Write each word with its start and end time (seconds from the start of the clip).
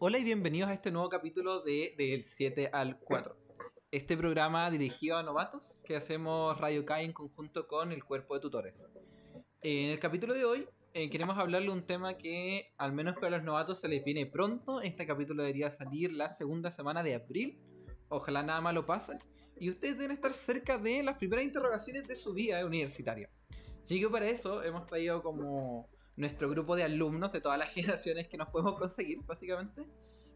Hola 0.00 0.18
y 0.20 0.22
bienvenidos 0.22 0.70
a 0.70 0.74
este 0.74 0.92
nuevo 0.92 1.08
capítulo 1.08 1.60
de 1.60 1.92
Del 1.98 2.22
7 2.22 2.70
al 2.72 3.00
4. 3.00 3.36
Este 3.90 4.16
programa 4.16 4.70
dirigido 4.70 5.16
a 5.16 5.24
novatos 5.24 5.76
que 5.84 5.96
hacemos 5.96 6.56
Radio 6.60 6.86
Kai 6.86 7.04
en 7.04 7.12
conjunto 7.12 7.66
con 7.66 7.90
el 7.90 8.04
cuerpo 8.04 8.34
de 8.34 8.40
tutores. 8.40 8.86
En 9.60 9.90
el 9.90 9.98
capítulo 9.98 10.34
de 10.34 10.44
hoy 10.44 10.68
eh, 10.94 11.10
queremos 11.10 11.36
hablarle 11.36 11.70
un 11.70 11.82
tema 11.82 12.16
que 12.16 12.72
al 12.78 12.92
menos 12.92 13.16
para 13.16 13.38
los 13.38 13.42
novatos 13.42 13.80
se 13.80 13.88
les 13.88 14.04
viene 14.04 14.26
pronto. 14.26 14.80
Este 14.82 15.04
capítulo 15.04 15.42
debería 15.42 15.68
salir 15.68 16.12
la 16.12 16.28
segunda 16.28 16.70
semana 16.70 17.02
de 17.02 17.16
abril. 17.16 17.58
Ojalá 18.08 18.44
nada 18.44 18.60
malo 18.60 18.86
pase. 18.86 19.18
Y 19.56 19.68
ustedes 19.68 19.98
deben 19.98 20.12
estar 20.12 20.32
cerca 20.32 20.78
de 20.78 21.02
las 21.02 21.18
primeras 21.18 21.44
interrogaciones 21.44 22.06
de 22.06 22.14
su 22.14 22.34
vida 22.34 22.64
universitaria. 22.64 23.28
Así 23.82 23.98
que 23.98 24.08
para 24.08 24.28
eso 24.28 24.62
hemos 24.62 24.86
traído 24.86 25.24
como 25.24 25.88
nuestro 26.18 26.50
grupo 26.50 26.74
de 26.74 26.82
alumnos 26.82 27.32
de 27.32 27.40
todas 27.40 27.58
las 27.58 27.68
generaciones 27.74 28.28
que 28.28 28.36
nos 28.36 28.48
podemos 28.48 28.78
conseguir, 28.78 29.22
básicamente, 29.24 29.86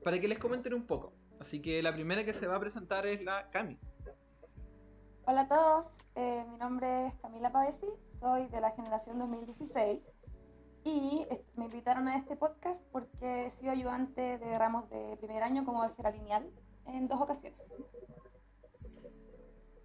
para 0.02 0.18
que 0.18 0.28
les 0.28 0.38
comenten 0.38 0.74
un 0.74 0.86
poco. 0.86 1.12
Así 1.40 1.60
que 1.60 1.82
la 1.82 1.92
primera 1.92 2.24
que 2.24 2.32
se 2.32 2.46
va 2.46 2.56
a 2.56 2.60
presentar 2.60 3.04
es 3.04 3.22
la 3.22 3.50
Cami. 3.50 3.78
Hola 5.24 5.42
a 5.42 5.48
todos, 5.48 5.86
eh, 6.14 6.44
mi 6.48 6.56
nombre 6.56 7.06
es 7.06 7.14
Camila 7.14 7.52
Pavesi, 7.52 7.86
soy 8.20 8.46
de 8.46 8.60
la 8.60 8.70
generación 8.72 9.18
2016 9.18 10.00
y 10.84 11.26
me 11.54 11.66
invitaron 11.66 12.08
a 12.08 12.16
este 12.16 12.34
podcast 12.34 12.84
porque 12.90 13.46
he 13.46 13.50
sido 13.50 13.70
ayudante 13.70 14.38
de 14.38 14.58
ramos 14.58 14.90
de 14.90 15.16
primer 15.18 15.44
año 15.44 15.64
como 15.64 15.82
álgebra 15.82 16.10
lineal 16.10 16.50
en 16.86 17.06
dos 17.06 17.20
ocasiones. 17.20 17.60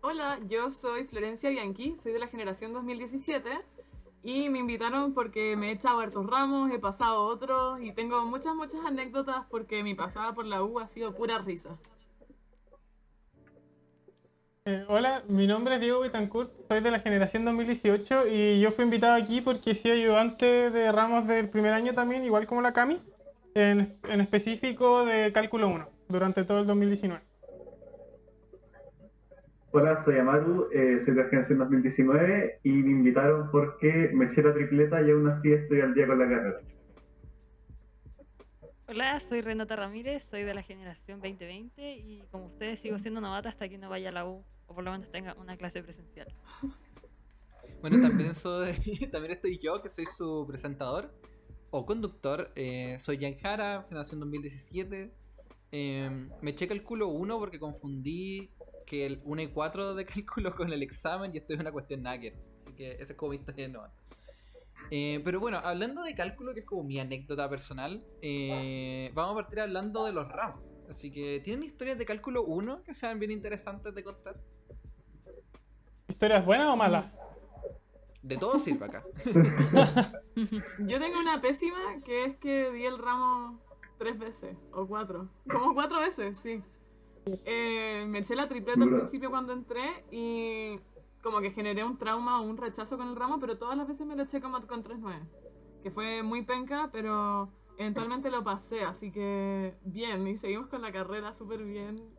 Hola, 0.01 0.39
yo 0.47 0.71
soy 0.71 1.05
Florencia 1.05 1.51
Bianchi, 1.51 1.95
soy 1.95 2.13
de 2.13 2.19
la 2.19 2.27
generación 2.27 2.73
2017 2.73 3.76
y 4.23 4.49
me 4.49 4.59
invitaron 4.59 5.13
porque 5.13 5.55
me 5.55 5.69
he 5.69 5.71
echado 5.73 5.99
hartos 5.99 6.25
ramos, 6.25 6.71
he 6.71 6.79
pasado 6.79 7.25
otros 7.25 7.81
y 7.81 7.91
tengo 7.93 8.25
muchas, 8.25 8.55
muchas 8.55 8.83
anécdotas 8.85 9.45
porque 9.49 9.83
mi 9.83 9.95
pasada 9.95 10.33
por 10.33 10.45
la 10.45 10.63
U 10.63 10.79
ha 10.79 10.87
sido 10.87 11.13
pura 11.13 11.37
risa. 11.39 11.77
Eh, 14.65 14.85
hola, 14.89 15.23
mi 15.29 15.47
nombre 15.47 15.75
es 15.75 15.81
Diego 15.81 16.01
Betancourt, 16.01 16.51
soy 16.67 16.81
de 16.81 16.91
la 16.91 16.99
generación 16.99 17.45
2018 17.45 18.27
y 18.27 18.59
yo 18.59 18.71
fui 18.73 18.83
invitado 18.83 19.13
aquí 19.13 19.39
porque 19.39 19.75
sido 19.75 19.95
ayudante 19.95 20.45
de 20.45 20.91
ramos 20.91 21.25
del 21.25 21.47
primer 21.47 21.71
año 21.71 21.93
también, 21.93 22.25
igual 22.25 22.47
como 22.47 22.61
la 22.61 22.73
Cami, 22.73 23.01
en, 23.53 23.97
en 24.03 24.21
específico 24.21 25.05
de 25.05 25.31
cálculo 25.31 25.69
1, 25.69 25.87
durante 26.09 26.43
todo 26.43 26.59
el 26.59 26.67
2019. 26.67 27.23
Hola, 29.79 30.03
soy 30.03 30.17
Amaru, 30.17 30.69
eh, 30.73 31.03
soy 31.05 31.13
de 31.13 31.21
la 31.21 31.29
generación 31.29 31.59
2019 31.59 32.61
y 32.63 32.69
me 32.69 32.89
invitaron 32.89 33.51
porque 33.51 34.09
me 34.11 34.25
eché 34.25 34.41
la 34.41 34.51
tripleta 34.51 35.03
y 35.03 35.11
aún 35.11 35.29
así 35.29 35.53
estoy 35.53 35.81
al 35.81 35.93
día 35.93 36.07
con 36.07 36.17
la 36.17 36.27
carrera. 36.27 36.61
Hola, 38.87 39.19
soy 39.19 39.41
Renata 39.41 39.75
Ramírez, 39.75 40.23
soy 40.23 40.41
de 40.41 40.55
la 40.55 40.63
generación 40.63 41.21
2020 41.21 41.95
y 41.95 42.23
como 42.31 42.47
ustedes 42.47 42.79
sigo 42.79 42.97
siendo 42.97 43.21
novata 43.21 43.49
hasta 43.49 43.69
que 43.69 43.77
no 43.77 43.87
vaya 43.87 44.09
a 44.09 44.13
la 44.13 44.27
U 44.27 44.43
o 44.65 44.73
por 44.73 44.83
lo 44.83 44.91
menos 44.91 45.11
tenga 45.11 45.35
una 45.35 45.55
clase 45.57 45.83
presencial. 45.83 46.33
Bueno, 47.81 48.01
también 48.01 48.33
soy, 48.33 48.73
también 49.11 49.33
estoy 49.33 49.59
yo 49.59 49.79
que 49.79 49.89
soy 49.89 50.07
su 50.07 50.43
presentador 50.47 51.13
o 51.69 51.85
conductor. 51.85 52.51
Eh, 52.55 52.97
soy 52.99 53.19
Jan 53.19 53.37
Jara, 53.37 53.85
generación 53.87 54.21
2017. 54.21 55.13
Eh, 55.71 56.29
me 56.41 56.49
eché 56.49 56.67
cálculo 56.67 57.09
1 57.09 57.37
porque 57.37 57.59
confundí 57.59 58.49
que 58.87 59.05
el 59.05 59.21
1 59.25 59.41
y 59.43 59.47
4 59.47 59.93
de 59.93 60.05
cálculo 60.05 60.55
con 60.55 60.73
el 60.73 60.81
examen 60.81 61.31
y 61.33 61.37
esto 61.37 61.53
es 61.53 61.59
una 61.59 61.71
cuestión 61.71 62.01
nugget. 62.01 62.33
Así 62.63 62.73
que 62.73 62.93
esa 62.93 63.13
es 63.13 63.17
como 63.17 63.31
mi 63.31 63.37
historia 63.37 63.67
de 63.67 63.77
eh, 64.89 65.21
pero 65.25 65.41
bueno, 65.41 65.57
hablando 65.57 66.01
de 66.01 66.15
cálculo, 66.15 66.53
que 66.53 66.61
es 66.61 66.65
como 66.65 66.83
mi 66.83 66.97
anécdota 66.97 67.49
personal, 67.49 68.05
eh, 68.21 69.11
vamos 69.13 69.33
a 69.33 69.43
partir 69.43 69.59
hablando 69.59 70.05
de 70.05 70.13
los 70.13 70.29
ramos. 70.29 70.61
Así 70.89 71.11
que, 71.11 71.41
¿tienen 71.43 71.63
historias 71.63 71.97
de 71.97 72.05
cálculo 72.05 72.43
1 72.45 72.83
que 72.83 72.93
sean 72.93 73.19
bien 73.19 73.31
interesantes 73.31 73.93
de 73.93 74.03
contar? 74.03 74.37
¿Historias 76.07 76.45
buenas 76.45 76.69
o 76.69 76.77
malas? 76.77 77.11
De 78.21 78.37
todo 78.37 78.57
sirve 78.59 78.85
acá. 78.85 79.03
Yo 80.79 80.99
tengo 80.99 81.19
una 81.19 81.41
pésima 81.41 81.99
que 82.05 82.23
es 82.23 82.37
que 82.37 82.71
di 82.71 82.85
el 82.85 82.97
ramo 82.97 83.59
tres 83.97 84.17
veces 84.17 84.55
o 84.71 84.87
cuatro. 84.87 85.27
Como 85.49 85.73
cuatro 85.73 85.99
veces, 85.99 86.39
sí. 86.39 86.63
Eh, 87.45 88.05
me 88.07 88.19
eché 88.19 88.35
la 88.35 88.47
tripleta 88.47 88.83
al 88.83 88.89
principio 88.89 89.29
cuando 89.29 89.53
entré 89.53 90.05
y 90.11 90.79
como 91.21 91.41
que 91.41 91.51
generé 91.51 91.83
un 91.83 91.97
trauma 91.97 92.39
o 92.39 92.43
un 92.43 92.57
rechazo 92.57 92.97
con 92.97 93.09
el 93.09 93.15
ramo, 93.15 93.39
pero 93.39 93.57
todas 93.57 93.77
las 93.77 93.87
veces 93.87 94.07
me 94.07 94.15
lo 94.15 94.23
eché 94.23 94.41
como 94.41 94.65
con 94.65 94.83
3.9. 94.83 95.27
Que 95.83 95.91
fue 95.91 96.23
muy 96.23 96.43
penca, 96.43 96.89
pero 96.91 97.49
eventualmente 97.77 98.31
lo 98.31 98.43
pasé, 98.43 98.83
así 98.83 99.11
que 99.11 99.75
bien, 99.83 100.27
y 100.27 100.37
seguimos 100.37 100.67
con 100.67 100.81
la 100.81 100.91
carrera 100.91 101.33
súper 101.33 101.63
bien. 101.63 102.15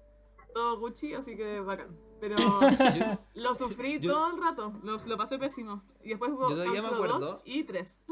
Todo 0.54 0.78
Gucci, 0.78 1.14
así 1.14 1.36
que 1.36 1.60
bacán. 1.60 1.96
Pero 2.20 2.36
lo 3.34 3.54
sufrí 3.54 4.00
todo 4.00 4.34
el 4.34 4.40
rato, 4.40 4.72
lo, 4.82 4.96
lo 4.96 5.16
pasé 5.16 5.38
pésimo. 5.38 5.82
Y 6.02 6.10
después 6.10 6.32
hubo 6.32 6.48
cálculo 6.48 7.19
2 7.19 7.40
y 7.44 7.64
3. 7.64 8.02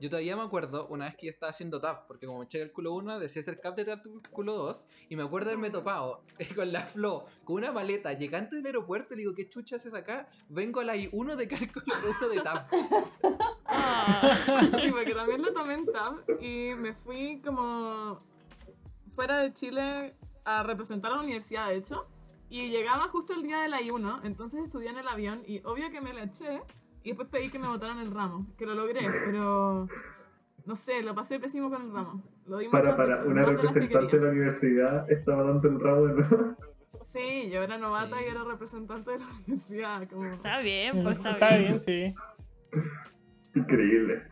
Yo 0.00 0.08
todavía 0.08 0.34
me 0.34 0.42
acuerdo 0.42 0.86
una 0.88 1.04
vez 1.04 1.14
que 1.14 1.26
yo 1.26 1.30
estaba 1.30 1.50
haciendo 1.50 1.78
TAP, 1.78 2.06
porque 2.06 2.26
como 2.26 2.42
eché 2.42 2.62
el 2.62 2.72
culo 2.72 2.94
1, 2.94 3.18
decía 3.18 3.42
hacer 3.42 3.60
CAP 3.60 3.76
de 3.76 3.84
cálculo 3.84 4.54
2, 4.54 4.86
y 5.10 5.16
me 5.16 5.22
acuerdo 5.22 5.50
haberme 5.50 5.68
topado 5.68 6.22
con 6.56 6.72
la 6.72 6.86
Flo, 6.86 7.26
con 7.44 7.56
una 7.56 7.70
maleta, 7.70 8.14
llegando 8.14 8.56
del 8.56 8.64
aeropuerto, 8.64 9.14
le 9.14 9.20
digo, 9.20 9.34
¿qué 9.34 9.46
chucha 9.46 9.76
haces 9.76 9.92
acá? 9.92 10.26
Vengo 10.48 10.80
a 10.80 10.84
la 10.84 10.96
I1 10.96 11.36
de 11.36 11.48
cálculo 11.48 11.84
1 12.22 12.28
de 12.28 12.40
TAP. 12.40 12.72
Sí, 14.80 14.90
porque 14.90 15.14
también 15.14 15.42
lo 15.42 15.52
tomé 15.52 15.74
en 15.74 15.86
TAP, 15.86 16.42
y 16.42 16.74
me 16.76 16.94
fui 16.94 17.40
como 17.44 18.18
fuera 19.10 19.38
de 19.38 19.52
Chile 19.52 20.14
a 20.44 20.62
representar 20.62 21.12
a 21.12 21.16
la 21.16 21.22
universidad, 21.22 21.68
de 21.68 21.76
hecho, 21.76 22.06
y 22.48 22.70
llegaba 22.70 23.02
justo 23.08 23.34
el 23.34 23.42
día 23.42 23.60
de 23.60 23.68
la 23.68 23.80
I1, 23.80 24.22
entonces 24.24 24.64
estudié 24.64 24.88
en 24.88 24.98
el 24.98 25.06
avión, 25.06 25.42
y 25.46 25.60
obvio 25.64 25.90
que 25.90 26.00
me 26.00 26.12
la 26.12 26.24
eché, 26.24 26.62
y 27.02 27.08
después 27.08 27.28
pedí 27.28 27.50
que 27.50 27.58
me 27.58 27.68
botaran 27.68 27.98
el 27.98 28.10
ramo, 28.10 28.46
que 28.58 28.66
lo 28.66 28.74
logré, 28.74 29.00
pero 29.24 29.88
no 30.66 30.76
sé, 30.76 31.02
lo 31.02 31.14
pasé 31.14 31.40
pésimo 31.40 31.70
con 31.70 31.82
el 31.82 31.92
ramo. 31.92 32.22
Lo 32.46 32.58
di 32.58 32.68
para, 32.68 32.96
para 32.96 33.24
una 33.24 33.44
representante 33.44 34.18
de 34.18 34.24
la 34.24 34.30
universidad 34.30 35.10
estaba 35.10 35.44
dando 35.44 35.68
el 35.68 35.80
ramo 35.80 36.06
de 36.06 36.14
nuevo. 36.14 36.56
Sí, 37.00 37.48
yo 37.50 37.62
era 37.62 37.78
novata 37.78 38.16
y 38.22 38.26
era 38.30 38.44
representante 38.44 39.12
de 39.12 39.18
la 39.20 39.26
universidad. 39.46 40.08
Como... 40.08 40.26
Está 40.32 40.60
bien, 40.60 41.02
pues 41.02 41.16
está, 41.16 41.30
está 41.30 41.56
bien. 41.56 41.82
sí. 41.86 42.14
Increíble. 43.54 44.22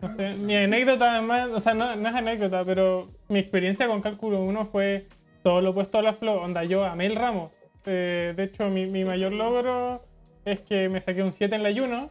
No 0.00 0.16
sé, 0.16 0.34
mi 0.34 0.56
anécdota 0.56 1.12
además, 1.12 1.50
o 1.52 1.60
sea, 1.60 1.74
no, 1.74 1.94
no, 1.96 2.08
es 2.08 2.14
anécdota, 2.14 2.64
pero 2.64 3.10
mi 3.28 3.38
experiencia 3.38 3.86
con 3.86 4.00
cálculo 4.00 4.42
1 4.42 4.66
fue 4.66 5.06
todo 5.42 5.60
lo 5.60 5.70
opuesto 5.70 5.98
a 5.98 6.02
la 6.02 6.14
flow. 6.14 6.38
Onda, 6.38 6.64
yo 6.64 6.84
amé 6.84 7.06
el 7.06 7.16
ramo. 7.16 7.52
Eh, 7.86 8.32
de 8.34 8.44
hecho, 8.44 8.68
mi, 8.70 8.86
mi 8.86 9.04
mayor 9.04 9.32
logro 9.32 10.02
es 10.44 10.60
que 10.60 10.88
me 10.88 11.00
saqué 11.00 11.22
un 11.22 11.32
7 11.32 11.54
en 11.54 11.62
la 11.62 11.68
ayuno, 11.68 12.10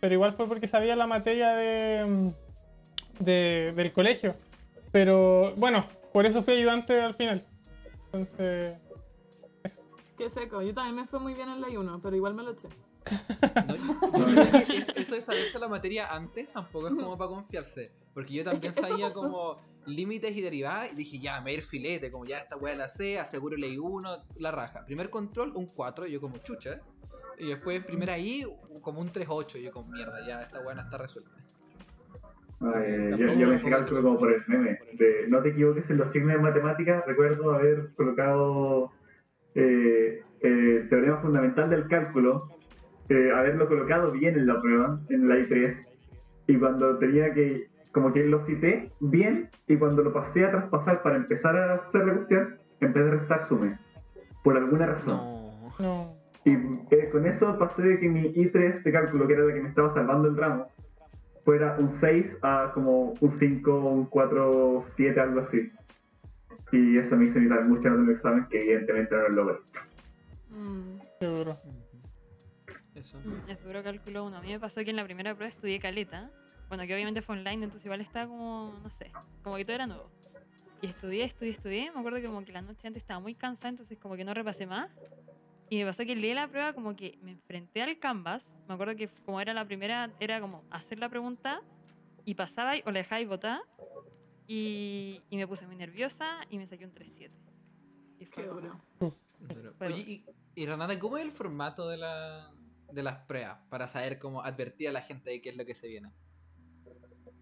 pero 0.00 0.14
igual 0.14 0.34
fue 0.34 0.46
porque 0.46 0.68
sabía 0.68 0.96
la 0.96 1.06
materia 1.06 1.54
de, 1.54 2.32
de, 3.20 3.72
del 3.74 3.92
colegio. 3.92 4.34
Pero 4.92 5.54
bueno, 5.56 5.86
por 6.12 6.26
eso 6.26 6.42
fui 6.42 6.54
ayudante 6.54 7.00
al 7.00 7.14
final. 7.14 7.44
Entonces. 8.12 8.78
Qué 10.16 10.30
seco, 10.30 10.62
yo 10.62 10.74
también 10.74 10.96
me 10.96 11.06
fue 11.06 11.20
muy 11.20 11.34
bien 11.34 11.48
en 11.48 11.60
la 11.60 11.68
ayuno, 11.68 12.00
pero 12.02 12.16
igual 12.16 12.34
me 12.34 12.42
lo 12.42 12.52
eché. 12.52 12.68
eso, 14.96 15.14
de 15.14 15.20
saberse 15.20 15.58
la 15.58 15.68
materia 15.68 16.12
antes 16.12 16.52
tampoco 16.52 16.88
es 16.88 16.94
como 16.94 17.16
para 17.16 17.30
confiarse. 17.30 17.92
Porque 18.14 18.34
yo 18.34 18.44
también 18.44 18.74
sabía 18.74 19.10
como 19.10 19.58
límites 19.86 20.36
y 20.36 20.40
derivadas 20.40 20.92
y 20.92 20.96
dije, 20.96 21.18
ya, 21.18 21.40
me 21.40 21.52
ir 21.52 21.62
filete, 21.62 22.10
como 22.10 22.24
ya 22.24 22.38
esta 22.38 22.56
weá 22.56 22.74
la 22.74 22.88
sé, 22.88 23.18
aseguro 23.18 23.56
ley 23.56 23.78
1, 23.78 24.24
la 24.36 24.50
raja. 24.50 24.84
Primer 24.84 25.08
control, 25.10 25.52
un 25.54 25.66
4, 25.66 26.06
yo 26.06 26.20
como 26.20 26.38
chucha. 26.38 26.80
Y 27.38 27.48
después, 27.48 27.84
primera 27.84 28.14
ahí, 28.14 28.44
como 28.80 29.00
un 29.00 29.08
3-8. 29.08 29.58
Y 29.58 29.62
yo, 29.64 29.72
como 29.72 29.92
mierda, 29.92 30.26
ya 30.26 30.42
esta 30.42 30.62
buena 30.62 30.82
está 30.82 30.98
resuelta. 30.98 31.30
yo, 32.60 33.34
yo, 33.34 33.48
me 33.48 33.60
cálculo 33.62 34.02
como 34.02 34.18
por 34.18 34.32
el 34.32 34.42
meme. 34.46 34.78
De, 34.94 35.26
no 35.28 35.42
te 35.42 35.50
equivoques 35.50 35.88
en 35.90 35.98
los 35.98 36.10
signos 36.12 36.32
de 36.32 36.38
matemáticas. 36.38 37.04
Recuerdo 37.06 37.52
haber 37.52 37.90
colocado 37.94 38.92
eh, 39.54 40.22
el 40.40 40.88
teorema 40.88 41.18
fundamental 41.18 41.70
del 41.70 41.86
cálculo, 41.88 42.58
eh, 43.08 43.30
haberlo 43.34 43.68
colocado 43.68 44.10
bien 44.10 44.36
en 44.36 44.46
la 44.46 44.60
prueba, 44.60 45.00
en 45.08 45.28
la 45.28 45.36
I3. 45.36 45.86
Y 46.48 46.56
cuando 46.56 46.98
tenía 46.98 47.32
que, 47.34 47.68
como 47.92 48.12
que 48.12 48.24
lo 48.24 48.44
cité 48.46 48.90
bien, 49.00 49.50
y 49.66 49.76
cuando 49.76 50.02
lo 50.02 50.12
pasé 50.12 50.44
a 50.44 50.50
traspasar 50.50 51.02
para 51.02 51.16
empezar 51.16 51.56
a 51.56 51.74
hacer 51.74 52.06
la 52.06 52.14
cuestión, 52.14 52.58
empecé 52.80 53.08
a 53.08 53.12
restar 53.12 53.48
sume. 53.48 53.78
Por 54.42 54.56
alguna 54.56 54.86
razón. 54.86 55.16
No. 55.16 55.74
no. 55.78 56.17
Y 56.48 56.94
eh, 56.94 57.10
con 57.10 57.26
eso 57.26 57.58
pasé 57.58 57.82
de 57.82 58.00
que 58.00 58.08
mi 58.08 58.32
I3 58.32 58.82
de 58.82 58.92
cálculo, 58.92 59.26
que 59.26 59.34
era 59.34 59.44
la 59.44 59.52
que 59.52 59.60
me 59.60 59.68
estaba 59.68 59.92
salvando 59.92 60.28
el 60.28 60.36
ramo, 60.36 60.66
fuera 61.44 61.76
un 61.78 61.90
6 62.00 62.38
a 62.42 62.70
como 62.72 63.14
un 63.20 63.32
5, 63.32 63.78
un 63.78 64.06
4, 64.06 64.84
7, 64.96 65.20
algo 65.20 65.40
así. 65.40 65.70
Y 66.72 66.96
eso 66.96 67.16
me 67.16 67.26
hizo 67.26 67.38
evitar 67.38 67.66
mucho 67.66 67.88
en 67.88 68.04
el 68.04 68.10
examen, 68.14 68.46
que 68.50 68.62
evidentemente 68.62 69.14
no 69.14 69.28
lo 69.28 69.44
logré. 69.44 69.58
Mm. 70.50 70.98
Seguro. 71.18 71.58
Eso. 72.94 73.18
Mm, 73.18 73.50
es 73.50 73.62
duro 73.62 73.82
cálculo 73.82 74.24
1. 74.24 74.36
A 74.36 74.40
mí 74.40 74.48
me 74.48 74.60
pasó 74.60 74.82
que 74.82 74.90
en 74.90 74.96
la 74.96 75.04
primera 75.04 75.34
prueba 75.34 75.50
estudié 75.50 75.78
caleta. 75.80 76.30
Bueno, 76.68 76.86
que 76.86 76.94
obviamente 76.94 77.22
fue 77.22 77.36
online, 77.36 77.64
entonces 77.64 77.84
igual 77.84 78.00
estaba 78.00 78.26
como, 78.26 78.74
no 78.82 78.90
sé, 78.90 79.10
como 79.42 79.56
que 79.56 79.64
todo 79.64 79.74
era 79.74 79.86
nuevo. 79.86 80.10
Y 80.80 80.86
estudié, 80.86 81.24
estudié, 81.24 81.52
estudié. 81.52 81.90
Me 81.92 81.98
acuerdo 81.98 82.18
que 82.20 82.26
como 82.26 82.44
que 82.44 82.52
la 82.52 82.62
noche 82.62 82.86
antes 82.86 83.02
estaba 83.02 83.20
muy 83.20 83.34
cansada, 83.34 83.70
entonces 83.70 83.98
como 83.98 84.16
que 84.16 84.24
no 84.24 84.32
repasé 84.34 84.66
más. 84.66 84.90
Y 85.70 85.78
me 85.78 85.86
pasó 85.86 86.04
que 86.04 86.16
leí 86.16 86.32
la 86.34 86.48
prueba 86.48 86.72
como 86.72 86.96
que 86.96 87.18
me 87.22 87.32
enfrenté 87.32 87.82
al 87.82 87.98
canvas. 87.98 88.54
Me 88.68 88.74
acuerdo 88.74 88.96
que 88.96 89.08
como 89.24 89.40
era 89.40 89.52
la 89.52 89.66
primera, 89.66 90.10
era 90.18 90.40
como 90.40 90.64
hacer 90.70 90.98
la 90.98 91.08
pregunta 91.08 91.60
y 92.24 92.34
pasaba 92.34 92.76
y- 92.76 92.82
o 92.86 92.90
la 92.90 92.98
dejaba 93.00 93.20
y 93.20 93.26
votar. 93.26 93.60
Y, 94.46 95.20
y 95.28 95.36
me 95.36 95.46
puse 95.46 95.66
muy 95.66 95.76
nerviosa 95.76 96.38
y 96.48 96.56
me 96.56 96.66
saqué 96.66 96.86
un 96.86 96.92
3-7. 96.94 97.30
Y 98.18 98.24
fue 98.24 98.44
Qué 98.44 98.48
duro. 98.48 98.80
Oye, 99.80 99.98
y, 99.98 100.24
y 100.54 100.66
Renata, 100.66 100.98
¿cómo 100.98 101.18
es 101.18 101.24
el 101.24 101.32
formato 101.32 101.86
de, 101.88 101.98
la, 101.98 102.50
de 102.90 103.02
las 103.02 103.18
pruebas? 103.26 103.58
Para 103.68 103.86
saber 103.88 104.18
cómo 104.18 104.42
advertir 104.42 104.88
a 104.88 104.92
la 104.92 105.02
gente 105.02 105.30
de 105.30 105.42
qué 105.42 105.50
es 105.50 105.56
lo 105.56 105.66
que 105.66 105.74
se 105.74 105.86
viene. 105.86 106.10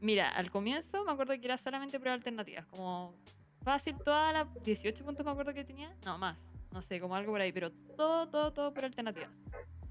Mira, 0.01 0.29
al 0.31 0.51
comienzo 0.51 1.05
me 1.05 1.13
acuerdo 1.13 1.33
que 1.39 1.47
era 1.47 1.57
solamente 1.57 1.99
pruebas 1.99 2.19
alternativas, 2.19 2.67
como 2.67 3.15
fácil, 3.63 3.97
todas 4.05 4.33
las 4.35 4.63
18 4.63 5.05
puntos 5.05 5.25
me 5.25 5.33
acuerdo 5.33 5.55
que 5.55 5.65
tenía, 5.65 5.97
no 6.05 6.19
más, 6.19 6.47
no 6.77 6.83
sé, 6.83 7.01
como 7.01 7.17
algo 7.17 7.33
por 7.33 7.41
ahí, 7.41 7.53
pero 7.53 7.71
todo, 7.97 8.29
todo, 8.29 8.53
todo 8.53 8.75
por 8.75 8.85
alternativa. 8.85 9.31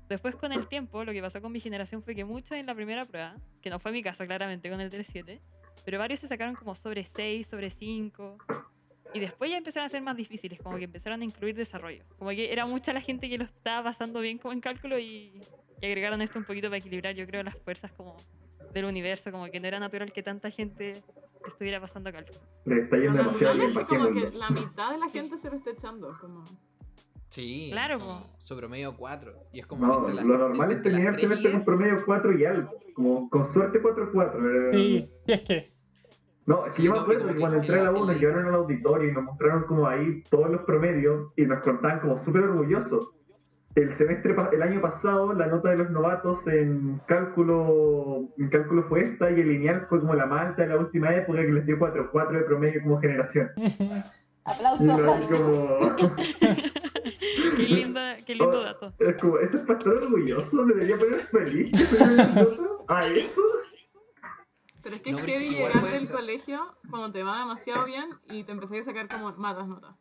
Después 0.07 0.35
con 0.35 0.51
el 0.51 0.67
tiempo, 0.67 1.03
lo 1.03 1.11
que 1.13 1.21
pasó 1.21 1.41
con 1.41 1.51
mi 1.51 1.59
generación 1.59 2.03
fue 2.03 2.13
que 2.13 2.23
muchos 2.23 2.51
en 2.51 2.67
la 2.67 2.75
primera 2.75 3.05
prueba, 3.05 3.37
que 3.59 3.71
no 3.71 3.79
fue 3.79 3.91
mi 3.91 4.03
caso 4.03 4.23
claramente 4.23 4.69
con 4.69 4.79
el 4.79 4.91
3-7, 4.91 5.41
pero 5.83 5.97
varios 5.97 6.19
se 6.19 6.27
sacaron 6.27 6.53
como 6.53 6.75
sobre 6.75 7.03
6, 7.03 7.47
sobre 7.47 7.71
5, 7.71 8.37
y 9.15 9.19
después 9.19 9.49
ya 9.49 9.57
empezaron 9.57 9.87
a 9.87 9.89
ser 9.89 10.03
más 10.03 10.15
difíciles, 10.15 10.59
como 10.61 10.77
que 10.77 10.83
empezaron 10.83 11.21
a 11.21 11.25
incluir 11.25 11.55
desarrollo. 11.55 12.03
Como 12.19 12.29
que 12.29 12.53
era 12.53 12.67
mucha 12.67 12.93
la 12.93 13.01
gente 13.01 13.29
que 13.29 13.39
lo 13.39 13.45
estaba 13.45 13.83
pasando 13.83 14.19
bien 14.19 14.37
como 14.37 14.53
en 14.53 14.61
cálculo 14.61 14.99
y, 14.99 15.41
y 15.81 15.85
agregaron 15.87 16.21
esto 16.21 16.37
un 16.37 16.45
poquito 16.45 16.67
para 16.67 16.77
equilibrar, 16.77 17.15
yo 17.15 17.25
creo, 17.25 17.41
las 17.41 17.57
fuerzas 17.57 17.91
como 17.93 18.15
del 18.73 18.85
universo, 18.85 19.31
como 19.31 19.49
que 19.49 19.59
no 19.59 19.67
era 19.67 19.79
natural 19.79 20.13
que 20.13 20.21
tanta 20.21 20.51
gente 20.51 21.01
estuviera 21.47 21.81
pasando 21.81 22.11
cálculo. 22.11 22.39
Le 22.65 22.81
está 22.81 22.97
yendo 22.97 23.17
demasiado 23.17 23.55
bien, 23.55 23.71
es 23.71 23.77
que 23.77 23.85
como 23.85 24.11
que 24.11 24.31
la 24.37 24.49
mitad 24.51 24.91
de 24.91 24.97
la 24.99 25.09
gente 25.09 25.37
se 25.37 25.49
lo 25.49 25.55
está 25.55 25.71
echando. 25.71 26.15
Como... 26.19 26.43
Sí, 27.29 27.69
Claro, 27.71 27.99
como 27.99 28.35
su 28.39 28.55
promedio 28.55 28.95
4. 28.95 29.33
Y 29.51 29.59
es 29.59 29.65
como 29.65 29.85
No, 29.85 30.07
las- 30.09 30.23
lo 30.25 30.37
normal 30.37 30.71
es 30.71 30.81
terminar 30.81 31.19
semestre 31.19 31.51
con 31.51 31.65
promedio 31.65 31.97
4 32.05 32.31
y 32.37 32.45
algo. 32.45 32.69
Como 32.93 33.29
con 33.29 33.51
suerte 33.51 33.81
4-4. 33.81 34.39
eh. 34.47 34.71
Sí, 34.73 35.09
sí 35.25 35.31
es 35.33 35.41
que. 35.41 35.75
No, 36.45 36.65
es 36.67 36.73
que 36.75 36.81
Sí, 36.81 36.87
yo 36.87 36.93
me 36.93 36.99
acuerdo 36.99 37.27
que 37.27 37.35
cuando 37.35 37.57
en 37.57 37.63
entré 37.63 37.79
a 37.81 37.83
la 37.85 37.91
U 37.91 37.97
en 38.03 38.07
nos 38.07 38.19
llevaron 38.21 38.45
al 38.47 38.55
auditorio 38.55 39.09
y 39.09 39.13
nos 39.13 39.23
mostraron 39.23 39.63
como 39.63 39.87
ahí 39.87 40.23
todos 40.29 40.49
los 40.51 40.61
promedios 40.61 41.33
y 41.35 41.41
nos 41.45 41.61
contaban 41.61 41.99
como 41.99 42.23
súper 42.23 42.43
orgullosos. 42.43 43.09
El 43.73 43.93
semestre, 43.95 44.33
el 44.53 44.61
año 44.61 44.79
pasado, 44.79 45.33
la 45.33 45.47
nota 45.47 45.71
de 45.71 45.77
los 45.79 45.89
novatos 45.89 46.47
en 46.47 47.01
cálculo, 47.07 48.29
en 48.37 48.47
cálculo 48.49 48.83
fue 48.83 49.01
esta 49.03 49.29
y 49.31 49.41
el 49.41 49.49
lineal 49.49 49.87
fue 49.89 49.99
como 49.99 50.13
la 50.13 50.25
más 50.27 50.47
alta 50.49 50.61
de 50.61 50.69
la 50.69 50.77
última 50.77 51.13
época 51.13 51.41
que 51.41 51.51
les 51.51 51.65
dio 51.65 51.77
4-4 51.77 52.31
de 52.37 52.43
promedio 52.45 52.81
como 52.83 53.01
generación. 53.01 53.49
Aplauso, 54.47 54.91
aplauso. 54.93 55.27
como, 55.43 56.15
qué, 57.55 57.63
linda, 57.67 58.15
qué 58.25 58.35
lindo 58.35 58.59
Oh. 58.59 58.63
dato. 58.63 58.93
es 58.99 59.15
como, 59.17 59.37
eso 59.39 59.57
es 59.57 59.63
para 59.63 59.79
estar 59.79 59.93
orgulloso, 59.93 60.55
me 60.65 60.73
debería 60.73 60.97
poner 60.97 61.27
feliz 61.27 61.71
que 61.71 61.85
soy 61.85 62.17
a 62.87 63.07
eso. 63.07 63.41
Pero 64.83 64.95
es 64.97 65.01
que 65.01 65.11
No, 65.13 65.17
es 65.17 65.25
heavy 65.25 65.49
llegar 65.49 65.83
del 65.83 65.99
ser. 66.01 66.15
colegio 66.15 66.59
cuando 66.89 67.11
te 67.11 67.23
va 67.23 67.39
demasiado 67.39 67.85
bien 67.85 68.05
y 68.29 68.43
te 68.43 68.51
empecé 68.51 68.79
a 68.79 68.83
sacar 68.83 69.07
como 69.09 69.31
malas 69.33 69.67
notas. 69.67 69.95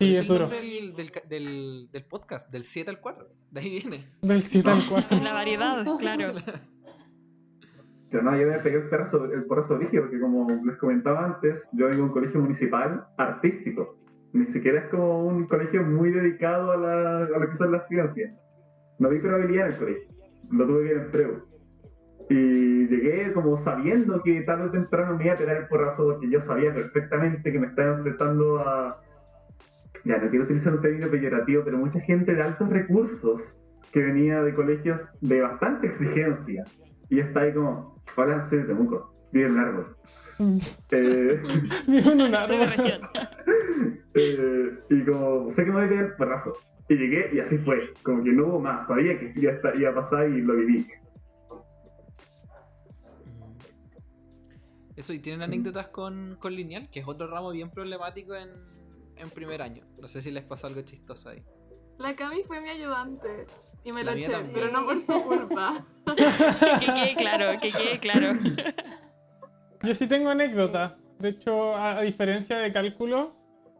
Sí, 0.00 0.10
es 0.10 0.14
es 0.14 0.20
el 0.20 0.26
duro. 0.28 0.40
nombre 0.42 0.60
del, 0.60 0.94
del, 0.94 1.10
ca- 1.10 1.22
del, 1.28 1.88
del 1.90 2.04
podcast, 2.04 2.48
del 2.52 2.62
7 2.62 2.88
al 2.90 3.00
4. 3.00 3.26
De 3.50 3.60
ahí 3.60 3.70
viene. 3.82 4.08
Del 4.22 4.44
7 4.44 4.70
al 4.70 4.86
4. 4.88 5.18
La 5.20 5.32
variedad, 5.32 5.84
claro. 5.98 6.32
Pero 8.10 8.22
no, 8.22 8.38
yo 8.40 8.46
me 8.46 8.58
pegué 8.60 8.76
el, 8.78 8.88
perrazo, 8.88 9.24
el 9.24 9.44
porrazo 9.44 9.74
origen 9.74 10.00
porque 10.02 10.20
como 10.20 10.48
les 10.64 10.76
comentaba 10.78 11.24
antes, 11.26 11.56
yo 11.72 11.86
vengo 11.86 11.96
de 11.96 12.02
un 12.02 12.12
colegio 12.12 12.40
municipal 12.40 13.06
artístico. 13.18 13.98
Ni 14.32 14.46
siquiera 14.46 14.80
es 14.80 14.88
como 14.88 15.24
un 15.24 15.46
colegio 15.46 15.82
muy 15.82 16.10
dedicado 16.10 16.72
a, 16.72 16.76
la, 16.76 17.18
a 17.24 17.38
lo 17.38 17.50
que 17.50 17.56
son 17.56 17.72
las 17.72 17.88
ciencias. 17.88 18.34
No 18.98 19.08
vi 19.08 19.18
probabilidad 19.20 19.66
en 19.66 19.72
el 19.72 19.78
colegio. 19.78 20.08
Lo 20.50 20.66
tuve 20.66 20.84
que 20.84 20.92
ir 20.92 20.98
en 20.98 21.10
preu. 21.10 21.48
Y 22.30 22.86
llegué 22.88 23.32
como 23.32 23.62
sabiendo 23.64 24.22
que 24.22 24.42
tarde 24.42 24.64
o 24.64 24.70
temprano 24.70 25.16
me 25.16 25.24
iba 25.24 25.34
a 25.34 25.38
pegar 25.38 25.56
el 25.56 25.68
porrazo 25.68 26.04
porque 26.04 26.28
yo 26.28 26.42
sabía 26.42 26.74
perfectamente 26.74 27.50
que 27.50 27.58
me 27.58 27.68
estaba 27.68 27.96
enfrentando 27.96 28.58
a... 28.58 29.00
Ya, 30.04 30.18
no 30.18 30.28
quiero 30.28 30.44
utilizar 30.44 30.74
un 30.74 30.82
término 30.82 31.08
peyorativo, 31.08 31.62
pero 31.64 31.78
mucha 31.78 32.00
gente 32.00 32.34
de 32.34 32.42
altos 32.42 32.68
recursos 32.68 33.42
que 33.92 34.02
venía 34.02 34.42
de 34.42 34.52
colegios 34.52 35.00
de 35.22 35.40
bastante 35.40 35.86
exigencia. 35.86 36.64
Y 37.08 37.20
está 37.20 37.40
ahí 37.40 37.54
como, 37.54 38.02
hola, 38.16 38.46
soy 38.50 38.58
de 38.58 38.64
Temuco, 38.64 39.14
vive 39.32 39.46
en 39.46 39.52
un 39.52 39.58
árbol. 39.60 39.96
Eh, 40.90 41.42
eh, 44.14 44.78
y 44.90 45.04
como, 45.04 45.50
sé 45.50 45.64
que 45.64 45.70
me 45.70 45.76
voy 45.76 45.84
a 45.84 45.88
pegar 45.88 46.04
el 46.06 46.14
porrazo. 46.14 46.54
Y 46.90 46.94
llegué 46.96 47.30
y 47.34 47.40
así 47.40 47.58
fue, 47.58 47.92
como 48.02 48.24
que 48.24 48.32
no 48.32 48.46
hubo 48.46 48.60
más, 48.60 48.86
sabía 48.88 49.18
que 49.18 49.30
iba 49.36 49.52
a, 49.52 49.56
estar- 49.56 49.76
iba 49.78 49.90
a 49.90 49.94
pasar 49.94 50.26
y 50.30 50.40
lo 50.40 50.56
viví. 50.56 50.86
Eso, 54.96 55.12
y 55.12 55.18
tienen 55.20 55.42
anécdotas 55.42 55.88
con, 55.88 56.36
con 56.40 56.54
Lineal, 56.54 56.88
que 56.90 57.00
es 57.00 57.06
otro 57.06 57.28
ramo 57.28 57.50
bien 57.52 57.70
problemático 57.70 58.34
en, 58.34 58.48
en 59.16 59.30
primer 59.30 59.60
año. 59.62 59.84
No 60.00 60.08
sé 60.08 60.22
si 60.22 60.30
les 60.30 60.44
pasó 60.44 60.66
algo 60.66 60.80
chistoso 60.82 61.28
ahí. 61.28 61.42
La 61.98 62.16
Cami 62.16 62.42
fue 62.44 62.60
mi 62.60 62.68
ayudante 62.70 63.46
y 63.84 63.92
me 63.92 64.02
La 64.02 64.14
eché, 64.14 64.30
también. 64.32 64.52
pero 64.54 64.72
no 64.72 64.86
por 64.86 65.00
su 65.00 65.12
culpa. 65.24 65.84
que 66.80 66.86
quede 66.86 67.14
claro, 67.16 67.60
que 67.60 67.70
quede 67.70 67.98
claro. 68.00 68.38
Yo 69.82 69.94
sí 69.94 70.06
tengo 70.06 70.30
anécdotas. 70.30 70.92
De 71.18 71.30
hecho, 71.30 71.74
a, 71.74 71.98
a 71.98 72.02
diferencia 72.02 72.58
de 72.58 72.72
cálculo, 72.72 73.32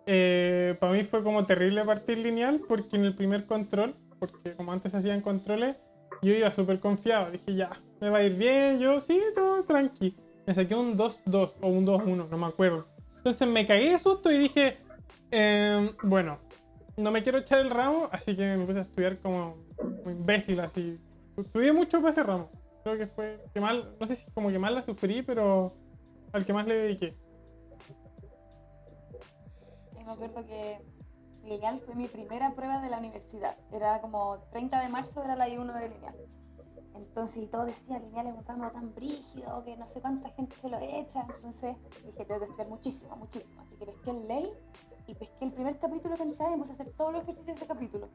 eh, 0.06 0.74
para 0.80 0.92
mí 0.92 1.04
fue 1.04 1.22
como 1.22 1.44
terrible 1.44 1.84
partir 1.84 2.18
lineal 2.18 2.62
porque 2.66 2.96
en 2.96 3.04
el 3.04 3.14
primer 3.14 3.44
control, 3.44 3.94
porque 4.18 4.54
como 4.54 4.72
antes 4.72 4.94
hacían 4.94 5.20
controles, 5.20 5.76
yo 6.22 6.32
iba 6.32 6.50
súper 6.52 6.80
confiado. 6.80 7.30
Dije, 7.30 7.54
ya, 7.54 7.70
me 8.00 8.10
va 8.10 8.18
a 8.18 8.22
ir 8.22 8.34
bien, 8.34 8.78
yo 8.78 9.00
sí, 9.02 9.20
todo 9.34 9.64
tranqui. 9.64 10.16
Me 10.46 10.54
saqué 10.54 10.74
un 10.74 10.96
2-2 10.96 11.52
o 11.60 11.68
un 11.68 11.86
2-1, 11.86 12.28
no 12.28 12.38
me 12.38 12.46
acuerdo. 12.46 12.86
Entonces 13.18 13.46
me 13.46 13.66
cagué 13.66 13.90
de 13.90 13.98
susto 13.98 14.32
y 14.32 14.38
dije, 14.38 14.78
em, 15.30 15.90
bueno, 16.02 16.38
no 16.96 17.10
me 17.10 17.22
quiero 17.22 17.38
echar 17.38 17.58
el 17.58 17.70
ramo, 17.70 18.08
así 18.10 18.34
que 18.34 18.56
me 18.56 18.64
puse 18.64 18.78
a 18.78 18.82
estudiar 18.82 19.18
como 19.18 19.56
imbécil, 20.06 20.60
así. 20.60 20.98
Estudié 21.36 21.72
mucho 21.72 22.00
para 22.00 22.12
ese 22.12 22.22
ramo. 22.22 22.50
Creo 22.82 22.96
que 22.96 23.06
fue 23.08 23.40
que 23.52 23.60
mal, 23.60 23.94
no 24.00 24.06
sé 24.06 24.16
si 24.16 24.30
como 24.32 24.48
que 24.48 24.58
mal 24.58 24.74
la 24.74 24.82
sufrí, 24.82 25.22
pero 25.22 25.68
al 26.32 26.46
que 26.46 26.52
más 26.52 26.66
le 26.66 26.74
dediqué. 26.74 27.16
Me 29.94 30.12
acuerdo 30.12 30.44
que 30.46 30.80
lineal 31.44 31.78
fue 31.80 31.94
mi 31.94 32.08
primera 32.08 32.54
prueba 32.54 32.80
de 32.80 32.90
la 32.90 32.98
universidad. 32.98 33.56
Era 33.72 34.00
como 34.00 34.38
30 34.50 34.80
de 34.80 34.88
marzo, 34.88 35.22
era 35.22 35.36
la 35.36 35.48
I1 35.48 35.72
de 35.78 35.88
lineal. 35.88 36.16
Entonces, 36.94 37.44
y 37.44 37.46
todo 37.46 37.64
decía, 37.64 37.98
lineal 37.98 38.26
es 38.26 38.34
un 38.34 38.44
ramo 38.44 38.70
tan 38.70 38.94
brígido 38.94 39.62
que 39.64 39.76
no 39.76 39.86
sé 39.86 40.00
cuánta 40.00 40.30
gente 40.30 40.56
se 40.56 40.68
lo 40.68 40.78
echa. 40.78 41.26
Entonces 41.36 41.76
dije, 42.04 42.24
tengo 42.24 42.40
que 42.40 42.46
estudiar 42.46 42.68
muchísimo, 42.68 43.16
muchísimo. 43.16 43.62
Así 43.62 43.76
que 43.76 43.86
pesqué 43.86 44.10
el 44.10 44.28
ley 44.28 44.52
y 45.06 45.14
pesqué 45.14 45.44
el 45.44 45.52
primer 45.52 45.78
capítulo 45.78 46.16
que 46.16 46.22
entraba 46.22 46.54
y 46.54 46.58
puse 46.58 46.72
a 46.72 46.74
hacer 46.74 46.92
todos 46.92 47.12
los 47.12 47.22
ejercicios 47.22 47.46
de 47.46 47.64
ese 47.64 47.66
capítulo. 47.66 48.08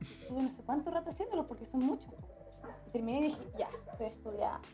Estuve 0.00 0.42
no 0.42 0.50
sé 0.50 0.64
cuánto 0.64 0.90
rato 0.90 1.10
haciéndolo 1.10 1.46
porque 1.46 1.64
son 1.64 1.84
muchos. 1.84 2.14
Terminé 2.92 3.20
y 3.20 3.22
dije, 3.24 3.42
ya, 3.58 3.68
estoy 3.92 4.06
estudiando. 4.06 4.66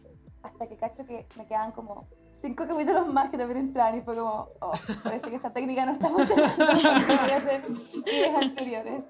Hasta 0.42 0.66
que 0.68 0.76
cacho 0.76 1.04
que 1.04 1.26
me 1.36 1.46
quedaban 1.46 1.72
como 1.72 2.06
cinco 2.40 2.66
capítulos 2.68 3.06
más 3.12 3.30
que 3.30 3.38
también 3.38 3.58
entraban 3.60 3.96
y 3.98 4.02
fue 4.02 4.16
como, 4.16 4.50
oh, 4.60 4.72
parece 5.02 5.30
que 5.30 5.36
esta 5.36 5.52
técnica 5.52 5.86
no 5.86 5.92
está 5.92 6.08
funcionando. 6.08 6.56
voy 6.66 7.30
a 7.30 7.36
hacer 7.36 7.62
anteriores. 8.40 9.04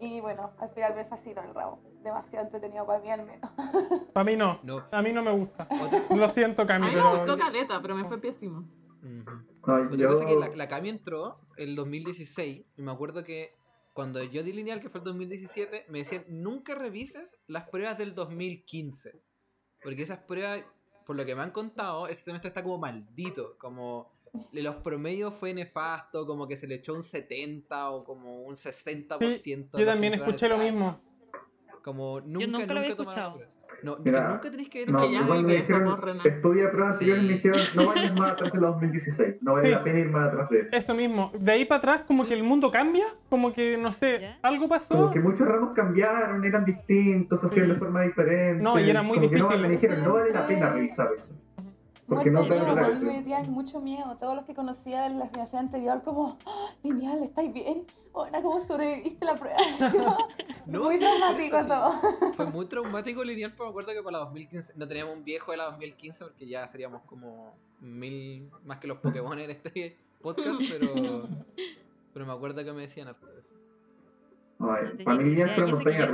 Y 0.00 0.20
bueno, 0.20 0.52
al 0.58 0.70
final 0.70 0.94
me 0.94 1.04
fascinó 1.04 1.42
el 1.42 1.54
ramo. 1.54 1.80
Demasiado 2.02 2.44
entretenido 2.44 2.86
para 2.86 3.00
mí 3.00 3.10
al 3.10 3.24
menos. 3.24 3.50
Para 4.12 4.24
mí 4.24 4.36
no. 4.36 4.60
No. 4.62 4.84
A 4.92 5.00
mí 5.02 5.12
no 5.12 5.22
me 5.22 5.32
gusta. 5.32 5.66
Otra- 5.70 6.16
Lo 6.16 6.28
siento, 6.28 6.62
A 6.62 6.66
Cami, 6.66 6.86
mí 6.88 6.94
me 6.94 6.98
pero... 7.00 7.16
gustó 7.16 7.38
caleta, 7.38 7.80
pero 7.80 7.94
me 7.94 8.04
fue 8.04 8.20
pésimo. 8.20 8.68
Ujú. 9.02 9.30
No, 9.66 9.74
Otra 9.86 9.96
yo, 9.96 10.08
cosa 10.08 10.26
que 10.26 10.36
la, 10.36 10.48
la 10.48 10.68
Cami 10.68 10.90
entró 10.90 11.38
el 11.56 11.74
2016 11.74 12.66
y 12.76 12.82
me 12.82 12.92
acuerdo 12.92 13.24
que 13.24 13.54
cuando 13.94 14.22
yo 14.22 14.42
di 14.42 14.52
lineal, 14.52 14.80
que 14.80 14.90
fue 14.90 14.98
el 14.98 15.04
2017, 15.04 15.86
me 15.88 16.00
decían 16.00 16.24
nunca 16.28 16.74
revises 16.74 17.38
las 17.46 17.68
pruebas 17.70 17.96
del 17.96 18.14
2015. 18.14 19.22
Porque 19.82 20.02
esas 20.02 20.18
pruebas, 20.18 20.60
por 21.04 21.16
lo 21.16 21.24
que 21.24 21.34
me 21.34 21.42
han 21.42 21.50
contado, 21.50 22.08
ese 22.08 22.22
semestre 22.22 22.48
está 22.48 22.62
como 22.62 22.78
maldito. 22.78 23.56
Como 23.58 24.12
de 24.52 24.62
los 24.62 24.76
promedios 24.76 25.34
fue 25.34 25.54
nefasto, 25.54 26.26
como 26.26 26.48
que 26.48 26.56
se 26.56 26.66
le 26.66 26.76
echó 26.76 26.94
un 26.94 27.02
70 27.02 27.90
o 27.90 28.04
como 28.04 28.42
un 28.42 28.54
60%. 28.54 29.18
de 29.18 29.26
los 29.26 29.40
Sí, 29.40 29.68
yo 29.78 29.86
también 29.86 30.14
escuché 30.14 30.48
lo 30.48 30.58
mismo. 30.58 31.00
Como 31.82 32.20
nunca, 32.20 32.46
nunca 32.46 32.74
lo 32.74 32.80
había 32.80 32.96
tomaron 32.96 33.34
escuchado. 33.34 33.54
No, 33.84 33.98
Mira, 34.02 34.28
nunca 34.28 34.50
tenéis 34.50 34.70
que 34.70 34.78
ver 34.80 34.90
no, 34.90 34.98
que 34.98 35.12
ya 35.12 35.20
me 35.20 35.36
dijeron, 35.36 35.98
estudia 36.24 36.70
pruebas 36.70 36.94
anteriores 36.94 37.22
y 37.24 37.26
me 37.26 37.32
Sí. 37.34 37.34
dijeron, 37.34 37.60
no 37.76 37.86
vayas 37.88 38.14
más 38.18 38.32
atrás 38.32 38.52
de 38.52 38.60
la 38.60 38.66
2016, 38.68 39.34
no 39.42 39.52
vale 39.52 39.68
Sí. 39.68 39.74
la 39.74 39.84
pena 39.84 39.98
ir 40.00 40.08
más 40.10 40.28
atrás 40.32 40.48
de 40.48 40.60
eso. 40.60 40.68
Eso 40.72 40.94
mismo. 40.94 41.32
De 41.38 41.52
ahí 41.52 41.64
para 41.66 41.78
atrás, 41.78 42.02
como 42.06 42.22
Sí. 42.22 42.30
que 42.30 42.34
el 42.36 42.42
mundo 42.44 42.70
cambia. 42.70 43.04
Como 43.28 43.52
que, 43.52 43.76
no 43.76 43.92
sé, 43.92 44.20
¿Ya? 44.20 44.38
algo 44.42 44.68
pasó. 44.68 44.94
Como 44.94 45.10
que 45.10 45.20
muchos 45.20 45.46
ramos 45.46 45.74
cambiaron, 45.74 46.42
eran 46.44 46.64
distintos, 46.64 47.44
hacían 47.44 47.66
Sí. 47.66 47.72
de 47.72 47.78
forma 47.78 48.00
diferente. 48.02 48.62
No, 48.62 48.78
y 48.80 48.88
era 48.88 49.02
muy 49.02 49.18
como 49.18 49.28
que 49.30 49.36
no, 49.36 49.44
difícil. 49.48 49.62
me 49.62 49.68
dijeron, 49.68 50.04
no 50.04 50.14
vale 50.14 50.30
la 50.30 50.46
pena 50.46 50.70
revisar 50.70 51.08
eso. 51.14 51.34
Porque 52.08 52.30
no 52.30 52.40
muerto 52.44 52.54
te 52.54 52.60
miedo, 52.72 52.84
a 52.86 52.88
mí 52.90 53.04
me 53.04 53.12
metían 53.18 53.50
mucho 53.50 53.80
miedo. 53.80 54.16
Todos 54.18 54.36
los 54.36 54.44
que 54.44 54.54
conocía 54.54 55.02
de 55.02 55.10
la 55.10 55.26
generación 55.26 55.60
anterior, 55.60 56.02
como, 56.02 56.38
"Ah, 56.46 56.68
lineal, 56.82 57.22
¿estáis 57.22 57.52
bien? 57.52 57.86
Ahora, 58.14 58.42
¿cómo 58.42 58.60
sobreviviste 58.60 59.24
la 59.24 59.34
prueba? 59.36 59.56
No, 60.66 60.84
Muy 60.84 60.94
sí, 60.94 61.00
traumático 61.00 61.62
sí. 61.62 61.68
todo. 61.68 61.90
Fue 62.36 62.46
muy 62.46 62.66
traumático 62.66 63.24
lineal, 63.24 63.52
pero 63.52 63.64
me 63.64 63.70
acuerdo 63.70 63.92
que 63.92 64.02
para 64.02 64.12
la 64.18 64.24
2015 64.24 64.72
no 64.76 64.86
teníamos 64.88 65.16
un 65.16 65.24
viejo 65.24 65.50
de 65.50 65.56
la 65.58 65.64
2015 65.64 66.24
porque 66.24 66.46
ya 66.46 66.66
seríamos 66.68 67.02
como 67.02 67.54
mil 67.80 68.50
más 68.64 68.78
que 68.78 68.86
los 68.86 68.98
Pokémon 68.98 69.38
en 69.38 69.50
este 69.50 69.96
podcast, 70.22 70.60
pero, 70.70 71.22
pero 72.12 72.26
me 72.26 72.32
acuerdo 72.32 72.64
que 72.64 72.72
me 72.72 72.82
decían 72.82 73.08
harto 73.08 73.26
de 73.26 73.40
eso. 73.40 73.48
No 74.58 74.72
Ay, 74.72 75.04
para 75.04 75.16
mí 75.18 75.24
Lineal 75.24 75.54
fue 75.54 75.66
montaña 75.66 76.04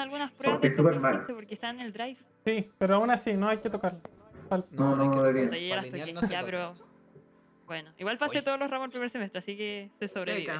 algunas 0.00 0.32
pruebas 0.32 0.60
mal. 0.62 1.12
2015 1.12 1.34
porque 1.34 1.54
estaba 1.54 1.72
en 1.74 1.80
el 1.80 1.92
drive. 1.92 2.16
Sí, 2.44 2.70
pero 2.78 2.96
aún 2.96 3.10
así, 3.10 3.34
no 3.34 3.48
hay 3.48 3.58
que 3.58 3.68
tocarlo. 3.68 4.00
Falta. 4.50 4.68
No, 4.72 4.94
no, 4.96 5.02
hay 5.02 5.08
que 5.10 5.16
No, 5.16 5.22
las 5.76 5.84
lineal 5.84 6.08
toqué. 6.10 6.12
no 6.12 6.20
ya, 6.28 6.42
pero. 6.44 6.74
Bueno, 7.66 7.90
igual 7.98 8.18
pasé 8.18 8.38
Oye. 8.38 8.42
todos 8.42 8.58
los 8.58 8.68
ramos 8.68 8.86
el 8.86 8.90
primer 8.90 9.08
semestre, 9.10 9.38
así 9.38 9.56
que 9.56 9.90
se 9.98 10.08
sobrevive. 10.08 10.52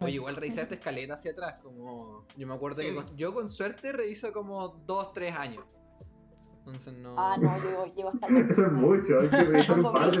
Oye, 0.00 0.12
igual 0.12 0.36
revisé 0.36 0.60
esta 0.62 0.74
escaleta 0.76 1.14
hacia 1.14 1.32
atrás, 1.32 1.56
como... 1.62 2.26
Yo 2.36 2.46
me 2.46 2.52
acuerdo 2.54 2.82
que 2.82 2.90
Sí. 2.90 2.94
con- 2.94 3.16
yo 3.16 3.32
con 3.34 3.48
suerte 3.48 3.92
reviso 3.92 4.30
como 4.32 4.68
2, 4.86 5.12
3 5.14 5.34
años. 5.36 5.64
Entonces 6.58 6.92
no... 6.94 7.14
Ah, 7.18 7.36
no, 7.40 7.56
yo 7.62 7.86
llego 7.94 8.10
hasta 8.10 8.26
el 8.26 8.50
Eso 8.50 8.66
es 8.66 8.72
mucho, 8.72 9.20
hay 9.20 9.28
que 9.30 9.36
revisar 9.36 9.78
un 9.80 9.92
par 9.92 10.10
de. 10.10 10.18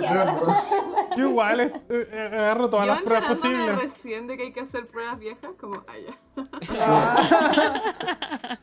Yo 1.18 1.28
igual 1.28 1.60
eh, 1.60 1.72
eh, 1.90 2.28
agarro 2.32 2.70
todas 2.70 2.86
Yo 2.86 2.92
las 2.94 3.02
pruebas 3.02 3.28
posibles. 3.38 3.80
recién 3.80 4.26
de 4.26 4.36
que 4.36 4.42
hay 4.44 4.52
que 4.52 4.60
hacer 4.60 4.86
pruebas 4.86 5.18
viejas, 5.18 5.50
como, 5.60 5.84
ah, 5.86 5.98
ya. 5.98 6.16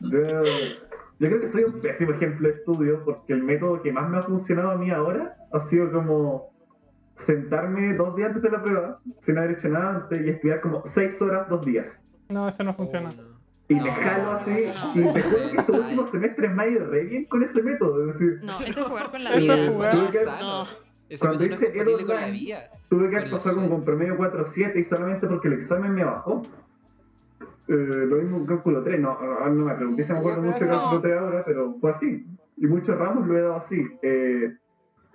Yo, 1.20 1.28
creo 1.28 1.40
que 1.40 1.48
soy 1.48 1.64
un 1.64 1.80
pésimo 1.80 2.12
ejemplo 2.12 2.48
de 2.48 2.54
estudio 2.54 3.02
porque 3.04 3.32
el 3.32 3.42
método 3.42 3.80
que 3.82 3.92
más 3.92 4.08
me 4.10 4.18
ha 4.18 4.22
funcionado 4.22 4.72
a 4.72 4.76
mí 4.76 4.90
ahora 4.90 5.36
ha 5.52 5.60
sido 5.68 5.90
como 5.92 6.50
sentarme 7.26 7.94
dos 7.94 8.16
días 8.16 8.28
antes 8.28 8.42
de 8.42 8.50
la 8.50 8.62
prueba, 8.62 9.00
sin 9.22 9.38
haber 9.38 9.52
hecho 9.52 9.68
nada 9.68 9.96
antes, 9.96 10.20
y 10.26 10.30
estudiar 10.30 10.60
como 10.60 10.82
seis 10.86 11.20
horas 11.22 11.48
dos 11.48 11.64
días. 11.64 11.86
No, 12.28 12.48
eso 12.48 12.64
no 12.64 12.72
Oh, 12.72 12.74
funciona. 12.74 13.10
no. 13.10 13.34
Y 13.68 13.76
No, 13.76 13.84
me 13.84 13.92
jalo 13.92 14.24
no, 14.24 14.30
así, 14.32 14.50
no, 14.50 14.58
y 14.58 14.66
no. 15.04 15.10
juro 15.12 15.12
que 15.50 15.56
estos 15.58 15.78
últimos 15.78 16.10
semestres 16.10 16.54
me 16.54 16.62
ha 16.62 16.68
ido 16.68 16.86
re 16.86 17.04
bien 17.04 17.24
con 17.26 17.42
ese 17.44 17.62
método. 17.62 18.10
Es 18.10 18.18
decir, 18.18 18.40
No, 18.44 18.60
eso 18.60 18.80
es 18.80 18.86
jugar 18.86 19.10
con 19.10 19.24
la 19.24 19.30
Eso 19.34 19.40
vida. 19.40 19.54
es 19.56 19.70
jugar. 19.70 19.94
No, 19.94 20.00
Tuve 20.00 20.10
que- 20.10 20.24
sano. 20.24 20.42
No. 20.64 20.66
Ese 21.08 21.26
Cuando 21.26 21.38
no 21.38 21.44
hice 21.54 21.66
compatible 21.66 21.96
con 22.06 22.14
la 22.16 22.20
Aeroline, 22.22 22.44
vida. 22.44 22.58
tuve 22.88 23.04
que 23.04 23.10
Con 23.10 23.18
haber 23.20 23.30
pasado 23.30 23.54
como 23.56 23.68
con 23.70 23.84
promedio 23.84 24.16
4.7 24.18 24.80
y 24.80 24.84
solamente 24.84 25.26
porque 25.26 25.48
el 25.48 25.54
examen 25.54 25.94
me 25.94 26.04
bajó. 26.04 26.42
Eh, 27.66 27.72
lo 28.06 28.16
mismo 28.16 28.36
en 28.38 28.46
cálculo 28.46 28.82
3, 28.82 29.00
no, 29.00 29.18
no 29.48 29.64
me 29.64 29.74
pregunté 29.74 30.04
si 30.04 30.12
me 30.12 30.18
acuerdo 30.18 30.42
Sí, 30.42 30.46
mucho 30.48 30.64
de 30.64 30.70
cálculo 30.70 30.94
no. 30.94 31.00
3 31.00 31.16
ahora, 31.18 31.44
pero 31.44 31.74
fue 31.80 31.90
así. 31.92 32.26
Y 32.56 32.66
muchos 32.66 32.98
ramos 32.98 33.26
lo 33.26 33.36
he 33.38 33.40
dado 33.42 33.56
así. 33.56 33.82
Eh, 34.02 34.52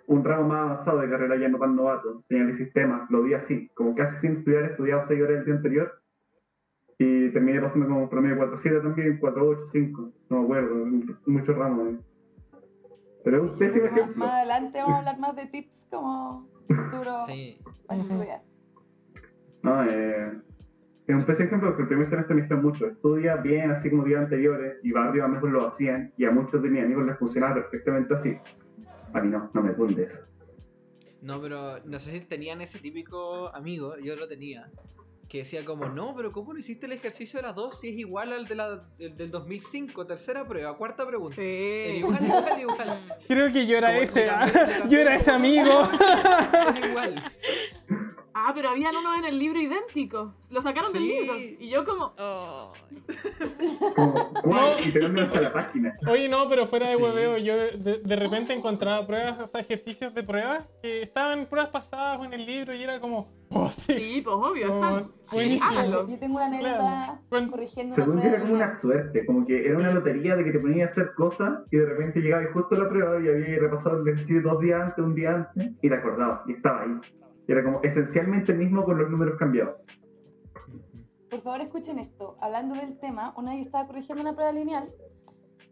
un 0.07 0.23
ramo 0.23 0.47
más 0.47 0.59
avanzado 0.71 0.99
de 1.01 1.09
carrera 1.09 1.35
ya 1.37 1.47
no 1.49 1.59
tan 1.59 1.75
novato, 1.75 2.23
señal 2.27 2.49
y 2.49 2.57
sistemas, 2.57 3.07
lo 3.11 3.21
di 3.23 3.35
así, 3.35 3.69
como 3.75 3.93
casi 3.93 4.17
sin 4.21 4.37
estudiar, 4.37 4.63
he 4.63 4.67
estudiado 4.71 5.03
6 5.07 5.21
horas 5.21 5.37
el 5.37 5.45
día 5.45 5.53
anterior 5.53 6.01
y 6.97 7.29
terminé 7.29 7.61
pasando 7.61 7.87
como 7.87 8.09
promedio 8.09 8.35
4.7 8.37 8.81
también, 8.81 9.19
4.8, 9.21 9.69
5, 9.71 10.11
no 10.31 10.37
me 10.39 10.43
acuerdo, 10.45 10.85
muchos 11.27 11.55
ramos. 11.55 11.89
eh. 11.93 11.99
Pero 13.23 13.45
es 13.45 13.51
un 13.51 13.59
pésimo 13.59 13.83
Más, 13.85 13.91
ejemplo. 13.91 14.15
más 14.25 14.29
adelante 14.33 14.77
vamos 14.79 14.95
a 14.95 14.97
hablar 14.99 15.19
más 15.19 15.35
de 15.35 15.45
tips 15.45 15.87
como 15.91 16.47
duro 16.91 17.25
Sí. 17.27 17.59
para 17.85 18.01
estudiar. 18.01 18.41
No, 19.61 19.83
eh, 19.83 20.41
es 21.13 21.17
un 21.17 21.23
pésimo 21.25 21.47
ejemplo 21.47 21.69
porque 21.69 21.81
el 21.83 21.87
primer 21.87 22.09
semestre 22.09 22.35
me 22.35 22.41
dijeron 22.43 22.63
mucho. 22.63 22.85
Estudia 22.87 23.35
bien, 23.37 23.71
así 23.71 23.89
como 23.89 24.03
días 24.03 24.21
anteriores, 24.21 24.77
y 24.83 24.91
varios 24.91 25.25
amigos 25.25 25.51
lo 25.51 25.67
hacían, 25.67 26.13
y 26.17 26.25
a 26.25 26.31
muchos 26.31 26.61
de 26.61 26.69
mis 26.69 26.83
amigos 26.83 27.05
les 27.05 27.17
funcionaba 27.17 27.55
perfectamente 27.55 28.13
así. 28.13 28.37
A 29.13 29.21
mí 29.21 29.29
no, 29.29 29.49
no 29.53 29.61
me 29.63 29.71
eso. 30.03 30.17
No, 31.21 31.41
pero 31.41 31.79
no 31.85 31.99
sé 31.99 32.11
si 32.11 32.21
tenían 32.21 32.61
ese 32.61 32.79
típico 32.79 33.53
amigo, 33.53 33.97
yo 33.97 34.15
lo 34.15 34.27
tenía, 34.27 34.69
que 35.27 35.39
decía 35.39 35.65
como, 35.65 35.89
no, 35.89 36.15
pero 36.15 36.31
¿cómo 36.31 36.53
no 36.53 36.59
hiciste 36.59 36.85
el 36.85 36.91
ejercicio 36.93 37.37
de 37.39 37.43
las 37.47 37.55
dos 37.55 37.79
si 37.79 37.89
es 37.89 37.95
igual 37.97 38.31
al 38.33 38.47
de 38.47 38.55
la, 38.55 38.83
del, 38.97 39.17
del 39.17 39.29
2005? 39.31 40.05
Tercera 40.07 40.47
prueba, 40.47 40.77
cuarta 40.77 41.05
pregunta. 41.05 41.35
Sí. 41.35 41.41
igual, 41.97 42.23
igual, 42.23 42.61
igual. 42.61 42.99
Creo 43.27 43.51
que 43.51 43.67
yo 43.67 43.77
era 43.77 43.87
Como 43.89 43.99
le 43.99 44.05
ese, 44.05 44.27
cambié- 44.27 44.31
ah, 44.31 44.45
le 44.45 44.77
cambié 44.79 44.89
yo 44.89 44.99
era 44.99 45.15
ese 45.15 45.31
amigo. 45.31 45.89
Era 45.99 46.87
igual. 46.87 47.15
Ah, 48.41 48.51
pero 48.55 48.69
habían 48.69 48.95
uno 48.95 49.15
en 49.15 49.25
el 49.25 49.37
libro 49.37 49.59
idéntico. 49.59 50.33
Lo 50.49 50.61
sacaron 50.61 50.93
del 50.93 51.01
Sí. 51.01 51.07
libro. 51.19 51.33
Y 51.37 51.69
yo 51.69 51.83
como, 51.83 52.13
Oh, 52.17 52.71
Como. 54.43 54.59
Y 54.85 54.91
te 54.91 54.99
cambian 54.99 55.27
hasta 55.27 55.41
la 55.41 55.53
página. 55.53 55.97
Oye, 56.07 56.29
no, 56.29 56.47
pero 56.49 56.67
fuera 56.67 56.89
de 56.89 56.95
Sí. 56.95 57.03
hueveo, 57.03 57.37
yo 57.37 57.55
de, 57.57 57.99
de- 58.03 58.15
repente 58.15 58.53
encontraba 58.53 59.05
pruebas, 59.05 59.39
o 59.41 59.47
sea, 59.49 59.61
ejercicios 59.61 60.13
de 60.13 60.23
pruebas 60.23 60.65
que 60.81 61.03
estaban 61.03 61.39
en 61.39 61.45
pruebas 61.47 61.71
pasadas 61.71 62.19
o 62.19 62.25
en 62.25 62.33
el 62.33 62.45
libro 62.45 62.73
y 62.73 62.83
era 62.83 62.99
como, 63.01 63.29
oh, 63.49 63.69
sí. 63.87 63.93
sí, 63.93 64.21
pues 64.23 64.35
obvio, 64.35 64.67
No, 64.67 64.97
están. 64.97 65.11
Sí. 65.23 65.59
háganlo. 65.61 66.07
Yo 66.07 66.19
tengo 66.19 66.35
una 66.37 66.45
anécdota 66.45 66.77
Claro. 66.77 67.19
Bueno, 67.29 67.51
corrigiendo 67.51 67.95
Según 67.95 68.13
yo 68.15 68.19
prueba. 68.21 68.35
era 68.37 68.41
como 68.45 68.53
una 68.55 68.79
suerte, 68.79 69.25
como 69.25 69.45
que 69.45 69.65
era 69.67 69.77
una 69.77 69.91
lotería 69.91 70.35
de 70.37 70.43
que 70.45 70.51
te 70.51 70.59
ponías 70.59 70.89
a 70.89 70.91
hacer 70.91 71.13
cosas 71.15 71.59
y 71.71 71.77
de 71.77 71.85
repente 71.85 72.19
llegaba 72.21 72.43
justo 72.53 72.75
a 72.75 72.79
la 72.79 72.89
prueba 72.89 73.15
y 73.21 73.27
había 73.27 73.59
repasado 73.59 74.01
el 74.01 74.07
ejercicio 74.07 74.41
dos 74.43 74.61
días 74.61 74.81
antes, 74.81 75.03
un 75.03 75.15
día 75.15 75.35
antes, 75.35 75.71
y 75.81 75.89
te 75.89 75.95
acordabas, 75.95 76.41
y 76.47 76.53
estaba 76.53 76.81
ahí. 76.83 76.91
Y 77.49 77.51
era 77.51 77.63
como 77.63 77.81
esencialmente 77.81 78.51
el 78.51 78.59
mismo 78.59 78.85
con 78.85 78.99
los 78.99 79.09
números 79.09 79.35
cambiados. 79.39 79.81
Por 81.31 81.39
favor, 81.39 81.61
escuchen 81.61 81.97
esto. 81.97 82.37
Hablando 82.39 82.75
del 82.75 82.99
tema, 82.99 83.33
una 83.37 83.49
vez 83.49 83.61
yo 83.61 83.65
estaba 83.65 83.87
corrigiendo 83.87 84.21
una 84.21 84.35
prueba 84.35 84.51
lineal 84.51 84.93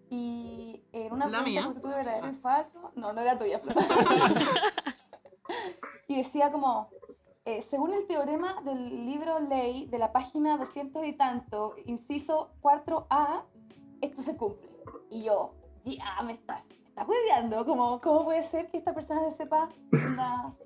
y 0.10 0.84
en 0.92 1.14
una 1.14 1.28
¿La 1.28 1.44
pregunta 1.44 1.46
mía? 1.48 1.62
porque 1.66 1.82
tuve 1.82 1.96
verdadero 1.98 2.32
y 2.32 2.34
falso. 2.34 2.92
No, 2.96 3.14
no 3.14 3.22
era 3.22 3.38
tuya, 3.38 3.62
y 6.08 6.18
decía 6.18 6.52
como, 6.52 6.90
eh, 7.46 7.62
según 7.62 7.94
el 7.94 8.08
teorema 8.08 8.60
del 8.64 9.06
libro 9.06 9.40
ley 9.40 9.86
de 9.86 10.00
la 10.00 10.12
página 10.12 10.58
200 10.58 11.06
y 11.06 11.14
tanto, 11.14 11.76
inciso 11.86 12.56
4A, 12.62 13.44
esto 14.02 14.24
se 14.24 14.36
cumple. 14.36 14.68
Y 15.12 15.26
yo, 15.26 15.54
ya 15.84 16.24
me 16.24 16.34
estás, 16.34 16.68
me 16.70 16.88
estás 16.88 17.08
hueveando. 17.08 17.64
Como, 17.68 18.02
¿Cómo 18.02 18.26
puede 18.26 18.42
ser 18.42 18.72
que 18.72 18.80
esta 18.80 18.96
persona 18.96 19.22
se 19.30 19.38
sepa 19.38 19.70
onda, 19.94 20.58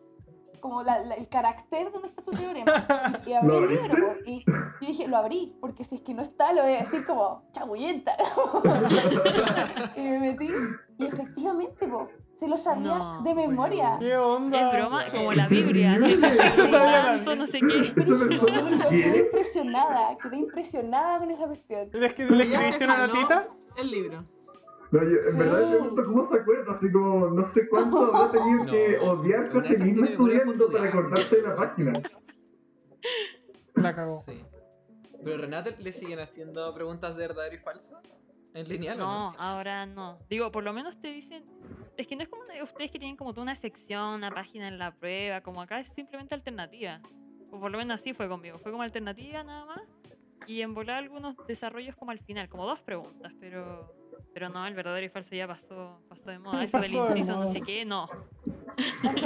como 0.62 0.84
la- 0.84 1.00
la- 1.04 1.16
el 1.16 1.28
carácter 1.28 1.92
donde 1.92 2.08
está 2.08 2.22
su 2.22 2.32
teorema? 2.32 3.22
Y, 3.26 3.30
y 3.32 3.34
abrí 3.34 3.48
¿Lo 3.50 3.58
el 3.60 3.70
libro 3.70 4.16
y 4.26 4.46
yo 4.46 4.88
dije, 4.88 5.08
lo 5.08 5.18
abrí, 5.18 5.58
porque 5.60 5.84
si 5.84 5.96
es 5.96 6.02
que 6.02 6.14
no 6.14 6.22
está, 6.22 6.54
lo 6.54 6.62
voy 6.64 6.74
a 6.74 6.80
decir 6.80 7.04
como 7.06 7.44
chabullenta. 7.52 8.14
y 9.96 10.02
me 10.02 10.20
metí 10.20 10.50
y 10.98 11.06
efectivamente, 11.06 11.88
po, 11.88 12.08
se 12.40 12.48
lo 12.48 12.58
sabía 12.58 12.98
No, 12.98 13.22
de 13.24 13.36
memoria. 13.36 13.98
¿Qué 14.00 14.16
onda? 14.18 14.68
es 14.68 14.74
broma, 14.74 15.04
como 15.12 15.34
la 15.34 15.48
Biblia, 15.48 15.98
tanto, 16.72 17.36
no 17.36 17.46
sé 17.48 17.60
qué. 17.60 17.94
Suena 18.40 18.84
yo 18.84 18.90
quedé 18.90 19.20
impresionada, 19.26 20.18
quedé 20.18 20.38
impresionada 20.38 21.20
con 21.20 21.32
esa 21.32 21.46
cuestión. 21.48 21.90
¿Es 21.94 22.14
que 22.16 22.24
le 22.24 22.44
escribiste 22.54 22.86
una 22.86 23.08
notita? 23.08 23.48
el 23.78 23.92
libro. 23.92 24.26
No, 24.92 25.04
yo, 25.04 25.18
en 25.18 25.32
Sí. 25.32 25.38
verdad 25.38 25.60
me 25.62 25.70
pregunto 25.78 26.06
cómo 26.06 26.30
se 26.30 26.38
acuerda, 26.40 26.74
así 26.74 26.92
como 26.92 27.30
no 27.30 27.54
sé 27.54 27.68
cuánto 27.70 27.98
habrá 28.16 28.32
tenido 28.32 28.64
No. 28.66 28.72
que 28.72 28.98
odiarse 29.00 29.58
a 29.58 29.64
sí 29.64 29.84
mismo 29.84 30.06
estudiando 30.06 30.68
para 30.70 30.84
acordarse 30.90 31.36
de 31.38 31.42
la 31.44 31.56
página. 31.56 31.94
La 33.76 33.96
cagó. 33.96 34.24
Sí. 34.28 34.44
Pero 35.24 35.38
Renata 35.38 35.70
le 35.80 35.94
siguen 35.94 36.20
haciendo 36.20 36.74
preguntas 36.74 37.16
de 37.16 37.28
verdadero 37.28 37.56
y 37.56 37.60
falso 37.60 38.00
en 38.54 38.68
lineal 38.68 39.00
o 39.00 39.04
No, 39.06 39.32
no? 39.32 39.40
ahora 39.40 39.86
no. 39.86 40.20
Digo, 40.30 40.52
por 40.52 40.64
lo 40.64 40.74
menos 40.74 41.00
te 41.00 41.08
dicen. 41.10 41.46
Es 41.98 42.08
que 42.08 42.16
no 42.16 42.24
es 42.24 42.30
como 42.30 42.44
de 42.46 42.64
ustedes 42.64 42.90
que 42.92 43.00
tienen 43.00 43.16
como 43.16 43.32
toda 43.34 43.44
una 43.44 43.56
sección, 43.56 44.16
una 44.16 44.32
página 44.32 44.68
en 44.68 44.78
la 44.80 44.92
prueba, 44.96 45.42
como 45.42 45.62
acá 45.62 45.80
es 45.80 45.88
simplemente 45.90 46.34
alternativa. 46.36 47.00
O 47.52 47.60
por 47.60 47.70
lo 47.72 47.78
menos 47.78 47.96
así 48.02 48.14
fue 48.14 48.28
conmigo. 48.28 48.58
Fue 48.60 48.72
como 48.72 48.84
alternativa 48.84 49.44
nada 49.44 49.66
más. 49.66 49.82
Y 50.48 50.62
en 50.62 50.74
volar 50.74 50.98
algunos 50.98 51.36
desarrollos 51.48 51.96
como 51.96 52.12
al 52.12 52.20
final, 52.20 52.50
como 52.50 52.66
dos 52.66 52.82
preguntas, 52.82 53.32
pero. 53.40 53.94
Pero 54.34 54.50
no, 54.50 54.66
el 54.66 54.74
verdadero 54.74 55.06
y 55.06 55.10
falso 55.10 55.36
ya 55.36 55.46
pasó, 55.48 56.02
pasó 56.08 56.30
de 56.30 56.40
moda. 56.40 56.64
Eso 56.64 56.80
del 56.80 56.94
inciso, 56.94 57.36
no 57.38 57.52
sé 57.52 57.62
qué, 57.62 57.86
no. 57.86 58.08
Ya 59.04 59.22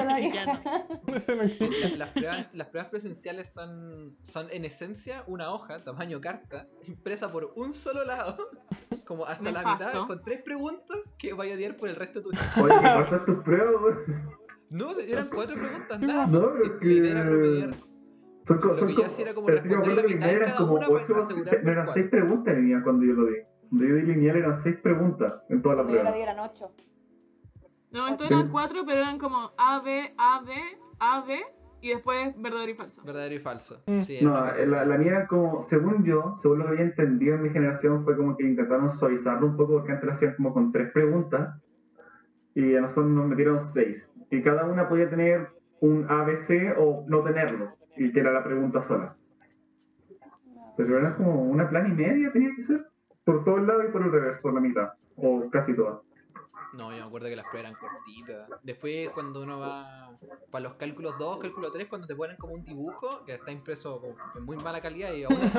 las, 1.97 2.09
pruebas, 2.09 2.49
las 2.53 2.67
pruebas 2.67 2.89
presenciales 2.89 3.49
son, 3.53 4.17
son 4.23 4.47
en 4.51 4.65
esencia 4.65 5.23
una 5.27 5.51
hoja, 5.51 5.83
tamaño 5.83 6.19
carta, 6.19 6.67
impresa 6.87 7.31
por 7.31 7.51
un 7.55 7.73
solo 7.73 8.03
lado, 8.03 8.49
como 9.05 9.25
hasta 9.25 9.51
la 9.51 9.59
Nefasto. 9.59 9.85
mitad, 9.87 10.07
con 10.07 10.23
tres 10.23 10.41
preguntas 10.43 11.13
que 11.17 11.33
vaya 11.33 11.53
a 11.53 11.57
odiar 11.57 11.77
por 11.77 11.89
el 11.89 11.95
resto 11.95 12.19
de 12.19 12.23
tu 12.23 12.31
vida. 12.31 12.53
Oye, 12.61 12.73
¿qué 12.75 12.81
pasas 12.81 13.25
tus 13.25 13.43
pruebas, 13.43 13.75
güey? 13.81 13.95
No, 14.71 14.91
eran 14.99 15.29
cuatro 15.29 15.55
preguntas, 15.55 15.99
nada. 15.99 16.25
No, 16.27 16.51
pero 16.53 16.79
La 16.81 16.91
idea 16.91 17.11
era 17.11 17.21
promediar. 17.23 17.69
que... 17.71 17.75
Son, 18.47 18.59
Lo 18.61 18.77
son 18.77 18.87
que 18.87 18.93
yo 18.93 18.95
como- 18.97 19.07
hacía 19.07 19.25
era 19.25 19.33
como 19.33 19.47
responder 19.47 19.95
la 19.95 20.01
que 20.03 20.15
mitad 20.15 20.27
de 20.27 20.39
cada 20.39 20.55
como 20.57 20.73
una 20.73 20.87
para 20.87 21.19
asegurar 21.19 21.63
no 21.63 21.71
eran 21.71 21.93
seis 21.93 22.07
preguntas 22.07 22.55
cuando 22.83 23.05
yo 23.05 23.13
lo 23.13 23.25
di. 23.27 23.35
Yo 23.79 23.95
di 23.95 24.01
lineal 24.03 24.37
eran 24.37 24.61
seis 24.63 24.77
preguntas 24.77 25.33
en 25.49 25.61
toda 25.61 25.75
la 25.75 25.81
la 25.83 25.87
prueba. 25.89 26.11
di 26.11 26.21
eran 26.21 26.39
ocho. 26.39 26.71
No, 27.91 28.07
esto 28.07 28.25
Sí. 28.25 28.33
eran 28.33 28.49
cuatro, 28.49 28.81
pero 28.85 28.99
eran 28.99 29.17
como 29.17 29.51
A, 29.57 29.79
B, 29.81 30.13
A, 30.17 30.41
B, 30.41 30.53
A, 30.99 31.21
B 31.25 31.39
y 31.81 31.89
después 31.89 32.33
verdadero 32.41 32.71
y 32.71 32.75
falso. 32.75 33.03
Verdadero 33.03 33.35
y 33.35 33.39
falso. 33.39 33.81
Mm. 33.85 34.01
Sí, 34.01 34.19
No, 34.21 34.33
la, 34.65 34.85
la 34.85 34.97
mía 34.97 35.11
era 35.11 35.27
como, 35.27 35.63
según 35.65 36.03
yo, 36.03 36.35
según 36.41 36.59
lo 36.59 36.65
que 36.65 36.71
había 36.71 36.83
entendido 36.85 37.35
en 37.35 37.43
mi 37.43 37.49
generación, 37.51 38.03
fue 38.03 38.17
como 38.17 38.35
que 38.35 38.43
intentaron 38.43 38.91
suavizarlo 38.97 39.47
un 39.47 39.55
poco 39.57 39.73
porque 39.73 39.91
antes 39.93 40.05
lo 40.05 40.11
hacían 40.13 40.35
como 40.35 40.53
con 40.53 40.71
tres 40.71 40.91
preguntas. 40.91 41.55
y 42.57 42.73
a 42.75 42.81
nosotros 42.81 43.07
nos 43.07 43.27
metieron 43.27 43.61
seis. 43.73 44.09
Y 44.31 44.41
cada 44.41 44.65
una 44.65 44.87
podía 44.87 45.09
tener 45.09 45.49
un 45.81 46.05
ABC 46.09 46.73
o 46.77 47.03
no 47.07 47.21
tenerlo, 47.21 47.75
y 47.97 48.11
que 48.13 48.19
era 48.21 48.31
la 48.31 48.43
pregunta 48.45 48.81
sola. 48.81 49.15
Pero 50.77 50.97
era 50.97 51.15
como 51.15 51.43
una 51.43 51.69
plan 51.69 51.87
y 51.91 51.93
media, 51.93 52.31
tenía 52.31 52.49
que 52.55 52.63
ser, 52.63 52.85
por 53.25 53.43
todos 53.43 53.61
lados 53.63 53.85
y 53.89 53.91
por 53.91 54.03
el 54.03 54.11
reverso, 54.11 54.51
la 54.51 54.61
mitad, 54.61 54.93
o 55.17 55.49
casi 55.51 55.75
todas. 55.75 55.99
No, 56.73 56.91
yo 56.91 56.97
me 56.97 57.03
acuerdo 57.03 57.29
que 57.29 57.35
las 57.35 57.45
pruebas 57.45 57.71
eran 57.71 57.79
cortitas. 57.79 58.49
Después, 58.63 59.09
cuando 59.11 59.41
uno 59.41 59.59
va 59.59 60.11
para 60.51 60.63
los 60.63 60.73
cálculos 60.73 61.17
2, 61.17 61.39
cálculo 61.39 61.71
3, 61.71 61.87
cuando 61.87 62.05
te 62.05 62.15
ponen 62.15 62.35
como 62.37 62.53
un 62.53 62.63
dibujo 62.63 63.23
que 63.25 63.35
está 63.35 63.51
impreso 63.51 64.01
en 64.35 64.43
muy 64.43 64.57
mala 64.57 64.81
calidad 64.81 65.13
y 65.13 65.23
aún 65.23 65.37
así. 65.41 65.57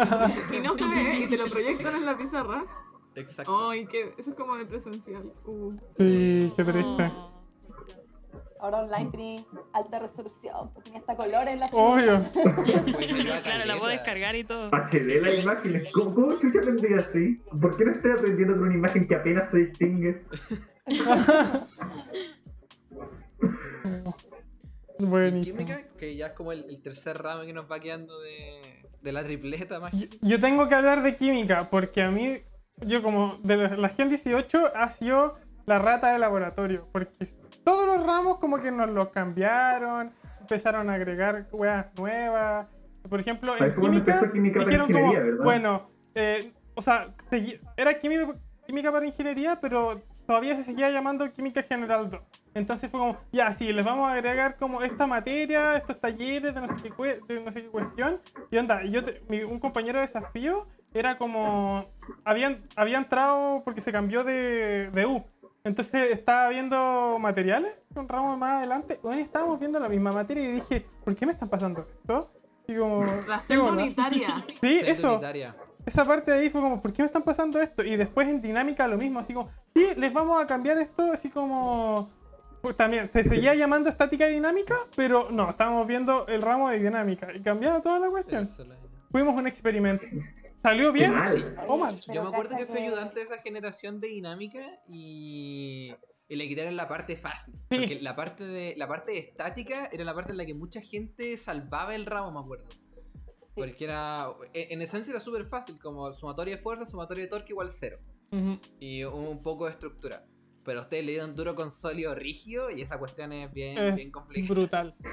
Y 0.52 0.60
no 0.60 0.74
se 0.74 0.84
ve, 0.84 1.20
y 1.20 1.28
te 1.28 1.36
lo 1.36 1.46
proyectan 1.46 1.96
en 1.96 2.04
la 2.04 2.16
pizarra. 2.16 2.64
Exacto. 3.14 3.70
Ay, 3.70 3.86
que 3.86 4.14
eso 4.18 4.30
es 4.30 4.36
como 4.36 4.56
de 4.56 4.66
presencial. 4.66 5.32
Uh. 5.46 5.72
Sí, 5.96 6.52
qué 6.54 6.64
triste. 6.64 7.10
Oh, 7.14 7.35
Ahora 8.66 8.78
online 8.80 9.10
tiene 9.12 9.46
alta 9.72 10.00
resolución, 10.00 10.72
pues 10.74 10.82
tiene 10.82 10.98
hasta 10.98 11.16
colores 11.16 11.54
en 11.54 11.60
la 11.60 11.66
Obvio. 11.66 12.20
Claro, 13.44 13.64
la 13.64 13.76
puedo 13.76 13.90
descargar 13.92 14.34
y 14.34 14.42
todo. 14.42 14.70
HD 14.70 15.20
la 15.22 15.34
imagen, 15.34 15.84
¿cómo, 15.94 16.12
cómo 16.12 16.40
chucha 16.40 16.58
aprendí 16.58 16.92
así? 16.94 17.40
¿Por 17.60 17.76
qué 17.76 17.84
no 17.84 17.92
estoy 17.92 18.10
aprendiendo 18.10 18.54
con 18.54 18.64
una 18.64 18.74
imagen 18.74 19.06
que 19.06 19.14
apenas 19.14 19.48
se 19.52 19.58
distingue? 19.58 20.22
En 24.98 25.08
Buenísimo. 25.10 25.58
química, 25.58 25.82
que 25.96 26.16
ya 26.16 26.26
es 26.28 26.32
como 26.32 26.50
el, 26.50 26.64
el 26.68 26.82
tercer 26.82 27.18
ramo 27.18 27.42
que 27.44 27.52
nos 27.52 27.70
va 27.70 27.78
quedando 27.78 28.18
de, 28.20 28.82
de 29.00 29.12
la 29.12 29.22
tripleta 29.22 29.76
Yo, 29.76 29.80
mágica. 29.80 30.16
yo 30.22 30.40
tengo 30.40 30.68
que 30.68 30.74
hablar 30.74 31.04
de 31.04 31.14
química 31.14 31.70
porque 31.70 32.02
a 32.02 32.10
mí, 32.10 32.38
yo 32.78 33.00
como 33.02 33.38
de 33.44 33.56
la, 33.58 33.76
la 33.76 33.88
Gen 33.90 34.08
18 34.08 34.72
ha 34.74 34.90
sido 34.90 35.36
la 35.66 35.78
rata 35.78 36.12
de 36.12 36.18
laboratorio. 36.18 36.88
Porque 36.92 37.26
todos 37.66 37.84
los 37.84 38.06
ramos 38.06 38.38
como 38.38 38.58
que 38.60 38.70
nos 38.70 38.88
los 38.90 39.08
cambiaron, 39.08 40.12
empezaron 40.40 40.88
a 40.88 40.94
agregar 40.94 41.46
weas 41.52 41.86
nuevas. 41.98 42.68
Por 43.10 43.18
ejemplo, 43.20 43.54
en 43.56 43.64
química 43.90 44.12
química 44.32 44.60
para 44.60 44.70
dijeron 44.70 44.86
como, 45.00 45.12
bueno, 45.44 45.90
eh, 46.14 46.52
o 46.74 46.82
sea, 46.82 47.08
era 47.76 47.98
química, 47.98 48.34
química 48.66 48.92
para 48.92 49.04
ingeniería, 49.06 49.58
pero 49.60 50.00
todavía 50.26 50.54
se 50.56 50.64
seguía 50.64 50.90
llamando 50.90 51.30
química 51.32 51.62
general 51.64 52.08
2. 52.10 52.20
Entonces 52.54 52.88
fue 52.90 53.00
como, 53.00 53.16
ya, 53.32 53.52
sí, 53.54 53.72
les 53.72 53.84
vamos 53.84 54.08
a 54.08 54.12
agregar 54.14 54.56
como 54.56 54.82
esta 54.82 55.06
materia, 55.06 55.76
estos 55.76 56.00
talleres 56.00 56.54
de 56.54 56.60
no 56.60 56.78
sé 56.78 56.90
qué, 56.96 57.20
de 57.28 57.40
no 57.44 57.52
sé 57.52 57.62
qué 57.62 57.68
cuestión. 57.68 58.20
Y 58.50 58.56
onda, 58.58 58.82
yo 58.84 59.04
te- 59.04 59.20
mi- 59.28 59.42
un 59.42 59.58
compañero 59.60 59.98
de 60.00 60.06
desafío 60.06 60.66
era 60.94 61.18
como, 61.18 61.84
había, 62.24 62.58
había 62.76 62.98
entrado 62.98 63.62
porque 63.64 63.82
se 63.82 63.92
cambió 63.92 64.24
de, 64.24 64.90
de 64.92 65.04
U. 65.06 65.22
Entonces 65.66 66.12
estaba 66.12 66.48
viendo 66.50 67.18
materiales, 67.18 67.72
un 67.96 68.08
ramo 68.08 68.36
más 68.36 68.58
adelante, 68.58 69.00
bueno, 69.02 69.20
estábamos 69.20 69.58
viendo 69.58 69.80
la 69.80 69.88
misma 69.88 70.12
materia 70.12 70.44
y 70.44 70.52
dije, 70.52 70.86
¿por 71.04 71.16
qué 71.16 71.26
me 71.26 71.32
están 71.32 71.48
pasando 71.48 71.80
esto? 71.80 72.30
Y 72.68 72.76
como, 72.76 73.04
La 73.26 73.38
¿qué 73.38 73.40
celda 73.40 73.72
unitaria. 73.72 74.28
Sí, 74.60 74.80
eso 74.84 75.14
unitaria. 75.14 75.56
esa 75.84 76.04
parte 76.04 76.30
de 76.30 76.38
ahí 76.38 76.50
fue 76.50 76.60
como, 76.60 76.80
¿por 76.80 76.92
qué 76.92 77.02
me 77.02 77.06
están 77.06 77.24
pasando 77.24 77.60
esto? 77.60 77.82
Y 77.82 77.96
después 77.96 78.28
en 78.28 78.40
dinámica 78.40 78.86
lo 78.86 78.96
mismo, 78.96 79.18
así 79.18 79.34
como, 79.34 79.50
sí, 79.74 79.88
les 79.96 80.12
vamos 80.12 80.40
a 80.40 80.46
cambiar 80.46 80.78
esto, 80.78 81.10
así 81.12 81.30
como... 81.30 82.10
Pues 82.62 82.76
también, 82.76 83.10
se 83.12 83.24
seguía 83.24 83.54
llamando 83.56 83.88
estática 83.88 84.28
y 84.28 84.34
dinámica, 84.34 84.76
pero 84.94 85.32
no, 85.32 85.50
estábamos 85.50 85.84
viendo 85.88 86.28
el 86.28 86.42
ramo 86.42 86.70
de 86.70 86.78
dinámica 86.78 87.34
y 87.34 87.40
cambiaba 87.40 87.82
toda 87.82 87.98
la 87.98 88.08
cuestión. 88.08 88.46
Fuimos 89.10 89.36
un 89.36 89.48
experimento. 89.48 90.04
¿Salió 90.66 90.92
bien? 90.92 91.10
Qué 91.12 91.16
mal. 91.16 91.32
Sí. 91.32 91.44
Oh, 91.68 91.76
mal. 91.76 92.00
Yo 92.12 92.22
me 92.24 92.28
acuerdo 92.30 92.56
que 92.56 92.66
fui 92.66 92.78
ayudante 92.78 93.20
de 93.20 93.24
esa 93.24 93.38
generación 93.38 94.00
de 94.00 94.08
dinámica 94.08 94.80
y, 94.88 95.94
y 96.28 96.36
le 96.36 96.48
quitaron 96.48 96.74
la 96.74 96.88
parte 96.88 97.16
fácil. 97.16 97.54
Sí. 97.54 97.76
Porque 97.76 97.98
la 98.02 98.16
parte 98.16 98.44
de 98.44 98.74
la 98.76 98.88
parte 98.88 99.12
de 99.12 99.18
estática 99.18 99.88
era 99.92 100.02
la 100.04 100.12
parte 100.14 100.32
en 100.32 100.38
la 100.38 100.46
que 100.46 100.54
mucha 100.54 100.80
gente 100.80 101.36
salvaba 101.36 101.94
el 101.94 102.04
ramo, 102.04 102.32
me 102.32 102.40
acuerdo. 102.40 102.66
Porque 103.54 103.84
era. 103.84 104.26
En, 104.54 104.72
en 104.72 104.82
esencia 104.82 105.12
era 105.12 105.20
súper 105.20 105.46
fácil, 105.46 105.78
como 105.78 106.12
sumatoria 106.12 106.56
de 106.56 106.62
fuerza, 106.62 106.84
sumatoria 106.84 107.24
de 107.24 107.30
torque 107.30 107.52
igual 107.52 107.70
cero. 107.70 107.98
Ujú. 108.32 108.58
Y 108.80 109.04
un 109.04 109.40
poco 109.42 109.66
de 109.66 109.72
estructura. 109.72 110.26
Pero 110.64 110.80
ustedes 110.80 111.04
le 111.04 111.12
dieron 111.12 111.36
duro 111.36 111.54
con 111.54 111.70
sólido 111.70 112.12
rígido 112.16 112.72
y 112.72 112.82
esa 112.82 112.98
cuestión 112.98 113.32
es 113.32 113.52
bien, 113.52 113.78
Es 113.78 113.94
bien 113.94 114.10
complicada. 114.10 114.52
Brutal. 114.52 114.96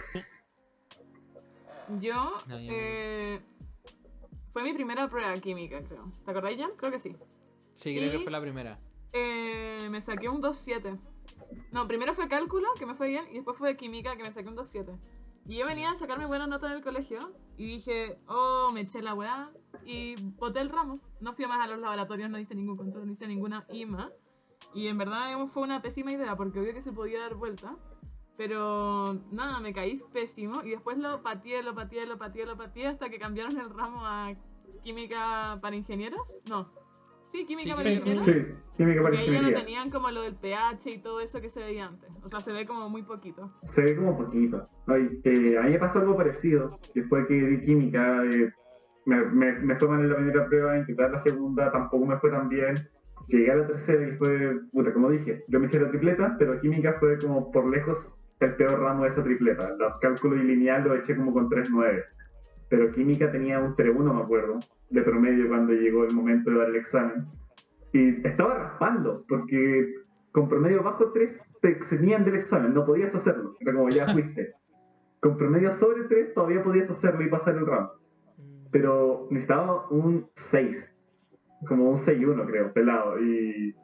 Yo, 2.00 2.32
No, 2.48 2.58
yo 2.60 2.66
no. 2.66 2.72
eh, 2.72 3.40
fue 4.54 4.62
mi 4.62 4.72
primera 4.72 5.10
prueba 5.10 5.34
química, 5.40 5.84
creo. 5.84 6.12
¿Te 6.24 6.32
acordáis, 6.32 6.60
Jan? 6.60 6.72
Creo 6.78 6.92
que 6.92 7.00
sí. 7.00 7.16
Sí, 7.74 7.98
creo 7.98 8.12
que 8.12 8.20
fue 8.20 8.32
la 8.32 8.40
primera. 8.40 8.80
Eh, 9.12 9.88
me 9.90 10.00
saqué 10.00 10.30
un 10.30 10.44
2.7. 10.44 11.00
No, 11.72 11.88
primero 11.88 12.14
fue 12.14 12.28
cálculo, 12.28 12.68
que 12.78 12.86
me 12.86 12.94
fue 12.94 13.08
bien, 13.08 13.26
y 13.32 13.36
después 13.36 13.58
fue 13.58 13.76
química, 13.76 14.16
que 14.16 14.22
me 14.22 14.32
saqué 14.32 14.48
un 14.50 14.56
2.7. 14.56 15.00
Y 15.48 15.58
yo 15.58 15.66
venía 15.66 15.90
a 15.90 15.96
sacarme 15.96 16.28
buenas 16.28 16.48
notas 16.48 16.70
en 16.70 16.78
el 16.78 16.84
colegio, 16.84 17.34
y 17.58 17.66
dije, 17.66 18.20
oh, 18.28 18.70
me 18.72 18.82
eché 18.82 19.02
la 19.02 19.16
weá, 19.16 19.52
y 19.86 20.16
boté 20.22 20.62
el 20.62 20.70
ramo. 20.70 21.00
No 21.20 21.34
fui 21.34 21.48
más 21.48 21.60
a 21.60 21.68
los 21.68 21.80
laboratorios, 21.80 22.30
no 22.30 22.38
hice 22.38 22.54
ningún 22.54 22.78
control, 22.78 23.08
no 23.08 23.12
hice 23.12 23.28
ninguna 23.28 23.66
IMA. 23.72 24.12
Y 24.76 24.88
en 24.88 25.00
verdad 25.00 25.36
fue 25.48 25.64
una 25.64 25.82
pésima 25.82 26.12
idea, 26.12 26.36
porque 26.36 26.60
obvio 26.60 26.76
que 26.76 26.82
se 26.84 26.94
podía 26.94 27.22
dar 27.22 27.34
vuelta. 27.34 27.76
Pero 28.38 29.14
nada, 29.32 29.60
me 29.60 29.74
caí 29.74 30.00
pésimo, 30.12 30.64
y 30.64 30.72
después 30.72 30.98
lo 30.98 31.22
pateé, 31.22 31.62
lo 31.62 31.76
pateé, 31.76 32.08
lo 32.08 32.18
pateé, 32.18 32.46
lo 32.46 32.58
pateé, 32.58 32.88
hasta 32.88 33.10
que 33.10 33.20
cambiaron 33.20 33.60
el 33.60 33.70
ramo 33.70 34.06
a 34.06 34.34
química 34.82 35.60
para 35.62 35.76
ingenieros. 35.76 36.42
No. 36.50 36.68
Sí, 37.28 37.46
química 37.46 37.70
Sí, 37.70 37.76
para 37.76 37.92
ingenieros. 37.92 38.26
Sí, 38.26 38.46
química 38.78 39.02
para 39.04 39.20
ahí 39.20 39.32
ya 39.32 39.42
no 39.42 39.52
tenían 39.52 39.90
como 39.90 40.12
lo 40.12 40.22
del 40.22 40.36
pH 40.36 40.90
y 40.92 40.98
todo 40.98 41.20
eso 41.22 41.42
que 41.42 41.50
se 41.50 41.62
veía 41.62 41.88
antes. 41.88 42.10
O 42.24 42.28
sea, 42.28 42.42
se 42.42 42.52
ve 42.52 42.66
como 42.66 42.90
muy 42.90 43.04
poquito. 43.04 43.52
Se 43.68 43.82
ve 43.82 43.96
como 43.96 44.18
poquito. 44.18 44.68
Ay, 44.88 45.22
eh, 45.24 45.58
a 45.58 45.62
mí 45.64 45.72
me 45.72 45.80
pasó 45.80 46.00
algo 46.00 46.18
parecido, 46.18 46.80
que 46.94 47.04
fue 47.04 47.26
que 47.28 47.34
di 47.34 47.66
química, 47.66 48.24
eh, 48.26 48.52
me, 49.06 49.26
me, 49.26 49.52
me 49.60 49.76
fue 49.78 49.88
mal 49.88 50.02
en 50.02 50.10
la 50.10 50.16
primera 50.16 50.48
prueba, 50.48 50.78
intentar 50.78 51.12
la 51.12 51.22
segunda 51.24 51.72
tampoco 51.72 52.06
me 52.06 52.18
fue 52.18 52.32
tan 52.32 52.50
bien. 52.50 52.90
Llegué 53.28 53.52
a 53.52 53.56
la 53.56 53.68
tercera 53.68 54.06
y 54.08 54.18
fue, 54.18 54.60
puta, 54.72 54.94
como 54.94 55.10
dije, 55.10 55.46
yo 55.48 55.60
me 55.60 55.68
hice 55.68 55.80
la 55.80 55.90
tripleta, 55.90 56.36
pero 56.38 56.60
química 56.60 56.98
fue 57.00 57.18
como 57.20 57.52
por 57.52 57.70
lejos 57.70 58.14
el 58.40 58.56
peor 58.56 58.80
ramo 58.80 59.04
de 59.04 59.10
esa 59.10 59.24
tripleta. 59.24 59.76
Los 59.78 60.00
cálculos 60.00 60.40
y 60.40 60.44
lineal 60.44 60.84
lo 60.84 60.96
eché 60.96 61.16
como 61.16 61.34
con 61.34 61.50
3.9. 61.50 62.04
Pero 62.70 62.92
química 62.92 63.32
tenía 63.32 63.60
un 63.60 63.76
3.1, 63.76 64.14
me 64.14 64.22
acuerdo, 64.22 64.60
de 64.90 65.02
promedio 65.02 65.48
cuando 65.48 65.74
llegó 65.74 66.06
el 66.06 66.14
momento 66.14 66.50
de 66.50 66.58
dar 66.58 66.70
el 66.70 66.76
examen. 66.76 67.26
Y 67.92 68.26
estaba 68.28 68.56
raspando, 68.56 69.24
porque 69.28 69.94
con 70.32 70.50
promedio 70.50 70.82
bajo 70.82 71.12
3 71.12 71.42
te 71.62 71.70
eximían 71.70 72.26
del 72.26 72.36
examen, 72.36 72.74
no 72.74 72.86
podías 72.86 73.14
hacerlo. 73.14 73.56
Era 73.60 73.74
como 73.74 73.90
ya 73.90 74.08
fuiste. 74.14 74.54
Con 75.20 75.38
promedio 75.38 75.72
sobre 75.74 76.04
3 76.04 76.34
todavía 76.34 76.64
podías 76.64 76.90
hacerlo 76.90 77.24
y 77.24 77.30
pasar 77.30 77.56
el 77.56 77.66
ramo. 77.66 77.92
Mm. 78.38 78.66
Pero 78.72 79.28
necesitaba 79.30 79.88
un 79.90 80.28
6. 80.36 80.90
Como 81.68 81.92
un 81.92 81.98
6-1 81.98 82.46
creo, 82.46 82.74
pelado. 82.74 83.22
Y 83.22 83.76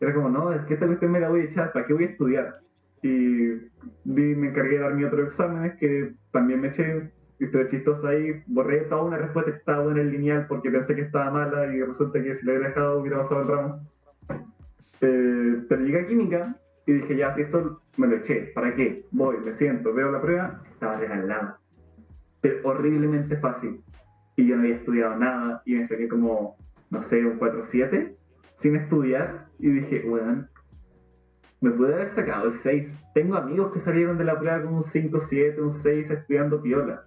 era 0.00 0.14
como, 0.14 0.28
no, 0.28 0.52
es 0.52 0.62
que 0.66 0.74
esta 0.74 0.86
cuestión 0.86 1.12
me 1.12 1.20
la 1.20 1.28
voy 1.28 1.40
a 1.40 1.44
echar, 1.44 1.72
¿para 1.72 1.86
qué 1.86 1.94
voy 1.94 2.04
a 2.04 2.08
estudiar? 2.08 2.60
Y 3.02 3.60
me 4.04 4.48
encargué 4.48 4.76
de 4.76 4.80
dar 4.80 4.94
mi 4.94 5.04
otro 5.04 5.24
exámenes 5.24 5.76
que 5.78 6.14
también 6.32 6.60
me 6.60 6.68
eché. 6.68 7.10
Historia 7.38 7.68
chistosa 7.68 8.08
ahí, 8.08 8.42
borré 8.46 8.80
toda 8.82 9.02
una 9.02 9.18
respuesta 9.18 9.50
que 9.50 9.58
estaba 9.58 9.84
buena 9.84 10.00
en 10.00 10.10
lineal 10.10 10.46
porque 10.48 10.70
pensé 10.70 10.94
que 10.94 11.02
estaba 11.02 11.30
mala 11.30 11.66
y 11.66 11.82
resulta 11.82 12.22
que 12.22 12.34
si 12.34 12.46
la 12.46 12.52
hubiera 12.52 12.68
dejado 12.68 13.00
hubiera 13.00 13.22
pasado 13.22 13.42
el 13.42 13.48
ramo. 13.48 13.80
Eh, 15.02 15.62
pero 15.68 15.82
llegué 15.82 16.00
a 16.00 16.06
química 16.06 16.56
y 16.86 16.92
dije, 16.94 17.16
ya, 17.16 17.34
si 17.34 17.42
esto 17.42 17.82
me 17.98 18.06
lo 18.06 18.16
eché, 18.16 18.52
¿para 18.54 18.74
qué? 18.74 19.04
Voy, 19.10 19.36
me 19.44 19.52
siento, 19.52 19.92
veo 19.92 20.10
la 20.10 20.22
prueba, 20.22 20.62
estaba 20.70 20.96
regalado. 20.96 21.56
Pero 22.40 22.56
horriblemente 22.68 23.36
fácil. 23.36 23.82
Y 24.36 24.46
yo 24.46 24.56
no 24.56 24.62
había 24.62 24.76
estudiado 24.76 25.16
nada 25.16 25.62
y 25.66 25.74
me 25.74 25.88
saqué 25.88 26.08
como, 26.08 26.56
no 26.90 27.02
sé, 27.02 27.24
un 27.24 27.38
4-7 27.38 28.14
sin 28.60 28.76
estudiar 28.76 29.46
y 29.58 29.70
dije, 29.70 30.04
bueno, 30.08 30.46
me 31.60 31.70
pude 31.70 31.94
haber 31.94 32.14
sacado 32.14 32.48
el 32.48 32.58
6. 32.60 32.88
Tengo 33.14 33.36
amigos 33.36 33.72
que 33.72 33.80
salieron 33.80 34.18
de 34.18 34.24
la 34.24 34.38
prueba 34.38 34.62
con 34.62 34.74
un 34.74 34.82
5-7, 34.84 35.58
un 35.60 35.72
6 35.74 36.10
estudiando 36.10 36.60
piola. 36.62 37.02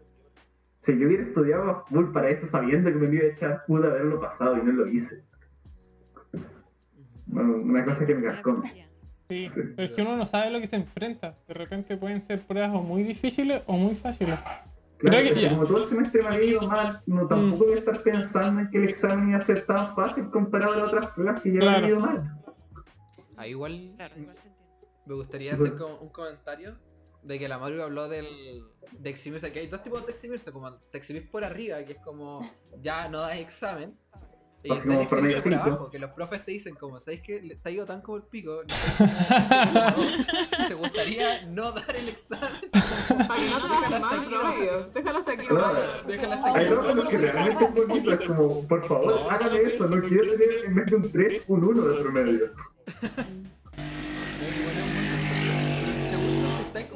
Si 0.84 0.98
yo 0.98 1.08
hubiera 1.08 1.24
estudiado 1.24 1.70
a 1.70 1.86
full 1.86 2.12
para 2.12 2.30
eso 2.30 2.48
sabiendo 2.48 2.90
que 2.90 2.96
me 2.96 3.14
iba 3.16 3.26
a 3.26 3.28
echar, 3.28 3.64
pude 3.68 3.88
haberlo 3.88 4.20
pasado 4.20 4.58
y 4.58 4.62
no 4.64 4.72
lo 4.72 4.88
hice. 4.88 5.24
Bueno, 7.28 7.58
una 7.58 7.86
cosa 7.86 8.06
que 8.06 8.16
me 8.16 8.24
cascó. 8.28 8.62
Sí, 8.64 8.86
Sí. 9.30 9.48
pero 9.76 9.90
es 9.90 9.92
que 9.92 10.02
uno 10.02 10.18
no 10.18 10.26
sabe 10.26 10.50
lo 10.50 10.60
que 10.60 10.66
se 10.68 10.76
enfrenta. 10.78 11.36
De 11.48 11.54
repente 11.54 11.96
pueden 11.98 12.26
ser 12.26 12.40
pruebas 12.42 12.72
o 12.74 12.82
muy 12.82 13.04
difíciles 13.04 13.62
o 13.68 13.74
muy 13.78 13.94
fáciles. 13.96 14.40
Claro, 14.40 14.64
Creo 14.98 15.22
que 15.22 15.28
porque 15.30 15.42
ya. 15.44 15.50
como 15.52 15.66
todo 15.68 15.84
el 15.84 15.90
semestre 15.90 16.24
me 16.24 16.28
había 16.30 16.46
ido 16.50 16.62
mal, 16.64 17.02
no 17.06 17.28
tampoco 17.28 17.66
voy 17.66 17.76
a 17.76 17.78
estar 17.78 18.02
pensando 18.02 18.62
en 18.62 18.70
que 18.72 18.78
el 18.80 18.90
examen 18.90 19.30
iba 19.30 19.38
a 19.38 19.46
ser 19.46 19.66
tan 19.68 19.96
fácil 19.96 20.30
comparado 20.32 20.74
a 20.82 20.86
otras 20.88 21.12
pruebas 21.12 21.42
que 21.44 21.54
ya 21.54 21.60
me 21.60 21.70
había 21.70 21.88
ido 21.90 22.00
mal. 22.00 22.24
Ah, 23.40 23.48
igual 23.48 23.94
Claro, 23.96 24.16
igual 24.20 24.38
se 24.38 24.48
entiende. 24.50 24.88
me 25.06 25.16
gustaría 25.16 25.54
hacer 25.54 25.78
como 25.78 25.96
un 26.02 26.10
comentario 26.10 26.78
de 27.24 27.40
que 27.40 27.48
la 27.48 27.58
Mario 27.58 27.84
habló 27.84 28.10
del, 28.10 28.28
de 28.92 29.10
eximirse, 29.10 29.52
que 29.54 29.60
hay 29.60 29.68
dos 29.68 29.82
tipos 29.82 30.06
de 30.06 30.12
eximirse, 30.12 30.52
como 30.52 30.74
te 30.76 30.98
eximís 30.98 31.24
por 31.24 31.44
arriba, 31.46 31.84
que 31.86 31.94
es 31.94 32.00
como 32.00 32.40
ya 32.82 33.08
no 33.08 33.20
das 33.22 33.38
examen, 33.38 33.98
Y 34.62 34.74
está 34.74 34.92
el 34.94 35.00
por 35.00 35.08
promedio 35.08 35.38
abajo, 35.62 35.90
que 35.90 36.00
los 36.00 36.12
profes 36.12 36.44
te 36.44 36.52
dicen 36.52 36.76
como, 36.76 37.00
¿sabéis 37.00 37.22
que 37.22 37.42
le- 37.42 37.56
te 37.56 37.70
ha 37.70 37.72
ido 37.72 37.86
tan 37.86 38.02
como 38.02 38.18
el 38.18 38.24
pico? 38.24 38.60
un 38.60 38.68
7,2. 38.68 40.68
¿Te 40.68 40.74
gustaría 40.74 41.46
no 41.46 41.72
dar 41.72 41.96
el 41.96 42.10
examen? 42.10 42.70
Para 42.72 42.80
que 43.40 43.50
no 43.50 43.62
te 43.62 43.68
Déjalo 43.70 43.96
el 43.96 44.04
aquí, 44.04 44.26
promedio. 44.30 44.84
Déjalo 44.94 45.20
hasta 45.20 45.32
aquí. 45.32 45.48
Claro. 45.48 45.80
Déjala 46.08 46.36
hasta 46.36 46.60
Hay 46.60 46.66
aquí. 46.66 46.74
no 46.76 46.94
lo 46.96 47.08
que 47.10 47.18
realmente 47.18 47.66
salvar. 47.66 47.88
bonito, 47.88 48.12
es 48.14 48.20
como, 48.22 48.68
por 48.68 48.88
favor, 48.88 49.06
No, 49.08 49.30
hágame 49.30 49.62
eso, 49.62 49.88
no 49.88 50.02
quiero 50.08 50.32
tener 50.34 50.66
en 50.66 50.76
vez 50.76 50.86
de 50.88 50.96
un 50.96 51.12
3, 51.12 51.44
un 51.48 51.64
1 51.64 51.88
de 51.88 52.02
promedio. 52.02 52.46
No, 54.36 54.44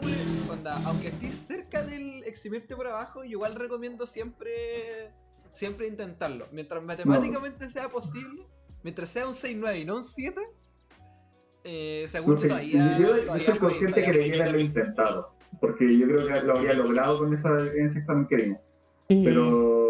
un 0.02 0.68
aunque 0.86 1.10
estés 1.10 1.34
cerca 1.48 1.84
del 1.84 2.24
eximirte 2.24 2.76
por 2.76 2.88
abajo, 2.88 3.24
yo 3.24 3.32
igual 3.32 3.56
recomiendo 3.56 4.06
siempre 4.08 5.12
siempre 5.54 5.88
intentarlo. 5.88 6.48
Mientras 6.52 6.84
matemáticamente 6.84 7.70
sea 7.70 7.88
posible, 7.90 8.44
mientras 8.84 9.10
sea 9.10 9.26
un 9.28 9.34
6-9 9.34 9.80
y 9.82 9.86
no 9.86 9.96
un 9.98 10.04
7, 10.04 10.42
eh, 11.64 12.06
según 12.08 12.36
No 12.36 12.36
yo 12.36 12.42
sé, 12.42 12.48
todavía. 12.50 12.98
yo, 13.00 13.06
yo 13.18 13.22
todavía 13.24 13.46
soy 13.46 13.54
voy- 13.54 13.60
consciente 13.60 14.02
que 14.02 14.02
todavía 14.02 14.14
debería 14.24 14.44
haberlo 14.44 14.60
intentado, 14.60 15.36
porque 15.62 15.98
yo 15.98 16.06
creo 16.08 16.28
que 16.28 16.42
lo 16.42 16.58
habría 16.58 16.74
logrado 16.74 17.20
con 17.20 17.34
esa, 17.34 17.50
en 17.62 17.90
ese 17.90 18.00
examen 18.00 18.28
que 18.28 18.36
dimos. 18.38 18.60
Sí. 19.08 19.22
Pero 19.24 19.83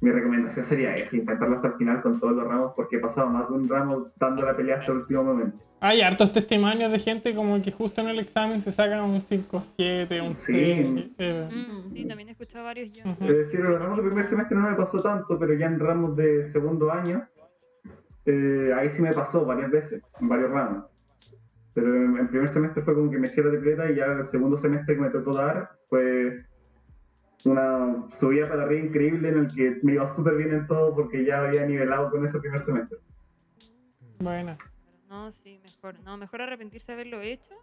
mi 0.00 0.10
recomendación 0.10 0.64
sería 0.66 0.96
esa, 0.96 1.16
intentarlo 1.16 1.56
hasta 1.56 1.68
el 1.68 1.74
final 1.74 2.02
con 2.02 2.20
todos 2.20 2.34
los 2.36 2.46
ramos, 2.46 2.72
porque 2.76 2.96
he 2.96 3.00
pasado 3.00 3.28
más 3.28 3.48
de 3.48 3.54
un 3.54 3.68
ramo 3.68 4.08
dando 4.18 4.42
la 4.44 4.56
pelea 4.56 4.78
hasta 4.78 4.92
el 4.92 4.98
último 4.98 5.24
momento. 5.24 5.56
Hay 5.80 6.00
hartos 6.00 6.32
testimonios 6.32 6.90
de 6.90 6.98
gente 6.98 7.34
como 7.34 7.60
que 7.62 7.70
justo 7.70 8.00
en 8.00 8.08
el 8.08 8.18
examen 8.18 8.60
se 8.62 8.72
sacan 8.72 9.00
un 9.02 9.20
5-7, 9.22 10.20
un 10.26 10.34
Sí. 10.34 10.42
6. 10.52 11.10
eh, 11.18 11.48
Mm, 11.52 11.92
sí, 11.92 12.04
también 12.06 12.28
he 12.28 12.32
escuchado 12.32 12.64
varios 12.64 12.92
yo. 12.92 13.02
ujú. 13.10 13.24
Es 13.24 13.36
decir, 13.36 13.60
en 13.60 13.70
los 13.70 13.80
ramos 13.80 13.96
de 13.98 14.04
primer 14.08 14.26
semestre 14.28 14.56
no 14.56 14.70
me 14.70 14.76
pasó 14.76 15.02
tanto, 15.02 15.38
pero 15.38 15.54
ya 15.54 15.66
en 15.66 15.78
ramos 15.78 16.16
de 16.16 16.50
segundo 16.52 16.90
año, 16.90 17.26
eh, 18.26 18.72
ahí 18.76 18.90
sí 18.90 19.02
me 19.02 19.12
pasó 19.12 19.44
varias 19.44 19.70
veces, 19.70 20.02
en 20.20 20.28
varios 20.28 20.50
ramos. 20.50 20.84
Pero 21.74 21.94
en, 21.94 22.16
en 22.16 22.28
primer 22.28 22.48
semestre 22.52 22.82
fue 22.82 22.94
como 22.94 23.10
que 23.10 23.18
me 23.18 23.28
eché 23.28 23.42
la 23.42 23.50
tripleta 23.50 23.90
y 23.90 23.96
ya 23.96 24.06
el 24.06 24.28
segundo 24.30 24.58
semestre 24.60 24.94
que 24.94 25.00
me 25.00 25.10
tocó 25.10 25.34
dar 25.34 25.70
fue 25.88 26.42
una 27.46 28.08
subida 28.18 28.48
para 28.48 28.64
arriba 28.64 28.86
increíble 28.86 29.28
en 29.28 29.38
el 29.38 29.54
que 29.54 29.78
me 29.82 29.92
iba 29.94 30.14
súper 30.16 30.36
bien 30.36 30.52
en 30.52 30.66
todo 30.66 30.94
porque 30.94 31.24
ya 31.24 31.40
había 31.46 31.64
nivelado 31.66 32.10
con 32.10 32.26
ese 32.26 32.38
primer 32.38 32.62
semestre. 32.64 32.98
Bueno. 34.18 34.56
No, 35.08 35.30
sí, 35.32 35.60
mejor. 35.62 35.98
No, 36.00 36.16
mejor 36.16 36.42
arrepentirse 36.42 36.86
de 36.88 36.92
haberlo 36.94 37.20
hecho 37.20 37.54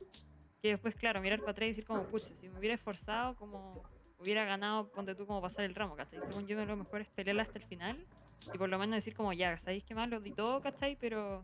que 0.62 0.70
después, 0.70 0.96
claro, 0.96 1.20
mirar 1.20 1.40
para 1.40 1.52
atrás 1.52 1.66
y 1.66 1.70
decir 1.72 1.86
como, 1.86 2.04
pucha, 2.04 2.30
si 2.40 2.48
me 2.48 2.58
hubiera 2.60 2.76
esforzado, 2.76 3.36
como 3.36 3.84
hubiera 4.20 4.46
ganado, 4.46 4.88
ponte 4.90 5.14
tú 5.14 5.26
como 5.26 5.42
pasar 5.42 5.66
el 5.66 5.76
ramo, 5.76 5.96
¿cachai? 5.98 6.22
Según 6.22 6.48
yo, 6.48 6.64
lo 6.66 6.78
mejor 6.78 7.02
es 7.02 7.10
pelearla 7.10 7.44
hasta 7.44 7.60
el 7.60 7.66
final 7.66 7.98
y 8.54 8.58
por 8.58 8.70
lo 8.70 8.80
menos 8.80 8.96
decir 8.96 9.14
como, 9.14 9.34
ya, 9.34 9.58
¿sabéis 9.58 9.84
qué 9.84 9.94
más? 9.94 10.10
Lo 10.10 10.22
di 10.22 10.32
todo, 10.32 10.62
¿cachai? 10.62 10.98
Pero, 11.02 11.44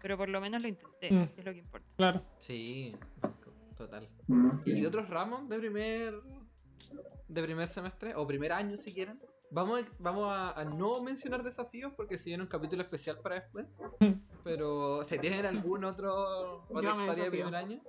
pero 0.00 0.16
por 0.16 0.28
lo 0.28 0.40
menos 0.40 0.62
lo 0.62 0.68
intenté, 0.68 1.10
Mm. 1.12 1.26
que 1.34 1.40
es 1.40 1.44
lo 1.44 1.52
que 1.52 1.58
importa. 1.58 1.86
Claro. 1.96 2.22
Sí, 2.38 2.94
total. 3.76 4.08
Mm, 4.28 4.50
¿Y 4.64 4.80
de 4.80 4.86
otros 4.86 5.08
ramos 5.10 5.48
de 5.48 5.58
primer 5.58 6.14
de 7.28 7.42
primer 7.42 7.68
semestre 7.68 8.14
o 8.16 8.26
primer 8.26 8.52
año 8.52 8.76
si 8.76 8.92
quieren? 8.92 9.18
Vamos 9.52 9.80
a, 9.80 9.84
vamos 9.98 10.28
a, 10.30 10.52
a 10.52 10.64
no 10.64 11.02
mencionar 11.02 11.42
desafíos 11.42 11.92
porque 11.96 12.18
si 12.18 12.30
viene 12.30 12.42
un 12.44 12.48
capítulo 12.48 12.82
especial 12.82 13.18
para 13.22 13.36
después. 13.36 13.66
Pero 14.44 15.04
¿se 15.04 15.18
tienen 15.18 15.44
algún 15.46 15.84
otro 15.84 16.64
otra 16.68 16.94
historia 16.96 17.24
de 17.24 17.30
primer 17.30 17.54
año? 17.54 17.80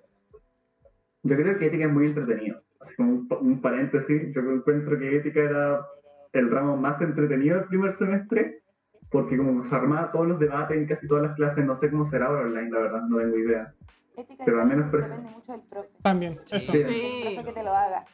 Yo 1.23 1.35
creo 1.35 1.57
que 1.59 1.67
ética 1.67 1.85
es 1.85 1.91
muy 1.91 2.07
entretenido. 2.07 2.61
Así 2.79 2.95
como 2.95 3.11
un, 3.11 3.27
pa- 3.27 3.37
un 3.37 3.61
paréntesis, 3.61 4.33
yo 4.33 4.41
encuentro 4.41 4.97
que 4.97 5.15
ética 5.17 5.39
era 5.39 5.85
el 6.33 6.49
ramo 6.49 6.75
más 6.77 6.99
entretenido 7.01 7.57
del 7.57 7.67
primer 7.67 7.95
semestre, 7.97 8.63
porque 9.11 9.37
como 9.37 9.63
se 9.65 9.75
armaba 9.75 10.11
todos 10.11 10.27
los 10.27 10.39
debates 10.39 10.77
en 10.77 10.87
casi 10.87 11.07
todas 11.07 11.23
las 11.27 11.35
clases, 11.35 11.63
no 11.63 11.75
sé 11.75 11.91
cómo 11.91 12.07
será 12.07 12.25
ahora 12.27 12.41
online, 12.41 12.71
la 12.71 12.79
verdad, 12.79 13.01
no 13.03 13.17
tengo 13.19 13.37
idea. 13.37 13.73
Ética 14.17 14.43
Pero 14.45 14.61
al 14.61 14.67
menos 14.67 14.91
depende 14.91 15.29
mucho 15.29 15.51
del 15.51 15.61
profe. 15.61 15.89
También. 16.01 16.39
Sí. 16.45 16.59
Sí. 16.59 16.67
El 16.71 17.33
profe 17.35 17.43
que 17.45 17.53
te 17.53 17.63
lo 17.63 17.71
haga. 17.71 18.05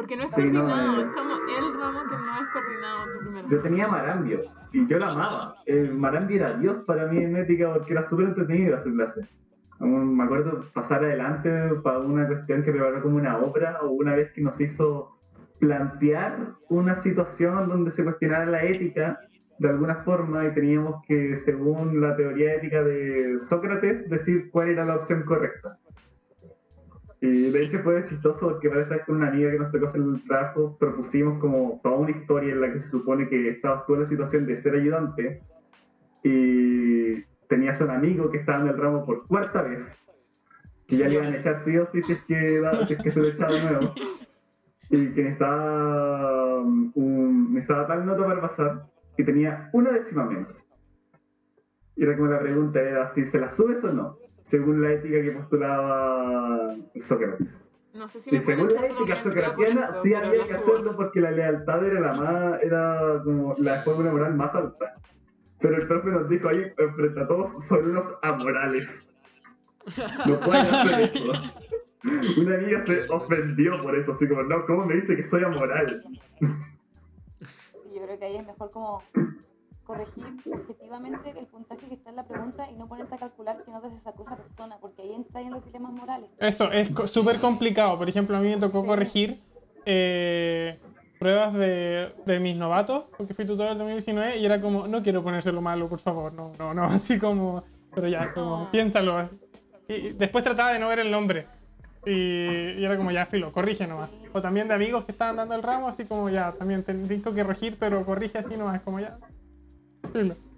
Porque 0.00 0.16
no 0.16 0.22
es 0.22 0.30
Sí, 0.30 0.50
no, 0.50 0.62
coordinado, 0.62 0.98
eh. 0.98 1.04
es 1.04 1.14
como 1.14 1.34
el 1.34 1.78
ramo 1.78 2.00
que 2.08 2.16
no 2.16 2.40
es 2.40 2.48
coordinado 2.54 3.12
tu 3.12 3.18
primer 3.20 3.48
Yo 3.48 3.60
tenía 3.60 3.86
Marambio, 3.86 4.40
y 4.72 4.86
yo 4.86 4.98
la 4.98 5.08
amaba. 5.10 5.56
El 5.66 5.94
Marambio 5.94 6.36
era 6.36 6.54
Dios 6.54 6.84
para 6.86 7.06
mí 7.08 7.22
en 7.22 7.36
ética, 7.36 7.74
porque 7.74 7.92
era 7.92 8.08
súper 8.08 8.28
entretenido 8.28 8.82
su 8.82 8.94
clase. 8.94 9.28
Me 9.78 10.24
acuerdo 10.24 10.64
pasar 10.72 11.04
adelante 11.04 11.50
para 11.84 11.98
una 11.98 12.26
cuestión 12.26 12.62
que 12.62 12.72
preparó 12.72 13.02
como 13.02 13.16
una 13.16 13.36
obra, 13.36 13.78
o 13.82 13.90
una 13.90 14.14
vez 14.14 14.32
que 14.32 14.40
nos 14.40 14.58
hizo 14.58 15.18
plantear 15.58 16.54
una 16.70 16.96
situación 16.96 17.68
donde 17.68 17.90
se 17.90 18.02
cuestionara 18.02 18.46
la 18.46 18.64
ética 18.64 19.20
de 19.58 19.68
alguna 19.68 19.96
forma 19.96 20.46
y 20.46 20.54
teníamos 20.54 21.04
que, 21.06 21.42
según 21.44 22.00
la 22.00 22.16
teoría 22.16 22.54
ética 22.54 22.82
de 22.82 23.38
Sócrates, 23.50 24.08
decir 24.08 24.48
cuál 24.50 24.70
era 24.70 24.86
la 24.86 24.96
opción 24.96 25.24
correcta. 25.24 25.76
Y 27.22 27.50
de 27.50 27.64
hecho 27.64 27.80
fue 27.80 28.06
chistoso 28.08 28.38
porque 28.40 28.70
parece 28.70 29.02
que 29.04 29.12
una 29.12 29.28
amiga 29.28 29.50
que 29.50 29.58
nos 29.58 29.72
tocó 29.72 29.88
hacer 29.88 30.00
el 30.00 30.22
trabajo 30.26 30.76
propusimos 30.78 31.38
como 31.38 31.78
toda 31.82 31.96
una 31.96 32.10
historia 32.12 32.52
en 32.52 32.60
la 32.60 32.72
que 32.72 32.80
se 32.80 32.90
supone 32.90 33.28
que 33.28 33.50
estabas 33.50 33.84
tú 33.86 33.94
en 33.94 34.02
la 34.02 34.08
situación 34.08 34.46
de 34.46 34.62
ser 34.62 34.74
ayudante 34.74 35.42
y 36.22 37.22
tenías 37.46 37.80
un 37.80 37.90
amigo 37.90 38.30
que 38.30 38.38
estaba 38.38 38.62
en 38.62 38.68
el 38.68 38.78
ramo 38.78 39.04
por 39.04 39.26
cuarta 39.26 39.62
vez 39.62 39.80
que 40.86 40.96
ya 40.96 41.08
le 41.08 41.14
iban 41.14 41.32
a 41.32 41.36
echar 41.36 41.62
sí 41.64 41.76
o 41.76 41.86
sí 41.92 42.02
si 42.02 42.12
es 42.12 42.24
que, 42.24 42.62
si 42.86 42.94
es 42.94 43.02
que 43.02 43.10
se 43.10 43.20
lo 43.20 43.28
echaba 43.28 43.52
de 43.52 43.62
nuevo 43.62 43.94
y 44.90 45.12
que 45.12 45.22
necesitaba, 45.22 46.60
um, 46.60 46.90
un, 46.94 47.54
necesitaba 47.54 47.86
tal 47.86 48.06
nota 48.06 48.26
para 48.26 48.40
pasar 48.40 48.86
que 49.16 49.22
tenía 49.22 49.70
una 49.72 49.92
décima 49.92 50.24
menos. 50.24 50.56
Y 51.96 52.02
era 52.02 52.16
como 52.16 52.30
la 52.30 52.40
pregunta 52.40 52.80
era 52.80 53.14
si 53.14 53.24
se 53.26 53.38
la 53.38 53.52
subes 53.52 53.82
o 53.84 53.92
no, 53.92 54.18
según 54.50 54.82
la 54.82 54.92
ética 54.92 55.22
que 55.22 55.30
postulaba 55.30 56.76
Sócrates. 57.06 57.46
No 57.94 58.06
sé 58.08 58.20
si 58.20 58.30
Y 58.30 58.38
me 58.38 58.44
pueden 58.44 58.70
según 58.70 58.82
la 58.82 58.86
ética 58.88 59.24
socratiana 59.24 59.86
esto, 59.86 60.02
sí 60.02 60.14
había 60.14 60.44
que 60.44 60.54
hacerlo 60.54 60.96
porque 60.96 61.20
la 61.20 61.30
lealtad 61.30 61.84
era 61.84 62.00
la 62.00 62.12
más, 62.14 62.62
era 62.62 63.20
como 63.24 63.54
la 63.58 63.82
fórmula 63.82 64.10
moral 64.10 64.34
más 64.34 64.54
alta. 64.54 64.94
Pero 65.60 65.76
el 65.76 65.86
profe 65.86 66.10
nos 66.10 66.28
dijo 66.28 66.48
ahí, 66.48 66.64
frente 66.96 67.20
a 67.20 67.28
todos, 67.28 67.64
son 67.66 67.90
unos 67.90 68.04
amorales. 68.22 68.88
No 70.26 70.40
pueden 70.40 70.74
hacer 70.74 71.10
eso. 71.14 71.32
Una 72.40 72.54
amiga 72.54 72.82
se 72.86 73.06
ofendió 73.10 73.82
por 73.82 73.94
eso, 73.94 74.12
así 74.12 74.26
como, 74.26 74.42
no, 74.42 74.64
¿cómo 74.64 74.86
me 74.86 74.94
dice 74.94 75.16
que 75.16 75.26
soy 75.26 75.44
amoral? 75.44 76.02
Yo 76.40 78.02
creo 78.04 78.18
que 78.18 78.24
ahí 78.24 78.36
es 78.36 78.46
mejor 78.46 78.70
como 78.70 79.02
corregir 79.90 80.24
objetivamente 80.52 81.30
el 81.36 81.46
puntaje 81.46 81.88
que 81.88 81.94
está 81.94 82.10
en 82.10 82.16
la 82.16 82.22
pregunta 82.24 82.70
y 82.70 82.76
no 82.76 82.86
ponerte 82.86 83.16
a 83.16 83.18
calcular 83.18 83.56
que 83.64 83.70
no 83.72 83.80
te 83.80 83.90
sacó 83.98 84.22
esa 84.22 84.36
persona, 84.36 84.76
porque 84.80 85.02
ahí 85.02 85.12
entra 85.14 85.40
en 85.40 85.50
los 85.50 85.64
dilemas 85.64 85.92
morales. 85.92 86.30
Eso 86.38 86.70
es 86.70 86.88
súper 87.10 87.40
complicado. 87.40 87.98
Por 87.98 88.08
ejemplo, 88.08 88.36
a 88.36 88.40
mí 88.40 88.48
me 88.50 88.58
tocó 88.58 88.82
Sí. 88.82 88.86
corregir 88.86 89.40
eh, 89.86 90.78
pruebas 91.18 91.54
de, 91.54 92.12
de 92.24 92.38
mis 92.38 92.56
novatos, 92.56 93.04
porque 93.16 93.34
fui 93.34 93.44
tutor 93.44 93.68
del 93.70 93.78
2019, 93.78 94.36
y 94.38 94.46
era 94.46 94.60
como, 94.60 94.86
no 94.86 95.02
quiero 95.02 95.24
ponérselo 95.24 95.60
malo, 95.60 95.88
por 95.88 95.98
favor, 95.98 96.32
no, 96.32 96.52
no, 96.58 96.72
no, 96.72 96.84
así 96.94 97.18
como, 97.18 97.64
pero 97.92 98.06
ya, 98.06 98.32
como, 98.32 98.58
No. 98.64 98.70
piénsalo. 98.70 99.28
Y 99.88 100.10
después 100.10 100.44
trataba 100.44 100.72
de 100.72 100.78
no 100.78 100.86
ver 100.88 101.00
el 101.00 101.10
nombre. 101.10 101.46
Y, 102.06 102.12
y 102.78 102.84
era 102.84 102.96
como, 102.96 103.10
ya, 103.10 103.26
filo, 103.26 103.50
corrige 103.52 103.86
nomás. 103.88 104.08
Sí. 104.10 104.28
O 104.32 104.40
también 104.40 104.68
de 104.68 104.74
amigos 104.74 105.04
que 105.04 105.10
estaban 105.12 105.34
dando 105.36 105.54
el 105.56 105.62
ramo, 105.64 105.88
así 105.88 106.04
como, 106.04 106.30
ya, 106.30 106.52
también 106.52 106.84
te- 106.84 106.94
tengo 106.94 107.34
que 107.34 107.42
corregir, 107.42 107.76
pero 107.78 108.04
corrige 108.06 108.38
así 108.38 108.56
nomás, 108.56 108.80
como, 108.82 109.00
ya. 109.00 109.18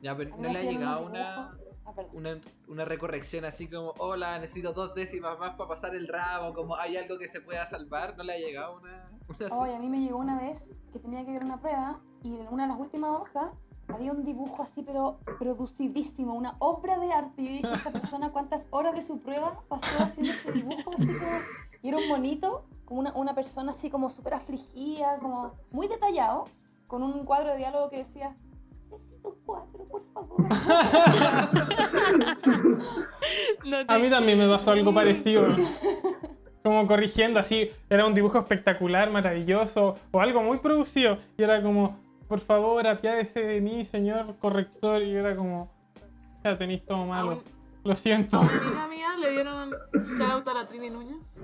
Ya, 0.03 0.17
pero 0.17 0.35
A 0.35 0.37
mí 0.37 0.43
¿no 0.43 0.49
me 0.49 0.55
le 0.55 0.59
ha 0.59 0.73
llegado 0.73 1.07
una, 1.07 1.59
Ah, 1.85 1.95
una, 2.13 2.41
una 2.69 2.85
recorrección 2.85 3.45
así 3.45 3.69
como, 3.69 3.93
hola, 3.99 4.39
necesito 4.39 4.73
dos 4.73 4.95
décimas 4.95 5.39
más 5.39 5.57
para 5.57 5.69
pasar 5.69 5.95
el 5.95 6.07
ramo, 6.07 6.55
como 6.55 6.77
hay 6.77 6.97
algo 6.97 7.19
que 7.19 7.29
se 7.29 7.41
pueda 7.41 7.67
salvar? 7.67 8.17
¿No 8.17 8.23
le 8.23 8.35
ha 8.35 8.39
llegado 8.39 8.77
una, 8.79 9.11
una? 9.29 9.57
Oye, 9.57 9.75
a 9.75 9.79
mí 9.79 9.89
me 9.89 10.01
llegó 10.01 10.19
una 10.19 10.39
vez 10.39 10.75
que 10.93 10.99
tenía 10.99 11.25
que 11.25 11.33
ver 11.33 11.45
una 11.45 11.61
prueba 11.61 12.01
y 12.23 12.37
en 12.37 12.49
una 12.51 12.65
de 12.65 12.69
las 12.71 12.79
últimas 12.79 13.11
hojas 13.11 13.51
había 13.89 14.13
un 14.13 14.25
dibujo 14.25 14.63
así, 14.63 14.83
pero 14.83 15.19
producidísimo, 15.39 16.35
una 16.35 16.57
obra 16.61 16.99
de 16.99 17.13
arte. 17.13 17.43
Yo 17.45 17.51
dije, 17.51 17.73
esta 17.75 17.91
persona, 17.91 18.31
¿cuántas 18.31 18.67
horas 18.71 18.95
de 18.95 19.03
su 19.03 19.21
prueba 19.21 19.63
pasó 19.69 19.87
haciendo 19.99 20.33
este 20.33 20.53
dibujo? 20.53 20.93
Así 20.95 21.07
como, 21.07 21.39
y 21.83 21.89
era 21.89 21.99
un 21.99 22.09
bonito, 22.09 22.65
como 22.85 23.01
una, 23.01 23.13
una 23.15 23.35
persona 23.35 23.73
así 23.73 23.91
como 23.91 24.09
súper 24.09 24.35
afligida, 24.35 25.19
como 25.19 25.53
muy 25.73 25.89
detallado, 25.89 26.45
con 26.87 27.03
un 27.03 27.25
cuadro 27.25 27.51
de 27.51 27.59
diálogo 27.59 27.91
que 27.91 27.99
decía, 27.99 28.37
por 29.23 29.37
favor. 29.45 30.03
No 33.65 33.87
te- 33.87 33.93
A 33.93 33.99
mí 33.99 34.11
también 34.11 34.39
me 34.39 34.49
pasó 34.49 34.73
algo 34.73 34.93
parecido. 34.93 35.47
Como 36.63 36.87
corrigiendo 36.87 37.41
así, 37.41 37.71
era 37.91 38.07
un 38.07 38.15
dibujo 38.15 38.39
espectacular, 38.39 39.11
maravilloso, 39.11 39.97
o 40.11 40.21
algo 40.21 40.43
muy 40.43 40.59
producido. 40.59 41.19
Y 41.37 41.43
era 41.43 41.63
como, 41.63 41.99
por 42.29 42.41
favor, 42.41 42.87
apiádese 42.87 43.41
de 43.41 43.61
mí, 43.61 43.85
señor 43.85 44.37
corrector. 44.39 45.03
Y 45.03 45.13
era 45.15 45.35
como, 45.37 45.71
ya 46.45 46.57
tenéis 46.59 46.85
todo 46.87 47.05
malo. 47.07 47.43
Lo 47.85 47.97
siento. 47.97 48.37
a 48.37 48.41
una 48.41 48.59
amiga 48.59 48.89
mía 48.89 49.09
le 49.21 49.31
dieron, 49.33 49.71
shout 50.17 50.31
out 50.31 50.49
a 50.49 50.55
la 50.55 50.69
Trini 50.69 50.89
Núñez, 50.91 51.35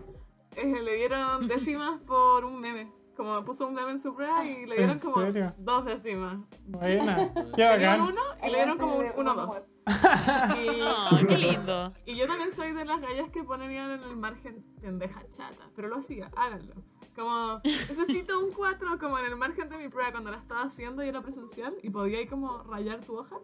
eh, 0.56 0.72
le 0.84 0.94
dieron 0.94 1.48
décimas 1.48 1.98
por 2.06 2.44
un 2.44 2.60
meme. 2.60 2.88
Como 3.18 3.44
puso 3.44 3.66
un 3.66 3.74
meme 3.74 3.90
en 3.90 3.98
su 3.98 4.14
prueba 4.14 4.44
y 4.44 4.64
le 4.64 4.76
dieron 4.76 4.92
¿En 4.92 4.98
como 5.00 5.20
serio? 5.20 5.52
dos 5.58 5.84
décimas. 5.84 6.38
Buena. 6.66 7.16
Qué 7.56 7.64
bacán. 7.64 8.00
un 8.02 8.08
uno 8.10 8.20
y 8.44 8.46
le 8.48 8.54
dieron 8.58 8.78
como 8.78 8.96
un 8.96 9.06
uno 9.16 9.34
dos. 9.34 9.62
Y, 10.56 10.80
Oh, 10.82 11.18
qué 11.26 11.36
lindo. 11.36 11.92
y 12.06 12.14
yo 12.14 12.28
también 12.28 12.52
soy 12.52 12.72
de 12.74 12.84
las 12.84 13.00
gallas 13.00 13.28
que 13.30 13.42
ponían 13.42 13.90
en 13.90 14.02
el 14.04 14.16
margen 14.16 14.64
pendeja 14.80 15.20
chata, 15.30 15.64
pero 15.74 15.88
lo 15.88 15.96
hacía, 15.96 16.30
háganlo. 16.36 16.74
Como, 17.16 17.60
necesito 17.64 18.38
un 18.38 18.52
4 18.52 18.98
como 19.00 19.18
en 19.18 19.24
el 19.26 19.34
margen 19.36 19.68
de 19.68 19.78
mi 19.78 19.88
prueba 19.88 20.12
cuando 20.12 20.30
la 20.30 20.36
estaba 20.36 20.62
haciendo 20.62 21.02
y 21.02 21.08
era 21.08 21.20
presencial 21.20 21.74
y 21.82 21.90
podía 21.90 22.20
ir 22.20 22.30
como 22.30 22.62
rayar 22.62 23.00
tu 23.00 23.18
hoja. 23.18 23.34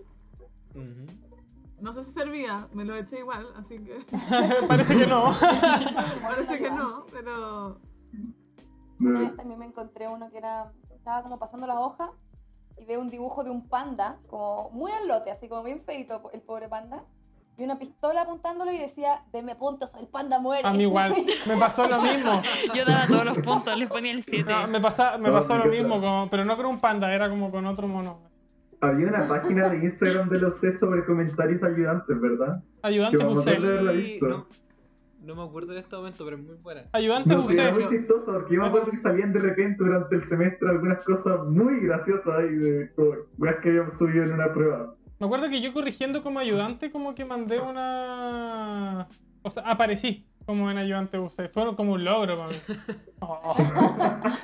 Ujú. 0.77 1.07
No 1.81 1.93
sé 1.93 2.05
si 2.05 2.13
servía, 2.13 2.69
me 2.73 2.85
lo 2.85 2.95
eché 2.95 3.19
igual, 3.19 3.49
así 3.57 3.79
que 3.81 3.99
Parece 4.69 4.97
que 4.97 5.07
no. 5.09 5.37
parece 6.23 6.59
que 6.61 6.71
no, 6.71 7.07
pero 7.11 7.81
Una 9.11 9.21
vez 9.21 9.37
también 9.37 9.59
me 9.59 9.67
encontré 9.67 10.09
uno 10.09 10.31
que 10.31 10.39
era, 10.39 10.73
estaba 10.95 11.23
como 11.23 11.39
pasando 11.39 11.67
las 11.67 11.77
hojas 11.77 12.11
y 12.79 12.85
veo 12.85 13.01
un 13.01 13.11
dibujo 13.11 13.45
de 13.45 13.51
un 13.51 13.69
panda, 13.69 14.19
como 14.29 14.71
muy 14.71 14.91
al 14.93 15.07
lote, 15.09 15.31
así 15.31 15.49
como 15.49 15.63
bien 15.63 15.81
feito 15.81 16.31
el 16.33 16.41
pobre 16.43 16.69
panda, 16.69 17.05
y 17.57 17.63
una 17.63 17.79
pistola 17.79 18.23
apuntándolo 18.23 18.73
y 18.73 18.79
decía, 18.79 19.23
deme 19.33 19.55
puntos 19.55 19.95
o 19.95 20.01
el 20.01 20.09
panda 20.09 20.41
muere. 20.41 20.67
A 20.67 20.73
mí 20.73 20.83
igual. 20.83 21.15
Me 21.47 21.57
pasó 21.57 21.87
lo 21.89 22.03
mismo. 22.03 22.43
Yo 22.75 22.85
daba 22.85 23.07
todos 23.07 23.25
los 23.27 23.39
puntos, 23.39 23.79
les 23.79 23.89
ponía 23.89 24.11
el 24.11 24.25
7. 24.25 24.51
No, 24.51 24.67
me, 24.67 24.81
pasa, 24.81 25.19
me 25.19 25.29
No, 25.31 25.41
pasó 25.41 25.57
lo 25.59 25.67
mismo, 25.71 26.01
con- 26.01 26.29
pero 26.31 26.45
no 26.45 26.57
con 26.57 26.67
un 26.67 26.81
panda, 26.81 27.15
era 27.15 27.29
como 27.31 27.51
con 27.53 27.65
otro 27.67 27.87
mono. 27.87 28.19
Había 28.81 29.07
una 29.07 29.27
página 29.29 29.69
de 29.69 29.85
Instagram 29.85 30.29
de 30.29 30.41
los 30.41 30.59
C 30.61 30.77
sobre 30.79 31.07
comentarios 31.07 31.63
ayudantes, 31.63 32.21
¿verdad? 32.21 32.61
Ayudante 32.83 33.19
Yo 33.19 33.25
me 33.31 33.37
usted. 33.39 33.53
acuerdo 33.53 33.69
de 33.73 33.79
haberla 33.79 33.93
Sí, 33.93 33.99
visto. 34.13 34.29
no, 34.29 34.47
no 35.25 35.35
me 35.35 35.43
acuerdo 35.43 35.73
en 35.73 35.79
este 35.79 35.97
momento, 35.97 36.25
pero 36.25 36.37
es 36.37 36.43
muy 36.45 36.57
buena. 36.57 36.83
Ayudante 36.93 37.31
No, 37.31 37.51
era 37.51 37.71
usted. 37.71 37.81
muy 37.85 37.89
chistoso, 37.99 38.25
porque 38.27 38.55
yo 38.55 38.61
me 38.61 38.67
acuerdo 38.69 38.91
que 38.91 38.99
salían 38.99 39.33
de 39.33 39.41
repente 39.41 39.77
durante 39.83 40.17
el 40.17 40.25
semestre 40.29 40.69
algunas 40.71 41.05
cosas 41.05 41.45
muy 41.47 41.81
graciosas 41.81 42.27
ahí 42.39 42.55
de 42.55 42.91
weas 43.39 43.57
que 43.63 43.69
habíamos 43.71 43.97
subido 43.99 44.25
en 44.25 44.33
una 44.33 44.53
prueba. 44.53 44.95
Me 45.21 45.27
acuerdo 45.27 45.49
que 45.49 45.61
yo 45.61 45.73
corrigiendo 45.73 46.23
como 46.23 46.39
ayudante, 46.41 46.91
como 46.91 47.15
que 47.15 47.25
mandé 47.25 47.61
una. 47.61 49.09
O 49.43 49.51
sea, 49.51 49.63
aparecí 49.65 50.27
como 50.45 50.71
en 50.71 50.77
ayudante 50.79 51.19
usted. 51.19 51.51
Fue 51.53 51.75
como 51.77 51.93
un 51.93 52.05
logro 52.05 52.37
para 52.37 52.49
mí. 52.49 52.57
Oh, 53.27 53.55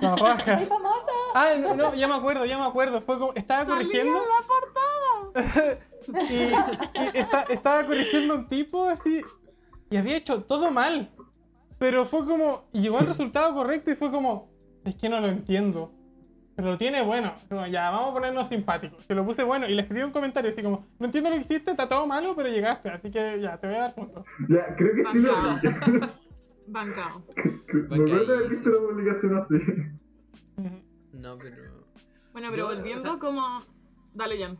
la 0.01 0.17
raja. 0.17 0.57
¡Ay, 0.57 0.65
famosa! 0.67 1.13
Ah, 1.35 1.51
no, 1.61 1.75
no, 1.75 1.95
ya 1.95 2.09
me 2.09 2.15
acuerdo, 2.15 2.47
ya 2.47 2.57
me 2.57 2.65
acuerdo. 2.65 3.03
Fue 3.03 3.19
como, 3.19 3.35
estaba 3.35 3.67
corrigiendo 3.67 4.19
la 4.19 5.35
portada. 5.35 5.79
y, 6.31 6.35
y 7.17 7.19
esta- 7.19 7.43
estaba 7.51 7.85
corrigiendo 7.85 8.35
un 8.37 8.49
tipo 8.49 8.87
así 8.89 9.21
y 9.91 9.97
había 9.97 10.17
hecho 10.17 10.43
todo 10.45 10.71
mal. 10.71 11.11
Pero 11.79 12.05
fue 12.07 12.25
como, 12.27 12.69
y 12.73 12.81
llegó 12.83 12.99
al 12.99 13.07
resultado 13.07 13.55
correcto 13.55 13.91
y 13.91 13.97
fue 13.97 14.11
como, 14.11 14.51
es 14.85 14.95
que 14.97 15.09
no 15.09 15.21
lo 15.21 15.29
entiendo. 15.29 15.93
Pero 16.55 16.73
lo 16.73 16.79
tiene 16.79 17.03
bueno. 17.03 17.35
Como, 17.49 17.67
ya, 17.69 17.91
vamos 17.91 18.11
a 18.11 18.15
ponernos 18.15 18.49
simpáticos. 18.51 19.03
Se 19.05 19.15
lo 19.15 19.25
puse 19.25 19.43
bueno 19.43 19.67
y 19.67 19.75
le 19.75 19.83
escribí 19.83 20.03
un 20.03 20.13
comentario 20.13 20.51
así 20.51 20.63
como, 20.63 20.85
no 20.99 21.07
entiendo 21.07 21.31
lo 21.31 21.37
que 21.37 21.43
hiciste, 21.43 21.71
está 21.71 21.89
todo 21.89 22.07
malo, 22.07 22.35
pero 22.37 22.51
llegaste. 22.51 22.91
Así 22.91 23.11
que 23.11 23.41
ya, 23.41 23.57
te 23.59 23.67
voy 23.67 23.77
a 23.77 23.81
dar 23.81 23.95
puntos. 23.95 24.27
Ya, 24.49 24.75
creo 24.77 24.95
que 24.95 25.05
sí 25.13 25.19
lo. 25.19 25.33
Me 26.69 26.81
acuerdo 27.97 28.27
de 28.27 28.35
haber 28.37 28.49
visto 28.51 28.69
una 28.71 28.79
publicación 28.89 29.37
así. 29.39 29.55
No, 31.13 31.39
pero. 31.39 31.57
Bueno, 32.33 32.49
pero 32.51 32.57
Yo, 32.57 32.67
o 32.67 32.77
volviendo 32.77 33.05
sea- 33.05 33.19
como... 33.19 33.43
Dale, 34.15 34.39
Jan. 34.43 34.59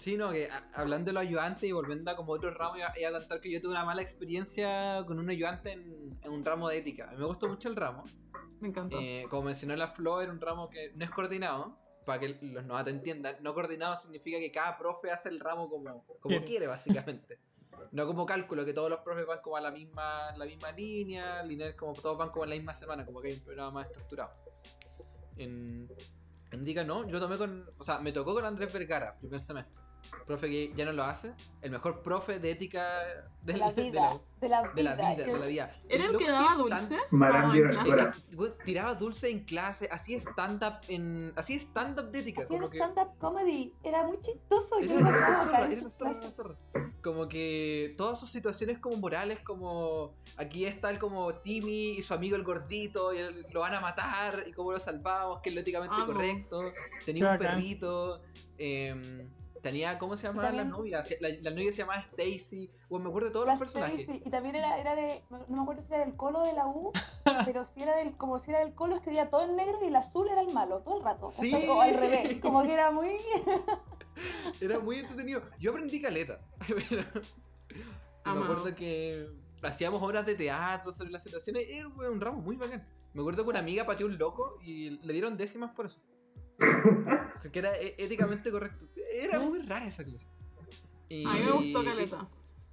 Sí, 0.00 0.16
no, 0.16 0.30
que 0.32 0.50
a- 0.50 0.70
hablando 0.74 1.06
de 1.06 1.12
los 1.12 1.22
ayudantes 1.22 1.64
y 1.64 1.72
volviendo 1.72 2.10
a 2.10 2.16
como 2.16 2.32
otro 2.32 2.50
ramo, 2.52 2.76
iba, 2.76 2.92
iba 2.98 3.08
a 3.08 3.12
contar 3.12 3.40
que 3.40 3.50
yo 3.50 3.60
tuve 3.60 3.70
una 3.72 3.84
mala 3.84 4.02
experiencia 4.02 5.04
con 5.06 5.18
un 5.18 5.30
ayudante 5.30 5.72
en, 5.72 6.18
en 6.22 6.30
un 6.32 6.44
ramo 6.44 6.68
de 6.68 6.78
ética. 6.78 7.08
A 7.08 7.12
mí 7.12 7.18
me 7.18 7.26
gustó 7.26 7.48
mucho 7.48 7.68
el 7.68 7.76
ramo. 7.76 8.04
Me 8.60 8.68
encantó. 8.68 8.98
Eh, 9.00 9.26
como 9.30 9.44
mencionó 9.44 9.76
la 9.76 9.88
Flo, 9.88 10.20
era 10.20 10.32
un 10.32 10.40
ramo 10.40 10.68
que 10.68 10.92
no 10.94 11.04
es 11.04 11.10
coordinado. 11.10 11.78
Para 12.04 12.20
que 12.20 12.36
los 12.42 12.64
novatos 12.66 12.92
entiendan, 12.92 13.36
no 13.40 13.54
coordinado 13.54 13.96
significa 13.96 14.38
que 14.38 14.50
cada 14.52 14.76
profe 14.76 15.10
hace 15.10 15.30
el 15.30 15.40
ramo 15.40 15.70
como, 15.70 16.04
como 16.04 16.20
Quiere. 16.28 16.44
quiere, 16.44 16.66
básicamente. 16.66 17.38
No 17.92 18.06
como 18.06 18.26
cálculo, 18.26 18.64
que 18.64 18.74
todos 18.74 18.90
los 18.90 19.00
profes 19.00 19.24
van 19.26 19.40
como 19.40 19.56
a 19.56 19.60
la 19.62 19.70
misma, 19.70 20.36
la 20.36 20.44
misma 20.44 20.70
línea, 20.72 21.42
lineal, 21.44 21.74
como 21.76 21.94
todos 21.94 22.18
van 22.18 22.28
como 22.30 22.44
en 22.44 22.50
la 22.50 22.56
misma 22.56 22.74
semana, 22.74 23.06
como 23.06 23.22
que 23.22 23.28
hay 23.28 23.34
un 23.34 23.40
programa 23.44 23.70
más 23.70 23.86
estructurado. 23.86 24.32
En, 25.36 25.88
en 26.50 26.64
Dica 26.64 26.84
no, 26.84 27.04
yo 27.06 27.12
lo 27.12 27.20
tomé 27.20 27.38
con, 27.38 27.66
o 27.78 27.84
sea, 27.84 27.98
me 28.00 28.12
tocó 28.12 28.34
con 28.34 28.44
Andrés 28.44 28.70
Vergara, 28.72 29.16
primer 29.18 29.40
semestre. 29.40 29.80
Profe 30.26 30.48
que 30.48 30.72
ya 30.74 30.84
no 30.86 30.92
lo 30.92 31.04
hace, 31.04 31.32
el 31.60 31.70
mejor 31.70 32.02
profe 32.02 32.38
de 32.38 32.50
ética 32.52 32.82
de, 33.42 33.52
De 33.52 33.58
la 33.58 33.72
de 33.72 33.82
vida, 33.82 34.00
la, 34.00 34.18
de 34.40 34.48
la 34.48 34.62
de 34.72 34.82
la 34.82 34.94
vida, 34.94 35.16
que- 35.16 35.32
de 35.32 35.38
la 35.38 35.46
vida. 35.46 35.76
¿Era 35.88 36.04
el 36.06 36.16
que 36.16 36.30
daba 36.30 36.48
tan- 36.48 36.88
dulce? 36.88 36.96
Güey, 38.32 38.52
tiraba 38.64 38.94
dulce 38.94 39.28
en 39.28 39.44
clase, 39.44 39.88
hacía 39.92 40.18
stand-up 40.18 40.74
en. 40.88 41.32
Hacía 41.36 41.56
stand-up 41.58 42.10
de 42.10 42.20
ética. 42.20 42.42
Hacía 42.42 42.58
Como 42.58 42.70
que, 42.70 42.78
stand-up 42.78 43.18
comedy, 43.18 43.74
era 43.82 44.02
muy 44.04 44.18
chistoso. 44.20 44.78
era 44.78 44.98
pasaba 45.00 45.90
zorra, 45.90 46.30
zorra. 46.30 46.56
Como 47.02 47.28
que 47.28 47.94
todas 47.98 48.18
sus 48.18 48.30
situaciones 48.30 48.78
como 48.78 48.96
morales, 48.96 49.40
como 49.40 50.14
aquí 50.36 50.64
está 50.64 50.88
el 50.90 50.98
como 50.98 51.34
Timmy 51.36 51.90
y 51.98 52.02
su 52.02 52.14
amigo 52.14 52.36
el 52.36 52.44
gordito, 52.44 53.12
y 53.12 53.18
él- 53.18 53.46
lo 53.52 53.60
van 53.60 53.74
a 53.74 53.80
matar, 53.80 54.44
y 54.46 54.52
cómo 54.52 54.72
lo 54.72 54.80
salvamos, 54.80 55.40
que 55.42 55.50
es 55.50 55.54
lo 55.54 55.60
éticamente 55.60 55.96
Amo. 55.96 56.06
correcto. 56.14 56.72
Tenía 57.04 57.32
un 57.32 57.38
perrito. 57.38 58.22
em, 58.56 59.28
tenía, 59.64 59.98
¿cómo 59.98 60.16
se 60.16 60.28
llamaban 60.28 60.54
las 60.54 60.64
también- 60.64 60.70
novias? 60.78 61.08
La, 61.20 61.28
la 61.42 61.50
novia 61.50 61.72
se 61.72 61.78
llamaba 61.78 62.00
Stacy. 62.12 62.70
Bueno, 62.88 63.04
me 63.06 63.08
acuerdo 63.10 63.28
de 63.28 63.32
todos 63.32 63.46
Las 63.46 63.58
los 63.58 63.72
personajes. 63.72 64.06
Y 64.08 64.30
también 64.30 64.54
era, 64.54 64.78
era 64.78 64.94
de, 64.94 65.24
no 65.30 65.56
me 65.56 65.62
acuerdo 65.62 65.82
si 65.82 65.92
era 65.92 66.04
del 66.04 66.14
colo 66.14 66.42
de 66.42 66.52
la 66.52 66.68
U, 66.68 66.92
pero 67.44 67.64
si 67.64 67.82
era 67.82 67.96
del, 67.96 68.16
como 68.16 68.38
si 68.38 68.52
era 68.52 68.60
del 68.60 68.74
colo, 68.74 68.94
escribía 68.94 69.28
todo 69.30 69.42
en 69.42 69.56
negro 69.56 69.78
y 69.82 69.86
el 69.86 69.96
azul 69.96 70.28
era 70.28 70.42
el 70.42 70.52
malo, 70.54 70.82
todo 70.82 70.98
el 70.98 71.04
rato. 71.04 71.32
Sí. 71.32 71.52
O 71.68 71.80
al 71.80 71.94
revés, 71.94 72.40
como 72.40 72.62
que 72.62 72.72
era 72.72 72.92
muy... 72.92 73.08
Era 74.60 74.78
muy 74.78 75.00
entretenido. 75.00 75.42
Yo 75.58 75.72
aprendí 75.72 76.00
caleta. 76.00 76.38
me 78.24 78.30
acuerdo 78.30 78.72
que 78.76 79.28
hacíamos 79.60 80.00
obras 80.00 80.24
de 80.24 80.36
teatro 80.36 80.92
sobre 80.92 81.10
las 81.10 81.24
situaciones. 81.24 81.64
Era 81.68 81.88
un 81.88 82.20
ramo 82.20 82.40
muy 82.40 82.54
bacán. 82.54 82.86
Me 83.12 83.22
acuerdo 83.22 83.42
que 83.42 83.50
una 83.50 83.58
amiga 83.58 83.84
pateó 83.84 84.06
un 84.06 84.16
loco 84.16 84.58
y 84.62 84.90
le 85.04 85.12
dieron 85.12 85.36
décimas 85.36 85.72
por 85.72 85.86
eso. 85.86 85.98
Que 87.52 87.58
era 87.58 87.76
e- 87.78 87.94
éticamente 87.98 88.50
correcto. 88.50 88.86
Era 89.12 89.38
muy 89.40 89.60
rara 89.62 89.86
esa 89.86 90.04
clase. 90.04 90.26
Y- 91.08 91.24
A 91.26 91.32
mí 91.34 91.40
me 91.44 91.50
gustó 91.52 91.84
Caleta. 91.84 92.28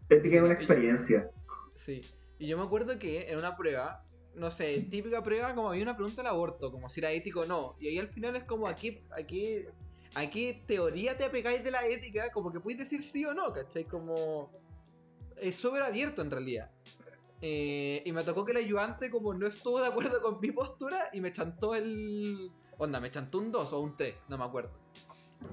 Ética 0.10 0.38
es 0.38 0.44
una 0.44 0.54
experiencia. 0.54 1.30
Sí. 1.76 2.02
Y 2.40 2.48
yo 2.48 2.58
me 2.58 2.64
acuerdo 2.64 2.98
que 3.00 3.30
en 3.32 3.38
una 3.38 3.56
prueba, 3.56 4.04
no 4.36 4.50
sé, 4.52 4.80
típica 4.90 5.24
prueba, 5.24 5.54
como 5.54 5.70
había 5.70 5.84
una 5.84 5.96
pregunta 5.96 6.22
del 6.22 6.32
aborto, 6.32 6.72
como 6.72 6.90
si 6.90 7.00
era 7.00 7.12
ético 7.12 7.42
o 7.42 7.46
no. 7.46 7.76
Y 7.80 7.88
ahí 7.88 7.98
al 8.00 8.08
final 8.10 8.36
es 8.36 8.44
como, 8.44 8.68
¿a 8.68 8.76
qué, 8.76 9.04
a 9.12 9.24
qué, 9.24 9.70
a 10.16 10.30
qué 10.30 10.64
teoría 10.68 11.18
te 11.18 11.24
apegáis 11.26 11.64
de 11.64 11.72
la 11.72 11.86
ética? 11.86 12.32
Como 12.32 12.52
que 12.52 12.60
podéis 12.60 12.80
decir 12.80 13.04
sí 13.04 13.24
o 13.26 13.34
no, 13.34 13.54
¿cachai? 13.54 13.86
Como. 13.86 14.52
Es 15.38 15.56
súper 15.56 15.82
abierto 15.84 16.22
en 16.22 16.30
realidad. 16.32 16.72
Eh, 17.42 18.04
y 18.06 18.12
me 18.12 18.24
tocó 18.24 18.46
que 18.46 18.52
el 18.52 18.58
ayudante, 18.60 19.10
como 19.10 19.34
no 19.34 19.48
estuvo 19.48 19.82
de 19.82 19.88
acuerdo 19.88 20.22
con 20.22 20.40
mi 20.40 20.52
postura, 20.52 21.10
y 21.14 21.22
me 21.22 21.32
chantó 21.34 21.74
el. 21.76 22.52
Onda, 22.82 23.00
me 23.00 23.12
chantó 23.12 23.38
un 23.38 23.52
2 23.52 23.74
o 23.74 23.80
un 23.80 23.96
3, 23.96 24.16
no 24.28 24.40
me 24.40 24.44
acuerdo. 24.44 24.72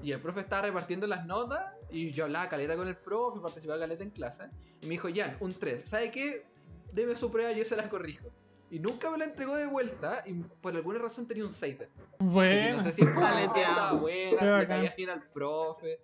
Y 0.01 0.11
el 0.11 0.19
profe 0.19 0.39
estaba 0.39 0.63
repartiendo 0.63 1.05
las 1.05 1.27
notas, 1.27 1.73
y 1.91 2.09
yo 2.09 2.23
hablaba 2.23 2.49
caleta 2.49 2.75
con 2.75 2.87
el 2.87 2.97
profe, 2.97 3.39
participaba 3.39 3.77
caleta 3.77 4.03
en 4.03 4.09
clase. 4.09 4.45
Y 4.81 4.87
me 4.87 4.93
dijo, 4.93 5.09
Jan, 5.13 5.37
un 5.39 5.53
3. 5.53 5.87
¿Sabe 5.87 6.09
qué? 6.09 6.47
Deme 6.91 7.15
su 7.15 7.29
prueba 7.29 7.51
y 7.51 7.59
yo 7.59 7.65
se 7.65 7.75
la 7.75 7.87
corrijo. 7.87 8.29
Y 8.71 8.79
nunca 8.79 9.11
me 9.11 9.19
la 9.19 9.25
entregó 9.25 9.55
de 9.55 9.67
vuelta 9.67 10.23
y 10.25 10.33
por 10.33 10.75
alguna 10.75 10.97
razón 10.97 11.27
tenía 11.27 11.45
un 11.45 11.51
6. 11.51 11.77
Así 11.81 11.87
que 11.87 12.17
Bueno, 12.17 12.77
no 12.77 12.81
sé 12.81 12.91
si 12.93 13.03
estaba 13.03 13.93
buena, 13.93 14.39
si 14.39 14.45
le 14.61 14.67
caía 14.67 14.93
bien 14.97 15.09
al 15.11 15.21
profe. 15.29 15.99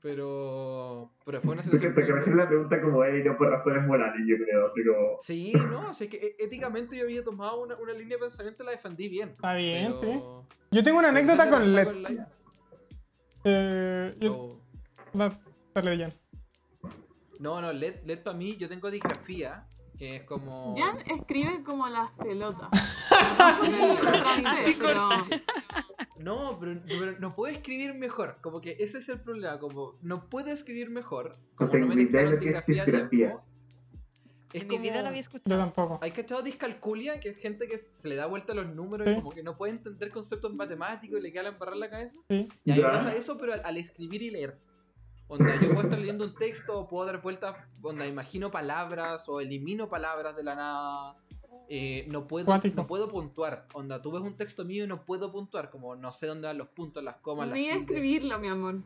Pero, 0.00 1.10
pero 1.24 1.40
fue 1.40 1.52
una 1.54 1.62
Porque 1.62 1.78
situación. 1.78 1.94
te 1.94 2.00
muy 2.02 2.10
imagino 2.12 2.36
la 2.36 2.48
pregunta 2.48 2.80
como 2.80 3.02
él 3.04 3.20
y 3.20 3.24
no 3.24 3.36
por 3.36 3.50
razones 3.50 3.84
morales, 3.84 4.20
yo 4.28 4.36
creo. 4.44 4.66
Así 4.68 4.84
como. 4.84 5.16
Sí, 5.20 5.52
no, 5.70 5.90
o 5.90 5.92
sea, 5.92 6.08
que 6.08 6.16
e- 6.18 6.36
éticamente 6.44 6.96
yo 6.96 7.02
había 7.04 7.24
tomado 7.24 7.60
una, 7.62 7.74
una 7.76 7.92
línea 7.92 8.16
de 8.16 8.20
pensamiento 8.20 8.62
y 8.62 8.66
la 8.66 8.72
defendí 8.72 9.08
bien. 9.08 9.30
está 9.30 9.54
bien, 9.54 9.92
sí. 9.92 9.98
pero... 10.00 10.46
Yo 10.70 10.82
tengo 10.84 10.98
una 11.00 11.08
anécdota 11.08 11.50
con 11.50 11.74
LED. 11.74 11.92
la- 11.96 12.28
Eh, 13.44 14.14
yo- 14.20 14.34
Oh. 14.34 14.60
da- 15.14 15.40
dale, 15.74 15.96
Jan. 15.98 16.12
No, 17.40 17.60
no, 17.60 17.72
LED, 17.72 18.04
LED 18.04 18.22
para 18.22 18.36
mí, 18.36 18.56
yo 18.56 18.68
tengo 18.68 18.90
disgrafía, 18.90 19.66
que 19.98 20.16
es 20.16 20.22
como... 20.22 20.76
Jan 20.78 20.98
escribe 21.06 21.62
como 21.64 21.88
las 21.88 22.10
pelotas. 22.12 22.68
Sí, 24.64 24.76
pero- 24.80 25.08
No, 26.18 26.58
pero, 26.58 26.80
pero 26.86 27.18
no 27.18 27.34
puedo 27.34 27.52
escribir 27.52 27.94
mejor. 27.94 28.38
Como 28.42 28.60
que 28.60 28.76
ese 28.78 28.98
es 28.98 29.08
el 29.08 29.20
problema. 29.20 29.58
Como 29.58 29.96
no 30.02 30.28
puedo 30.28 30.50
escribir 30.50 30.90
mejor. 30.90 31.36
Como 31.56 31.72
no 31.74 31.86
me 31.86 31.96
tiempo. 33.08 33.42
Es 34.52 34.62
En 34.62 34.68
como... 34.68 34.80
mi 34.80 34.88
vida 34.88 35.02
lo 35.02 35.08
había 35.08 35.20
Yo 35.20 35.20
escuchado. 35.20 35.60
tampoco. 35.60 35.98
¿Hay 36.02 36.10
cachado 36.10 36.40
discalculia? 36.42 37.20
Que 37.20 37.28
es 37.30 37.38
gente 37.38 37.68
que 37.68 37.76
se 37.78 38.08
le 38.08 38.14
da 38.16 38.26
vuelta 38.26 38.52
a 38.52 38.56
los 38.56 38.66
números 38.74 39.06
Sí. 39.06 39.12
y 39.12 39.16
como 39.16 39.30
que 39.32 39.42
no 39.42 39.56
puede 39.56 39.72
entender 39.72 40.10
conceptos 40.10 40.54
matemáticos 40.54 41.18
y 41.18 41.22
le 41.22 41.32
queda 41.32 41.42
la 41.44 41.48
embarrar 41.50 41.76
la 41.76 41.90
cabeza. 41.90 42.18
Sí. 42.30 42.48
Y 42.64 42.72
a 42.72 42.76
mí 42.76 42.82
pasa 42.82 43.14
eso, 43.14 43.36
pero 43.36 43.52
al, 43.52 43.62
al 43.64 43.76
escribir 43.76 44.22
y 44.22 44.30
leer. 44.30 44.58
Onda, 45.28 45.54
yo 45.60 45.68
puedo 45.68 45.82
estar 45.82 45.98
leyendo 45.98 46.24
un 46.24 46.34
texto, 46.34 46.86
puedo 46.88 47.06
dar 47.06 47.20
vueltas, 47.20 47.54
onda, 47.82 48.06
imagino 48.06 48.50
palabras 48.50 49.28
o 49.28 49.40
elimino 49.40 49.88
palabras 49.88 50.34
de 50.34 50.42
la 50.42 50.54
nada. 50.54 51.16
eh, 51.68 52.06
no, 52.08 52.26
puedo, 52.26 52.50
no 52.74 52.86
puedo 52.86 53.08
puntuar. 53.08 53.66
Onda, 53.74 54.00
tú 54.00 54.10
ves 54.10 54.22
un 54.22 54.36
texto 54.36 54.64
mío 54.64 54.84
y 54.84 54.86
no 54.86 55.04
puedo 55.04 55.30
puntuar, 55.30 55.68
como 55.70 55.94
no 55.96 56.12
sé 56.14 56.26
dónde 56.26 56.46
van 56.48 56.56
los 56.56 56.68
puntos, 56.68 57.04
las 57.04 57.16
comas, 57.16 57.48
las 57.48 57.56
Ni 57.58 57.64
tildes. 57.64 57.80
escribirlo, 57.82 58.38
mi 58.38 58.48
amor. 58.48 58.82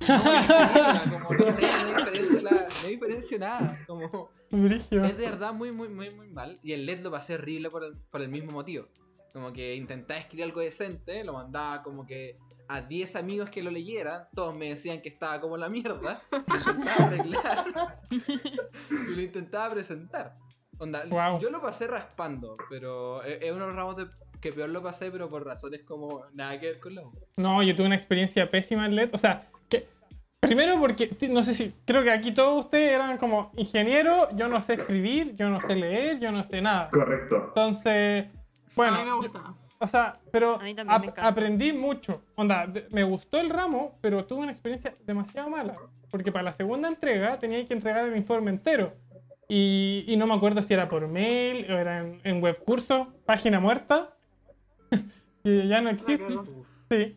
No, 0.00 1.10
como 1.10 1.34
no 1.34 1.46
sé, 1.46 1.62
no 1.62 1.96
diferencio, 1.98 2.40
la- 2.40 2.68
no 2.82 2.88
diferencio 2.88 3.38
nada. 3.38 3.78
Como, 3.86 4.30
es 4.50 5.16
de 5.18 5.24
verdad 5.24 5.52
muy, 5.52 5.72
muy, 5.72 5.88
muy, 5.88 6.10
muy 6.10 6.28
mal. 6.28 6.58
Y 6.62 6.72
el 6.72 6.86
LED 6.86 7.00
lo 7.02 7.10
pasé 7.10 7.34
horrible 7.34 7.68
por 7.70 7.84
el, 7.84 7.96
por 8.10 8.22
el 8.22 8.28
mismo 8.28 8.52
motivo. 8.52 8.86
Como 9.32 9.52
que 9.52 9.74
intentaba 9.74 10.18
escribir 10.20 10.44
algo 10.46 10.60
decente, 10.60 11.22
lo 11.24 11.32
mandaba 11.34 11.82
como 11.82 12.06
que 12.06 12.38
a 12.68 12.82
10 12.82 13.16
amigos 13.16 13.50
que 13.50 13.62
lo 13.62 13.70
leyeran, 13.70 14.28
todos 14.34 14.56
me 14.56 14.68
decían 14.68 15.00
que 15.00 15.08
estaba 15.08 15.40
como 15.40 15.56
la 15.56 15.68
mierda. 15.68 16.22
Lo 16.30 16.56
intentaba 16.58 17.06
arreglar. 17.06 18.00
y 18.10 19.14
lo 19.14 19.22
intentaba 19.22 19.74
presentar. 19.74 20.36
Onda, 20.78 21.04
Guau. 21.06 21.40
yo 21.40 21.50
lo 21.50 21.60
pasé 21.60 21.86
raspando, 21.88 22.56
pero 22.70 23.22
es 23.24 23.42
es 23.42 23.50
uno 23.52 23.66
de 23.66 23.72
los 23.72 23.76
ramos 23.76 23.96
de, 23.96 24.06
que 24.40 24.52
peor 24.52 24.68
lo 24.68 24.82
pasé, 24.82 25.10
pero 25.10 25.28
por 25.28 25.44
razones 25.44 25.82
como 25.82 26.24
nada 26.34 26.58
que 26.60 26.66
ver 26.66 26.80
con 26.80 26.94
la 26.94 27.02
U. 27.02 27.12
No, 27.36 27.62
yo 27.62 27.74
tuve 27.74 27.86
una 27.86 27.96
experiencia 27.96 28.50
pésima 28.50 28.86
en 28.86 28.94
LED. 28.94 29.10
O 29.12 29.18
sea, 29.18 29.48
que 29.68 29.88
primero 30.40 30.78
porque 30.78 31.16
no 31.28 31.42
sé 31.42 31.54
si 31.54 31.74
creo 31.84 32.02
que 32.02 32.12
aquí 32.12 32.32
todos 32.32 32.66
ustedes 32.66 32.92
eran 32.92 33.18
como 33.18 33.50
ingeniero, 33.56 34.28
yo 34.36 34.48
no 34.48 34.60
sé 34.60 34.74
escribir, 34.74 35.34
yo 35.36 35.48
no 35.48 35.60
sé 35.60 35.74
leer, 35.74 36.20
yo 36.20 36.30
no 36.30 36.44
sé 36.44 36.60
nada. 36.60 36.90
Correcto. 36.90 37.46
Entonces, 37.48 38.26
a 38.26 38.28
mí 38.28 38.34
me 38.36 38.74
bueno, 38.76 39.16
gusta. 39.16 39.54
O 39.80 39.88
sea, 39.88 40.14
pero 40.32 40.58
ap- 40.88 41.18
aprendí 41.18 41.72
mucho. 41.72 42.22
Onda, 42.34 42.66
me 42.90 43.04
gustó 43.04 43.38
el 43.40 43.50
ramo, 43.50 43.98
pero 44.00 44.24
tuve 44.24 44.40
una 44.42 44.52
experiencia 44.52 44.94
demasiado 45.06 45.48
mala, 45.50 45.74
porque 46.10 46.32
para 46.32 46.44
la 46.44 46.52
segunda 46.54 46.88
entrega 46.88 47.38
tenía 47.38 47.66
que 47.66 47.74
entregar 47.74 48.06
el 48.06 48.16
informe 48.16 48.50
entero. 48.50 48.92
Y, 49.48 50.04
y 50.06 50.16
no 50.16 50.26
me 50.26 50.34
acuerdo 50.34 50.62
si 50.62 50.74
era 50.74 50.88
por 50.88 51.06
mail 51.08 51.70
o 51.70 51.76
era 51.78 52.00
en, 52.00 52.20
en 52.24 52.42
web 52.42 52.58
curso, 52.64 53.08
página 53.24 53.60
muerta. 53.60 54.10
que 55.44 55.66
ya 55.68 55.80
no 55.80 55.90
existe. 55.90 56.34
Sí. 56.90 57.16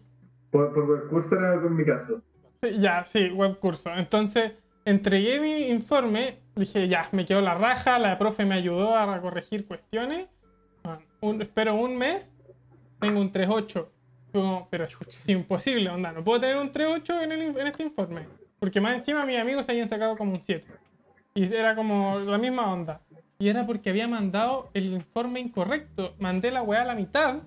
Por, 0.52 0.74
por 0.74 1.02
el 1.04 1.10
curso 1.10 1.36
era 1.36 1.52
algo 1.54 1.68
en 1.68 1.76
mi 1.76 1.86
caso. 1.86 2.22
Sí, 2.62 2.80
ya, 2.80 3.06
sí, 3.12 3.30
web 3.32 3.58
curso. 3.60 3.90
Entonces, 3.96 4.54
entregué 4.86 5.40
mi 5.40 5.68
informe, 5.70 6.38
dije, 6.56 6.88
ya, 6.88 7.10
me 7.12 7.26
quedó 7.26 7.42
la 7.42 7.56
raja, 7.56 7.98
la 8.00 8.18
profe 8.18 8.46
me 8.46 8.56
ayudó 8.56 8.96
a 8.96 9.20
corregir 9.22 9.66
cuestiones. 9.68 10.30
Ah, 10.84 11.00
un- 11.22 11.42
espero 11.42 11.76
un 11.76 11.98
mes, 11.98 12.28
tengo 13.02 13.20
un 13.20 13.34
3.8. 13.34 13.86
Como, 14.32 14.68
pero 14.70 14.86
es 14.86 14.98
imposible, 15.28 15.90
onda, 15.90 16.14
no 16.14 16.24
puedo 16.24 16.40
tener 16.40 16.56
un 16.56 16.72
3.8 16.72 17.24
en, 17.24 17.32
el, 17.34 17.42
en 17.42 17.68
este 17.68 17.84
informe. 17.84 18.28
Porque 18.60 18.80
más 18.80 18.96
encima 18.96 19.26
mis 19.26 19.40
amigos 19.40 19.66
se 19.66 19.74
habían 19.74 19.90
sacado 19.90 20.16
como 20.16 20.34
un 20.34 20.42
7. 20.46 20.66
Y 21.34 21.54
era 21.54 21.76
como 21.76 22.20
la 22.20 22.38
misma 22.38 22.72
onda. 22.72 23.02
Y 23.40 23.50
era 23.50 23.66
porque 23.66 23.90
había 23.90 24.08
mandado 24.08 24.70
el 24.74 24.94
informe 24.94 25.40
incorrecto. 25.40 26.14
Mandé 26.20 26.52
la 26.52 26.62
weá 26.62 26.84
a 26.84 26.86
la 26.86 26.96
mitad. 26.96 27.40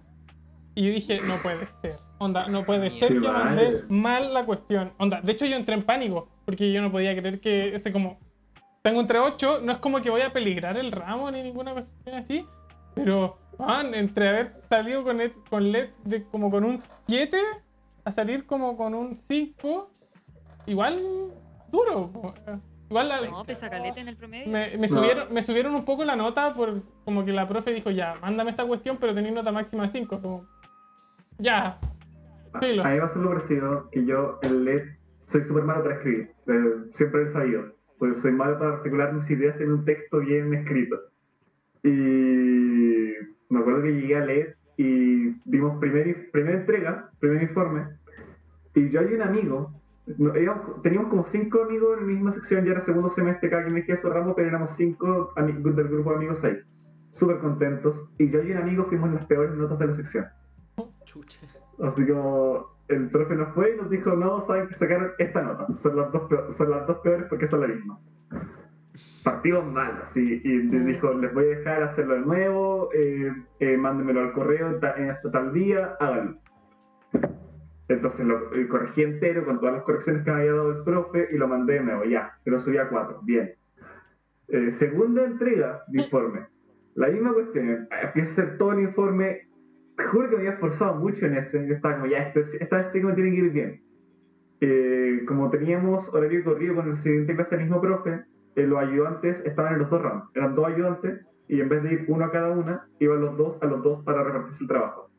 Y 0.75 0.87
yo 0.87 0.93
dije, 0.93 1.21
no 1.23 1.41
puede 1.41 1.69
ser. 1.81 1.93
Onda, 2.19 2.49
no 2.49 2.65
puede 2.65 2.91
ser 2.99 3.13
que 3.13 3.29
mandé 3.29 3.85
mal 3.89 4.35
la 4.35 4.45
cuestión. 4.45 4.93
Onda, 4.99 5.21
de 5.21 5.33
hecho 5.33 5.47
yo 5.47 5.57
entré 5.57 5.75
en 5.75 5.85
pánico. 5.85 6.29
Porque 6.45 6.73
yo 6.73 6.83
no 6.83 6.91
podía 6.91 7.17
creer 7.17 7.41
que 7.41 7.77
ese 7.77 7.93
como... 7.93 8.19
Tengo 8.83 9.01
un 9.01 9.09
3.8, 9.09 9.63
no 9.63 9.73
es 9.73 9.79
como 9.79 10.03
que 10.03 10.11
voy 10.11 10.23
a 10.23 10.33
peligrar 10.33 10.77
el 10.77 10.93
ramo 10.93 11.31
ni 11.31 11.43
ninguna 11.43 11.73
cuestión 11.73 12.17
así. 12.17 12.45
Pero, 12.95 13.39
man, 13.59 13.95
entre 13.95 14.29
haber 14.29 14.53
salido 14.69 15.05
con, 15.05 15.21
el- 15.21 15.33
con 15.51 15.71
LED 15.73 15.91
de 16.05 16.25
como 16.25 16.51
con 16.51 16.65
un 16.65 16.83
7 17.07 17.37
a 18.05 18.13
salir 18.13 18.47
como 18.47 18.77
con 18.77 18.95
un 18.95 19.21
5, 19.29 19.91
igual 20.67 21.01
duro. 21.71 22.11
Igual 22.91 23.09
la- 23.09 23.21
No, 23.23 23.45
pesa 23.45 23.71
caleta 23.71 24.01
en 24.01 24.09
el 24.09 24.17
promedio. 24.17 24.53
me, 24.53 24.77
me 24.77 24.89
No. 24.89 24.97
subieron, 24.99 25.33
me 25.33 25.43
subieron 25.43 25.75
un 25.75 25.85
poco 25.85 26.05
la 26.05 26.17
nota 26.17 26.55
por 26.55 26.83
como 27.05 27.25
que 27.25 27.33
la 27.33 27.49
profe 27.49 27.73
dijo, 27.73 27.91
ya, 27.91 28.17
mándame 28.21 28.51
esta 28.51 28.65
cuestión, 28.67 28.99
pero 29.01 29.15
tenéis 29.15 29.35
nota 29.35 29.51
máxima 29.53 29.89
5. 29.89 30.21
Como, 30.21 30.47
ya, 31.39 31.79
filo. 32.61 32.85
A 32.85 32.89
mí 32.89 32.95
me 32.97 33.01
pasó 33.01 33.19
lo 33.19 33.31
parecido, 33.31 33.89
que 33.91 34.05
yo 34.05 34.39
en 34.43 34.65
LED 34.65 34.83
soy 35.29 35.43
súper 35.45 35.65
malo 35.65 35.83
para 35.83 35.97
escribir. 35.97 36.31
eh, 36.47 36.75
siempre 36.95 37.25
lo 37.25 37.31
he 37.31 37.33
sabido. 37.33 37.63
Soy, 37.99 38.15
soy 38.21 38.33
malo 38.33 38.59
para 38.59 38.75
articular 38.75 39.13
mis 39.15 39.29
ideas 39.31 39.59
en 39.61 39.73
un 39.73 39.85
texto 39.85 40.19
bien 40.19 40.53
escrito. 40.53 40.97
Y 41.83 43.13
me 43.55 43.61
acuerdo 43.61 43.83
que 43.83 43.93
llegué 43.93 44.17
a 44.17 44.25
LED 44.25 44.49
y 44.77 45.31
dimos 45.45 45.79
primer, 45.79 46.31
primera 46.31 46.59
entrega, 46.59 47.11
primer 47.21 47.43
informe. 47.43 47.87
Y 48.75 48.91
yo 48.91 49.03
y 49.03 49.15
un 49.15 49.23
amigo, 49.23 49.73
teníamos 50.83 51.09
como 51.09 51.25
cinco 51.25 51.63
amigos 51.63 51.99
en 51.99 52.07
la 52.07 52.13
misma 52.13 52.33
sección, 52.33 52.65
ya 52.65 52.73
era 52.73 52.81
segundo 52.85 53.11
semestre, 53.11 53.49
cada 53.49 53.63
quien 53.63 53.77
elegía 53.77 54.01
su 54.01 54.11
ramo, 54.11 54.35
pero 54.35 54.49
éramos 54.49 54.73
cinco 54.77 55.33
del 55.37 55.89
grupo 55.89 56.11
de 56.11 56.17
amigos 56.17 56.43
ahí. 56.45 56.59
Súper 57.13 57.39
contentos. 57.39 57.95
Y 58.19 58.29
yo 58.31 58.43
y 58.43 58.51
un 58.51 58.59
amigo 58.59 58.85
fuimos 58.87 59.13
las 59.13 59.25
peores 59.27 59.55
notas 59.55 59.79
de 59.79 59.87
la 59.87 59.97
sección. 59.97 60.27
Chucha. 61.05 61.47
Así 61.83 62.05
como 62.07 62.67
el 62.89 63.09
profe 63.11 63.37
nos 63.37 63.55
fue 63.55 63.75
y 63.75 63.77
nos 63.77 63.89
dijo, 63.89 64.15
no, 64.17 64.45
saben 64.47 64.67
que 64.67 64.75
sacaron 64.75 65.13
esta 65.19 65.41
nota. 65.43 65.67
Son 65.81 65.97
las 65.97 66.11
dos, 66.11 66.23
peor- 66.29 66.55
son 66.57 66.71
las 66.71 66.87
dos 66.87 66.99
peores 66.99 67.27
porque 67.29 67.47
son 67.47 67.61
la 67.61 67.69
misma. 67.69 67.99
Partimos 69.25 69.65
mal, 69.73 70.03
así. 70.11 70.41
Y 70.45 70.63
les 70.65 70.87
dijo, 70.87 71.13
les 71.15 71.33
voy 71.35 71.45
a 71.47 71.59
dejar 71.59 71.83
hacerlo 71.83 72.15
de 72.15 72.21
nuevo, 72.21 72.91
eh, 72.95 73.33
eh, 73.59 73.77
mándenmelo 73.77 74.21
al 74.21 74.33
correo 74.33 74.77
ta- 74.79 74.95
en 74.97 75.11
hasta 75.11 75.31
tal 75.31 75.53
día, 75.53 75.97
háganlo. 75.99 76.37
Entonces 77.89 78.25
lo 78.25 78.55
eh, 78.55 78.67
corregí 78.69 79.03
entero 79.03 79.45
con 79.45 79.59
todas 79.61 79.75
las 79.75 79.83
correcciones 79.85 80.25
que 80.25 80.31
me 80.31 80.39
había 80.41 80.53
dado 80.53 80.79
el 80.79 80.85
profe 80.85 81.29
y 81.33 81.37
lo 81.37 81.49
mandé 81.49 81.75
de 81.75 81.81
nuevo, 81.81 82.05
ya. 82.05 82.33
Pero 82.45 82.61
subí 82.61 82.79
a 82.79 82.89
cuatro, 82.89 83.21
bien. 83.25 83.53
Eh, 84.49 84.71
segunda 84.79 85.25
entrega 85.25 85.83
de 85.89 86.03
informe. 86.03 86.47
La 86.95 87.09
misma 87.09 87.33
cuestión, 87.33 87.89
empiezo 88.03 88.29
a 88.31 88.33
hacer 88.45 88.59
todo 88.59 88.73
el 88.73 88.81
informe 88.81 89.49
te 89.97 90.05
juro 90.07 90.29
que 90.29 90.35
me 90.37 90.41
había 90.43 90.53
esforzado 90.55 90.97
mucho 90.97 91.25
en 91.27 91.37
ese. 91.37 91.67
Yo 91.69 91.75
estaba 91.75 91.95
como, 91.97 92.07
ya, 92.07 92.19
este- 92.29 92.63
esta 92.63 92.79
vez 92.79 92.87
sí 92.93 93.01
que 93.01 93.07
me 93.07 93.13
tiene 93.15 93.31
que 93.31 93.37
ir 93.37 93.51
bien. 93.53 93.81
Eh, 94.61 95.23
como 95.27 95.51
teníamos 95.51 96.09
horario 96.13 96.43
corrido 96.43 96.75
con 96.77 96.91
el 96.91 96.97
siguiente 96.99 97.35
clase 97.37 97.57
del 97.57 97.67
mismo 97.67 97.81
profe, 97.81 98.25
eh, 98.57 98.67
los 98.67 98.79
ayudantes 98.79 99.41
estaban 99.45 99.75
en 99.75 99.81
los 99.81 99.91
dos 99.91 100.03
ramos. 100.03 100.29
Eran 100.35 100.55
dos 100.55 100.67
ayudantes 100.67 101.27
y 101.49 101.61
en 101.61 101.69
vez 101.69 101.83
de 101.83 101.93
ir 101.93 102.05
uno 102.09 102.25
a 102.25 102.31
cada 102.31 102.51
una, 102.51 102.89
iban 102.99 103.21
los 103.21 103.37
dos 103.37 103.63
a 103.63 103.67
los 103.67 103.83
dos 103.83 104.05
para 104.05 104.23
repartirse 104.23 104.65
el 104.65 104.69
trabajo. 104.69 105.11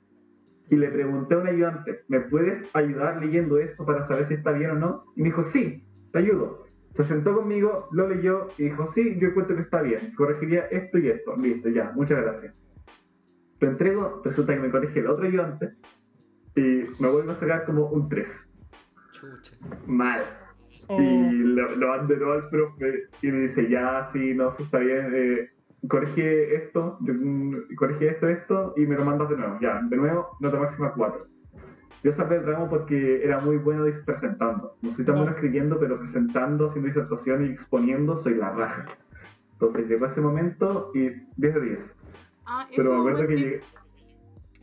Y 0.70 0.76
le 0.76 0.90
pregunté 0.90 1.36
a 1.36 1.38
un 1.38 1.48
ayudante, 1.48 2.02
¿me 2.08 2.22
puedes 2.22 2.64
ayudar 2.76 3.24
leyendo 3.24 3.60
esto 3.60 3.86
para 3.86 4.08
saber 4.08 4.26
si 4.26 4.34
está 4.34 4.52
bien 4.52 4.72
o 4.72 4.76
no? 4.76 5.04
Y 5.16 5.22
me 5.22 5.30
dijo, 5.30 5.44
sí, 5.44 5.84
te 6.12 6.20
ayudo. 6.20 6.66
Se 6.96 7.04
sentó 7.04 7.36
conmigo, 7.36 7.88
lo 7.92 8.08
leyó 8.08 8.48
y 8.58 8.64
dijo, 8.64 8.88
sí, 8.94 9.18
yo 9.20 9.28
encuentro 9.28 9.56
que 9.56 9.62
está 9.62 9.82
bien. 9.82 10.14
Corregiría 10.16 10.62
esto 10.68 10.98
y 10.98 11.10
esto. 11.10 11.36
Listo, 11.36 11.70
ya, 11.70 11.92
muchas 11.94 12.22
gracias. 12.22 12.56
Lo 13.60 13.70
entrego, 13.70 14.22
resulta 14.24 14.56
que 14.56 14.60
me 14.62 14.72
corrige 14.72 15.00
el 15.00 15.08
otro 15.08 15.26
ayudante 15.26 15.74
y 16.56 16.84
me 17.00 17.10
vuelve 17.10 17.34
a 17.34 17.36
sacar 17.36 17.66
como 17.66 17.88
un 17.88 18.10
3. 18.10 18.28
Chucha. 19.12 19.56
Mal. 19.86 20.45
Y 20.90 21.30
lo, 21.44 21.76
lo 21.76 21.94
abandonó 21.94 22.32
al 22.34 22.50
profe 22.50 23.06
y 23.22 23.28
me 23.32 23.40
dice, 23.48 23.70
ya, 23.70 24.10
sí, 24.14 24.34
no, 24.36 24.52
sí 24.54 24.64
está 24.64 24.80
bien, 24.80 25.12
eh, 25.16 25.50
corrige 25.88 26.56
esto, 26.56 26.98
yo, 27.02 27.14
mm, 27.14 27.76
corrige 27.76 28.10
esto, 28.10 28.28
esto, 28.28 28.74
y 28.78 28.86
me 28.86 28.96
lo 28.96 29.04
mandas 29.06 29.30
de 29.30 29.38
nuevo. 29.38 29.58
Ya, 29.62 29.82
de 29.82 29.98
nuevo, 29.98 30.30
nota 30.40 30.60
máxima 30.60 30.94
4. 30.94 31.26
Yo 32.04 32.12
salvé 32.14 32.36
el 32.36 32.46
ramo 32.46 32.70
porque 32.70 33.24
era 33.24 33.40
muy 33.40 33.58
bueno 33.58 33.86
presentando. 34.06 34.76
No 34.84 34.94
soy 34.94 35.06
tan 35.06 35.16
No. 35.16 35.22
bueno 35.22 35.36
escribiendo, 35.36 35.80
pero 35.80 36.00
presentando, 36.00 36.70
haciendo 36.70 36.88
disertación 36.88 37.46
y 37.46 37.50
exponiendo, 37.50 38.20
soy 38.22 38.36
la 38.36 38.52
raja. 38.52 38.86
Entonces 39.54 39.88
llegó 39.88 40.06
ese 40.06 40.22
momento 40.22 40.92
y 40.94 41.10
10 41.38 41.56
de 41.56 41.62
10. 41.62 41.96
Ah, 42.46 42.68
Pero 42.70 42.82
eso 42.84 42.94
me 42.94 43.00
acuerdo 43.10 43.28
que 43.28 43.36
llegué, 43.36 43.62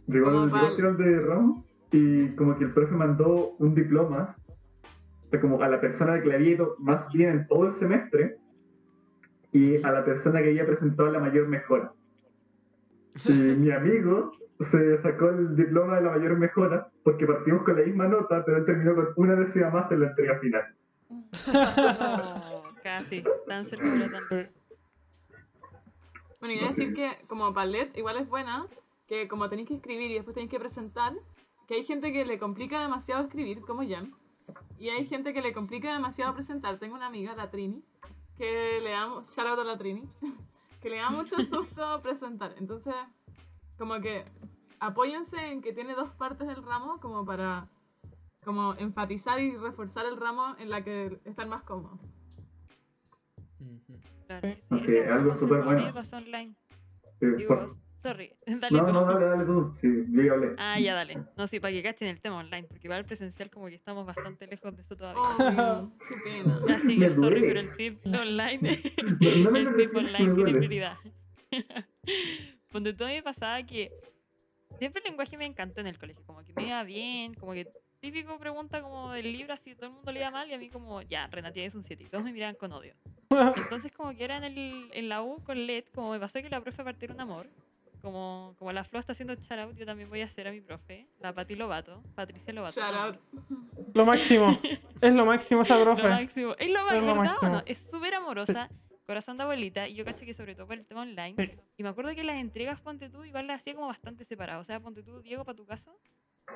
llegó, 0.07 0.31
pa'l- 0.51 0.77
final 0.77 0.97
de 0.97 1.21
ramo 1.21 1.65
y 1.91 2.29
como 2.37 2.57
que 2.59 2.65
el 2.65 2.71
profe 2.73 2.95
mandó 2.95 3.57
un 3.59 3.75
diploma 3.75 4.37
como 5.41 5.63
a 5.63 5.69
la 5.69 5.81
persona 5.81 6.21
que 6.21 6.29
le 6.29 6.35
había 6.35 6.51
ido 6.51 6.77
más 6.79 7.11
bien 7.13 7.31
en 7.31 7.47
todo 7.47 7.69
el 7.69 7.77
semestre 7.77 8.37
y 9.53 9.83
a 9.83 9.91
la 9.91 10.05
persona 10.05 10.43
que 10.43 10.49
había 10.49 10.67
presentado 10.67 11.11
la 11.11 11.21
mayor 11.21 11.49
mejora. 11.49 11.93
Y 13.25 13.33
mi 13.33 13.71
amigo 13.71 14.33
se 14.61 15.01
sacó 15.03 15.31
el 15.31 15.57
diploma 15.57 15.97
de 15.97 16.03
la 16.03 16.11
mayor 16.13 16.39
mejora 16.39 16.89
porque 17.03 17.27
partimos 17.27 17.63
con 17.63 17.79
la 17.79 17.85
misma 17.85 18.09
nota, 18.09 18.45
pero 18.45 18.59
él 18.59 18.65
terminó 18.65 18.95
con 18.95 19.13
una 19.17 19.37
décima 19.37 19.71
más 19.71 19.91
en 19.91 20.01
la 20.01 20.09
entrega 20.09 20.39
final. 20.39 20.75
Casi. 22.83 23.23
Tan 23.47 23.67
cerca 23.67 23.85
pero 23.85 24.11
tan. 24.29 24.51
Bueno, 26.41 26.55
iba 26.55 26.65
a 26.65 26.69
decir 26.69 26.93
que 26.95 27.09
como 27.29 27.55
Palet 27.55 27.97
igual 27.97 28.17
es 28.17 28.29
buena, 28.29 28.67
que 29.07 29.29
como 29.29 29.49
tenéis 29.49 29.69
que 29.69 29.75
escribir 29.75 30.11
y 30.11 30.15
después 30.15 30.35
tenéis 30.35 30.51
que 30.51 30.59
presentar, 30.59 31.13
que 31.69 31.75
hay 31.75 31.85
gente 31.85 32.13
que 32.13 32.25
le 32.25 32.39
complica 32.39 32.81
demasiado 32.81 33.23
escribir, 33.23 33.61
como 33.61 33.89
Jan, 33.89 34.13
y 34.83 34.89
hay 34.91 35.05
gente 35.05 35.33
que 35.33 35.41
le 35.41 35.53
complica 35.53 35.93
demasiado 35.93 36.35
presentar. 36.35 36.77
Tengo 36.81 36.97
una 36.97 37.07
amiga, 37.07 37.37
la 37.37 37.49
Trini, 37.53 37.85
que 38.37 38.81
le 38.83 38.91
da, 38.91 39.07
shout 39.31 39.47
out 39.47 39.61
a 39.61 39.63
la 39.63 39.79
Trini, 39.79 40.03
que 40.83 40.91
le 40.91 40.97
da 40.97 41.09
mucho 41.11 41.37
susto 41.45 42.03
presentar. 42.03 42.53
Entonces, 42.59 42.93
como 43.79 44.01
que 44.01 44.25
apóyense 44.81 45.53
en 45.53 45.63
que 45.63 45.73
tiene 45.73 45.95
dos 45.95 46.11
partes 46.11 46.49
del 46.49 46.65
ramo 46.65 46.99
como 46.99 47.25
para 47.25 47.69
como 48.45 48.75
enfatizar 48.75 49.39
y 49.39 49.57
reforzar 49.57 50.05
el 50.05 50.17
ramo 50.17 50.57
en 50.59 50.69
la 50.69 50.83
que 50.83 51.21
están 51.27 51.49
más 51.49 51.63
cómodos. 51.63 52.01
Claro. 54.27 54.49
Así, 54.71 54.99
algo 54.99 55.39
súper 55.39 55.63
bueno. 55.63 55.95
pasó 55.95 56.17
online. 56.17 56.57
Digo, 57.21 57.47
por- 57.47 57.77
sorry, 58.03 58.35
dale 58.47 58.77
No, 58.79 58.87
tú. 58.87 58.93
no, 58.93 59.05
dale, 59.05 59.27
dale 59.27 59.45
tú. 59.45 59.75
Sí, 59.81 59.89
yo 60.11 60.23
ya 60.23 60.33
hablé. 60.33 60.55
Ah, 60.59 60.79
ya 60.81 60.95
dale. 60.95 61.19
No, 61.37 61.47
sí, 61.47 61.61
para 61.61 61.73
que 61.73 61.83
cachen 61.83 62.09
el 62.09 62.21
tema 62.21 62.39
online, 62.39 62.65
porque 62.69 62.87
igual 62.87 63.05
presencial 63.05 63.51
como 63.51 63.67
que 63.69 63.75
estamos 63.77 64.05
bastante 64.07 64.47
lejos 64.47 64.75
de 64.77 64.83
eso 64.83 64.97
todavía. 64.97 65.23
Obvio, 65.23 65.93
qué 66.09 66.15
pena. 66.25 66.61
Así 66.77 66.99
que 66.99 67.11
sorry, 67.11 67.41
pero 67.43 67.61
el 67.61 67.77
tip 67.77 67.99
online, 68.07 68.61
No, 69.21 69.51
no 69.51 69.57
el 69.59 69.77
tip 69.77 69.97
online 69.97 70.35
tiene 70.35 70.53
prioridad. 70.53 70.97
Donde 72.71 72.95
todo 72.95 73.09
me 73.09 73.23
pasaba 73.23 73.63
que 73.65 73.93
siempre 74.79 75.03
el 75.05 75.11
lenguaje 75.11 75.37
me 75.37 75.45
encantó 75.47 75.81
en 75.81 75.87
el 75.87 75.99
colegio, 75.99 76.25
como 76.27 76.43
que 76.43 76.53
me 76.55 76.67
iba 76.69 76.83
bien, 76.85 77.35
como 77.35 77.53
que 77.53 77.69
típico 78.01 78.39
pregunta 78.39 78.81
como 78.83 79.13
del 79.13 79.31
libro, 79.31 79.53
así 79.53 79.75
todo 79.75 79.87
el 79.87 79.93
mundo 79.93 80.11
le 80.11 80.21
iba 80.21 80.31
mal 80.31 80.49
y 80.49 80.55
a 80.55 80.59
mí 80.59 80.71
como, 80.71 81.03
ya, 81.03 81.27
Renativa 81.29 81.67
es 81.67 81.75
un 81.75 81.85
7 81.85 82.03
y 82.03 82.07
todos 82.07 82.25
me 82.25 82.33
miraban 82.33 82.57
con 82.57 82.73
odio. 82.73 82.95
Entonces 83.57 83.93
como 83.93 84.15
que 84.15 84.25
era 84.25 84.39
en, 84.39 84.45
el, 84.45 84.91
en 84.93 85.09
la 85.09 85.23
U 85.23 85.43
con 85.45 85.67
LED, 85.67 85.85
como 85.95 86.11
me 86.13 86.19
pasó 86.19 86.41
que 86.43 86.49
la 86.51 86.61
profe 86.61 86.83
partió 86.83 87.09
un 87.13 87.21
amor, 87.21 87.47
como, 88.03 88.55
como 88.59 88.73
la 88.73 88.85
Flo 88.85 88.99
está 88.99 89.13
haciendo 89.13 89.35
shout 89.35 89.59
out, 89.61 89.77
yo 89.77 89.87
también 89.87 90.09
voy 90.11 90.21
a 90.21 90.27
hacer 90.27 90.47
a 90.49 90.51
mi 90.53 90.61
profe, 90.61 91.07
la 91.21 91.33
Pati 91.33 91.55
Lobato, 91.55 92.03
Patricia 92.15 92.53
Lobato. 92.53 92.81
Shout 92.81 92.95
out. 92.95 93.17
Lo 93.95 94.05
máximo. 94.05 94.47
Es 95.01 95.15
lo 95.15 95.25
máximo 95.25 95.63
esa 95.63 95.79
Lo 95.79 95.85
profe. 95.85 96.09
máximo. 96.09 96.53
Es 96.59 96.69
lo 96.69 96.91
Es 96.91 97.03
máximo, 97.03 97.53
lo. 97.53 97.63
Es 97.65 97.79
súper 97.91 98.15
amorosa, 98.15 98.69
corazón 99.07 99.37
de 99.37 99.45
abuelita, 99.45 99.89
y 99.89 99.95
yo 99.95 100.05
cacho 100.05 100.25
que 100.25 100.35
sobre 100.35 100.55
todo 100.55 100.67
por 100.67 100.77
el 100.77 100.85
tema 100.85 101.03
online. 101.03 101.35
Sí. 101.37 101.59
Y 101.79 101.83
me 101.83 101.89
acuerdo 101.89 102.15
que 102.15 102.25
las 102.25 102.37
entregas, 102.37 102.81
ponte 102.81 103.09
tú, 103.09 103.25
igual 103.25 103.47
las 103.47 103.61
hacía 103.61 103.75
como 103.75 103.87
bastante 103.87 104.25
separadas. 104.25 104.61
O 104.61 104.65
sea, 104.65 104.81
ponte 104.81 105.03
tú, 105.03 105.21
Diego, 105.23 105.45
para 105.45 105.57
tu 105.57 105.65
caso. 105.65 105.97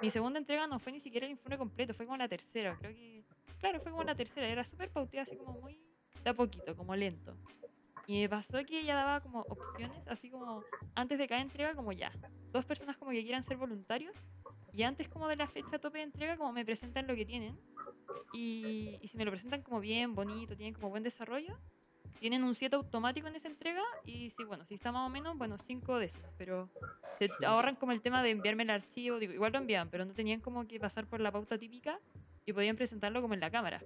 Mi 0.03 0.11
segunda 0.11 0.39
entrega 0.39 0.67
no 0.67 0.79
fue 0.79 0.93
ni 0.93 1.01
siquiera 1.01 1.27
el 1.27 1.33
informe 1.33 1.57
completo, 1.57 1.95
fue 1.95 2.07
como 2.07 2.19
la 2.19 2.29
tercera. 2.29 2.77
Creo 2.79 2.93
que. 2.93 3.25
Claro, 3.61 3.81
fue 3.81 3.91
como 3.93 4.03
la 4.05 4.15
tercera. 4.15 4.47
Era 4.49 4.65
súper 4.65 4.91
pauteada, 4.91 5.23
así 5.23 5.37
como 5.37 5.53
muy. 5.61 5.79
de 6.23 6.31
a 6.31 6.35
poquito, 6.35 6.77
como 6.77 6.95
lento. 6.97 7.35
Y 8.07 8.21
me 8.21 8.29
pasó 8.29 8.59
que 8.65 8.81
ella 8.81 8.95
daba 8.95 9.21
como 9.21 9.41
opciones, 9.41 10.07
así 10.07 10.31
como 10.31 10.63
antes 10.95 11.19
de 11.19 11.27
cada 11.27 11.41
entrega, 11.41 11.75
como 11.75 11.93
ya. 11.93 12.13
Dos 12.53 12.65
personas 12.65 12.97
como 12.97 13.11
que 13.11 13.23
quieran 13.23 13.43
ser 13.43 13.57
voluntarios. 13.57 14.15
Y 14.73 14.83
antes 14.83 15.09
como 15.09 15.27
de 15.27 15.37
la 15.37 15.49
fecha 15.49 15.79
tope 15.79 15.99
de 15.99 16.05
entrega, 16.05 16.37
como 16.37 16.53
me 16.53 16.65
presentan 16.65 17.07
lo 17.07 17.17
que 17.17 17.25
tienen. 17.25 17.59
Y, 18.33 18.99
y 19.01 19.09
si 19.09 19.17
me 19.17 19.25
lo 19.25 19.31
presentan 19.31 19.63
como 19.63 19.81
bien, 19.81 20.15
bonito, 20.15 20.57
tienen 20.57 20.75
como 20.75 20.91
buen 20.91 21.03
desarrollo, 21.03 21.59
tienen 22.21 22.45
un 22.45 22.55
7 22.55 22.77
automático 22.77 23.27
en 23.29 23.37
esa 23.37 23.49
entrega. 23.49 23.83
Y 24.05 24.31
si, 24.31 24.45
bueno, 24.45 24.65
si 24.67 24.75
está 24.75 24.93
más 24.93 25.07
o 25.07 25.11
menos, 25.11 25.37
bueno, 25.37 25.57
5 25.59 25.99
décimas. 25.99 26.31
Pero 26.39 26.69
se 27.19 27.29
ahorran 27.45 27.77
como 27.77 27.93
el 27.93 28.03
tema 28.03 28.23
de 28.23 28.31
enviarme 28.31 28.63
el 28.63 28.71
archivo. 28.71 29.19
Digo, 29.19 29.33
igual 29.33 29.53
lo 29.53 29.59
enviaban, 29.59 29.91
pero 29.91 30.05
no 30.05 30.13
tenían 30.13 30.41
como 30.41 30.67
que 30.67 30.79
pasar 30.79 31.07
por 31.07 31.21
la 31.21 31.33
pauta 31.33 31.59
típica 31.59 31.99
y 32.45 32.53
podían 32.53 32.77
presentarlo 32.77 33.21
como 33.21 33.35
en 33.35 33.41
la 33.41 33.51
cámara. 33.51 33.83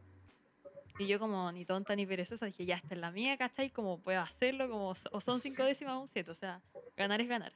Y 1.01 1.07
yo 1.07 1.19
como 1.19 1.51
ni 1.51 1.65
tonta 1.65 1.97
ni 1.97 2.05
perezosa 2.05 2.45
dije, 2.45 2.67
ya, 2.67 2.77
esta 2.77 2.95
es 2.95 3.01
la 3.01 3.11
mía, 3.11 3.39
¿cachai? 3.39 3.71
Como 3.71 3.99
puedo 4.01 4.21
hacerlo, 4.21 4.69
como, 4.69 4.89
o 5.13 5.21
son 5.23 5.41
5 5.41 5.65
décimas 5.65 5.95
o 5.97 6.01
un 6.01 6.09
7, 6.09 6.31
o 6.31 6.35
sea, 6.35 6.61
ganar 6.95 7.23
es 7.23 7.29
ganar. 7.29 7.53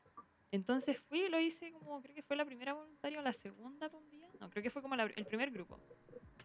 Entonces 0.50 0.98
fui 0.98 1.20
y 1.24 1.28
lo 1.28 1.38
hice 1.38 1.70
como, 1.72 2.00
creo 2.00 2.14
que 2.14 2.22
fue 2.22 2.36
la 2.36 2.46
primera 2.46 2.72
voluntaria 2.72 3.18
o 3.18 3.22
la 3.22 3.34
segunda 3.34 3.90
por 3.90 4.00
un 4.00 4.10
día. 4.10 4.26
No, 4.40 4.48
creo 4.48 4.62
que 4.62 4.70
fue 4.70 4.80
como 4.80 4.96
la- 4.96 5.04
el 5.14 5.26
primer 5.26 5.50
grupo. 5.50 5.78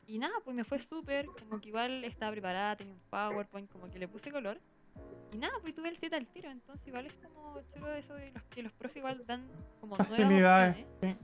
Y 0.07 0.17
nada, 0.19 0.33
pues 0.43 0.53
me 0.55 0.65
fue 0.65 0.79
súper, 0.79 1.27
como 1.27 1.61
que 1.61 1.69
igual 1.69 2.03
estaba 2.03 2.31
preparada, 2.33 2.75
tenía 2.75 2.93
un 2.93 2.99
PowerPoint, 3.09 3.71
como 3.71 3.89
que 3.89 3.97
le 3.99 4.07
puse 4.09 4.29
color. 4.29 4.59
Y 5.31 5.37
nada, 5.37 5.53
pues 5.61 5.73
tuve 5.75 5.87
el 5.87 5.95
7 5.97 6.17
al 6.17 6.27
tiro, 6.27 6.49
entonces 6.49 6.85
igual 6.85 7.05
es 7.05 7.13
como 7.13 7.61
chulo 7.73 7.93
eso 7.93 8.13
de 8.15 8.31
los 8.31 8.43
que 8.45 8.63
los 8.63 8.73
profes 8.73 8.97
igual 8.97 9.23
dan 9.25 9.47
como 9.79 9.95
nuevas. 10.09 10.17
Sí. 11.01 11.15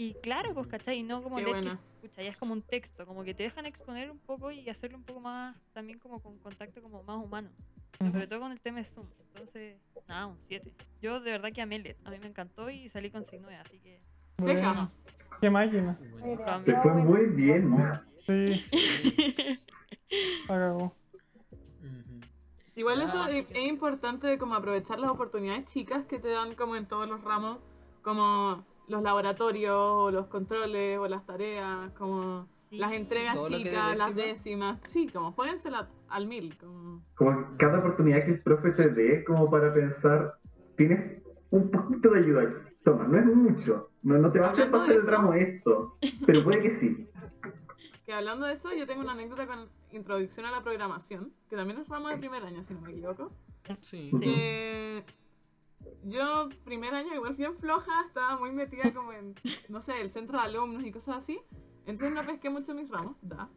Y 0.00 0.14
claro, 0.14 0.54
pues, 0.54 0.68
¿cachai? 0.68 1.00
Y 1.00 1.02
no 1.02 1.24
como 1.24 1.40
leer 1.40 1.60
que, 1.60 1.70
escucha, 2.06 2.22
ya 2.22 2.30
es 2.30 2.36
como 2.36 2.52
un 2.52 2.62
texto, 2.62 3.04
como 3.04 3.24
que 3.24 3.34
te 3.34 3.42
dejan 3.42 3.66
exponer 3.66 4.12
un 4.12 4.20
poco 4.20 4.52
y 4.52 4.68
hacerlo 4.68 4.96
un 4.96 5.02
poco 5.02 5.18
más, 5.18 5.56
también 5.72 5.98
como 5.98 6.20
con 6.20 6.38
contacto 6.38 6.80
como 6.80 7.02
más 7.02 7.16
humano. 7.16 7.50
Sobre 7.98 8.28
todo 8.28 8.38
con 8.38 8.52
el 8.52 8.60
tema 8.60 8.78
de 8.78 8.84
Zoom. 8.84 9.08
Entonces, 9.34 9.76
nada, 10.06 10.28
un 10.28 10.38
7. 10.46 10.72
Yo 11.02 11.18
de 11.18 11.32
verdad 11.32 11.52
que 11.52 11.62
amé 11.62 11.80
LED. 11.80 11.96
A 12.04 12.12
mí 12.12 12.18
me 12.20 12.28
encantó 12.28 12.70
y 12.70 12.88
salí 12.88 13.10
con 13.10 13.24
6 13.24 13.42
así 13.58 13.80
que... 13.80 14.00
Seca. 14.38 14.72
Bueno, 14.72 14.92
Qué 15.40 15.50
máquina. 15.50 15.98
Demasiado 16.22 16.82
fue 16.82 16.94
muy 17.02 17.26
bien. 17.26 17.62
Demasiado. 17.62 18.04
Sí. 18.24 18.62
Ujú. 20.48 22.20
Igual 22.76 23.02
eso 23.02 23.26
es, 23.26 23.46
es 23.50 23.66
importante 23.66 24.38
como 24.38 24.54
aprovechar 24.54 25.00
las 25.00 25.10
oportunidades 25.10 25.64
chicas 25.64 26.06
que 26.06 26.20
te 26.20 26.28
dan 26.28 26.54
como 26.54 26.76
en 26.76 26.86
todos 26.86 27.08
los 27.08 27.20
ramos, 27.24 27.58
como 28.02 28.64
los 28.88 29.02
laboratorios 29.02 29.74
o 29.76 30.10
los 30.10 30.26
controles 30.26 30.98
o 30.98 31.08
las 31.08 31.24
tareas, 31.26 31.90
como 31.92 32.46
Sí. 32.70 32.76
las 32.76 32.92
entregas 32.92 33.34
Todo 33.34 33.48
que 33.48 33.56
chicas, 33.56 33.96
las 33.96 34.14
décima. 34.14 34.72
décimas. 34.74 34.78
Sí, 34.88 35.08
como 35.08 35.32
jueguensela 35.32 35.88
al 36.10 36.26
mil. 36.26 36.56
Como... 36.58 37.02
Como 37.14 37.46
cada 37.56 37.78
oportunidad 37.78 38.24
que 38.26 38.32
el 38.32 38.42
profe 38.42 38.72
te 38.72 38.88
dé, 38.90 39.24
como 39.24 39.50
para 39.50 39.72
pensar, 39.72 40.34
tienes 40.76 41.22
un 41.50 41.70
poquito 41.70 42.10
de 42.10 42.18
ayuda 42.20 42.42
aquí. 42.42 42.52
Toma, 42.84 43.04
no 43.04 43.18
es 43.18 43.24
mucho. 43.24 43.90
No, 44.02 44.18
no 44.18 44.30
te 44.30 44.38
va 44.40 44.48
a 44.48 44.52
hacer 44.52 44.70
pasar 44.70 44.90
el 44.90 44.96
eso- 44.96 45.10
ramo 45.10 45.32
esto. 45.32 45.96
Pero 46.26 46.44
puede 46.44 46.60
que 46.62 46.76
sí. 46.76 47.06
Que 48.04 48.14
hablando 48.14 48.46
de 48.46 48.52
eso, 48.54 48.70
yo 48.74 48.86
tengo 48.86 49.02
una 49.02 49.12
anécdota 49.12 49.46
con 49.46 49.68
introducción 49.92 50.46
a 50.46 50.50
la 50.50 50.62
programación, 50.62 51.30
que 51.50 51.56
también 51.56 51.78
es 51.80 51.88
ramo 51.88 52.08
de 52.08 52.16
primer 52.16 52.42
año, 52.42 52.62
si 52.62 52.72
no 52.74 52.80
me 52.80 52.90
equivoco. 52.92 53.30
Sí. 53.82 54.10
Sí. 54.18 55.02
Yo, 56.04 56.48
primer 56.64 56.94
año, 56.94 57.14
igual 57.14 57.34
bien 57.34 57.56
floja, 57.56 57.92
estaba 58.06 58.38
muy 58.38 58.52
metida 58.52 58.92
como 58.92 59.12
en, 59.12 59.34
no 59.68 59.80
sé, 59.80 60.00
el 60.00 60.10
centro 60.10 60.38
de 60.38 60.44
alumnos 60.44 60.84
y 60.84 60.92
cosas 60.92 61.16
así. 61.16 61.40
Entonces 61.80 62.12
no 62.12 62.24
pesqué 62.24 62.50
mucho 62.50 62.74
mis 62.74 62.88
ramos, 62.90 63.16
da. 63.22 63.48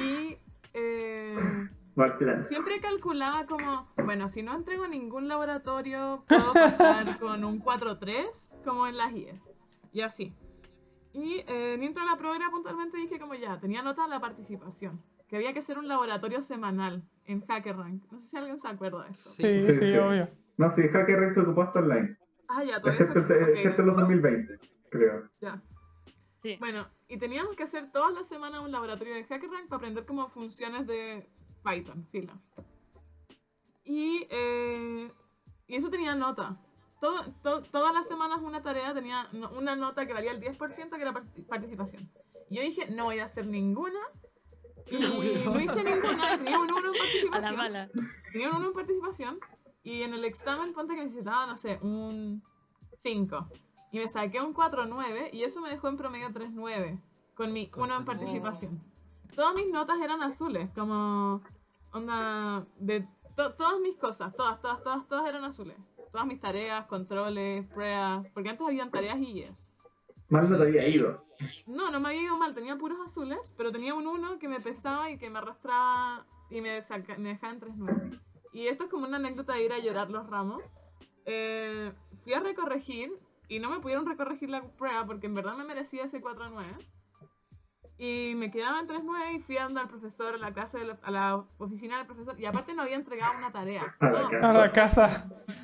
Y 0.00 0.38
eh, 0.72 1.36
siempre 2.44 2.80
calculaba 2.80 3.46
como, 3.46 3.88
bueno, 4.04 4.28
si 4.28 4.42
no 4.42 4.54
entrego 4.54 4.88
ningún 4.88 5.28
laboratorio, 5.28 6.24
puedo 6.28 6.52
pasar 6.52 7.18
con 7.20 7.44
un 7.44 7.62
4-3, 7.62 8.62
como 8.64 8.86
en 8.86 8.96
las 8.96 9.12
IES. 9.12 9.40
Y 9.92 10.00
así. 10.00 10.34
Y 11.12 11.44
eh, 11.46 11.74
en 11.74 11.82
intro 11.84 12.02
a 12.02 12.06
la 12.06 12.16
programa 12.16 12.50
puntualmente 12.50 12.96
dije 12.96 13.20
como 13.20 13.34
ya, 13.34 13.60
tenía 13.60 13.82
nota 13.82 14.02
de 14.02 14.08
la 14.08 14.20
participación. 14.20 15.00
Que 15.28 15.36
había 15.36 15.52
que 15.52 15.60
hacer 15.60 15.78
un 15.78 15.86
laboratorio 15.86 16.42
semanal 16.42 17.02
en 17.24 17.40
HackerRank. 17.40 18.10
No 18.10 18.18
sé 18.18 18.28
si 18.28 18.36
alguien 18.36 18.58
se 18.58 18.68
acuerda 18.68 19.04
de 19.04 19.12
eso. 19.12 19.30
Sí, 19.30 19.42
sí, 19.42 19.74
sí. 19.78 19.96
obvio. 19.96 20.28
No, 20.56 20.70
sí, 20.74 20.82
Hacker 20.88 21.18
Rex 21.18 21.34
se 21.34 21.40
ocupó 21.40 21.62
hasta 21.62 21.80
online. 21.80 22.16
Ah, 22.48 22.62
ya, 22.62 22.80
todavía 22.80 23.04
se 23.04 23.12
Excepto, 23.12 23.34
ok. 23.34 23.48
excepto 23.56 23.82
los 23.82 23.96
2020, 23.96 24.58
creo. 24.90 25.28
Ya. 25.40 25.62
Sí. 26.42 26.56
Bueno, 26.60 26.86
y 27.08 27.16
teníamos 27.16 27.56
que 27.56 27.62
hacer 27.62 27.90
todas 27.90 28.12
las 28.12 28.28
semanas 28.28 28.60
un 28.60 28.70
laboratorio 28.70 29.14
de 29.14 29.24
HackerRank 29.24 29.68
para 29.68 29.78
aprender 29.78 30.04
como 30.06 30.28
funciones 30.28 30.86
de 30.86 31.28
Python, 31.64 32.06
fila. 32.12 32.38
Y, 33.84 34.26
eh, 34.30 35.10
y 35.66 35.76
eso 35.76 35.90
tenía 35.90 36.14
nota. 36.14 36.60
Todo, 37.00 37.22
to- 37.42 37.62
todas 37.64 37.92
las 37.94 38.06
semanas 38.08 38.40
una 38.42 38.62
tarea 38.62 38.94
tenía 38.94 39.28
una 39.56 39.76
nota 39.76 40.06
que 40.06 40.12
valía 40.14 40.32
el 40.32 40.40
10% 40.40 40.96
que 40.96 41.02
era 41.02 41.12
parti- 41.12 41.42
participación. 41.46 42.10
Y 42.48 42.56
yo 42.56 42.62
dije, 42.62 42.90
no 42.90 43.04
voy 43.04 43.18
a 43.18 43.24
hacer 43.24 43.46
ninguna. 43.46 44.00
Y 44.90 44.98
no 44.98 45.58
hice 45.60 45.82
ninguna, 45.82 46.36
tenía 46.36 46.58
un 46.60 46.70
1 46.70 46.78
en 46.78 46.84
A 46.84 46.90
la 46.90 46.98
participación. 46.98 47.56
mala. 47.56 47.86
Tenía 48.32 48.50
un 48.50 48.56
1 48.56 48.66
en 48.66 48.72
participación 48.74 49.38
y 49.84 50.02
en 50.02 50.12
el 50.14 50.24
examen 50.24 50.72
ponte 50.72 50.96
que 50.96 51.02
necesitaba, 51.02 51.46
no 51.46 51.56
sé, 51.56 51.78
un 51.82 52.42
5. 52.94 53.48
Y 53.92 53.98
me 53.98 54.08
saqué 54.08 54.40
un 54.40 54.52
4.9 54.54 55.30
y 55.32 55.44
eso 55.44 55.60
me 55.60 55.68
dejó 55.70 55.86
en 55.88 55.96
promedio 55.96 56.28
3.9 56.30 57.00
con 57.34 57.52
mi 57.52 57.70
1 57.76 57.96
en 57.98 58.04
participación. 58.04 58.82
Todas 59.36 59.54
mis 59.54 59.70
notas 59.70 60.00
eran 60.00 60.22
azules, 60.22 60.70
como 60.74 61.42
onda 61.92 62.66
de 62.78 63.06
to- 63.36 63.54
todas 63.54 63.78
mis 63.80 63.96
cosas, 63.96 64.34
todas, 64.34 64.60
todas, 64.60 64.82
todas, 64.82 65.06
todas 65.06 65.28
eran 65.28 65.44
azules. 65.44 65.76
Todas 66.10 66.26
mis 66.26 66.38
tareas, 66.40 66.86
controles, 66.86 67.66
pruebas, 67.66 68.26
porque 68.32 68.50
antes 68.50 68.66
habían 68.66 68.90
tareas 68.90 69.18
y 69.18 69.34
yes. 69.34 69.70
Mal 70.28 70.48
no 70.48 70.56
te 70.56 70.62
había 70.62 70.88
ido. 70.88 71.24
No, 71.66 71.90
no 71.90 71.98
me 72.00 72.08
había 72.08 72.22
ido 72.22 72.36
mal, 72.38 72.54
tenía 72.54 72.76
puros 72.76 72.98
azules, 73.04 73.52
pero 73.56 73.70
tenía 73.72 73.94
un 73.94 74.06
1 74.06 74.38
que 74.38 74.48
me 74.48 74.60
pesaba 74.60 75.10
y 75.10 75.18
que 75.18 75.28
me 75.30 75.38
arrastraba 75.38 76.24
y 76.50 76.60
me, 76.60 76.78
me 77.18 77.28
dejaba 77.30 77.52
en 77.52 77.60
3.9. 77.60 78.20
Y 78.54 78.68
esto 78.68 78.84
es 78.84 78.90
como 78.90 79.06
una 79.06 79.16
anécdota 79.18 79.52
de 79.54 79.64
ir 79.64 79.72
a 79.72 79.78
llorar 79.78 80.10
los 80.10 80.26
ramos. 80.30 80.62
Eh, 81.26 81.92
fui 82.22 82.32
a 82.34 82.40
recorregir 82.40 83.12
y 83.48 83.58
no 83.58 83.68
me 83.68 83.80
pudieron 83.80 84.06
recorregir 84.06 84.48
la 84.48 84.62
prueba 84.62 85.04
porque 85.06 85.26
en 85.26 85.34
verdad 85.34 85.54
me 85.56 85.64
merecía 85.64 86.04
ese 86.04 86.22
4.9. 86.22 86.64
Y 87.96 88.34
me 88.36 88.50
quedaba 88.50 88.80
en 88.80 88.86
3.9 88.88 89.34
y 89.36 89.40
fui 89.40 89.56
a 89.56 89.66
andar 89.66 89.84
al 89.84 89.88
profesor, 89.88 90.34
a 90.34 90.38
la 90.38 90.52
clase, 90.52 90.78
de 90.78 90.84
la- 90.86 90.98
a 91.02 91.10
la 91.12 91.44
oficina 91.58 91.96
del 91.96 92.06
profesor. 92.06 92.38
Y 92.40 92.44
aparte 92.44 92.74
no 92.74 92.82
había 92.82 92.96
entregado 92.96 93.36
una 93.38 93.52
tarea. 93.52 93.96
A 94.00 94.06
la 94.10 94.22
No, 94.22 94.28
casa. 94.30 94.48
A 94.50 94.52
la 94.52 94.72
casa. 94.72 95.04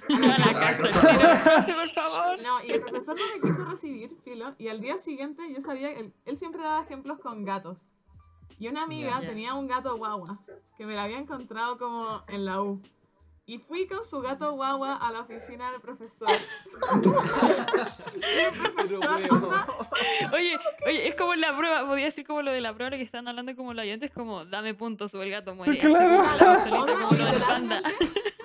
a 0.08 0.18
la 0.18 0.34
A 0.34 0.38
la 0.38 0.52
casa. 0.52 1.40
cárcel, 1.42 1.74
por 1.76 1.88
favor. 1.90 2.42
No, 2.42 2.64
y 2.64 2.70
el 2.72 2.80
profesor 2.82 3.16
no 3.18 3.22
me 3.36 3.40
quiso 3.48 3.64
recibir, 3.64 4.16
filo, 4.22 4.54
y 4.58 4.68
al 4.68 4.80
día 4.80 4.96
siguiente 4.98 5.42
yo 5.52 5.60
sabía, 5.60 5.92
él, 5.92 6.12
él 6.24 6.36
siempre 6.36 6.62
daba 6.62 6.82
ejemplos 6.82 7.18
con 7.18 7.44
gatos. 7.44 7.88
Y 8.60 8.68
una 8.68 8.82
amiga 8.84 9.20
Ya. 9.20 9.26
tenía 9.28 9.54
un 9.54 9.66
gato 9.66 9.96
guagua, 9.96 10.38
que 10.76 10.84
me 10.86 10.94
la 10.94 11.04
había 11.04 11.18
encontrado 11.18 11.78
como 11.78 12.22
en 12.28 12.44
la 12.44 12.62
U. 12.62 12.80
Y 13.46 13.58
fui 13.58 13.88
con 13.88 14.04
su 14.04 14.20
gato 14.20 14.52
guagua 14.52 14.94
a 14.94 15.10
la 15.10 15.20
oficina 15.20 15.72
del 15.72 15.80
profesor. 15.80 16.28
el 18.38 18.58
profesor, 18.60 19.20
onda, 19.30 19.66
Oye, 20.32 20.56
oye, 20.86 21.08
es 21.08 21.14
como 21.16 21.34
la 21.34 21.56
prueba, 21.56 21.86
podía 21.86 22.04
decir 22.04 22.24
como 22.26 22.42
lo 22.42 22.52
de 22.52 22.60
la 22.60 22.72
prueba 22.74 22.90
lo 22.90 22.96
que 22.96 23.02
están 23.02 23.26
hablando 23.26 23.56
como 23.56 23.74
la 23.74 23.82
oyente, 23.82 24.06
es 24.06 24.12
como 24.12 24.44
dame 24.44 24.74
puntos 24.74 25.14
o 25.14 25.22
el 25.22 25.30
gato 25.30 25.54
muere. 25.54 25.78
Claro. 25.78 26.22
Así 26.22 26.70
como 26.70 26.86
solita, 27.08 27.60
como 27.64 27.74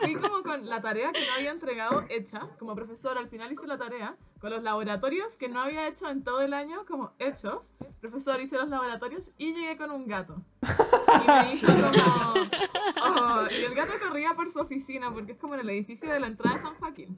fui 0.01 0.15
como 0.15 0.43
con 0.43 0.67
la 0.67 0.81
tarea 0.81 1.11
que 1.11 1.25
no 1.25 1.33
había 1.37 1.51
entregado 1.51 2.05
hecha, 2.09 2.49
como 2.59 2.75
profesor, 2.75 3.17
al 3.17 3.27
final 3.27 3.51
hice 3.51 3.67
la 3.67 3.77
tarea, 3.77 4.17
con 4.39 4.51
los 4.51 4.63
laboratorios 4.63 5.37
que 5.37 5.49
no 5.49 5.61
había 5.61 5.87
hecho 5.87 6.09
en 6.09 6.23
todo 6.23 6.41
el 6.41 6.53
año, 6.53 6.85
como 6.85 7.13
hechos. 7.19 7.73
Profesor, 8.01 8.39
hice 8.39 8.57
los 8.57 8.69
laboratorios 8.69 9.31
y 9.37 9.53
llegué 9.53 9.77
con 9.77 9.91
un 9.91 10.07
gato. 10.07 10.41
Y 10.61 11.27
me 11.27 11.51
dijo 11.51 11.67
como... 11.67 13.03
oh, 13.03 13.47
y 13.49 13.63
el 13.63 13.73
gato 13.73 13.93
corría 13.99 14.33
por 14.35 14.49
su 14.49 14.59
oficina, 14.59 15.13
porque 15.13 15.33
es 15.33 15.37
como 15.37 15.55
en 15.55 15.61
el 15.61 15.69
edificio 15.69 16.11
de 16.11 16.19
la 16.19 16.27
entrada 16.27 16.55
de 16.55 16.61
San 16.61 16.75
Joaquín. 16.75 17.17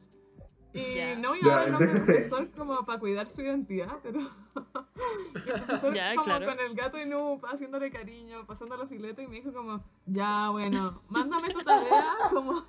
Y 0.78 0.96
Ya. 0.96 1.16
no 1.16 1.30
voy 1.30 1.40
a 1.50 1.68
nombre 1.68 1.88
del 1.88 1.98
DFC. 1.98 2.06
profesor 2.06 2.52
como 2.52 2.86
para 2.86 3.00
cuidar 3.00 3.30
su 3.30 3.42
identidad, 3.42 3.98
pero... 4.04 4.20
el 5.36 5.54
profesor 5.64 5.94
Ya, 5.94 6.14
como 6.16 6.26
claro. 6.26 6.46
con 6.46 6.60
el 6.60 6.76
gato 6.76 7.00
y 7.00 7.06
no 7.06 7.40
haciéndole 7.52 7.92
cariño, 7.92 8.46
pasando 8.46 8.78
los 8.78 8.90
filetes 8.90 9.26
y 9.26 9.28
me 9.28 9.38
dijo 9.38 9.54
como, 9.54 9.84
ya 10.06 10.50
bueno, 10.50 11.02
mándame 11.10 11.50
tu 11.50 11.60
tarea 11.62 12.06
como... 12.32 12.66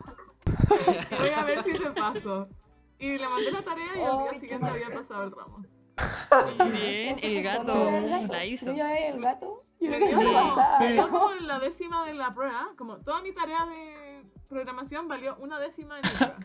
voy 1.19 1.29
a 1.37 1.45
ver 1.45 1.63
si 1.63 1.79
te 1.79 1.91
paso. 1.91 2.49
Y 2.99 3.17
le 3.17 3.29
mandé 3.29 3.53
la 3.53 3.63
tarea 3.63 3.97
y 3.97 4.01
al 4.01 4.31
día 4.31 4.35
siguiente 4.41 4.67
había 4.67 4.91
pasado 4.91 5.25
el 5.25 5.31
ramo. 5.31 5.65
Muy 6.59 6.71
bien, 6.71 7.17
el 7.23 7.43
gato 7.43 7.91
la 8.29 8.45
hizo. 8.45 8.67
¿Pero 8.67 8.77
ya 8.77 8.95
es 8.95 9.15
el 9.15 9.21
gato? 9.23 9.65
Yo 9.81 9.91
creo 9.91 10.09
que 10.09 10.17
me 10.81 10.93
dio 10.93 11.09
como 11.09 11.33
en 11.33 11.47
la 11.47 11.59
décima 11.61 12.05
de 12.05 12.15
la 12.15 12.35
prueba, 12.35 12.69
como 12.77 12.99
toda 12.99 13.21
mi 13.23 13.33
tarea 13.33 13.65
de 13.67 14.25
programación 14.49 15.07
valió 15.07 15.37
una 15.37 15.61
décima 15.61 15.97
de 15.97 16.03
mi 16.03 16.17
prueba. 16.17 16.39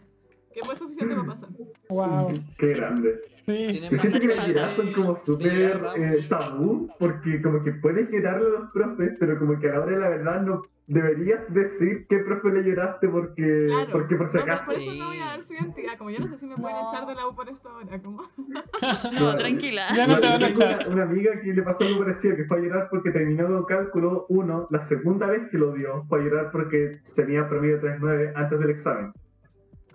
Que 0.54 0.62
fue 0.64 0.76
suficiente 0.76 1.16
para 1.16 1.28
pasar. 1.28 1.50
Wow. 1.90 2.32
Qué 2.58 2.68
grande. 2.74 3.20
Sí. 3.46 3.82
Yo 3.92 3.98
siento 3.98 4.20
que 4.20 4.28
las 4.28 4.48
miradas 4.48 4.76
son 4.76 4.92
como 4.94 5.18
súper 5.26 5.82
eh, 5.98 6.18
tabú, 6.30 6.90
porque 7.00 7.42
como 7.42 7.62
que 7.64 7.72
puedes 7.74 8.10
llorarle 8.10 8.46
a 8.48 8.60
los 8.62 8.72
profes, 8.72 9.12
pero 9.20 9.38
como 9.40 9.60
que 9.60 9.70
a 9.70 9.74
la 9.74 9.80
hora 9.82 9.92
de 9.92 10.00
la 10.00 10.10
verdad 10.10 10.42
no 10.44 10.62
deberías 10.86 11.40
decir 11.54 12.06
qué 12.10 12.18
profe 12.20 12.50
le 12.50 12.64
lloraste 12.64 13.08
porque, 13.08 13.64
Claro. 13.68 13.90
porque 13.94 14.16
por 14.18 14.30
si 14.30 14.38
No, 14.38 14.44
pero 14.44 14.54
acaso. 14.54 14.66
por 14.72 14.76
eso 14.82 14.94
no 14.94 15.08
voy 15.08 15.18
a 15.20 15.26
dar 15.26 15.42
su 15.42 15.54
identidad. 15.54 15.98
Como 15.98 16.10
yo 16.12 16.20
no 16.20 16.28
sé 16.28 16.38
si 16.38 16.46
me 16.46 16.56
pueden 16.58 16.78
No. 16.78 16.90
echar 16.90 17.08
de 17.08 17.16
la 17.16 17.28
U 17.28 17.36
por 17.36 17.50
esto 17.50 17.70
ahora. 17.70 18.02
Como... 18.02 18.22
No, 19.20 19.36
tranquila. 19.36 19.88
Ya 19.96 20.08
no 20.08 20.20
te 20.20 20.28
van 20.28 20.44
a 20.44 20.48
tengo 20.48 20.62
echar. 20.62 20.80
una, 20.88 20.94
una 20.96 21.04
amiga 21.04 21.40
que 21.42 21.54
le 21.54 21.62
pasó 21.64 21.84
algo 21.86 22.00
parecido, 22.00 22.36
que 22.36 22.44
fue 22.46 22.58
a 22.58 22.62
llorar 22.62 22.88
porque 22.92 23.12
terminó 23.12 23.48
con 23.48 23.64
cálculo 23.66 24.26
1, 24.30 24.68
la 24.72 24.88
segunda 24.88 25.28
vez 25.28 25.50
que 25.50 25.58
lo 25.58 25.74
dio, 25.74 26.04
fue 26.10 26.20
a 26.20 26.24
llorar 26.24 26.52
porque 26.52 27.00
tenía 27.16 27.48
promedio 27.48 27.80
3.9 27.82 28.34
antes 28.36 28.60
del 28.60 28.70
examen. 28.70 29.14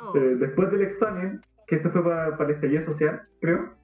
Oh. 0.01 0.17
Eh, 0.17 0.37
después 0.37 0.71
del 0.71 0.83
examen, 0.83 1.41
que 1.67 1.77
esto 1.77 1.91
fue 1.91 2.03
para, 2.05 2.37
para 2.37 2.51
el 2.51 2.55
estallido 2.57 2.85
social, 2.85 3.23
creo, 3.41 3.75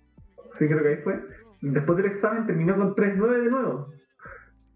sí 0.59 0.67
creo 0.69 0.83
que 0.83 0.89
ahí 0.89 0.97
fue, 0.99 1.21
después 1.61 1.97
del 1.97 2.07
examen 2.07 2.47
terminó 2.47 2.77
con 2.77 2.95
3.9 2.95 3.43
de 3.45 3.51
nuevo. 3.51 3.89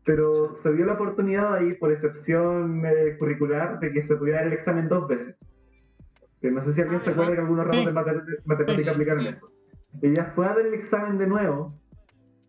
Pero 0.04 0.56
se 0.62 0.72
dio 0.72 0.86
la 0.86 0.94
oportunidad 0.94 1.54
ahí, 1.54 1.74
por 1.74 1.92
excepción 1.92 2.82
eh, 2.86 3.16
curricular, 3.18 3.78
de 3.78 3.92
que 3.92 4.02
se 4.04 4.16
pudiera 4.16 4.38
dar 4.38 4.46
el 4.48 4.52
examen 4.54 4.88
dos 4.88 5.06
veces. 5.06 5.36
Que 6.40 6.50
no 6.50 6.62
sé 6.64 6.72
si 6.72 6.80
alguien 6.80 7.00
Ah, 7.00 7.04
se 7.04 7.10
acuerda 7.10 7.32
que 7.34 7.40
algunos 7.40 7.66
ramos 7.66 7.86
de 7.86 7.92
mate- 7.92 8.22
matemática 8.46 8.92
aplicaron 8.92 9.22
sí. 9.22 9.28
eso. 9.28 9.50
Ella 10.02 10.32
fue 10.34 10.46
a 10.46 10.50
dar 10.50 10.60
el 10.60 10.74
examen 10.74 11.18
de 11.18 11.26
nuevo 11.26 11.74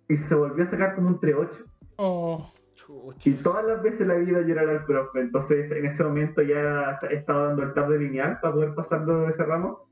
y 0.08 0.16
se 0.18 0.36
volvió 0.36 0.64
a 0.64 0.68
sacar 0.68 0.96
como 0.96 1.08
un 1.10 1.20
3.8. 1.20 1.50
Oh. 1.98 2.52
Chucha. 2.86 3.30
Y 3.30 3.34
todas 3.34 3.66
las 3.66 3.82
veces 3.84 4.08
la 4.08 4.16
vida 4.16 4.42
llorar 4.42 4.70
al 4.70 4.86
profe. 4.86 5.20
Entonces 5.22 5.72
en 5.72 5.86
ese 5.86 6.04
momento 6.04 6.42
ya 6.42 7.00
estaba 7.10 7.48
dando 7.48 7.64
el 7.64 7.74
tab 7.74 7.90
de 7.90 8.00
lineal 8.00 8.40
para 8.42 8.54
poder 8.54 8.74
pasarlo 8.76 9.22
de 9.22 9.32
ese 9.32 9.44
ramo. 9.44 9.90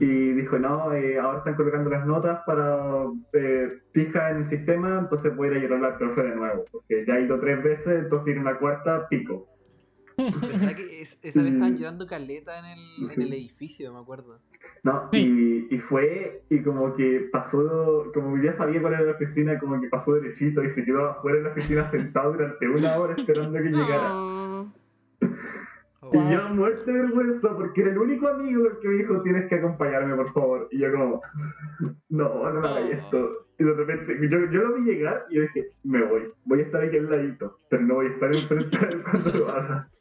Y 0.00 0.32
dijo, 0.32 0.58
no, 0.58 0.92
eh, 0.94 1.18
ahora 1.18 1.38
están 1.38 1.56
colocando 1.56 1.90
las 1.90 2.06
notas 2.06 2.40
para 2.46 3.04
eh, 3.32 3.80
fija 3.92 4.30
en 4.30 4.36
el 4.44 4.48
sistema, 4.48 5.00
entonces 5.00 5.34
voy 5.34 5.48
a 5.48 5.50
ir 5.50 5.56
a 5.56 5.60
llorar 5.60 5.84
al 5.92 5.98
profe 5.98 6.22
de 6.22 6.36
nuevo. 6.36 6.64
Porque 6.70 7.04
ya 7.06 7.16
he 7.18 7.22
ido 7.22 7.38
tres 7.40 7.62
veces, 7.64 8.04
entonces 8.04 8.34
ir 8.34 8.38
una 8.40 8.56
cuarta, 8.58 9.08
pico. 9.08 9.48
¿Verdad 10.16 10.76
que 10.76 11.00
es- 11.02 11.18
esa 11.22 11.42
vez 11.42 11.52
estaban 11.52 11.74
Mm. 11.74 11.76
llorando 11.78 12.06
caleta 12.06 12.58
en 12.60 12.64
el, 12.66 13.10
en 13.10 13.14
Sí. 13.16 13.22
el 13.22 13.32
edificio, 13.32 13.92
me 13.92 13.98
acuerdo? 14.00 14.38
No, 14.84 15.08
Sí. 15.12 15.66
y, 15.70 15.74
y 15.74 15.78
fue, 15.80 16.42
y 16.50 16.62
como 16.62 16.94
que 16.94 17.28
pasó, 17.32 18.10
como 18.14 18.36
que 18.36 18.44
ya 18.44 18.56
sabía 18.56 18.80
cuál 18.80 18.94
era 18.94 19.02
la 19.02 19.12
oficina, 19.12 19.58
como 19.58 19.80
que 19.80 19.88
pasó 19.88 20.14
derechito 20.14 20.62
y 20.62 20.70
se 20.70 20.84
quedó 20.84 21.06
afuera 21.10 21.38
de 21.38 21.42
la 21.44 21.50
oficina 21.50 21.90
sentado 21.90 22.32
durante 22.32 22.68
una 22.68 22.96
hora 22.96 23.14
esperando 23.14 23.58
que 23.58 23.68
llegara. 23.70 24.14
Oh, 26.00 26.12
Y 26.12 26.32
yo 26.32 26.48
muerte 26.50 26.90
de 26.92 26.98
vergüenza 27.00 27.54
porque 27.56 27.82
era 27.82 27.90
el 27.90 27.98
único 27.98 28.28
amigo 28.28 28.66
el 28.66 28.78
que 28.78 28.88
me 28.88 28.94
dijo 28.94 29.20
tienes 29.22 29.48
que 29.48 29.56
acompañarme 29.56 30.14
por 30.14 30.32
favor. 30.32 30.68
Y 30.70 30.78
yo 30.78 30.92
como, 30.92 31.20
no, 32.08 32.52
no 32.52 32.60
me 32.60 32.68
hagas 32.68 32.90
esto. 32.90 33.46
Y 33.58 33.64
de 33.64 33.72
repente, 33.74 34.16
yo, 34.30 34.38
yo 34.52 34.62
lo 34.62 34.74
vi 34.76 34.82
llegar 34.92 35.26
y 35.30 35.34
yo 35.36 35.42
dije, 35.42 35.66
me 35.82 36.02
voy, 36.04 36.22
voy 36.44 36.60
a 36.60 36.62
estar 36.62 36.82
aquí 36.82 36.96
al 36.96 37.10
ladito, 37.10 37.58
pero 37.68 37.82
no 37.82 37.94
voy 37.94 38.06
a 38.06 38.10
estar 38.10 38.32
enfrente 38.34 38.78
de 38.78 38.86
él 38.86 39.02
cuando 39.02 39.30
lo 39.38 39.48
haga. 39.50 39.88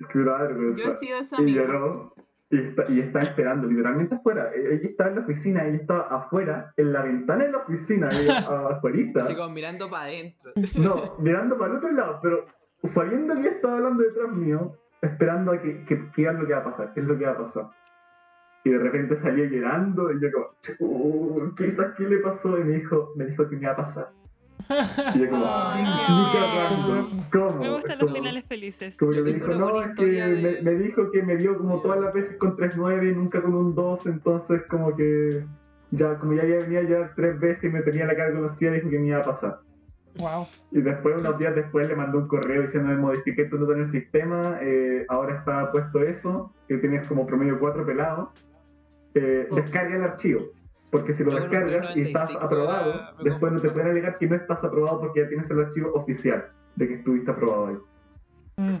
Es 0.00 0.06
que 0.08 0.18
me 0.18 0.24
da 0.24 0.42
vergüenza. 0.42 0.82
Yo 0.82 0.88
he 0.88 0.92
sido 0.92 1.18
esa 1.18 1.36
Y 1.38 1.42
amiga. 1.44 1.62
lloró 1.64 2.12
y 2.16 2.20
está, 2.20 2.25
y 2.50 3.00
está 3.00 3.20
esperando, 3.22 3.66
literalmente 3.66 4.14
afuera. 4.14 4.50
E- 4.54 4.74
Ella 4.74 4.88
estaba 4.88 5.10
en 5.10 5.16
la 5.16 5.22
oficina, 5.22 5.64
ella 5.66 5.76
estaba 5.78 6.02
afuera, 6.02 6.72
en 6.76 6.92
la 6.92 7.02
ventana 7.02 7.44
de 7.44 7.50
la 7.50 7.58
oficina, 7.58 8.08
afuera. 8.70 8.98
Así 9.20 9.34
como 9.34 9.50
mirando 9.50 9.90
para 9.90 10.04
adentro. 10.04 10.52
No, 10.76 11.16
mirando 11.18 11.58
para 11.58 11.72
el 11.72 11.76
otro 11.78 11.92
lado, 11.92 12.20
pero 12.22 12.46
sabiendo 12.94 13.34
que 13.34 13.40
ella 13.40 13.50
estaba 13.50 13.76
hablando 13.78 14.02
detrás 14.02 14.32
mío, 14.32 14.76
esperando 15.02 15.52
a 15.52 15.60
que, 15.60 15.84
que, 15.84 16.10
que 16.14 16.22
lo 16.32 16.46
que 16.46 16.52
va 16.52 16.60
a 16.60 16.64
pasar, 16.64 16.92
qué 16.94 17.00
es 17.00 17.06
lo 17.06 17.18
que 17.18 17.24
va 17.26 17.32
a 17.32 17.38
pasar. 17.38 17.70
Y 18.64 18.70
de 18.70 18.78
repente 18.78 19.16
salió 19.16 19.44
llorando 19.44 20.12
y 20.12 20.20
yo 20.20 20.28
como, 20.32 20.48
"Uh, 20.80 21.54
quizás 21.56 21.94
qué 21.96 22.04
le 22.04 22.18
pasó 22.18 22.58
y 22.58 22.64
me 22.64 22.74
dijo, 22.78 23.12
me 23.16 23.26
dijo 23.26 23.48
que 23.48 23.56
me 23.56 23.62
iba 23.62 23.72
a 23.72 23.76
pasar. 23.76 24.08
Y 25.14 25.18
yo 25.20 25.30
como, 25.30 25.44
Ay, 25.46 25.82
"Ni 25.84 26.32
qué 26.32 26.38
cagando, 26.38 27.08
¿cómo? 27.32 27.62
Me 27.62 27.70
gustan 27.70 27.98
los 28.00 28.12
finales 28.12 28.44
felices. 28.46 28.96
como 28.96 29.12
que 29.12 29.22
me 29.22 29.32
dijo, 29.32 29.54
no, 29.54 29.80
es 29.82 29.88
que 29.96 30.04
de- 30.06 30.60
me, 30.62 30.70
me 30.72 30.78
dijo 30.82 31.10
que 31.12 31.22
me 31.22 31.36
vio 31.36 31.56
como 31.56 31.80
todas 31.80 32.00
las 32.00 32.12
veces 32.12 32.36
con 32.38 32.56
3-9 32.56 33.10
y 33.10 33.14
nunca 33.14 33.40
con 33.42 33.54
un 33.54 33.74
2, 33.74 34.06
entonces 34.06 34.62
como 34.68 34.96
que 34.96 35.44
ya, 35.92 36.18
como 36.18 36.32
ya 36.32 36.42
había 36.42 36.58
venido 36.58 36.82
ya 36.82 37.12
tres 37.14 37.38
veces 37.38 37.64
y 37.64 37.68
me 37.68 37.82
tenía 37.82 38.06
la 38.06 38.16
cara 38.16 38.32
conocida, 38.32 38.72
dijo 38.72 38.90
que 38.90 38.98
me 38.98 39.06
iba 39.08 39.18
a 39.18 39.24
pasar. 39.24 39.58
Wow. 40.18 40.46
Y 40.72 40.80
después, 40.80 41.14
unos 41.18 41.38
días 41.38 41.54
después, 41.54 41.86
le 41.86 41.94
mandó 41.94 42.18
un 42.18 42.26
correo 42.26 42.62
diciendo 42.62 42.88
que 42.90 42.96
modifiqué 42.96 43.44
tu 43.44 43.58
nota 43.58 43.74
en 43.74 43.80
el 43.82 43.92
sistema, 43.92 44.58
eh, 44.62 45.04
ahora 45.08 45.36
está 45.36 45.70
puesto 45.70 46.00
eso, 46.02 46.52
que 46.66 46.78
tienes 46.78 47.06
como 47.06 47.26
promedio 47.26 47.58
4 47.60 47.84
pelados, 47.86 48.30
eh, 49.14 49.46
Oh. 49.50 49.54
descarga 49.56 49.94
el 49.96 50.02
archivo. 50.02 50.40
Porque 50.96 51.14
si 51.14 51.24
lo 51.24 51.30
Yo 51.32 51.36
descargas 51.36 51.96
y 51.96 52.00
estás 52.02 52.28
395 52.28 52.44
aprobado, 52.44 52.94
era- 52.94 53.14
me 53.18 53.24
después 53.30 53.52
no 53.52 53.60
te 53.60 53.70
pueden 53.70 53.88
alegar 53.90 54.18
que 54.18 54.26
no 54.28 54.36
estás 54.36 54.64
aprobado 54.64 55.00
porque 55.00 55.20
ya 55.22 55.28
tienes 55.28 55.50
el 55.50 55.60
archivo 55.60 55.92
oficial 55.94 56.46
de 56.76 56.88
que 56.88 56.94
estuviste 56.94 57.30
aprobado 57.30 57.66
ahí. 57.66 57.76
Mm. 58.56 58.76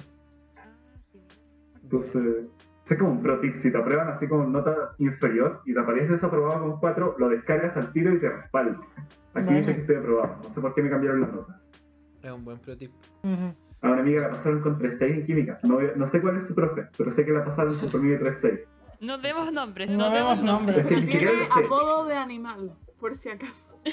Entonces, 1.82 2.46
es 2.88 2.98
como 2.98 3.10
un 3.12 3.22
pro 3.22 3.38
tip, 3.40 3.56
si 3.56 3.70
te 3.70 3.78
aprueban 3.78 4.08
así 4.08 4.26
con 4.28 4.50
nota 4.52 4.92
inferior 4.98 5.60
y 5.64 5.74
te 5.74 5.80
aparece 5.80 6.12
desaprobado 6.12 6.60
con 6.60 6.80
4, 6.80 7.16
lo 7.18 7.28
descargas 7.28 7.76
al 7.76 7.92
tiro 7.92 8.12
y 8.14 8.18
te 8.20 8.28
respaldas. 8.28 8.80
Aquí 9.34 9.46
Vale. 9.46 9.58
dice 9.60 9.74
que 9.74 9.80
estoy 9.82 9.96
aprobado, 9.96 10.36
no 10.42 10.54
sé 10.54 10.60
por 10.60 10.74
qué 10.74 10.82
me 10.82 10.90
cambiaron 10.90 11.20
la 11.20 11.26
nota. 11.28 11.60
Es 12.22 12.30
un 12.30 12.44
buen 12.44 12.58
pro 12.58 12.76
tip. 12.76 12.92
A 13.82 13.90
una 13.90 14.00
amiga 14.00 14.22
la 14.22 14.30
pasaron 14.30 14.60
con 14.62 14.78
3.6 14.78 15.14
en 15.14 15.26
química. 15.26 15.58
No, 15.62 15.78
no 15.96 16.08
sé 16.08 16.20
cuál 16.20 16.38
es 16.38 16.46
su 16.48 16.54
profe, 16.54 16.86
pero 16.96 17.12
sé 17.12 17.24
que 17.24 17.32
la 17.32 17.44
pasaron 17.44 17.76
con 17.78 17.90
promedio 17.90 18.18
3.6. 18.18 18.60
No 19.00 19.18
demos 19.18 19.52
nombres, 19.52 19.90
No 19.90 20.08
no, 20.08 20.14
demos 20.14 20.42
nombres. 20.42 20.84
Pero 20.88 21.04
tiene 21.04 21.48
apodo 21.50 22.04
de 22.06 22.14
animal, 22.16 22.76
por 22.98 23.14
si 23.14 23.28
acaso. 23.30 23.78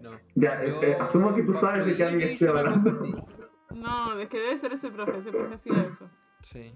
No. 0.00 0.12
Ya, 0.34 0.64
Yo, 0.64 0.82
eh, 0.82 0.96
asumo 0.98 1.34
que 1.34 1.42
tú 1.42 1.52
sabes 1.60 1.84
de 1.84 1.94
qué 1.94 2.10
yo 2.18 2.26
estoy 2.26 2.48
hablando. 2.48 2.90
No, 3.74 4.18
es 4.18 4.28
que 4.30 4.38
debe 4.38 4.56
ser 4.56 4.72
ese 4.72 4.90
profe, 4.90 5.18
ese 5.18 5.30
profe 5.30 5.54
hacía 5.54 5.74
eso. 5.82 6.08
Sí. 6.42 6.72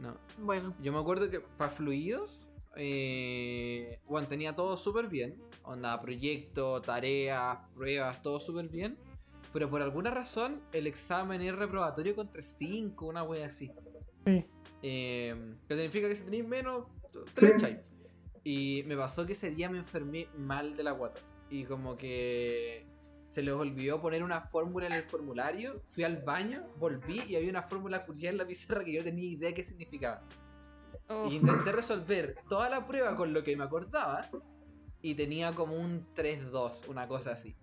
No. 0.00 0.16
Bueno, 0.38 0.74
Yo 0.82 0.92
me 0.92 0.98
acuerdo 0.98 1.30
que 1.30 1.40
para 1.40 1.70
fluidos, 1.70 2.50
eh, 2.76 4.00
bueno, 4.06 4.26
tenía 4.28 4.54
todo 4.54 4.76
súper 4.76 5.08
bien. 5.08 5.40
Onda, 5.62 6.00
proyecto, 6.00 6.82
tareas, 6.82 7.58
pruebas, 7.74 8.20
todo 8.20 8.38
súper 8.38 8.68
bien. 8.68 8.98
Pero 9.52 9.70
por 9.70 9.80
alguna 9.80 10.10
razón, 10.10 10.60
el 10.72 10.86
examen 10.86 11.40
es 11.40 11.54
reprobatorio 11.54 12.14
con 12.14 12.30
3.5, 12.30 13.08
una 13.08 13.22
wea 13.22 13.46
así. 13.46 13.72
Sí. 14.26 14.44
Eh, 14.82 15.54
que 15.68 15.74
significa 15.74 16.08
que 16.08 16.16
si 16.16 16.24
tenéis 16.24 16.46
menos, 16.46 16.86
te 17.34 17.42
lo 17.42 17.48
echáis. 17.48 17.78
Y 18.44 18.84
me 18.86 18.96
pasó 18.96 19.26
que 19.26 19.32
ese 19.32 19.50
día 19.50 19.68
me 19.68 19.78
enfermé 19.78 20.28
mal 20.36 20.76
de 20.76 20.84
la 20.84 20.92
guata. 20.92 21.20
Y 21.50 21.64
como 21.64 21.96
que 21.96 22.86
se 23.26 23.42
les 23.42 23.54
olvidó 23.54 24.00
poner 24.00 24.22
una 24.22 24.40
fórmula 24.40 24.86
en 24.86 24.92
el 24.92 25.02
formulario. 25.02 25.82
Fui 25.90 26.04
al 26.04 26.18
baño, 26.18 26.64
volví 26.78 27.22
y 27.26 27.36
había 27.36 27.50
una 27.50 27.62
fórmula 27.62 28.04
culiada 28.04 28.32
en 28.32 28.38
la 28.38 28.46
pizarra 28.46 28.84
que 28.84 28.92
yo 28.92 29.00
no 29.00 29.04
tenía 29.04 29.24
idea 29.24 29.54
qué 29.54 29.64
significaba. 29.64 30.22
Oh, 31.08 31.28
Y 31.28 31.36
intenté 31.36 31.72
resolver 31.72 32.36
toda 32.48 32.68
la 32.68 32.86
prueba 32.86 33.16
con 33.16 33.32
lo 33.32 33.42
que 33.42 33.56
me 33.56 33.64
acordaba. 33.64 34.28
Y 35.02 35.14
tenía 35.14 35.54
como 35.54 35.74
un 35.76 36.06
3-2, 36.14 36.88
una 36.88 37.06
cosa 37.06 37.32
así. 37.32 37.56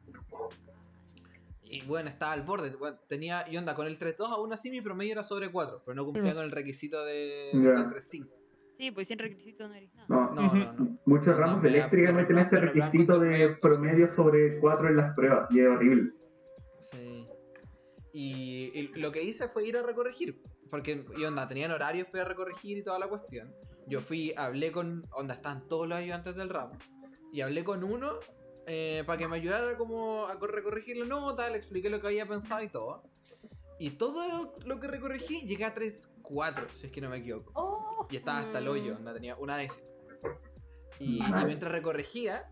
Y 1.74 1.82
bueno, 1.88 2.08
estaba 2.10 2.34
al 2.34 2.44
borde. 2.44 2.70
bueno, 2.76 2.98
tenía, 3.08 3.46
y 3.50 3.58
onda, 3.58 3.74
con 3.74 3.88
el 3.88 3.98
3-2 3.98 4.30
aún 4.30 4.54
así 4.54 4.70
mi 4.70 4.82
promedio 4.82 5.14
era 5.14 5.24
sobre 5.24 5.52
4. 5.52 5.82
Pero 5.86 5.96
no 5.96 6.06
cumplía 6.06 6.32
Mm. 6.34 6.36
con 6.36 6.46
el 6.46 6.52
requisito 6.52 7.04
de, 7.04 7.50
Ya. 7.54 7.60
del 7.60 7.90
3-5. 7.90 8.28
Sí, 8.78 8.92
pues 8.92 9.08
sin 9.08 9.18
requisito 9.18 9.68
no 9.68 9.74
eres 9.74 9.94
nada. 9.96 10.08
No, 10.10 10.32
No, 10.36 10.54
no, 10.54 10.74
no. 10.74 10.98
muchos 11.06 11.36
ramos 11.38 11.62
de 11.64 11.70
eléctrica 11.70 12.12
me 12.12 12.22
meten 12.22 12.38
ese 12.38 12.56
requisito 12.58 13.18
de 13.20 13.56
promedio 13.60 13.60
promedio 13.62 14.14
sobre 14.14 14.60
4 14.60 14.88
en 14.90 14.98
las 14.98 15.16
pruebas 15.16 15.48
y 15.52 15.60
es 15.62 15.68
horrible. 15.68 16.12
Sí. 16.92 17.28
Y, 18.14 18.72
y 18.74 18.88
lo 19.00 19.12
que 19.12 19.24
hice 19.24 19.48
fue 19.48 19.66
ir 19.68 19.78
a 19.78 19.82
recorregir. 19.84 20.42
Porque, 20.70 21.06
y 21.18 21.24
onda, 21.24 21.48
tenían 21.48 21.72
horarios 21.72 22.08
para 22.10 22.26
recorregir 22.26 22.78
y 22.78 22.84
toda 22.84 23.00
la 23.00 23.08
cuestión. 23.08 23.52
Yo 23.88 24.02
fui, 24.02 24.34
hablé 24.38 24.72
con. 24.72 25.04
Onda, 25.12 25.36
están 25.36 25.68
todos 25.68 25.88
los 25.88 25.98
ayudantes 25.98 26.36
del 26.36 26.50
ramo. 26.50 26.74
Y 27.32 27.42
hablé 27.42 27.64
con 27.64 27.84
uno 27.84 28.20
eh, 28.68 29.04
para 29.06 29.18
que 29.18 29.28
me 29.28 29.36
ayudara 29.38 29.78
como 29.78 30.26
a 30.28 30.38
cor- 30.40 30.52
recorregir 30.54 30.98
la 30.98 31.06
nota, 31.06 31.50
le 31.50 31.58
expliqué 31.58 31.90
lo 31.90 32.00
que 32.00 32.08
había 32.08 32.26
pensado 32.26 32.62
y 32.64 32.70
todo. 32.70 33.04
Y 33.80 33.92
todo 33.92 34.56
lo 34.66 34.80
que 34.80 34.88
recorregí 34.88 35.42
llegué 35.46 35.66
a 35.66 35.74
3-4, 35.74 36.70
si 36.74 36.86
es 36.88 36.92
que 36.92 37.02
no 37.02 37.10
me 37.10 37.18
equivoco. 37.18 37.52
Oh, 37.56 38.08
Y 38.10 38.16
estaba 38.18 38.40
hasta 38.40 38.60
el 38.60 38.68
hoyo, 38.68 38.94
Mm. 38.94 38.98
onda, 38.98 39.14
tenía 39.14 39.36
una 39.36 39.58
décima. 39.58 39.86
Y, 41.00 41.18
y 41.18 41.46
mientras 41.46 41.72
recorregía, 41.72 42.50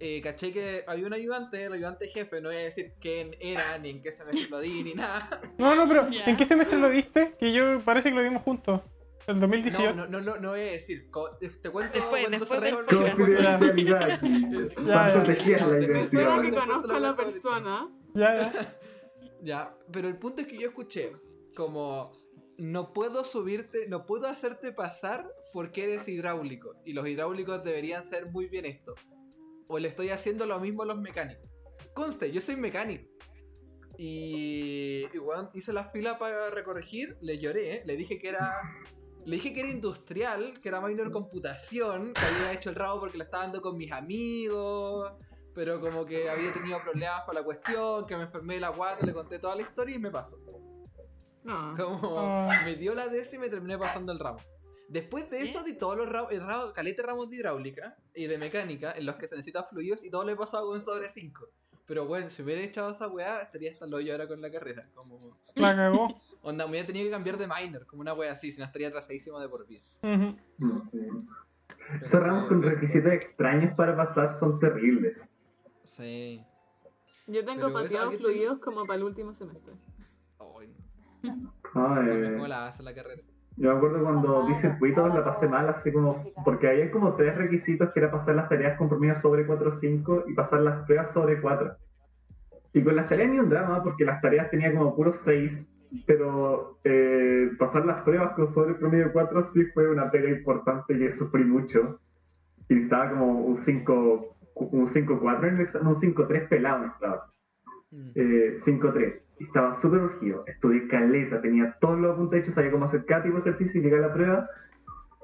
eh, 0.00 0.20
caché 0.22 0.52
que 0.52 0.82
había 0.88 1.06
un 1.06 1.12
ayudante, 1.12 1.64
el 1.64 1.72
ayudante 1.74 2.08
jefe, 2.08 2.40
no 2.40 2.48
voy 2.48 2.56
a 2.56 2.62
decir 2.62 2.94
quién 3.00 3.36
era, 3.38 3.78
ni 3.78 3.90
en 3.90 4.00
qué 4.00 4.10
semestre 4.10 4.48
lo 4.50 4.58
di, 4.60 4.82
ni 4.82 4.94
nada. 4.94 5.40
No, 5.58 5.76
no, 5.76 5.86
pero. 5.86 6.08
¿en 6.26 6.36
qué 6.36 6.46
semestre 6.46 6.78
lo 6.78 6.88
diste? 6.88 7.34
Que 7.38 7.52
yo 7.52 7.78
parece 7.84 8.08
que 8.08 8.14
lo 8.16 8.22
dimos 8.22 8.42
juntos. 8.42 8.80
El 9.26 9.40
2018. 9.40 9.94
No, 9.94 10.06
no, 10.06 10.06
no, 10.08 10.20
no, 10.20 10.40
no 10.40 10.50
voy 10.50 10.60
a 10.60 10.64
decir. 10.72 11.02
Te, 11.04 11.70
cuento 11.70 11.94
Después- 11.98 12.26
cuando 12.28 12.38
después 12.38 12.60
del 12.60 12.74
el 12.74 12.84
podcast. 12.84 13.16
podcast. 13.16 13.16
Confidencialidad. 13.18 14.20
Ya, 14.20 14.84
¿Cuánto 14.84 15.18
ya. 15.18 15.24
te 15.26 15.36
quieres 15.36 15.62
la 15.62 15.66
Me 15.68 15.78
Me 15.78 15.84
Identidad. 15.84 16.06
suena 16.10 16.34
identidad? 16.36 16.82
que 16.82 16.88
te 16.88 16.94
a 16.94 17.00
la 17.00 17.16
persona. 17.16 17.88
Ya, 18.14 18.52
ya. 18.52 18.78
Ya, 19.44 19.76
pero 19.92 20.06
el 20.06 20.18
punto 20.18 20.42
es 20.42 20.46
que 20.46 20.56
yo 20.56 20.68
escuché 20.68 21.16
como 21.56 22.12
no 22.58 22.92
puedo 22.92 23.24
subirte, 23.24 23.88
no 23.88 24.06
puedo 24.06 24.28
hacerte 24.28 24.70
pasar 24.70 25.28
porque 25.52 25.82
eres 25.82 26.06
hidráulico 26.06 26.76
y 26.84 26.92
los 26.92 27.08
hidráulicos 27.08 27.64
deberían 27.64 28.04
ser 28.04 28.30
muy 28.30 28.46
bien 28.46 28.66
esto. 28.66 28.94
O 29.66 29.80
le 29.80 29.88
estoy 29.88 30.10
haciendo 30.10 30.46
lo 30.46 30.60
mismo 30.60 30.84
a 30.84 30.86
los 30.86 31.00
mecánicos. 31.00 31.50
Conste, 31.92 32.30
yo 32.30 32.40
soy 32.40 32.54
mecánico. 32.54 33.08
Y, 33.98 35.06
y 35.12 35.18
weón, 35.18 35.50
hice 35.54 35.72
la 35.72 35.84
fila 35.90 36.18
para 36.20 36.50
recorregir, 36.50 37.16
le 37.20 37.38
lloré, 37.38 37.74
¿eh? 37.74 37.82
le 37.84 37.96
dije 37.96 38.18
que 38.18 38.28
era 38.28 38.52
le 39.24 39.36
dije 39.36 39.52
que 39.52 39.60
era 39.60 39.70
industrial, 39.70 40.60
que 40.60 40.68
era 40.68 40.80
minor 40.80 41.10
computación, 41.10 42.12
que 42.14 42.20
había 42.20 42.52
hecho 42.52 42.70
el 42.70 42.76
rabo 42.76 43.00
porque 43.00 43.18
lo 43.18 43.24
estaba 43.24 43.44
dando 43.44 43.60
con 43.62 43.76
mis 43.76 43.92
amigos, 43.92 45.12
pero 45.54 45.80
como 45.80 46.04
que 46.06 46.28
había 46.30 46.52
tenido 46.52 46.80
problemas 46.82 47.22
para 47.26 47.40
la 47.40 47.44
cuestión, 47.44 48.06
que 48.06 48.16
me 48.16 48.24
enfermé 48.24 48.54
de 48.54 48.60
la 48.60 48.70
guata, 48.70 49.04
le 49.06 49.12
conté 49.12 49.38
toda 49.38 49.54
la 49.54 49.62
historia 49.62 49.96
y 49.96 49.98
me 49.98 50.10
pasó. 50.10 50.38
No. 51.44 51.74
Como 51.76 52.18
Ah. 52.20 52.62
me 52.64 52.76
dio 52.76 52.94
la 52.94 53.08
décima 53.08 53.44
y 53.44 53.48
me 53.48 53.50
terminé 53.50 53.76
pasando 53.78 54.12
el 54.12 54.18
ramo. 54.18 54.38
Después 54.88 55.28
de 55.30 55.42
eso 55.42 55.62
di 55.62 55.74
todos 55.74 55.96
los 55.96 56.08
ramos, 56.08 56.32
el 56.32 56.40
ramo, 56.40 56.72
calete 56.72 57.02
ramos 57.02 57.28
de 57.30 57.36
hidráulica 57.36 57.96
y 58.14 58.26
de 58.26 58.36
mecánica 58.38 58.92
en 58.92 59.06
los 59.06 59.16
que 59.16 59.26
se 59.26 59.36
necesitan 59.36 59.64
fluidos 59.68 60.04
y 60.04 60.10
todo 60.10 60.24
lo 60.24 60.32
he 60.32 60.36
pasado 60.36 60.66
con 60.68 60.80
sobre 60.80 61.08
5. 61.08 61.48
Pero 61.92 62.06
bueno, 62.06 62.30
si 62.30 62.40
hubiera 62.40 62.62
echado 62.62 62.90
esa 62.90 63.06
weá, 63.06 63.42
estaría 63.42 63.70
hasta 63.70 63.84
el 63.84 63.92
hoyo 63.92 64.12
ahora 64.12 64.26
con 64.26 64.40
la 64.40 64.50
carrera. 64.50 64.88
Como, 64.94 65.36
La 65.56 65.76
cagó. 65.76 66.08
onda, 66.42 66.64
me 66.64 66.70
hubiera 66.70 66.86
tenido 66.86 67.04
que 67.04 67.10
cambiar 67.10 67.36
de 67.36 67.46
minor, 67.46 67.84
como 67.84 68.00
una 68.00 68.14
weá 68.14 68.32
así, 68.32 68.50
si 68.50 68.58
no 68.58 68.64
estaría 68.64 68.88
atrasadísimo 68.88 69.38
de 69.38 69.46
por 69.50 69.66
vida. 69.66 69.82
Ujú. 70.02 70.34
No 70.56 70.84
sé. 70.90 70.98
Pero 71.90 72.04
Esos 72.06 72.18
ramos 72.22 72.48
fue- 72.48 72.48
con 72.48 72.62
requisitos 72.62 73.12
extraños 73.12 73.74
para 73.76 73.94
pasar 73.94 74.38
son 74.38 74.58
terribles. 74.58 75.20
Sí. 75.84 76.42
Yo 77.26 77.44
tengo 77.44 77.66
Pero 77.66 77.72
pateados 77.74 78.12
te- 78.14 78.20
fluidos 78.20 78.58
como 78.60 78.86
para 78.86 78.96
el 78.96 79.02
último 79.04 79.34
semestre. 79.34 79.74
Ay, 80.40 80.74
no, 81.74 82.02
eh, 82.10 82.32
¿Cómo 82.32 82.46
la 82.46 82.68
hace 82.68 82.82
la 82.82 82.94
carrera? 82.94 83.20
Yo 83.56 83.70
me 83.70 83.76
acuerdo 83.76 84.02
cuando 84.02 84.46
vi 84.46 84.54
Ah, 84.54 84.60
circuitos 84.60 85.14
la 85.14 85.24
pasé 85.24 85.48
mal, 85.48 85.68
así 85.68 85.92
como. 85.92 86.24
Porque 86.44 86.68
había 86.68 86.90
como 86.90 87.14
tres 87.14 87.36
requisitos 87.36 87.90
que 87.92 88.00
era 88.00 88.10
pasar 88.10 88.34
las 88.34 88.48
tareas 88.48 88.78
con 88.78 88.88
promedio 88.88 89.20
sobre 89.20 89.46
4 89.46 89.70
o 89.70 89.78
5 89.78 90.24
y 90.28 90.34
pasar 90.34 90.60
las 90.60 90.84
pruebas 90.86 91.12
sobre 91.12 91.40
4. 91.40 91.74
Y 92.74 92.82
con 92.82 92.96
las 92.96 93.08
tareas 93.08 93.30
ni 93.30 93.38
un 93.38 93.50
drama, 93.50 93.82
porque 93.82 94.04
las 94.04 94.20
tareas 94.22 94.50
tenía 94.50 94.72
como 94.74 94.96
puros 94.96 95.16
6, 95.24 95.66
pero 96.06 96.78
eh, 96.84 97.50
pasar 97.58 97.84
las 97.84 98.02
pruebas 98.02 98.32
con 98.32 98.52
sobre 98.54 98.74
promedio 98.74 99.12
4 99.12 99.50
sí 99.52 99.66
fue 99.74 99.90
una 99.90 100.10
pega 100.10 100.30
importante 100.30 100.98
que 100.98 101.12
sufrí 101.12 101.44
mucho. 101.44 102.00
Y 102.68 102.74
necesitaba 102.74 103.10
como 103.10 103.40
un 103.40 103.56
5, 103.58 104.36
un 104.54 104.88
5-4 104.88 105.48
en 105.48 105.54
el 105.56 105.60
examen, 105.60 105.88
un 105.88 106.00
5-3 106.00 106.48
pelado 106.48 106.78
necesitaba 106.78 107.31
Mm. 107.31 107.31
Eh, 108.14 108.58
5-3. 108.64 109.20
Estaba 109.38 109.80
súper 109.80 110.00
urgido. 110.00 110.44
Estudié 110.46 110.88
caleta, 110.88 111.40
tenía 111.40 111.76
todos 111.80 111.98
los 111.98 112.12
apuntes 112.12 112.42
hechos, 112.42 112.54
sabía 112.54 112.70
cómo 112.70 112.86
hacer 112.86 113.04
cada 113.04 113.22
tipo 113.22 113.36
de 113.36 113.40
ejercicio 113.40 113.80
y 113.80 113.84
llegué 113.84 113.96
a 113.98 114.08
la 114.08 114.12
prueba. 114.12 114.48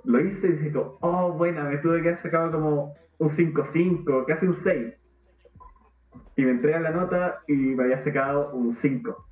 Lo 0.04 0.20
hice 0.20 0.48
y 0.48 0.52
dije, 0.52 0.72
oh, 0.74 1.32
buena, 1.32 1.64
me 1.64 1.78
tuve 1.78 2.02
que 2.02 2.08
haber 2.08 2.22
sacado 2.22 2.52
como 2.52 2.94
un 3.18 3.28
5-5, 3.28 4.24
casi 4.26 4.46
un 4.46 4.56
6. 4.56 4.94
Y 6.36 6.44
me 6.44 6.52
entregan 6.52 6.84
la 6.84 6.90
nota 6.90 7.40
y 7.46 7.54
me 7.54 7.84
había 7.84 7.98
sacado 7.98 8.50
un 8.52 8.72
5. 8.72 9.26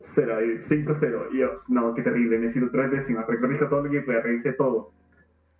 0, 0.00 0.38
5-0. 0.68 1.26
Y 1.32 1.38
yo, 1.38 1.62
no, 1.68 1.94
qué 1.94 2.02
terrible, 2.02 2.38
necesito 2.38 2.70
tres 2.70 2.90
décimas. 2.90 3.26
Recorrijo 3.26 3.68
todo 3.68 3.84
lo 3.84 3.90
que 3.90 4.00
pueda, 4.00 4.20
revisé 4.20 4.52
todo. 4.52 4.92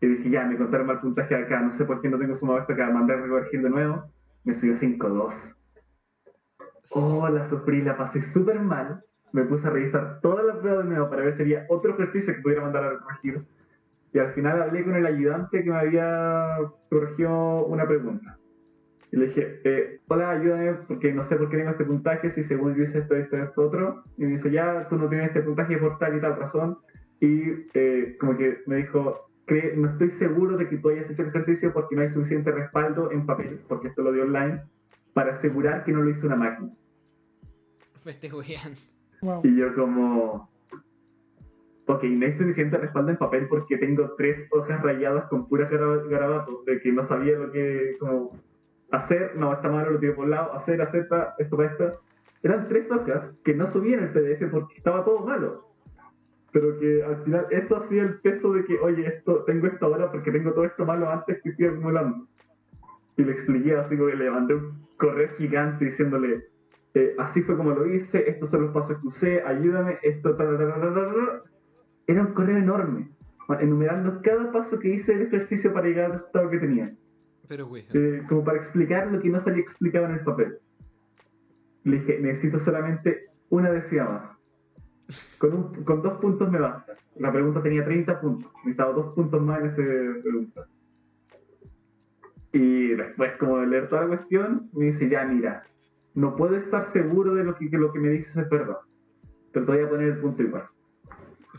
Y 0.01 0.07
dije, 0.07 0.31
ya, 0.31 0.45
me 0.47 0.57
contaron 0.57 0.87
mal 0.87 1.01
puntaje 1.01 1.35
acá, 1.35 1.61
no 1.61 1.73
sé 1.75 1.85
por 1.85 2.01
qué 2.01 2.09
no 2.09 2.19
tengo 2.19 2.37
sumado 2.37 2.61
esto 2.61 2.73
acá, 2.73 2.89
mandé 2.91 3.15
a 3.15 3.17
recorregir 3.17 3.63
de 3.63 3.71
nuevo. 3.71 4.05
Me 4.45 4.55
subió 4.55 4.75
5-2. 4.75 5.55
Oh, 6.93 7.28
la 7.28 7.45
sufrí, 7.49 7.82
la 7.82 7.97
pasé 7.97 8.22
súper 8.22 8.61
mal. 8.61 9.03
Me 9.32 9.45
puse 9.45 9.66
a 9.66 9.70
revisar 9.70 10.20
todas 10.20 10.45
las 10.45 10.57
pruebas 10.57 10.84
de 10.84 10.91
nuevo 10.91 11.09
para 11.09 11.22
ver 11.22 11.36
si 11.36 11.43
había 11.43 11.66
otro 11.68 11.93
ejercicio 11.95 12.34
que 12.34 12.41
pudiera 12.43 12.62
mandar 12.62 12.84
a 12.84 12.99
corregir. 12.99 13.43
Y 14.12 14.18
al 14.18 14.32
final 14.32 14.61
hablé 14.61 14.82
con 14.84 14.97
el 14.97 15.07
ayudante 15.07 15.62
que 15.62 15.70
me 15.70 15.76
había 15.78 16.57
corregido 16.88 17.64
una 17.66 17.86
pregunta. 17.86 18.36
Y 19.12 19.16
le 19.16 19.26
dije, 19.26 19.61
eh, 19.64 20.01
hola, 20.09 20.30
ayúdame 20.30 20.74
porque 20.88 21.12
no 21.12 21.24
sé 21.24 21.36
por 21.36 21.49
qué 21.49 21.59
tengo 21.59 21.70
este 21.70 21.84
puntaje, 21.84 22.30
si 22.30 22.45
según 22.45 22.74
yo 22.74 22.84
hice 22.84 22.99
esto, 22.99 23.14
esto, 23.14 23.36
esto, 23.36 23.62
otro. 23.62 24.03
Y 24.16 24.24
me 24.24 24.36
dice, 24.36 24.51
ya, 24.51 24.88
tú 24.88 24.97
no 24.97 25.09
tienes 25.09 25.28
este 25.28 25.43
puntaje 25.43 25.76
por 25.78 25.99
tal 25.99 26.16
y 26.16 26.20
tal 26.20 26.36
razón. 26.36 26.78
Y 27.20 27.66
eh, 27.74 28.16
como 28.18 28.36
que 28.36 28.62
me 28.66 28.76
dijo, 28.76 29.28
"Cre- 29.47 29.74
no 29.74 29.91
estoy 29.91 30.11
seguro 30.12 30.57
de 30.57 30.68
que 30.68 30.78
tú 30.78 30.88
hayas 30.88 31.09
hecho 31.11 31.22
el 31.22 31.28
ejercicio 31.28 31.72
porque 31.72 31.95
no 31.97 32.03
hay 32.03 32.11
suficiente 32.11 32.51
respaldo 32.51 33.11
en 33.12 33.26
papel, 33.26 33.61
porque 33.68 33.88
esto 33.88 34.03
lo 34.03 34.12
dio 34.12 34.24
online, 34.24 34.62
para 35.15 35.35
asegurar 35.35 35.85
que 35.85 35.93
no 35.93 36.03
lo 36.03 36.11
hizo 36.11 36.27
una 36.27 36.37
máquina. 36.37 36.71
Wow. 39.23 39.41
Y 39.45 39.57
yo 39.57 39.75
como... 39.75 40.49
Ok, 41.87 42.05
no 42.05 42.25
hay 42.27 42.39
suficiente 42.39 42.79
respaldo 42.79 43.11
en 43.11 43.17
papel 43.17 43.49
porque 43.49 43.77
tengo 43.77 44.15
tres 44.17 44.47
hojas 44.53 44.81
rayadas 44.81 45.25
con 45.29 45.49
puras 45.49 45.69
gara- 45.71 46.05
garabatos 46.09 46.65
de 46.65 46.81
que 46.81 46.93
no 46.93 47.07
sabía 47.09 47.37
lo 47.37 47.51
que 47.51 47.97
como 47.99 48.39
hacer, 48.93 49.35
no, 49.37 49.53
está 49.53 49.69
malo, 49.69 49.91
lo 49.91 49.99
tiro 49.99 50.15
por 50.15 50.25
un 50.27 50.31
lado, 50.31 50.53
hacer, 50.55 50.81
acepta, 50.81 51.35
esto 51.39 51.57
para 51.57 51.71
esto. 51.73 52.01
Eran 52.43 52.69
tres 52.69 52.91
hojas 52.91 53.29
que 53.45 53.55
no 53.55 53.71
subí 53.73 53.93
en 53.93 54.05
el 54.05 54.13
PDF 54.13 54.51
porque 54.51 54.77
estaba 54.77 55.05
todo 55.05 55.21
malo. 55.27 55.69
Pero 56.53 56.79
que 56.79 57.03
al 57.03 57.23
final 57.25 57.47
eso 57.51 57.77
hacía 57.77 58.03
el 58.03 58.21
peso 58.21 58.53
de 58.53 58.65
que, 58.65 58.79
oye, 58.79 59.07
esto 59.07 59.45
tengo 59.45 59.67
esto 59.67 59.87
ahora 59.87 60.11
porque 60.11 60.31
tengo 60.31 60.53
todo 60.53 60.65
esto 60.65 60.85
malo 60.85 61.11
antes 61.11 61.41
que 61.43 61.51
estoy 61.51 61.67
acumulando. 61.67 62.27
Y 63.21 63.25
le 63.25 63.33
expliqué 63.33 63.77
así 63.77 63.97
como 63.97 64.09
que 64.11 64.16
le 64.16 64.31
mandé 64.31 64.55
un 64.55 64.87
correo 64.97 65.29
gigante 65.37 65.85
diciéndole, 65.85 66.45
eh, 66.95 67.14
así 67.18 67.43
fue 67.43 67.57
como 67.57 67.73
lo 67.73 67.87
hice, 67.87 68.29
estos 68.31 68.51
son 68.51 68.62
los 68.62 68.73
pasos 68.73 68.99
que 69.01 69.07
usé, 69.09 69.43
ayúdame, 69.43 69.99
esto, 70.03 70.35
ta, 70.37 70.45
ta, 70.45 70.57
ta, 70.59 70.75
ta, 70.75 70.81
ta, 70.81 70.95
ta. 70.95 71.43
Era 72.07 72.23
un 72.23 72.33
correo 72.33 72.57
enorme, 72.57 73.11
enumerando 73.61 74.21
cada 74.23 74.51
paso 74.53 74.79
que 74.79 74.89
hice 74.95 75.12
del 75.12 75.27
ejercicio 75.27 75.73
para 75.73 75.87
llegar 75.87 76.07
al 76.07 76.12
resultado 76.12 76.51
que 76.51 76.59
tenía, 76.59 76.93
Pero 77.47 77.66
weón. 77.66 77.87
eh, 77.93 78.23
como 78.29 78.43
para 78.43 78.59
explicar 78.59 79.12
lo 79.12 79.21
que 79.21 79.29
no 79.29 79.43
salía 79.45 79.61
explicado 79.62 80.07
en 80.07 80.12
el 80.12 80.21
papel. 80.21 80.59
Le 81.85 81.99
dije, 81.99 82.18
necesito 82.21 82.59
solamente 82.59 83.27
una 83.51 83.71
décima 83.71 84.05
más. 84.09 85.18
Con, 85.39 85.53
un- 85.55 85.85
con 85.85 86.03
dos 86.03 86.18
puntos 86.21 86.51
me 86.51 86.59
basta. 86.61 86.95
La 87.16 87.33
pregunta 87.33 87.62
tenía 87.62 87.85
30 87.85 88.21
puntos, 88.21 88.51
necesitaba 88.64 88.93
dos 88.93 89.14
puntos 89.14 89.43
más 89.43 89.61
en 89.61 89.66
esa 89.66 90.23
pregunta. 90.23 90.66
Y 92.53 92.89
después, 92.95 93.33
como 93.39 93.59
de 93.59 93.67
leer 93.69 93.89
toda 93.89 94.03
la 94.03 94.09
cuestión, 94.09 94.69
me 94.73 94.87
dice, 94.87 95.09
ya 95.09 95.25
mira, 95.25 95.63
no 96.15 96.35
puedo 96.37 96.57
estar 96.57 96.91
seguro 96.91 97.35
de 97.35 97.45
lo 97.45 97.55
que, 97.57 97.71
que 97.71 97.79
lo 97.79 97.93
que 97.93 98.01
me 98.01 98.09
dices 98.09 98.37
es 98.37 98.49
verdad, 98.51 98.79
pero 99.53 99.67
te 99.67 99.73
voy 99.73 99.83
a 99.83 99.89
poner 99.89 100.09
el 100.09 100.19
punto 100.19 100.43
igual. 100.43 100.65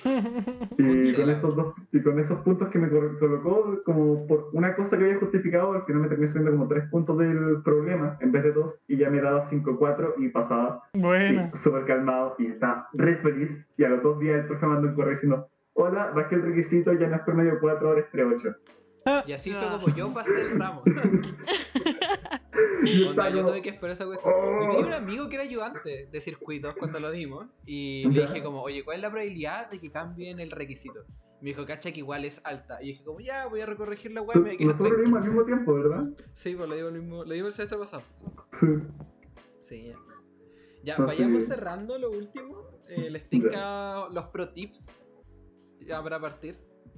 Y 0.78 1.14
con, 1.14 1.30
esos 1.30 1.56
dos, 1.56 1.76
y 1.92 2.02
con 2.02 2.18
esos 2.20 2.40
puntos 2.42 2.70
que 2.70 2.80
me 2.80 2.90
col- 2.90 3.18
colocó, 3.20 3.82
como 3.86 4.26
por 4.26 4.50
una 4.54 4.74
cosa 4.76 4.98
que 4.98 5.04
había 5.04 5.20
justificado, 5.20 5.74
al 5.74 5.84
final 5.84 6.02
me 6.04 6.08
terminé 6.08 6.30
subiendo 6.30 6.52
como 6.52 6.68
tres 6.68 6.90
puntos 6.90 7.18
del 7.20 7.62
problema 7.64 8.18
en 8.22 8.32
vez 8.32 8.44
de 8.44 8.52
dos, 8.54 8.76
y 8.88 8.98
ya 8.98 9.10
me 9.10 9.22
daba 9.22 9.50
5-4 9.50 10.14
y 10.18 10.30
pasaba 10.30 10.82
Buena. 10.94 11.52
y 11.54 11.58
súper 11.58 11.86
calmado 11.86 12.36
y 12.40 12.48
estaba 12.48 12.88
re 12.94 13.18
feliz. 13.18 13.52
Y 13.78 13.84
a 13.84 13.90
los 13.90 14.02
dos 14.02 14.20
días 14.20 14.40
el 14.42 14.48
profe 14.48 14.66
mandó 14.66 14.88
un 14.88 14.96
correo 14.96 15.14
diciendo: 15.14 15.48
Hola, 15.74 16.12
bajé 16.16 16.36
el 16.36 16.42
requisito, 16.44 16.94
ya 16.94 17.08
no 17.08 17.16
es 17.18 17.22
promedio 17.24 17.60
4, 17.60 17.88
ahora 17.88 18.00
es 18.02 18.12
3-8. 18.12 18.56
Y 19.28 19.32
así 19.34 19.52
fue 19.52 19.68
como 19.68 19.96
yo 19.96 20.14
pasé 20.14 20.42
el 20.42 20.60
ramo. 20.60 20.84
Y 22.84 23.04
Onda, 23.08 23.30
yo 23.30 23.46
tuve 23.46 23.62
que 23.62 23.70
esperar 23.70 23.94
esa 23.94 24.06
cuestión. 24.06 24.34
Oh. 24.36 24.62
Yo 24.64 24.70
tenía 24.70 24.86
un 24.88 24.94
amigo 24.94 25.28
que 25.30 25.36
era 25.36 25.44
ayudante 25.44 26.08
de 26.12 26.22
circuitos 26.22 26.76
cuando 26.76 27.00
lo 27.00 27.12
dimos. 27.12 27.48
Y 27.66 28.06
le 28.10 28.22
Ya. 28.22 28.28
dije 28.28 28.44
como, 28.44 28.62
oye, 28.62 28.84
¿cuál 28.84 28.98
es 28.98 29.02
la 29.04 29.10
probabilidad 29.10 29.70
de 29.70 29.80
que 29.80 29.92
cambien 29.92 30.40
el 30.40 30.52
requisito? 30.52 31.06
Me 31.42 31.50
dijo, 31.50 31.66
cacha 31.66 31.92
que 31.92 32.00
igual 32.00 32.26
es 32.26 32.42
alta. 32.46 32.82
Y 32.84 32.88
dije 32.90 33.04
como, 33.04 33.20
ya, 33.20 33.48
voy 33.48 33.62
a 33.62 33.66
recorregir 33.66 34.12
la 34.12 34.22
web 34.22 34.38
Nosotros 34.60 34.92
lo 34.92 34.98
vimos 34.98 35.20
al 35.22 35.26
mismo 35.28 35.46
tiempo, 35.46 35.74
¿verdad? 35.74 36.04
Sí, 36.34 36.54
pues 36.56 36.70
lo 36.70 36.76
digo 36.76 36.88
el 36.90 37.02
mismo, 37.02 37.24
lo 37.24 37.34
digo 37.34 37.48
el 37.48 37.54
semestre 37.54 37.78
pasado. 37.80 38.04
Sí. 38.60 38.68
Sí. 39.64 39.94
Ya, 40.84 40.98
No, 40.98 41.06
vayamos 41.08 41.44
sí. 41.44 41.50
cerrando 41.50 41.98
lo 41.98 42.12
último. 42.12 42.70
Eh, 42.88 43.10
les 43.10 43.28
tinca 43.30 44.08
los 44.12 44.26
pro 44.26 44.50
tips. 44.50 45.02
Ya 45.80 46.04
para 46.04 46.20
partir. 46.20 46.58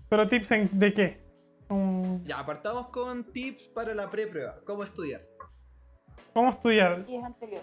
Pero 0.09 0.27
tips 0.27 0.51
en- 0.51 0.79
de 0.79 0.93
qué? 0.93 1.23
Como- 1.67 2.21
Ya, 2.25 2.45
partamos 2.45 2.87
con 2.89 3.31
tips 3.31 3.67
para 3.67 3.93
la 3.95 4.09
pre-prueba. 4.09 4.55
¿Cómo 4.65 4.83
estudiar? 4.83 5.21
¿Cómo 6.33 6.49
estudiar? 6.49 7.05
Y 7.07 7.15
es 7.15 7.23
anterior. 7.23 7.61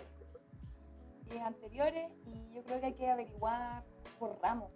Y 1.30 1.36
es 1.36 1.42
anteriores 1.42 2.10
y 2.26 2.54
yo 2.54 2.62
creo 2.64 2.80
que 2.80 2.86
hay 2.86 2.94
que 2.94 3.08
averiguar 3.10 3.84
por 4.18 4.38
ramos. 4.42 4.70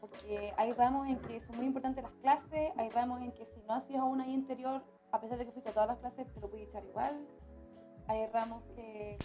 Porque 0.00 0.52
hay 0.56 0.72
ramos 0.72 1.08
en 1.08 1.18
que 1.20 1.38
son 1.40 1.56
muy 1.56 1.66
importantes 1.66 2.02
las 2.02 2.12
clases, 2.22 2.70
hay 2.76 2.88
ramos 2.90 3.20
en 3.20 3.32
que 3.32 3.44
si 3.44 3.60
no 3.62 3.74
hacías 3.74 4.00
aún 4.00 4.20
ahí 4.20 4.32
interior, 4.32 4.82
a 5.12 5.20
pesar 5.20 5.36
de 5.38 5.44
que 5.44 5.52
fuiste 5.52 5.70
a 5.70 5.74
todas 5.74 5.88
las 5.88 5.98
clases, 5.98 6.32
te 6.32 6.40
lo 6.40 6.48
puedes 6.48 6.68
echar 6.68 6.84
igual. 6.84 7.26
Hay 8.06 8.26
ramos 8.28 8.62
que 8.74 9.18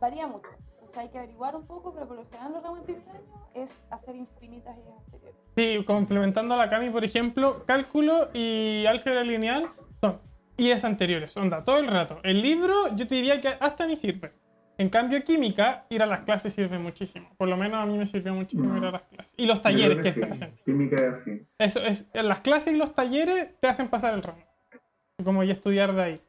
varía 0.00 0.26
mucho. 0.26 0.48
Entonces 0.72 0.96
hay 0.98 1.08
que 1.10 1.18
averiguar 1.18 1.56
un 1.56 1.66
poco, 1.66 1.92
pero 1.94 2.06
por 2.06 2.16
lo 2.16 2.24
general 2.26 2.52
los 2.52 2.62
ramos 2.62 2.78
en 2.80 2.84
primer 2.84 3.08
año 3.08 3.46
es 3.54 3.84
hacer 3.90 4.14
infinitas 4.16 4.76
y 4.78 4.90
anteriores. 4.90 5.36
Sí, 5.56 5.84
complementando 5.84 6.54
a 6.54 6.58
la 6.58 6.70
Cami, 6.70 6.90
por 6.90 7.04
ejemplo, 7.04 7.64
cálculo 7.66 8.28
y 8.34 8.84
álgebra 8.86 9.22
lineal 9.24 9.70
son 10.00 10.20
IES 10.58 10.84
anteriores, 10.84 11.36
onda, 11.36 11.64
todo 11.64 11.78
el 11.78 11.86
rato. 11.88 12.20
El 12.22 12.40
libro, 12.42 12.94
yo 12.96 13.06
te 13.08 13.14
diría 13.16 13.40
que 13.40 13.48
hasta 13.48 13.86
ni 13.86 13.96
sirve. 13.96 14.32
En 14.78 14.90
cambio, 14.90 15.24
química, 15.24 15.86
ir 15.88 16.02
a 16.02 16.06
las 16.06 16.20
clases 16.24 16.52
sirve 16.52 16.78
muchísimo. 16.78 17.30
Por 17.38 17.48
lo 17.48 17.56
menos 17.56 17.82
a 17.82 17.86
mí 17.86 17.96
me 17.96 18.06
sirvió 18.06 18.34
muchísimo 18.34 18.74
Mm. 18.74 18.76
ir 18.76 18.84
a 18.84 18.90
las 18.90 19.02
clases. 19.04 19.32
Y 19.38 19.46
los 19.46 19.62
talleres 19.62 20.02
que 20.02 20.12
se 20.12 20.22
sí. 20.26 20.30
hacen. 20.30 20.54
Química 20.66 20.96
es 20.96 21.14
así. 21.14 21.46
Eso 21.58 21.80
es, 21.80 22.04
las 22.12 22.40
clases 22.40 22.74
y 22.74 22.76
los 22.76 22.94
talleres 22.94 23.58
te 23.58 23.68
hacen 23.68 23.88
pasar 23.88 24.12
el 24.12 24.22
ramo. 24.22 24.42
Como 25.24 25.42
ya 25.44 25.54
estudiar 25.54 25.94
de 25.94 26.02
ahí. 26.02 26.20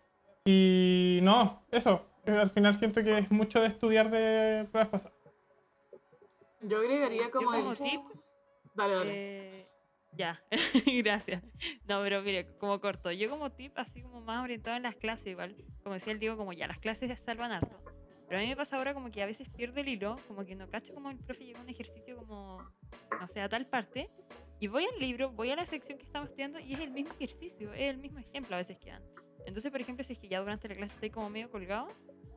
Y 0.45 1.19
no, 1.23 1.61
eso. 1.71 2.03
Al 2.28 2.51
final 2.51 2.78
siento 2.80 3.03
que 3.03 3.17
es 3.17 3.32
mucho 3.32 3.59
de 3.61 3.67
estudiar 3.67 4.09
de 4.09 4.67
pruebas 4.71 4.89
pasadas. 4.91 5.13
Yo 6.61 6.80
agregaría 6.80 7.23
Yo 7.23 7.32
como 7.32 7.51
como 7.51 7.71
el... 7.71 7.78
tip, 7.78 8.01
Dale, 8.75 8.93
dale. 8.93 9.11
Eh, 9.15 9.67
ya, 10.13 10.41
gracias. 11.03 11.43
No, 11.88 12.01
pero 12.01 12.21
mire, 12.21 12.57
como 12.57 12.80
corto, 12.80 13.11
yo 13.11 13.30
como 13.30 13.51
tip, 13.51 13.78
así 13.78 14.01
como 14.01 14.21
más 14.21 14.43
orientado 14.43 14.75
en 14.75 14.84
las 14.84 14.95
clases, 14.95 15.28
igual, 15.28 15.55
como 15.84 15.93
decía 15.93 16.13
el 16.13 16.19
Diego, 16.19 16.38
como 16.38 16.53
ya 16.53 16.67
las 16.67 16.80
clases 16.80 17.09
ya 17.09 17.15
salvan 17.15 17.51
harto. 17.51 17.80
Pero 18.28 18.39
a 18.39 18.43
mí 18.43 18.49
me 18.49 18.55
pasa 18.55 18.75
ahora 18.75 18.93
como 18.93 19.09
que 19.09 19.23
a 19.23 19.25
veces 19.25 19.47
pierde 19.49 19.82
el 19.82 19.88
hilo, 19.88 20.17
como 20.28 20.45
que 20.45 20.53
no 20.53 20.67
cacho 20.69 20.93
como 20.93 21.09
el 21.09 21.17
profe 21.17 21.45
llega 21.45 21.59
a 21.59 21.63
un 21.63 21.69
ejercicio 21.69 22.17
como, 22.17 22.61
no 23.19 23.28
sé, 23.28 23.39
a 23.39 23.47
tal 23.47 23.67
parte, 23.67 24.09
y 24.59 24.67
voy 24.67 24.86
al 24.86 24.99
libro, 24.99 25.32
voy 25.32 25.51
a 25.51 25.55
la 25.55 25.65
sección 25.65 25.97
que 25.97 26.03
estamos 26.03 26.30
estudiando 26.30 26.59
y 26.59 26.73
es 26.73 26.80
el 26.80 26.91
mismo 26.91 27.13
ejercicio, 27.13 27.73
es 27.73 27.89
el 27.89 27.97
mismo 27.97 28.19
ejemplo 28.19 28.55
a 28.55 28.59
veces 28.59 28.78
que 28.80 28.89
dan. 28.89 29.03
Entonces, 29.45 29.71
por 29.71 29.80
ejemplo, 29.80 30.03
si 30.03 30.13
es 30.13 30.19
que 30.19 30.28
ya 30.28 30.39
durante 30.39 30.67
la 30.67 30.75
clase 30.75 30.93
estoy 30.95 31.09
como 31.09 31.30
medio 31.30 31.49
colgado, 31.49 31.88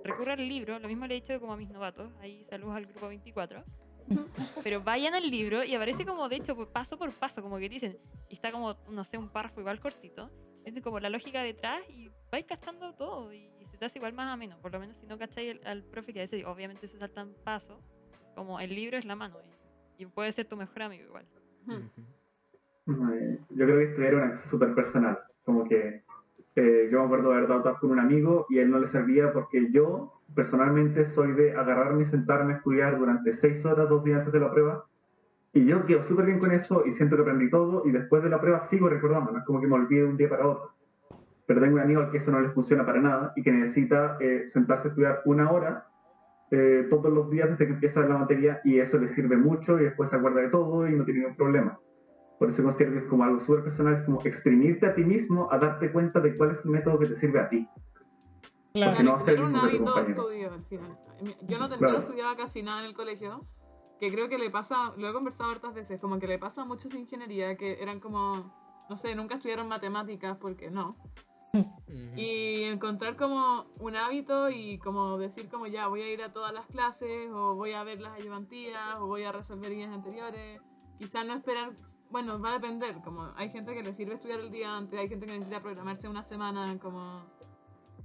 recurro 0.05 0.33
al 0.33 0.49
libro, 0.49 0.79
lo 0.79 0.89
mismo 0.89 1.07
le 1.07 1.15
he 1.15 1.19
hecho 1.19 1.39
como 1.41 1.53
a 1.53 1.57
mis 1.57 1.71
novatos, 1.71 2.11
ahí 2.21 2.45
saludos 2.45 2.77
al 2.77 2.87
grupo 2.87 3.09
24. 3.09 3.65
Pero 4.65 4.83
vayan 4.83 5.15
al 5.15 5.31
libro 5.31 5.63
y 5.63 5.75
aparece 5.75 6.05
como, 6.05 6.29
de 6.29 6.37
hecho, 6.37 6.57
paso 6.73 6.99
por 6.99 7.13
paso, 7.13 7.43
como 7.43 7.59
que 7.59 7.69
dicen, 7.69 7.97
y 8.29 8.35
está 8.35 8.51
como, 8.51 8.77
no 8.89 9.05
sé, 9.05 9.17
un 9.19 9.29
párrafo 9.29 9.61
igual 9.61 9.79
cortito, 9.79 10.31
dicen 10.65 10.83
como 10.83 10.99
la 10.99 11.09
lógica 11.11 11.43
detrás 11.43 11.83
y 11.89 12.11
vais 12.31 12.45
cachando 12.45 12.93
todo 12.95 13.33
y, 13.33 13.49
se 13.71 13.79
te 13.79 13.85
hace 13.85 13.99
igual 13.99 14.13
más 14.13 14.33
ameno, 14.33 14.59
por 14.61 14.73
lo 14.73 14.81
menos 14.81 14.97
si 14.97 15.07
no 15.07 15.17
cacháis 15.17 15.53
el- 15.53 15.61
al 15.67 15.85
profe 15.85 16.13
que 16.13 16.19
a 16.19 16.23
veces 16.23 16.45
obviamente 16.45 16.89
se 16.89 16.99
saltan 16.99 17.33
pasos, 17.45 17.79
como 18.35 18.59
el 18.59 18.75
libro 18.75 18.99
es 18.99 19.05
la 19.05 19.15
mano 19.15 19.37
y, 19.97 20.03
y 20.03 20.07
puede 20.07 20.33
ser 20.33 20.47
tu 20.47 20.57
mejor 20.57 20.83
amigo 20.83 21.05
igual. 21.05 21.25
Yo 22.87 23.65
creo 23.67 23.79
que 23.79 23.85
estudiar 23.85 24.15
era 24.15 24.25
una 24.25 24.31
cosa 24.33 24.47
súper 24.51 24.75
personal. 24.75 25.19
Como 25.45 25.65
que 25.65 26.03
eh, 26.57 26.89
yo 26.91 26.99
me 26.99 27.05
acuerdo 27.05 27.31
de 27.31 27.37
haber 27.37 27.49
dado 27.49 27.63
task 27.63 27.81
con 27.81 27.93
un 27.93 28.01
amigo 28.01 28.47
y 28.49 28.59
él 28.59 28.71
no 28.71 28.79
le 28.79 28.89
servía 28.89 29.33
porque 29.33 29.71
yo 29.71 30.13
personalmente 30.35 31.07
soy 31.13 31.33
de 31.33 31.53
agarrarme 31.53 32.03
y 32.03 32.07
sentarme 32.07 32.55
a 32.55 32.57
estudiar 32.57 32.99
durante 32.99 33.35
seis 33.35 33.65
horas, 33.65 33.89
dos 33.89 34.03
días 34.03 34.19
antes 34.19 34.33
de 34.33 34.41
la 34.41 34.51
prueba. 34.51 34.85
Y 35.53 35.65
yo 35.65 35.85
quedo 35.87 36.05
súper 36.05 36.27
bien 36.27 36.39
con 36.39 36.53
eso 36.53 36.85
y 36.87 36.93
siento 36.93 37.17
que 37.17 37.23
aprendí 37.23 37.51
todo 37.51 37.83
y 37.85 37.91
después 37.91 38.23
de 38.23 38.31
la 38.31 38.41
prueba 38.41 38.67
sigo 38.67 38.89
recordando, 38.89 39.33
no 39.33 39.39
es 39.39 39.45
como 39.45 39.61
que 39.61 39.67
me 39.67 39.75
olvide 39.75 40.03
de 40.03 40.09
un 40.09 40.17
día 40.17 40.29
para 40.29 40.47
otro. 40.47 40.71
Pero 41.47 41.61
tengo 41.61 41.75
un 41.75 41.81
amigo 41.83 42.01
al 42.01 42.11
que 42.11 42.19
eso 42.19 42.31
no 42.31 42.41
le 42.41 42.51
funciona 42.51 42.87
para 42.87 43.01
nada 43.01 43.33
y 43.35 43.43
que 43.43 43.51
necesita 43.51 44.17
eh, 44.21 44.49
sentarse 44.53 44.89
a 44.89 44.91
estudiar 44.91 45.23
una 45.25 45.51
hora 45.51 45.87
eh, 46.53 46.87
todos 46.91 47.13
los 47.13 47.31
días 47.31 47.51
desde 47.51 47.67
que 47.67 47.73
empieza 47.75 48.01
la 48.01 48.19
materia 48.19 48.61
y 48.65 48.79
eso 48.79 48.99
le 48.99 49.09
sirve 49.09 49.37
mucho 49.37 49.81
y 49.81 49.85
después 49.85 50.11
se 50.11 50.17
acuerda 50.17 50.41
de 50.41 50.49
todo 50.49 50.89
y 50.89 50.97
no 50.97 51.05
tiene 51.05 51.21
ningún 51.21 51.37
problema. 51.37 51.79
Por 52.41 52.49
eso 52.49 52.63
considero 52.63 52.93
que 52.93 52.99
es 53.01 53.05
como 53.05 53.23
algo 53.23 53.39
súper 53.41 53.65
personal, 53.65 53.97
es 53.97 54.05
como 54.07 54.23
exprimirte 54.25 54.87
a 54.87 54.95
ti 54.95 55.05
mismo 55.05 55.53
a 55.53 55.59
darte 55.59 55.93
cuenta 55.93 56.21
de 56.21 56.35
cuál 56.39 56.53
es 56.53 56.65
el 56.65 56.71
método 56.71 56.99
que 56.99 57.05
te 57.05 57.17
sirve 57.17 57.39
a 57.39 57.51
ti. 57.51 57.69
Claro. 58.73 58.93
Porque 58.93 59.05
no 59.05 59.11
va 59.11 59.17
a 59.17 59.19
ser 59.19 59.35
tener 59.35 59.45
el 59.45 59.51
mismo 59.51 59.95
que 59.95 60.03
tu 60.05 60.11
estudio 60.11 60.53
al 60.55 60.65
final. 60.65 60.99
Yo 61.43 61.59
no, 61.59 61.69
Claro. 61.69 61.93
no 61.93 61.99
estudiaba 61.99 62.37
casi 62.37 62.63
nada 62.63 62.81
en 62.81 62.87
el 62.87 62.95
colegio, 62.95 63.45
que 63.99 64.11
creo 64.11 64.31
que 64.31 64.39
le 64.39 64.49
pasa, 64.49 64.95
lo 64.97 65.07
he 65.07 65.13
conversado 65.13 65.51
hartas 65.51 65.75
veces, 65.75 66.01
como 66.01 66.19
que 66.19 66.27
le 66.27 66.39
pasa 66.39 66.63
a 66.63 66.65
muchos 66.65 66.91
de 66.91 67.01
ingeniería 67.01 67.57
que 67.57 67.83
eran 67.83 68.01
como, 68.01 68.87
no 68.89 68.97
sé, 68.97 69.15
nunca 69.15 69.35
estudiaron 69.35 69.69
matemáticas 69.69 70.39
porque 70.39 70.71
no. 70.71 70.97
Y 72.17 72.63
encontrar 72.63 73.17
como 73.17 73.67
un 73.79 73.97
hábito 73.97 74.49
y 74.49 74.79
como 74.79 75.19
decir 75.19 75.51
como 75.51 75.67
ya 75.67 75.89
voy 75.89 76.01
a 76.01 76.11
ir 76.11 76.23
a 76.23 76.33
todas 76.33 76.55
las 76.55 76.65
clases 76.69 77.29
o 77.31 77.55
voy 77.55 77.73
a 77.73 77.85
ver 77.85 78.01
las 78.01 78.15
ayudantías 78.15 78.95
o 78.99 79.09
voy 79.09 79.25
a 79.25 79.33
resolver 79.33 79.75
guías 79.75 79.93
anteriores. 79.93 80.63
Quizás 80.99 81.27
no 81.27 81.35
esperar, 81.35 81.73
bueno, 82.11 82.41
va 82.41 82.51
a 82.51 82.53
depender, 82.55 82.97
como 83.05 83.33
hay 83.37 83.49
gente 83.49 83.73
que 83.75 83.83
le 83.83 83.95
sirve 83.95 84.15
estudiar 84.15 84.41
el 84.41 84.51
día 84.51 84.77
antes, 84.77 84.99
hay 84.99 85.09
gente 85.09 85.27
que 85.27 85.33
necesita 85.33 85.61
programarse 85.61 86.09
una 86.09 86.23
semana, 86.23 86.77
como... 86.81 87.25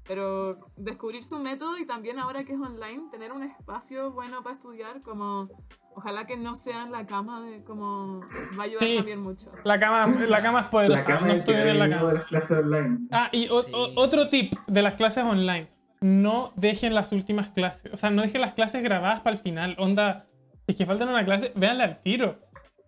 Pero 0.07 0.59
descubrir 0.77 1.23
su 1.23 1.39
método 1.39 1.79
y 1.79 1.85
también 1.87 2.19
ahora 2.19 2.43
que 2.43 2.53
es 2.53 2.59
online, 2.59 3.09
tener 3.09 3.31
un 3.31 3.41
espacio 3.41 4.11
bueno 4.11 4.43
para 4.43 4.53
estudiar, 4.55 5.01
como 5.01 5.49
ojalá 5.95 6.27
que 6.27 6.37
no 6.37 6.53
sea 6.53 6.83
en 6.83 6.91
la 6.91 7.07
cama, 7.07 7.41
de 7.41 7.63
como 7.63 8.19
va 8.55 8.63
a 8.63 8.65
ayudar 8.65 8.83
Sí. 8.87 8.97
también 8.97 9.21
mucho. 9.23 9.51
La 9.63 9.79
cama, 9.79 10.05
la 10.27 10.43
cama 10.43 10.59
es 10.61 10.67
poderosa. 10.67 10.99
La 10.99 11.05
cama 11.07 11.21
no 11.21 11.33
es 11.33 11.39
el 11.39 11.43
que 11.45 11.51
estudien 11.53 11.67
en 11.69 11.79
la 11.79 11.85
de 11.87 11.95
cama. 11.95 12.13
las 12.13 12.25
clases 12.25 12.51
online. 12.59 12.99
Ah, 13.11 13.29
y 13.31 13.47
o- 13.49 13.55
o- 13.55 13.63
Sí. 13.63 13.93
otro 13.97 14.29
tip 14.29 14.53
de 14.67 14.81
las 14.83 14.93
clases 14.93 15.23
online. 15.23 15.69
No 16.01 16.51
dejen 16.55 16.93
las 16.93 17.11
últimas 17.11 17.49
clases. 17.53 17.91
O 17.91 17.97
sea, 17.97 18.11
no 18.11 18.21
dejen 18.21 18.41
las 18.41 18.53
clases 18.53 18.83
grabadas 18.83 19.21
para 19.21 19.37
el 19.37 19.41
final. 19.41 19.75
Onda, 19.79 20.27
si 20.67 20.73
es 20.73 20.77
que 20.77 20.85
faltan 20.85 21.09
una 21.09 21.25
clase, 21.25 21.51
véanla 21.55 21.83
al 21.83 22.01
tiro. 22.03 22.37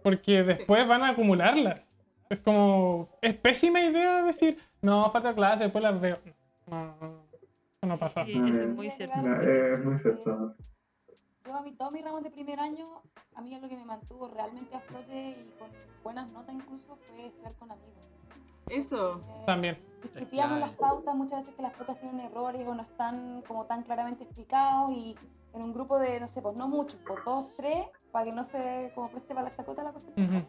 Porque 0.04 0.44
después 0.44 0.88
van 0.88 1.04
a 1.04 1.10
acumularlas. 1.10 1.82
Es 2.30 2.40
como. 2.40 3.10
Es 3.22 3.36
pésima 3.36 3.82
idea 3.82 4.24
decir, 4.24 4.58
no, 4.82 5.10
falta 5.12 5.34
clase, 5.34 5.64
después 5.64 5.84
las 5.84 6.00
veo. 6.00 6.20
No, 6.68 6.86
no, 6.86 6.96
no, 7.02 7.24
eso 7.32 7.88
no 7.88 7.98
pasa. 7.98 8.26
Sí, 8.26 8.42
eso 8.50 8.64
es 8.64 8.70
muy 8.70 8.90
cierto. 8.90 9.16
No, 9.18 9.24
muy 9.24 9.46
cierto. 9.46 9.74
es 9.74 9.86
muy 9.86 10.00
cierto. 10.00 10.56
Yo 11.46 11.56
a 11.56 11.62
mí, 11.62 11.72
todos 11.72 11.94
mis 11.94 12.04
ramos 12.04 12.24
de 12.24 12.30
primer 12.30 12.60
año, 12.60 13.02
a 13.34 13.42
mí 13.42 13.58
lo 13.58 13.70
que 13.70 13.78
me 13.78 13.86
mantuvo 13.86 14.28
realmente 14.28 14.76
a 14.76 14.82
flote 14.82 15.30
y 15.30 15.54
con 15.58 15.70
buenas 16.04 16.28
notas 16.30 16.54
incluso 16.54 16.98
fue 16.98 17.28
estudiar 17.28 17.54
con 17.54 17.72
amigos. 17.72 17.94
Eso. 18.70 19.22
Eh, 19.26 19.44
También. 19.46 19.78
Discutíamos 20.02 20.58
clave. 20.58 20.60
las 20.60 20.72
pautas, 20.72 21.16
muchas 21.16 21.40
veces 21.40 21.56
que 21.56 21.62
las 21.62 21.74
pautas 21.74 22.00
tienen 22.00 22.20
errores 22.20 22.68
o 22.68 22.76
no 22.76 22.82
están 22.82 23.42
como 23.48 23.66
tan 23.66 23.84
claramente 23.84 24.26
explicados 24.26 24.92
y 24.92 25.16
en 25.54 25.62
un 25.62 25.74
grupo 25.74 25.98
de, 26.00 26.20
no 26.20 26.28
sé, 26.28 26.42
pues 26.42 26.56
no 26.56 26.68
muchos, 26.68 27.00
pues 27.08 27.24
dos, 27.26 27.48
tres, 27.56 27.88
para 28.12 28.26
que 28.26 28.32
no 28.32 28.44
se 28.44 28.92
como 28.96 29.10
preste 29.10 29.34
para 29.34 29.50
la 29.50 29.54
chacota 29.54 29.84
la 29.84 29.92
cuestión. 29.92 30.36
Ujú. 30.36 30.48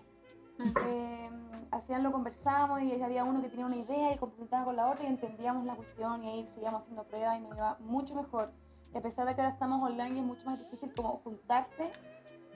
Eh, 0.86 1.30
al 1.70 1.82
final 1.82 2.02
lo 2.02 2.12
conversamos 2.12 2.80
y 2.82 3.00
había 3.02 3.24
uno 3.24 3.40
que 3.42 3.48
tenía 3.48 3.66
una 3.66 3.76
idea 3.76 4.12
y 4.12 4.18
complementaba 4.18 4.64
con 4.64 4.76
la 4.76 4.90
otra 4.90 5.04
y 5.04 5.08
entendíamos 5.08 5.64
la 5.64 5.74
cuestión 5.76 6.24
y 6.24 6.28
ahí 6.30 6.46
seguíamos 6.46 6.82
haciendo 6.82 7.04
pruebas 7.04 7.38
y 7.38 7.42
nos 7.42 7.56
iba 7.56 7.76
mucho 7.80 8.14
mejor. 8.14 8.50
Y 8.94 8.98
a 8.98 9.02
pesar 9.02 9.26
de 9.26 9.34
que 9.34 9.42
ahora 9.42 9.52
estamos 9.52 9.82
online 9.82 10.16
y 10.16 10.18
es 10.20 10.24
mucho 10.26 10.46
más 10.46 10.58
difícil 10.58 10.92
como 10.94 11.18
juntarse, 11.18 11.90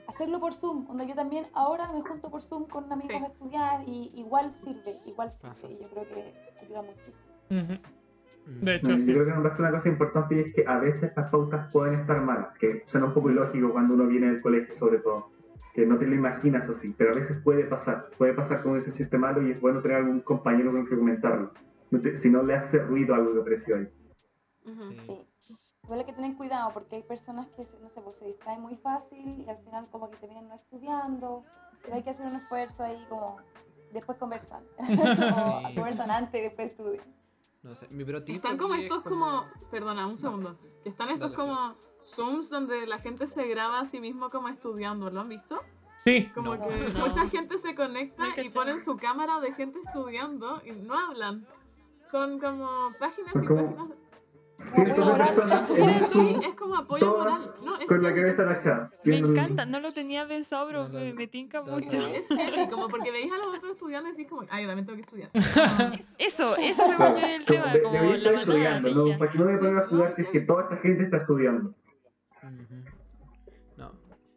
hacerlo 0.07 0.39
por 0.39 0.53
Zoom, 0.53 0.85
donde 0.87 1.07
yo 1.07 1.15
también 1.15 1.47
ahora 1.53 1.89
me 1.91 2.01
junto 2.01 2.29
por 2.29 2.41
Zoom 2.41 2.65
con 2.65 2.91
amigos 2.91 3.17
Sí. 3.17 3.23
a 3.23 3.27
estudiar 3.27 3.87
y 3.87 4.11
igual 4.15 4.51
sirve, 4.51 4.99
igual 5.05 5.31
sirve 5.31 5.73
y 5.73 5.77
yo 5.81 5.89
creo 5.89 6.07
que 6.09 6.33
ayuda 6.61 6.81
muchísimo. 6.81 7.31
Ujú. 7.51 7.73
Mm. 7.73 8.02
De 8.45 8.75
hecho, 8.75 8.87
No, 8.89 8.97
sí. 8.97 9.05
yo 9.05 9.13
creo 9.13 9.25
que 9.25 9.31
nombraste 9.31 9.61
una 9.61 9.71
cosa 9.71 9.87
importante 9.89 10.35
y 10.35 10.39
es 10.39 10.53
que 10.55 10.65
a 10.67 10.77
veces 10.79 11.11
las 11.15 11.29
pautas 11.29 11.71
pueden 11.71 11.99
estar 11.99 12.21
malas, 12.21 12.57
que 12.59 12.83
suena 12.87 13.07
un 13.07 13.13
poco 13.13 13.29
ilógico 13.31 13.71
cuando 13.71 13.93
uno 13.93 14.05
viene 14.07 14.27
del 14.27 14.41
colegio 14.41 14.75
sobre 14.75 14.97
todo, 14.99 15.29
que 15.73 15.85
no 15.85 15.97
te 15.97 16.05
lo 16.05 16.13
imaginas 16.15 16.69
así, 16.69 16.93
pero 16.97 17.11
a 17.11 17.15
veces 17.15 17.37
puede 17.43 17.63
pasar, 17.65 18.09
puede 18.17 18.33
pasar 18.33 18.61
con 18.61 18.73
un 18.73 18.79
ejercicio 18.81 19.17
malo 19.17 19.41
y 19.47 19.51
es 19.51 19.61
bueno 19.61 19.81
tener 19.81 19.97
algún 19.97 20.19
compañero 20.21 20.71
con 20.71 20.81
el 20.81 20.89
que 20.89 20.97
comentarlo, 20.97 21.51
No 21.91 21.99
te- 22.01 22.15
si 22.17 22.29
no 22.29 22.43
le 22.43 22.55
hace 22.55 22.79
ruido 22.79 23.15
algo 23.15 23.33
que 23.33 23.39
apareció 23.41 23.75
ahí. 23.77 23.87
Sí. 24.65 24.97
Sí. 25.07 25.57
Igual 25.83 25.99
hay 25.99 26.05
que 26.05 26.13
tener 26.13 26.35
cuidado 26.37 26.71
porque 26.73 26.95
hay 26.97 27.03
personas 27.03 27.47
que 27.49 27.63
se, 27.65 27.77
no 27.81 27.89
sé, 27.89 28.01
pues 28.01 28.15
se 28.17 28.25
distraen 28.25 28.61
muy 28.61 28.75
fácil 28.75 29.43
y 29.45 29.49
al 29.49 29.57
final 29.57 29.87
como 29.91 30.09
que 30.09 30.17
terminan 30.17 30.47
no 30.47 30.55
estudiando, 30.55 31.43
pero 31.81 31.95
hay 31.95 32.03
que 32.03 32.09
hacer 32.11 32.25
un 32.25 32.35
esfuerzo 32.35 32.83
ahí 32.83 33.03
como 33.09 33.37
después 33.91 34.17
conversan, 34.17 34.63
como 34.77 34.87
Sí. 35.69 35.75
conversan 35.75 36.11
antes 36.11 36.39
y 36.39 36.43
después 36.43 36.67
estudian. 36.71 37.05
No 37.63 37.73
sé, 37.75 37.87
mi 37.89 38.03
pro 38.03 38.23
tip 38.23 38.35
Están 38.35 38.57
como 38.57 38.73
aquí 38.73 38.85
es 38.85 38.91
estos 38.91 39.03
como, 39.03 39.45
perdona, 39.71 40.05
un 40.05 40.17
segundo, 40.17 40.57
que 40.83 40.89
están 40.89 41.09
estos 41.09 41.31
Dale, 41.31 41.35
como 41.35 41.75
Zooms 42.03 42.49
donde 42.49 42.85
la 42.85 42.99
gente 42.99 43.25
se 43.27 43.47
graba 43.47 43.79
a 43.79 43.85
sí 43.85 44.01
mismo 44.01 44.29
como 44.29 44.49
estudiando, 44.49 45.09
¿lo 45.09 45.21
han 45.21 45.29
visto? 45.29 45.61
Sí, 46.05 46.29
Como 46.35 46.55
No. 46.55 46.67
que 46.67 46.75
No. 46.93 46.99
mucha 47.07 47.27
gente 47.29 47.57
se 47.57 47.73
conecta 47.75 48.27
No 48.27 48.41
y 48.43 48.49
ponen 48.49 48.81
su 48.81 48.97
cámara 48.97 49.39
de 49.39 49.53
gente 49.53 49.79
estudiando 49.79 50.61
y 50.65 50.73
no 50.73 50.93
hablan. 50.99 51.47
Son 52.05 52.39
como 52.39 52.91
páginas 52.99 53.33
y 53.41 53.47
páginas. 53.47 53.89
es 56.47 56.55
como 56.55 56.75
apoyo 56.75 57.17
moral. 57.17 57.53
No, 57.63 57.77
es 57.79 57.85
con 57.85 58.01
la 58.03 58.13
cabeza 58.13 58.43
agachada. 58.43 58.91
Me 59.03 59.17
el- 59.17 59.25
encanta, 59.25 59.65
no 59.65 59.79
lo 59.79 59.91
tenía 59.91 60.27
pensado, 60.27 60.67
pero 60.67 60.83
No, 60.87 60.93
no, 60.93 60.99
me, 60.99 61.13
me 61.13 61.27
tinca 61.27 61.61
no, 61.61 61.73
mucho. 61.73 61.97
no. 61.97 62.07
Es 62.07 62.27
heavy, 62.29 62.69
como 62.69 62.87
porque 62.87 63.11
veis 63.11 63.31
a 63.31 63.37
los 63.37 63.55
otros 63.57 63.71
estudiantes 63.71 64.13
y 64.13 64.17
decís 64.23 64.29
como, 64.29 64.47
ay, 64.49 64.63
yo 64.63 64.69
también 64.69 64.85
tengo 64.85 64.95
que 64.97 65.01
estudiar. 65.01 65.29
Eso, 66.17 66.55
eso 66.57 66.85
se 66.87 66.95
volvió 66.95 67.25
el 67.25 67.45
Como 67.45 67.59
tema, 67.59 67.73
de- 67.73 67.81
como 67.81 68.13
estar 68.13 68.33
estudiando, 68.35 68.89
de 68.89 68.95
¿no? 69.11 69.17
¿Para 69.17 69.31
qué 69.31 69.37
no 69.37 69.45
me 69.45 69.57
pongo 69.57 69.77
a 69.77 69.83
estudiar 69.83 70.15
si 70.15 70.21
es 70.21 70.27
que 70.29 70.39
toda 70.41 70.63
esta 70.63 70.77
gente 70.77 71.03
está 71.03 71.17
estudiando? 71.17 71.73
No. 73.77 73.91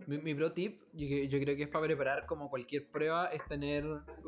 Mi, 0.07 0.19
mi 0.19 0.35
pro 0.35 0.53
tip, 0.53 0.81
yo, 0.93 1.07
que- 1.09 1.29
yo 1.29 1.39
creo 1.41 1.57
que 1.57 1.65
es 1.65 1.69
para 1.69 1.85
preparar 1.87 2.27
como 2.27 2.49
cualquier 2.51 2.87
prueba, 2.89 3.27
es 3.27 3.45
tener, 3.47 3.85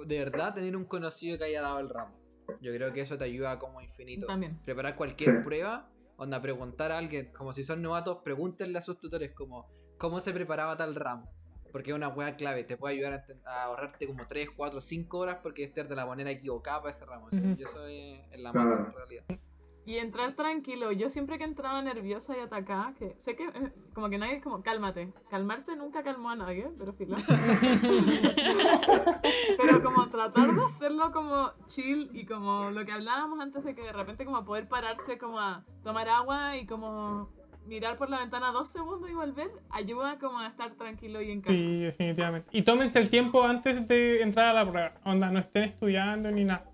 de 0.06 0.18
verdad, 0.18 0.54
tener 0.54 0.76
un 0.76 0.84
conocido 0.84 1.38
que 1.38 1.44
haya 1.44 1.62
dado 1.62 1.80
el 1.80 1.88
ramo. 1.88 2.17
Yo 2.60 2.72
creo 2.72 2.92
que 2.92 3.00
eso 3.00 3.16
te 3.18 3.24
ayuda 3.24 3.58
como 3.58 3.80
infinito. 3.80 4.26
También. 4.26 4.58
Preparar 4.64 4.96
cualquier 4.96 5.38
Sí. 5.38 5.44
prueba, 5.44 5.90
onda, 6.16 6.40
preguntar 6.42 6.92
a 6.92 6.98
alguien, 6.98 7.32
como 7.32 7.52
si 7.52 7.64
son 7.64 7.82
novatos, 7.82 8.18
pregúntenle 8.24 8.78
a 8.78 8.82
sus 8.82 8.98
tutores 8.98 9.32
como, 9.32 9.70
¿cómo 9.98 10.20
se 10.20 10.32
preparaba 10.32 10.76
tal 10.76 10.94
ramo? 10.94 11.30
Porque 11.70 11.90
es 11.90 11.96
una 11.96 12.08
hueá 12.08 12.34
clave, 12.36 12.64
te 12.64 12.76
puede 12.76 12.94
ayudar 12.94 13.24
a, 13.44 13.62
ahorrarte 13.64 14.06
como 14.06 14.26
3, 14.26 14.48
4, 14.56 14.80
5 14.80 15.18
horas 15.18 15.38
porque 15.42 15.64
estar 15.64 15.86
de 15.86 15.94
la 15.94 16.06
manera 16.06 16.30
equivocada 16.30 16.80
para 16.80 16.90
ese 16.92 17.04
ramo. 17.04 17.26
O 17.26 17.30
sea, 17.30 17.40
Ujú. 17.40 17.56
Yo 17.56 17.68
soy 17.68 18.22
en 18.30 18.42
la 18.42 18.52
Claro. 18.52 18.70
mano 18.70 18.86
en 18.88 18.94
realidad. 18.94 19.24
Y 19.88 19.96
entrar 19.96 20.34
tranquilo. 20.34 20.92
Yo 20.92 21.08
siempre 21.08 21.38
que 21.38 21.44
entraba 21.44 21.80
nerviosa 21.80 22.36
y 22.36 22.40
atacada, 22.40 22.92
que 22.98 23.14
sé 23.16 23.34
que 23.34 23.44
eh, 23.44 23.72
como 23.94 24.10
que 24.10 24.18
nadie 24.18 24.34
es 24.34 24.42
como, 24.42 24.62
cálmate. 24.62 25.14
Calmarse 25.30 25.76
nunca 25.76 26.02
calmó 26.02 26.28
a 26.28 26.36
nadie, 26.36 26.68
pero 26.78 26.92
filo. 26.92 27.16
pero 29.56 29.82
como 29.82 30.06
tratar 30.10 30.54
de 30.54 30.62
hacerlo 30.62 31.10
como 31.10 31.52
chill 31.68 32.10
y 32.12 32.26
como 32.26 32.70
lo 32.70 32.84
que 32.84 32.92
hablábamos 32.92 33.40
antes 33.40 33.64
de 33.64 33.74
que 33.74 33.80
de 33.80 33.94
repente 33.94 34.26
como 34.26 34.44
poder 34.44 34.68
pararse 34.68 35.16
como 35.16 35.40
a 35.40 35.64
tomar 35.82 36.10
agua 36.10 36.58
y 36.58 36.66
como 36.66 37.30
mirar 37.66 37.96
por 37.96 38.10
la 38.10 38.18
ventana 38.18 38.52
dos 38.52 38.68
segundos 38.68 39.08
y 39.08 39.14
volver, 39.14 39.50
ayuda 39.70 40.18
como 40.18 40.38
a 40.38 40.48
estar 40.48 40.74
tranquilo 40.74 41.22
y 41.22 41.30
en 41.30 41.40
calma. 41.40 41.58
Sí, 41.58 41.80
definitivamente. 41.80 42.48
Y 42.52 42.60
tómense 42.60 42.98
el 42.98 43.08
tiempo 43.08 43.42
antes 43.42 43.88
de 43.88 44.20
entrar 44.20 44.48
a 44.48 44.52
la 44.52 44.70
prueba. 44.70 45.00
Onda, 45.06 45.30
no 45.30 45.38
estén 45.38 45.64
estudiando 45.64 46.30
ni 46.30 46.44
nada. 46.44 46.66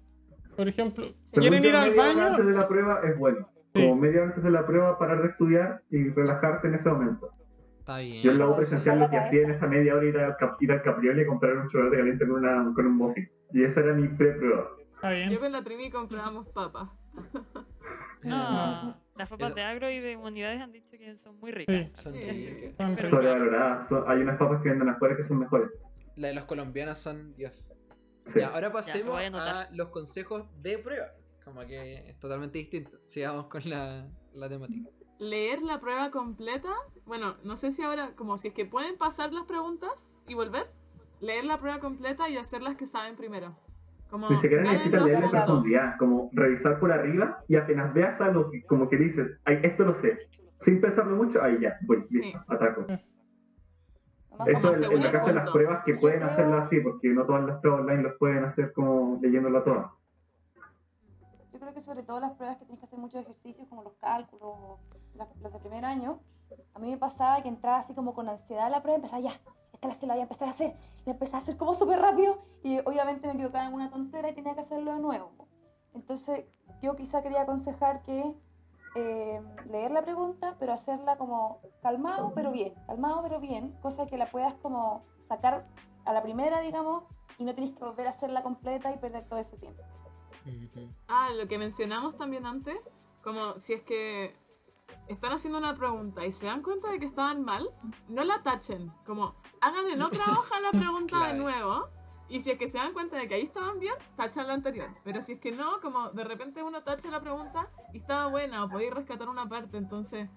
Por 0.57 0.68
ejemplo. 0.68 1.05
¿quieren 1.32 1.52
Según 1.62 1.64
ir 1.64 1.76
al 1.76 1.94
baño? 1.94 2.26
antes 2.26 2.46
de 2.46 2.52
la 2.52 2.68
prueba 2.68 3.00
es 3.05 3.18
bueno. 3.18 3.48
Sí. 3.74 3.82
Como 3.82 3.96
media 3.96 4.20
hora 4.20 4.28
antes 4.30 4.44
de 4.44 4.50
la 4.50 4.66
prueba 4.66 4.98
parar 4.98 5.22
de 5.22 5.28
estudiar 5.28 5.82
y 5.90 6.09
relajarte 6.11 6.68
en 6.68 6.74
ese 6.74 6.88
momento. 6.88 7.30
Está 7.80 7.98
bien. 7.98 8.22
Yo 8.22 8.30
en 8.30 8.38
la 8.38 8.46
U 8.48 8.57
presencial 8.57 8.98
lo 9.00 9.11
que 9.11 9.16
hacía 9.18 9.42
en 9.42 9.50
esa 9.50 9.66
media 9.66 9.94
hora 9.94 10.07
era 10.07 10.18
ir 10.20 10.24
al, 10.24 10.36
cap- 10.36 10.62
ir 10.62 10.72
al 10.72 10.82
Caprioli 10.82 11.22
y 11.22 11.26
comprar 11.26 11.57
un 11.57 11.68
chocolate 11.68 11.96
caliente 11.96 12.26
con, 12.26 12.36
una, 12.44 12.72
con 12.74 12.86
un 12.86 12.96
muffin. 12.96 13.28
Y 13.52 13.62
esa 13.64 13.80
era 13.80 13.92
mi 13.94 14.09
pre-prueba. 14.09 14.68
Está 14.94 15.11
bien. 15.11 15.30
Yo 15.30 15.40
con 15.40 15.52
la 15.52 15.62
Trini 15.62 15.90
comprábamos 15.90 16.48
papas. 16.48 16.88
No, 18.22 18.96
las 19.16 19.28
papas 19.28 19.48
Eso. 19.48 19.55
de 19.55 19.62
agro 19.62 19.90
y 19.90 20.00
de 20.00 20.16
humanidades 20.16 20.59
han 20.61 20.72
dicho 20.72 20.96
que 20.96 21.14
son 21.18 21.38
muy 21.40 21.52
ricas. 21.52 21.90
Sí. 22.02 22.72
Son 22.76 22.96
Sí. 22.96 23.07
Sobrevaloradas. 23.09 23.92
Hay 24.07 24.22
unas 24.22 24.38
papas 24.38 24.62
que 24.62 24.70
venden 24.70 24.88
afuera 24.88 25.14
que 25.14 25.24
son 25.24 25.38
mejores. 25.40 25.68
La 26.16 26.28
de 26.28 26.34
los 26.34 26.44
colombianos 26.44 26.98
son 26.98 27.34
Dios. 27.34 27.66
Sí. 28.27 28.41
Ya, 28.41 28.49
ahora 28.49 28.72
pasemos 28.72 29.09
voy 29.12 29.25
a 29.25 29.61
a 29.61 29.70
los 29.72 29.89
consejos 29.89 30.45
de 30.62 30.79
prueba. 30.79 31.09
Como 31.45 31.61
que 31.66 32.09
es 32.11 32.18
totalmente 32.18 32.59
distinto. 32.59 32.99
Sigamos 33.05 33.47
con 33.49 33.68
la, 33.68 34.07
la 34.33 34.49
temática. 34.49 34.89
leer 35.18 35.62
la 35.62 35.79
prueba 35.81 36.11
completa. 36.11 36.72
Bueno, 37.05 37.37
no 37.45 37.57
sé 37.57 37.70
si 37.70 37.83
ahora, 37.83 38.12
como 38.16 38.39
si 38.39 38.49
es 38.49 38.55
que 38.55 38.64
pueden 38.64 38.97
pasar 38.97 39.33
las 39.33 39.45
preguntas 39.45 40.18
y 40.27 40.35
volver. 40.35 40.70
Leer 41.20 41.45
la 41.45 41.59
prueba 41.61 41.81
completa 41.81 42.29
y 42.29 42.37
hacer 42.39 42.62
las 42.62 42.77
que 42.77 42.87
saben 42.87 43.16
primero. 43.16 43.57
Como 44.11 44.29
Ni 44.31 44.37
siquiera 44.37 44.62
necesitas 44.62 45.05
leer 45.05 45.25
en 45.25 45.31
profundidad, 45.31 45.97
como 45.99 46.31
revisar 46.33 46.79
por 46.79 46.93
arriba 46.93 47.43
y 47.49 47.57
apenas 47.57 47.93
veas 47.95 48.20
algo 48.20 48.51
que 48.51 48.62
como 48.64 48.89
que 48.89 48.97
dices, 48.97 49.39
ay, 49.45 49.59
esto 49.62 49.85
lo 49.85 49.95
sé, 50.01 50.29
sin 50.61 50.81
pensarlo 50.81 51.16
mucho, 51.16 51.43
ahí 51.43 51.59
ya, 51.61 51.77
voy, 51.83 52.05
Sí. 52.09 52.20
listo, 52.20 52.41
ataco. 52.49 52.87
Eso 54.47 54.70
como 54.72 54.93
en, 54.93 55.03
la 55.03 55.12
casa 55.12 55.26
de 55.26 55.35
las 55.35 55.51
pruebas 55.51 55.85
que 55.85 55.95
pueden 55.95 56.22
hacerlo 56.22 56.59
así, 56.59 56.80
porque 56.80 57.09
no 57.09 57.24
todas 57.24 57.45
las 57.45 57.61
pruebas 57.61 57.80
online 57.82 58.03
las 58.03 58.14
pueden 58.18 58.45
hacer 58.45 58.72
como 58.72 59.18
leyéndola 59.20 59.62
toda. 59.62 59.95
Yo 61.53 61.61
creo 61.61 61.72
que 61.72 61.80
sobre 61.80 62.03
todo 62.03 62.20
las 62.20 62.32
pruebas 62.32 62.57
que 62.59 62.64
tienes 62.64 62.80
que 62.80 62.87
hacer 62.87 62.99
muchos 62.99 63.22
ejercicios, 63.22 63.68
como 63.68 63.82
los 63.82 63.95
cálculos 63.95 64.49
o 64.49 64.80
las, 65.14 65.28
las 65.41 65.53
de 65.53 65.59
primer 65.61 65.85
año, 65.85 66.20
a 66.74 66.78
mí 66.78 66.91
me 66.91 66.97
pasaba 66.97 67.43
que 67.43 67.49
entraba 67.49 67.78
así 67.78 67.95
como 67.95 68.14
con 68.14 68.28
ansiedad 68.28 68.66
a 68.66 68.70
la 68.70 68.82
prueba 68.82 68.99
y 68.99 69.01
empezaba 69.03 69.22
ya, 69.22 69.30
esta 69.91 70.07
la 70.07 70.09
la 70.09 70.14
voy 70.14 70.20
a 70.20 70.22
empezar 70.22 70.49
a 70.49 70.51
hacer. 70.51 70.76
Y 71.03 71.07
la 71.07 71.12
empezaba 71.12 71.39
a 71.39 71.43
hacer 71.43 71.57
como 71.57 71.74
súper 71.74 72.01
rápido 72.01 72.45
y 72.62 72.78
obviamente 72.85 73.26
me 73.26 73.35
equivocaba 73.35 73.62
en 73.62 73.66
alguna 73.66 73.91
tontera 73.91 74.30
y 74.30 74.35
tenía 74.35 74.55
que 74.55 74.61
hacerlo 74.61 74.95
de 74.95 75.01
nuevo. 75.01 75.32
Entonces 75.95 76.47
yo 76.82 76.97
quizá 76.97 77.22
quería 77.22 77.43
aconsejar 77.43 78.03
que 78.03 78.35
eh, 78.95 79.42
leer 79.70 79.90
la 79.90 80.03
pregunta, 80.03 80.57
pero 80.59 80.72
hacerla 80.72 81.16
como 81.16 81.61
calmado 81.82 82.32
pero 82.34 82.53
bien, 82.53 82.74
calmado 82.86 83.22
pero 83.22 83.40
bien, 83.40 83.72
cosa 83.82 84.07
que 84.07 84.16
la 84.16 84.30
puedas 84.30 84.55
como 84.55 85.05
sacar 85.26 85.66
a 86.05 86.12
la 86.12 86.22
primera, 86.22 86.61
digamos, 86.61 87.05
y 87.38 87.45
no 87.45 87.55
tienes 87.55 87.74
que 87.74 87.84
volver 87.84 88.07
a 88.07 88.11
hacerla 88.11 88.42
completa 88.42 88.92
y 88.92 88.99
perder 88.99 89.26
todo 89.28 89.38
ese 89.38 89.57
tiempo. 89.57 89.82
Ah, 91.09 91.30
lo 91.34 91.49
que 91.49 91.59
mencionamos 91.59 92.16
también 92.16 92.47
antes, 92.47 92.76
como 93.22 93.57
si 93.59 93.72
es 93.72 93.82
que 93.82 94.36
están 95.09 95.32
haciendo 95.32 95.59
una 95.59 95.74
pregunta 95.74 96.24
y 96.24 96.32
se 96.32 96.47
dan 96.47 96.62
cuenta 96.62 96.90
de 96.90 96.99
que 96.99 97.07
estaban 97.07 97.42
mal, 97.42 97.68
no 98.09 98.24
la 98.24 98.42
tachen, 98.42 98.92
como 99.05 99.34
hagan 99.61 99.88
en 99.88 100.03
otra 100.03 100.24
hoja 100.38 100.61
la 100.61 100.70
pregunta 100.70 101.26
de 101.28 101.34
nuevo. 101.34 101.88
Y 102.29 102.41
si 102.41 102.51
es 102.51 102.59
que 102.59 102.68
se 102.68 102.79
dan 102.79 102.93
cuenta 102.93 103.18
de 103.18 103.29
que 103.29 103.35
ahí 103.35 103.43
estaban 103.43 103.79
bien, 103.79 103.95
tachan 104.16 104.47
la 104.47 104.55
anterior. 104.55 104.89
Pero 105.05 105.20
si 105.20 105.33
es 105.33 105.41
que 105.41 105.53
no, 105.53 105.81
como 105.81 106.11
de 106.11 106.25
repente 106.25 106.62
uno 106.62 106.83
tacha 106.83 107.11
la 107.11 107.20
pregunta 107.20 107.68
y 107.93 107.99
estaba 107.99 108.29
buena 108.29 108.64
o 108.64 108.68
podéis 108.68 108.93
rescatar 108.95 109.29
una 109.29 109.49
parte, 109.49 109.77
entonces, 109.77 110.29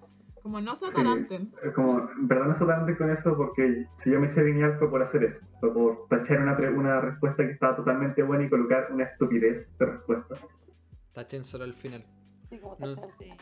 como 0.42 0.60
no 0.60 0.76
se 0.76 0.86
ataranten. 0.86 1.52
Es 1.62 1.72
Como, 1.74 1.98
en 2.10 2.28
verdad 2.28 2.46
no 2.46 2.58
soy 2.58 2.66
tan 2.68 2.94
con 2.94 3.10
eso 3.10 3.36
porque 3.36 3.86
si 4.02 4.10
yo 4.10 4.20
me 4.20 4.28
eché 4.28 4.42
lineal 4.42 4.78
fue 4.78 4.90
por 4.90 5.02
hacer 5.02 5.24
eso, 5.24 5.40
fue 5.60 5.72
por 5.72 6.06
tachar 6.08 6.40
una, 6.40 6.56
una 6.70 7.00
respuesta 7.00 7.44
que 7.44 7.52
estaba 7.52 7.76
totalmente 7.76 8.22
buena 8.22 8.44
y 8.44 8.50
colocar 8.50 8.92
una 8.92 9.04
estupidez 9.04 9.66
de 9.78 9.86
respuesta. 9.86 10.34
Tachen 11.12 11.42
solo 11.42 11.64
al 11.64 11.74
final. 11.74 12.04
Sí, 12.48 12.58
como 12.58 12.76
No. 12.78 12.94
tachar. 12.94 13.10
Sí. 13.18 13.32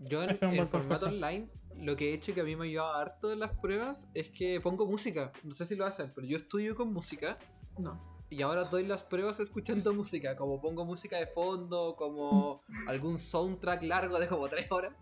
Yo 0.00 0.22
en, 0.22 0.38
buen 0.40 0.68
formato 0.68 1.06
online, 1.06 1.48
lo 1.78 1.94
que 1.94 2.10
he 2.10 2.14
hecho 2.14 2.30
y 2.30 2.34
que 2.34 2.40
a 2.40 2.44
mí 2.44 2.56
me 2.56 2.64
ha 2.64 2.68
ayudado 2.68 2.94
harto 2.94 3.32
en 3.32 3.40
las 3.40 3.52
pruebas 3.52 4.10
es 4.14 4.30
que 4.30 4.60
pongo 4.60 4.86
música. 4.86 5.32
No 5.44 5.54
sé 5.54 5.66
si 5.66 5.76
lo 5.76 5.84
hacen, 5.84 6.10
pero 6.14 6.26
yo 6.26 6.36
estudio 6.38 6.74
con 6.74 6.92
música 6.92 7.38
No. 7.78 8.00
y 8.30 8.42
ahora 8.42 8.64
doy 8.64 8.84
las 8.86 9.02
pruebas 9.02 9.40
escuchando 9.40 9.92
música. 9.94 10.36
Como 10.36 10.60
pongo 10.60 10.84
música 10.84 11.16
de 11.18 11.26
fondo, 11.26 11.94
como 11.96 12.62
algún 12.88 13.18
soundtrack 13.18 13.82
largo 13.84 14.18
de 14.18 14.28
como 14.28 14.48
3 14.48 14.70
horas 14.72 14.92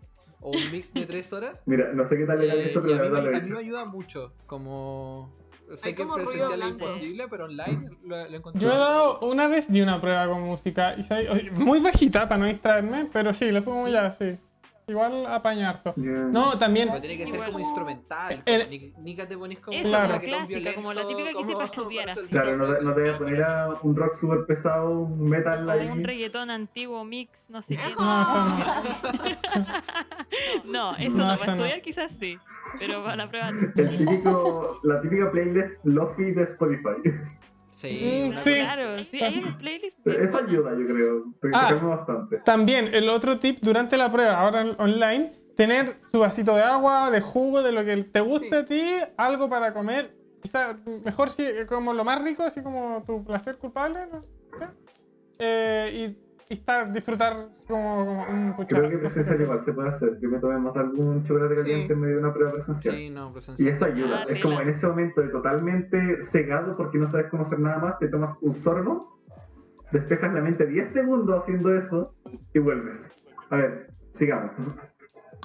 o 0.41 0.49
un 0.51 0.71
mix 0.71 0.93
de 0.93 1.05
3 1.05 1.33
horas. 1.33 1.63
Mira, 1.67 1.91
no 1.93 2.07
sé 2.07 2.17
qué 2.17 2.25
tal 2.25 2.39
legal 2.39 2.57
Eh, 2.59 2.65
esto, 2.67 2.79
y 2.79 2.83
pero 2.83 3.05
a 3.05 3.21
mí, 3.21 3.29
me, 3.29 3.37
a 3.37 3.39
mí 3.41 3.49
me 3.49 3.59
ayuda 3.59 3.85
mucho. 3.85 4.33
Como. 4.45 5.33
Sé 5.73 5.89
Hay 5.89 5.95
que 5.95 6.03
en 6.03 6.13
presencial 6.13 6.61
es 6.61 6.67
imposible, 6.69 7.25
pero 7.27 7.45
online 7.45 7.89
lo, 8.03 8.29
lo 8.29 8.37
encontré. 8.37 8.61
Yo 8.61 8.71
he 8.71 8.77
dado 8.77 9.19
una 9.21 9.47
vez 9.47 9.65
di 9.67 9.81
una 9.81 9.99
prueba 9.99 10.27
con 10.27 10.43
música 10.43 10.95
y 10.95 11.49
muy 11.49 11.79
bajita 11.79 12.29
para 12.29 12.37
no 12.41 12.45
distraerme, 12.45 13.09
pero 13.11 13.33
sí, 13.33 13.45
le 13.51 13.63
pongo 13.63 13.87
Sí. 13.87 13.91
ya, 13.91 14.13
sí. 14.13 14.37
Igual 14.87 15.25
apañar 15.25 15.75
harto. 15.77 15.93
Yo- 15.97 16.11
No, 16.29 16.57
también 16.59 16.89
Pero 16.89 17.01
tiene 17.01 17.17
que 17.17 17.25
ser 17.25 17.33
Igual. 17.35 17.47
como 17.51 17.59
instrumental. 17.59 18.43
El- 18.45 18.61
como 18.61 18.69
ni, 18.69 18.93
ni 19.01 19.15
que 19.15 19.25
te 19.25 19.37
pones 19.37 19.59
como 19.59 19.77
Eso, 19.77 19.89
Claro. 19.89 20.07
como 20.09 20.19
clásica, 20.21 20.75
como 20.75 20.93
la 20.93 21.01
violento, 21.01 21.17
típica 21.17 21.37
que 21.37 21.41
hice 21.43 21.53
para 21.55 21.67
como 21.69 21.81
estudiar 21.81 22.09
así. 22.11 22.27
Claro, 22.27 22.57
no 22.57 22.65
te, 22.75 22.83
no 22.83 22.93
te 22.93 23.01
voy 23.01 23.09
a 23.09 23.17
poner 23.17 23.43
a 23.43 23.69
un 23.81 23.95
rock 23.95 24.15
super 24.19 24.45
pesado, 24.45 24.91
un 24.99 25.27
metal 25.29 25.67
O 25.67 25.71
ahí. 25.71 25.87
un 25.87 26.03
reggaetón 26.03 26.49
antiguo, 26.51 27.03
mix, 27.03 27.49
no 27.49 27.61
sé 27.61 27.75
qué. 27.77 27.81
No, 27.81 27.87
eso 27.87 27.95
No, 30.65 30.95
eso 30.97 31.17
No, 31.17 31.25
no, 31.25 31.31
eso 31.33 31.39
para 31.39 31.55
no. 31.55 31.65
estudiar 31.65 31.81
quizás 31.81 32.11
sí, 32.19 32.37
pero 32.79 33.03
para 33.03 33.15
la 33.15 33.29
prueba 33.29 33.51
no. 33.51 33.71
El 33.75 33.97
típico, 33.97 34.79
la 34.83 35.01
típica 35.01 35.31
playlist 35.31 35.71
Lofi 35.83 36.31
de 36.31 36.43
Spotify. 36.43 36.89
Sí, 37.75 38.23
Mm, 38.31 38.37
sí. 38.43 38.53
Claro, 38.55 39.03
sí, 39.03 39.21
hay 39.21 39.37
una 39.39 39.57
playlist 39.57 40.07
Eso 40.07 40.37
ayuda, 40.37 40.71
yo 40.79 40.87
creo. 40.87 41.23
Te 41.41 41.49
Ah. 41.53 41.73
bastante. 41.73 42.37
También, 42.45 42.93
el 42.95 43.09
otro 43.09 43.37
tip 43.39 43.59
durante 43.61 43.97
la 43.97 44.09
prueba, 44.09 44.39
ahora 44.39 44.61
online, 44.77 45.33
tener 45.57 45.97
su 46.11 46.19
vasito 46.19 46.55
de 46.55 46.63
agua, 46.63 47.11
de 47.11 47.19
jugo, 47.19 47.61
de 47.61 47.73
lo 47.73 47.83
que 47.83 47.97
te 48.03 48.21
guste 48.21 48.47
Sí. 48.49 48.55
a 48.55 48.65
ti, 48.65 48.83
algo 49.17 49.49
para 49.49 49.73
comer. 49.73 50.15
Quizá 50.41 50.77
mejor 51.03 51.31
si 51.31 51.43
como 51.67 51.91
lo 51.93 52.05
más 52.05 52.21
rico, 52.23 52.43
así 52.43 52.61
como 52.63 53.03
tu 53.05 53.25
placer 53.25 53.57
culpable, 53.57 53.99
no 54.11 54.21
sé. 54.21 54.65
Eh, 55.39 55.91
y, 56.15 56.24
y 56.49 56.53
estar, 56.55 56.91
disfrutar 56.93 57.47
como, 57.67 58.05
como 58.05 58.21
un 58.23 58.53
Creo 58.53 58.55
cuchara. 58.55 58.89
que 58.89 58.97
presencial 58.99 59.41
igual 59.41 59.61
se 59.65 59.73
puede 59.73 59.89
hacer. 59.89 60.17
Que 60.19 60.27
me 60.27 60.39
tomemos 60.39 60.75
algún 60.77 61.23
chocolate 61.25 61.55
Sí. 61.55 61.61
caliente 61.61 61.93
en 61.93 61.99
medio 61.99 62.15
de 62.15 62.21
una 62.21 62.33
prueba 62.33 62.51
presencial. 62.53 62.95
Sí, 62.95 63.09
no, 63.09 63.29
Y 63.29 63.31
presencial. 63.33 63.73
eso 63.73 63.85
ayuda. 63.85 64.19
Ah, 64.21 64.25
es 64.29 64.41
como 64.43 64.61
en 64.61 64.69
ese 64.69 64.87
momento 64.87 65.21
de 65.21 65.29
totalmente 65.29 66.21
cegado 66.31 66.77
porque 66.77 66.97
no 66.99 67.07
sabes 67.07 67.27
cómo 67.31 67.43
hacer 67.43 67.59
nada 67.59 67.79
más, 67.79 67.99
te 67.99 68.07
tomas 68.09 68.35
un 68.41 68.53
sorbo, 68.55 69.19
despejas 69.91 70.33
la 70.33 70.41
mente 70.41 70.65
10 70.65 70.91
segundos 70.93 71.41
haciendo 71.41 71.75
eso 71.75 72.13
y 72.53 72.59
vuelves. 72.59 72.99
A 73.49 73.55
ver, 73.57 73.87
sigamos. 74.13 74.51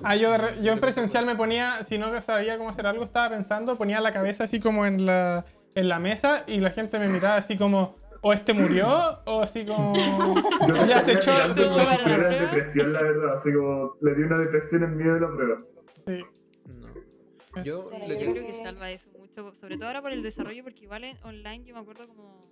Ah, 0.03 0.17
yo, 0.17 0.31
yo 0.63 0.73
en 0.73 0.81
presencial 0.81 1.27
me 1.27 1.35
ponía, 1.37 1.85
si 1.85 1.99
no 1.99 2.19
sabía 2.23 2.57
cómo 2.59 2.71
hacer 2.71 2.87
algo, 2.87 3.05
estaba 3.05 3.31
pensando, 3.31 3.77
ponía 3.77 4.01
la 4.01 4.13
cabeza 4.13 4.45
así 4.45 4.61
como 4.61 4.87
en 4.87 5.05
la, 5.05 5.45
en 5.75 5.89
la 5.89 5.99
mesa 5.99 6.45
y 6.47 6.61
la 6.61 6.71
gente 6.71 6.99
me 6.99 7.09
miraba 7.09 7.37
así 7.37 7.59
como, 7.59 7.97
o 8.23 8.33
este 8.33 8.53
murió, 8.53 9.19
o 9.25 9.43
así 9.43 9.65
como. 9.65 9.95
Yo 10.67 10.75
me 10.75 10.89
Ya, 10.89 11.05
te 11.05 11.13
echó 11.13 11.31
prueba. 11.55 11.97
depresión, 11.97 12.93
la 12.93 13.03
verdad. 13.03 13.39
Así 13.39 13.53
como 13.53 13.97
le 14.01 14.15
di 14.15 14.23
una 14.23 14.39
depresión 14.39 14.85
en 14.85 14.97
medio 14.97 15.15
de 15.15 15.21
la 15.21 15.29
prueba. 15.29 15.63
Sí. 16.07 16.25
No. 16.67 17.65
Yo 17.65 17.89
Pero 17.91 18.07
lo 18.07 18.15
Yo 18.15 18.19
que 18.19 18.33
creo 18.33 18.47
que 18.47 18.63
salva 18.63 18.91
eso 18.91 19.09
mucho, 19.19 19.53
sobre 19.61 19.77
todo 19.77 19.87
ahora 19.87 20.03
por 20.03 20.13
el 20.13 20.23
desarrollo, 20.23 20.63
porque 20.63 20.85
igual 20.85 21.05
en 21.05 21.17
online 21.25 21.65
yo 21.65 21.75
me 21.75 21.81
acuerdo 21.81 22.07
como. 22.09 22.49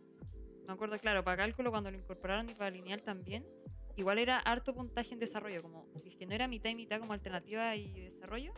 Me 0.67 0.75
acuerdo, 0.75 0.99
claro, 0.99 1.25
para 1.25 1.39
cálculo 1.39 1.71
cuando 1.71 1.91
lo 1.91 1.97
incorporaron 1.97 2.51
y 2.51 2.55
para 2.55 2.71
lineal 2.71 3.03
también, 3.03 3.43
igual 3.97 4.19
era 4.19 4.39
harto 4.39 4.75
puntaje 4.75 5.15
en 5.15 5.19
desarrollo, 5.19 5.63
como 5.63 5.87
si 6.03 6.11
es 6.11 6.17
que 6.17 6.27
no 6.27 6.35
era 6.35 6.47
mitad 6.47 6.69
y 6.69 6.75
mitad 6.75 7.01
como 7.01 7.15
alternativa 7.15 7.75
y 7.75 7.91
desarrollo, 8.11 8.53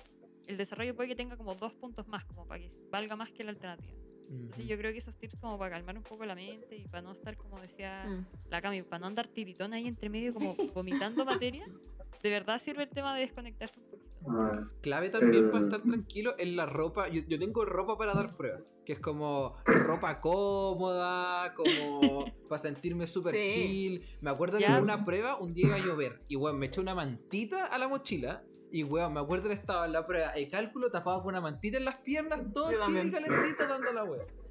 el 0.48 0.56
desarrollo 0.56 0.96
puede 0.96 1.11
que 1.11 1.14
tenga 1.14 1.36
como 1.36 1.54
dos 1.54 1.72
puntos 1.74 2.08
más, 2.08 2.24
como 2.24 2.48
para 2.48 2.61
que 2.62 2.72
valga 2.90 3.14
más 3.14 3.30
que 3.30 3.44
la 3.44 3.50
alternativa. 3.50 3.96
Entonces 4.31 4.66
yo 4.66 4.78
creo 4.78 4.93
que 4.93 4.99
esos 4.99 5.14
tips 5.16 5.37
como 5.41 5.59
para 5.59 5.72
calmar 5.76 5.97
un 5.97 6.05
poco 6.05 6.24
la 6.24 6.35
mente 6.35 6.76
y 6.76 6.87
para 6.87 7.03
no 7.03 7.12
estar 7.12 7.37
como 7.37 7.61
decía 7.61 8.05
Mm. 8.07 8.26
la 8.51 8.62
Cami, 8.62 8.83
para 8.83 9.01
no 9.01 9.07
andar 9.07 9.26
tiritón 9.28 9.72
ahí 9.74 9.87
entre 9.89 10.09
medio 10.09 10.33
como 10.33 10.55
vomitando 10.74 11.24
materia, 11.24 11.66
de 12.22 12.31
verdad 12.31 12.59
sirve 12.59 12.85
el 12.85 12.91
tema 12.91 13.14
de 13.14 13.22
desconectarse 13.22 13.81
un 13.81 13.87
poquito. 13.87 14.11
Ah, 14.28 14.68
Clave 14.83 15.09
también 15.11 15.51
para 15.51 15.64
estar 15.64 15.83
tranquilo 15.83 16.35
es 16.39 16.49
la 16.49 16.66
ropa. 16.66 17.09
Yo, 17.09 17.22
yo 17.26 17.39
tengo 17.39 17.64
ropa 17.64 17.97
para 17.97 18.12
dar 18.14 18.37
pruebas, 18.37 18.70
que 18.85 18.93
es 18.93 19.01
como 19.01 19.57
ropa 19.64 20.20
cómoda, 20.20 21.55
como 21.55 22.24
para 22.49 22.61
sentirme 22.62 23.07
súper 23.07 23.35
Sí. 23.35 23.49
chill. 23.51 24.05
Me 24.20 24.31
acuerdo 24.31 24.59
que 24.59 24.66
en 24.66 24.83
una 24.83 25.05
prueba 25.05 25.39
un 25.39 25.53
día 25.55 25.66
iba 25.68 25.76
a 25.76 25.81
llover 25.81 26.20
y 26.28 26.37
weón, 26.37 26.59
me 26.59 26.66
eché 26.66 26.81
una 26.81 26.95
mantita 26.95 27.64
a 27.66 27.78
la 27.78 27.89
mochila. 27.89 28.45
Y 28.73 28.85
weón, 28.85 29.12
me 29.14 29.21
acuerdo 29.21 29.49
que 29.49 29.55
estaba 29.55 29.87
en 29.87 29.93
la 29.93 30.07
prueba 30.07 30.33
de 30.33 30.49
cálculo 30.49 30.91
tapado 30.91 31.21
con 31.23 31.31
una 31.31 31.41
mantita 31.41 31.79
en 31.79 31.85
las 31.85 31.97
piernas, 31.97 32.41
todo 32.53 32.71
Yo 32.71 32.83
chill 32.85 33.09
y 33.09 33.11
calentito 33.11 33.66
dando 33.66 33.93
la 33.93 34.05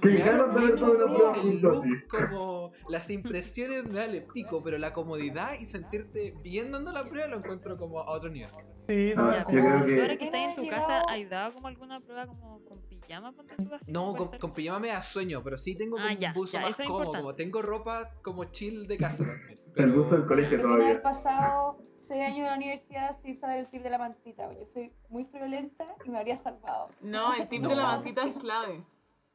prueba 0.00 1.32
el 1.42 1.60
look, 1.60 1.84
como 2.08 2.72
las 2.88 3.10
impresiones 3.10 3.84
me 3.84 4.00
vale 4.00 4.20
pico, 4.32 4.62
pero 4.62 4.78
la 4.78 4.92
comodidad 4.92 5.58
y 5.60 5.66
sentirte 5.66 6.34
bien 6.42 6.72
dando 6.72 6.92
la 6.92 7.04
prueba 7.04 7.28
lo 7.28 7.38
encuentro 7.38 7.76
como 7.76 8.00
a 8.00 8.10
otro 8.10 8.30
nivel. 8.30 8.50
Sí, 8.88 9.12
Ah, 9.16 9.22
no, 9.22 9.32
Ya, 9.32 9.38
yo 9.40 9.46
creo 9.48 9.80
tú 9.80 9.86
que- 9.86 10.00
ahora 10.00 10.16
que 10.18 10.24
estás 10.26 10.40
en 10.40 10.56
tu 10.56 10.68
casa, 10.68 11.00
¿has 11.08 11.30
dado 11.30 11.54
como 11.54 11.68
alguna 11.68 12.00
prueba 12.00 12.26
como 12.26 12.64
con 12.64 12.80
pijama? 12.88 13.32
tú, 13.32 13.74
así, 13.74 13.90
No, 13.92 14.14
como 14.14 14.30
con, 14.30 14.38
con 14.38 14.52
pijama 14.52 14.78
me 14.80 14.88
da 14.88 15.00
sueño, 15.02 15.42
pero 15.42 15.56
sí 15.56 15.76
tengo 15.76 15.96
como 15.96 16.06
Ah, 16.08 16.12
ya, 16.14 16.28
un 16.30 16.34
buzo 16.34 16.52
ya, 16.54 16.60
más 16.62 16.76
cómodo, 16.86 17.12
como 17.12 17.34
tengo 17.34 17.62
ropa 17.62 18.10
como 18.22 18.44
chill 18.46 18.86
de 18.86 18.96
casa 18.98 19.24
también. 19.26 19.58
El 19.58 19.72
Pero... 19.74 19.92
buzo 19.94 20.16
del 20.16 20.26
colegio 20.26 20.50
Después 20.58 20.68
de 20.76 20.84
haber 20.84 21.00
todavía. 21.00 21.02
pasado 21.02 21.78
seis 22.06 22.22
años 22.24 22.38
en 22.40 22.44
la 22.46 22.56
universidad 22.56 23.12
sin 23.12 23.34
saber 23.34 23.58
el 23.60 23.68
tip 23.68 23.82
de 23.82 23.90
la 23.90 23.98
mantita. 23.98 24.52
Yo 24.52 24.64
soy 24.66 24.92
muy 25.08 25.24
friolenta 25.24 25.84
y 26.04 26.10
me 26.10 26.18
habría 26.18 26.38
salvado. 26.38 26.88
No, 27.02 27.34
el 27.34 27.48
tip 27.48 27.62
No. 27.62 27.68
de 27.70 27.76
la 27.76 27.82
mantita 27.84 28.22
es 28.24 28.34
clave. 28.34 28.84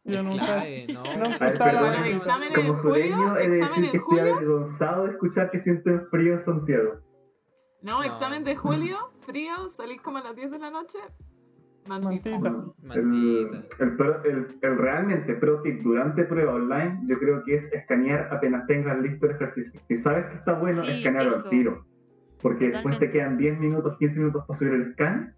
yo 0.06 0.24
nunca. 0.24 0.46
clave, 0.46 0.88
¿no? 0.94 1.04
No, 1.04 1.30
ver, 1.40 1.58
perdón, 1.58 1.92
la- 1.92 2.08
exámenes 2.08 2.58
en 2.66 2.74
julio, 2.78 3.34
de 3.34 3.46
examen 3.46 3.84
en 3.86 3.92
que 3.92 3.98
estoy 3.98 4.00
julio. 4.18 4.34
avergonzado 4.36 5.06
de 5.06 5.12
escuchar 5.12 5.52
que 5.52 5.62
sienten 5.62 6.08
frío 6.10 6.34
en 6.36 6.46
Santiago. 6.46 6.94
No, 7.82 7.98
No. 8.00 8.04
examen 8.04 8.44
de 8.44 8.56
julio, 8.56 8.98
frío, 9.22 9.70
salís 9.70 10.02
como 10.02 10.18
a 10.18 10.22
las 10.24 10.36
10 10.36 10.52
de 10.52 10.60
la 10.60 10.70
noche. 10.72 10.98
Mantita. 11.88 12.30
Mantita. 12.40 12.94
El, 12.94 13.12
Mantita. 13.12 14.24
el, 14.26 14.32
el- 14.32 14.60
el 14.62 14.78
realmente 14.78 15.34
pro 15.36 15.62
tip 15.62 15.82
durante 15.82 16.24
prueba 16.26 16.54
online, 16.56 17.00
yo 17.08 17.18
creo 17.18 17.44
que 17.44 17.56
es 17.56 17.74
escanear 17.74 18.30
apenas 18.34 18.68
tengas 18.68 19.00
listo 19.00 19.26
el 19.26 19.32
ejercicio. 19.36 19.80
Si 19.88 19.98
sabes 19.98 20.26
que 20.28 20.36
está 20.36 20.54
bueno, 20.54 20.84
Sí, 20.84 20.92
escanearlo 20.92 21.36
al 21.38 21.50
tiro. 21.50 21.86
Porque 22.42 22.66
después 22.70 22.98
te 23.00 23.08
Totalmente. 23.08 23.12
quedan 23.12 23.38
10 23.38 23.60
minutos, 23.60 23.98
15 23.98 24.16
minutos 24.20 24.46
para 24.48 24.60
subir 24.60 24.74
el 24.74 24.94
scan. 24.94 25.34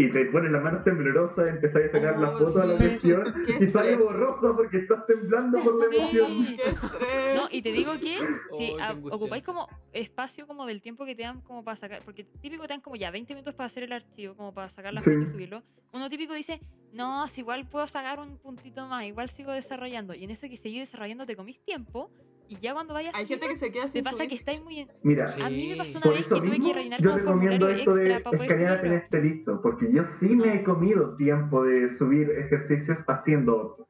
Y 0.00 0.12
te 0.12 0.26
pones 0.26 0.52
las 0.52 0.62
manos 0.62 0.84
temblorosas, 0.84 1.48
empezás 1.48 1.82
a 1.92 1.98
sacar 1.98 2.20
la 2.20 2.28
Oh, 2.28 2.38
foto 2.38 2.62
a 2.62 2.66
la 2.66 2.78
sí. 2.78 2.84
gestión 2.84 3.24
Qué 3.46 3.56
y 3.64 3.66
sale 3.66 3.96
borroso 3.96 4.54
porque 4.54 4.78
estás 4.78 5.04
temblando 5.06 5.58
por 5.58 5.74
la 5.80 5.86
emoción. 5.96 6.30
Sí. 6.30 6.54
¡Qué 6.56 6.70
estrés! 6.70 7.36
No, 7.36 7.44
y 7.50 7.62
te 7.62 7.72
digo 7.72 7.92
que 8.00 8.16
Oh, 8.52 8.58
si 8.58 8.76
qué 8.76 8.80
a- 8.80 8.92
ocupáis 8.92 9.42
como 9.42 9.66
espacio 9.92 10.46
como 10.46 10.66
del 10.66 10.82
tiempo 10.82 11.04
que 11.04 11.16
te 11.16 11.22
dan 11.24 11.40
como 11.40 11.64
para 11.64 11.74
sacar, 11.76 12.02
porque 12.04 12.22
típico 12.22 12.62
te 12.68 12.74
dan 12.74 12.80
como 12.80 12.94
ya 12.94 13.10
20 13.10 13.34
minutos 13.34 13.54
para 13.56 13.66
hacer 13.66 13.82
el 13.82 13.92
archivo, 13.92 14.36
como 14.36 14.54
para 14.54 14.68
sacar 14.68 14.94
la 14.94 15.00
Sí. 15.00 15.10
foto 15.10 15.22
y 15.22 15.26
subirlo. 15.32 15.62
Uno 15.92 16.08
típico 16.08 16.32
dice, 16.32 16.60
no, 16.92 17.26
si 17.26 17.40
igual 17.40 17.66
puedo 17.68 17.88
sacar 17.88 18.20
un 18.20 18.38
puntito 18.38 18.86
más, 18.86 19.04
igual 19.04 19.28
sigo 19.30 19.50
desarrollando. 19.50 20.14
Y 20.14 20.22
en 20.22 20.30
eso 20.30 20.48
que 20.48 20.56
seguís 20.56 20.78
desarrollando 20.78 21.26
te 21.26 21.34
comís 21.34 21.60
tiempo 21.64 22.12
y 22.48 22.56
ya 22.60 22.72
cuando 22.74 22.94
vayas 22.94 23.14
Hay 23.14 23.24
a 23.24 23.26
gente 23.26 23.46
que 23.48 23.56
se 23.56 23.70
queda 23.70 23.82
te 23.84 23.88
sin 23.90 24.04
pasa 24.04 24.26
que 24.26 24.34
estáis 24.34 24.62
muy... 24.64 24.80
en- 24.80 24.88
Mira, 25.02 25.28
Sí. 25.28 25.42
A 25.42 25.50
mí 25.50 25.68
me 25.70 25.76
pasó 25.76 25.90
una 25.92 26.00
por 26.00 26.12
vez 26.14 26.20
eso 26.26 26.34
que 26.34 26.40
tuve 26.40 26.50
mismo 26.50 26.68
que 26.68 26.74
rellenar 26.74 27.00
yo 27.00 27.16
recomiendo 27.16 27.66
formulario 27.68 27.78
esto 27.78 27.94
de 27.94 28.44
escanear 28.44 28.78
apenas 28.78 29.02
esté 29.04 29.22
listo, 29.22 29.60
porque 29.62 29.92
yo 29.92 30.02
sí 30.20 30.26
me 30.36 30.54
he 30.56 30.64
comido 30.64 31.14
tiempo 31.16 31.64
de 31.64 31.96
subir 31.98 32.30
ejercicios 32.30 32.98
haciendo 33.06 33.56
otros. 33.56 33.88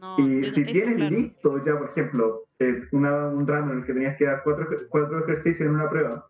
No, 0.00 0.16
Y 0.18 0.22
no- 0.22 0.52
si 0.54 0.64
tienes 0.64 0.96
claro. 0.96 1.10
listo 1.10 1.64
ya, 1.64 1.78
por 1.78 1.90
ejemplo, 1.90 2.44
eh, 2.58 2.82
una- 2.92 3.28
un 3.28 3.46
ramo 3.46 3.72
en 3.72 3.78
el 3.80 3.84
que 3.84 3.92
tenías 3.92 4.16
que 4.16 4.24
dar 4.24 4.42
cuatro, 4.42 4.66
cuatro 4.88 5.18
ejercicios 5.24 5.60
en 5.60 5.74
una 5.74 5.90
prueba, 5.90 6.26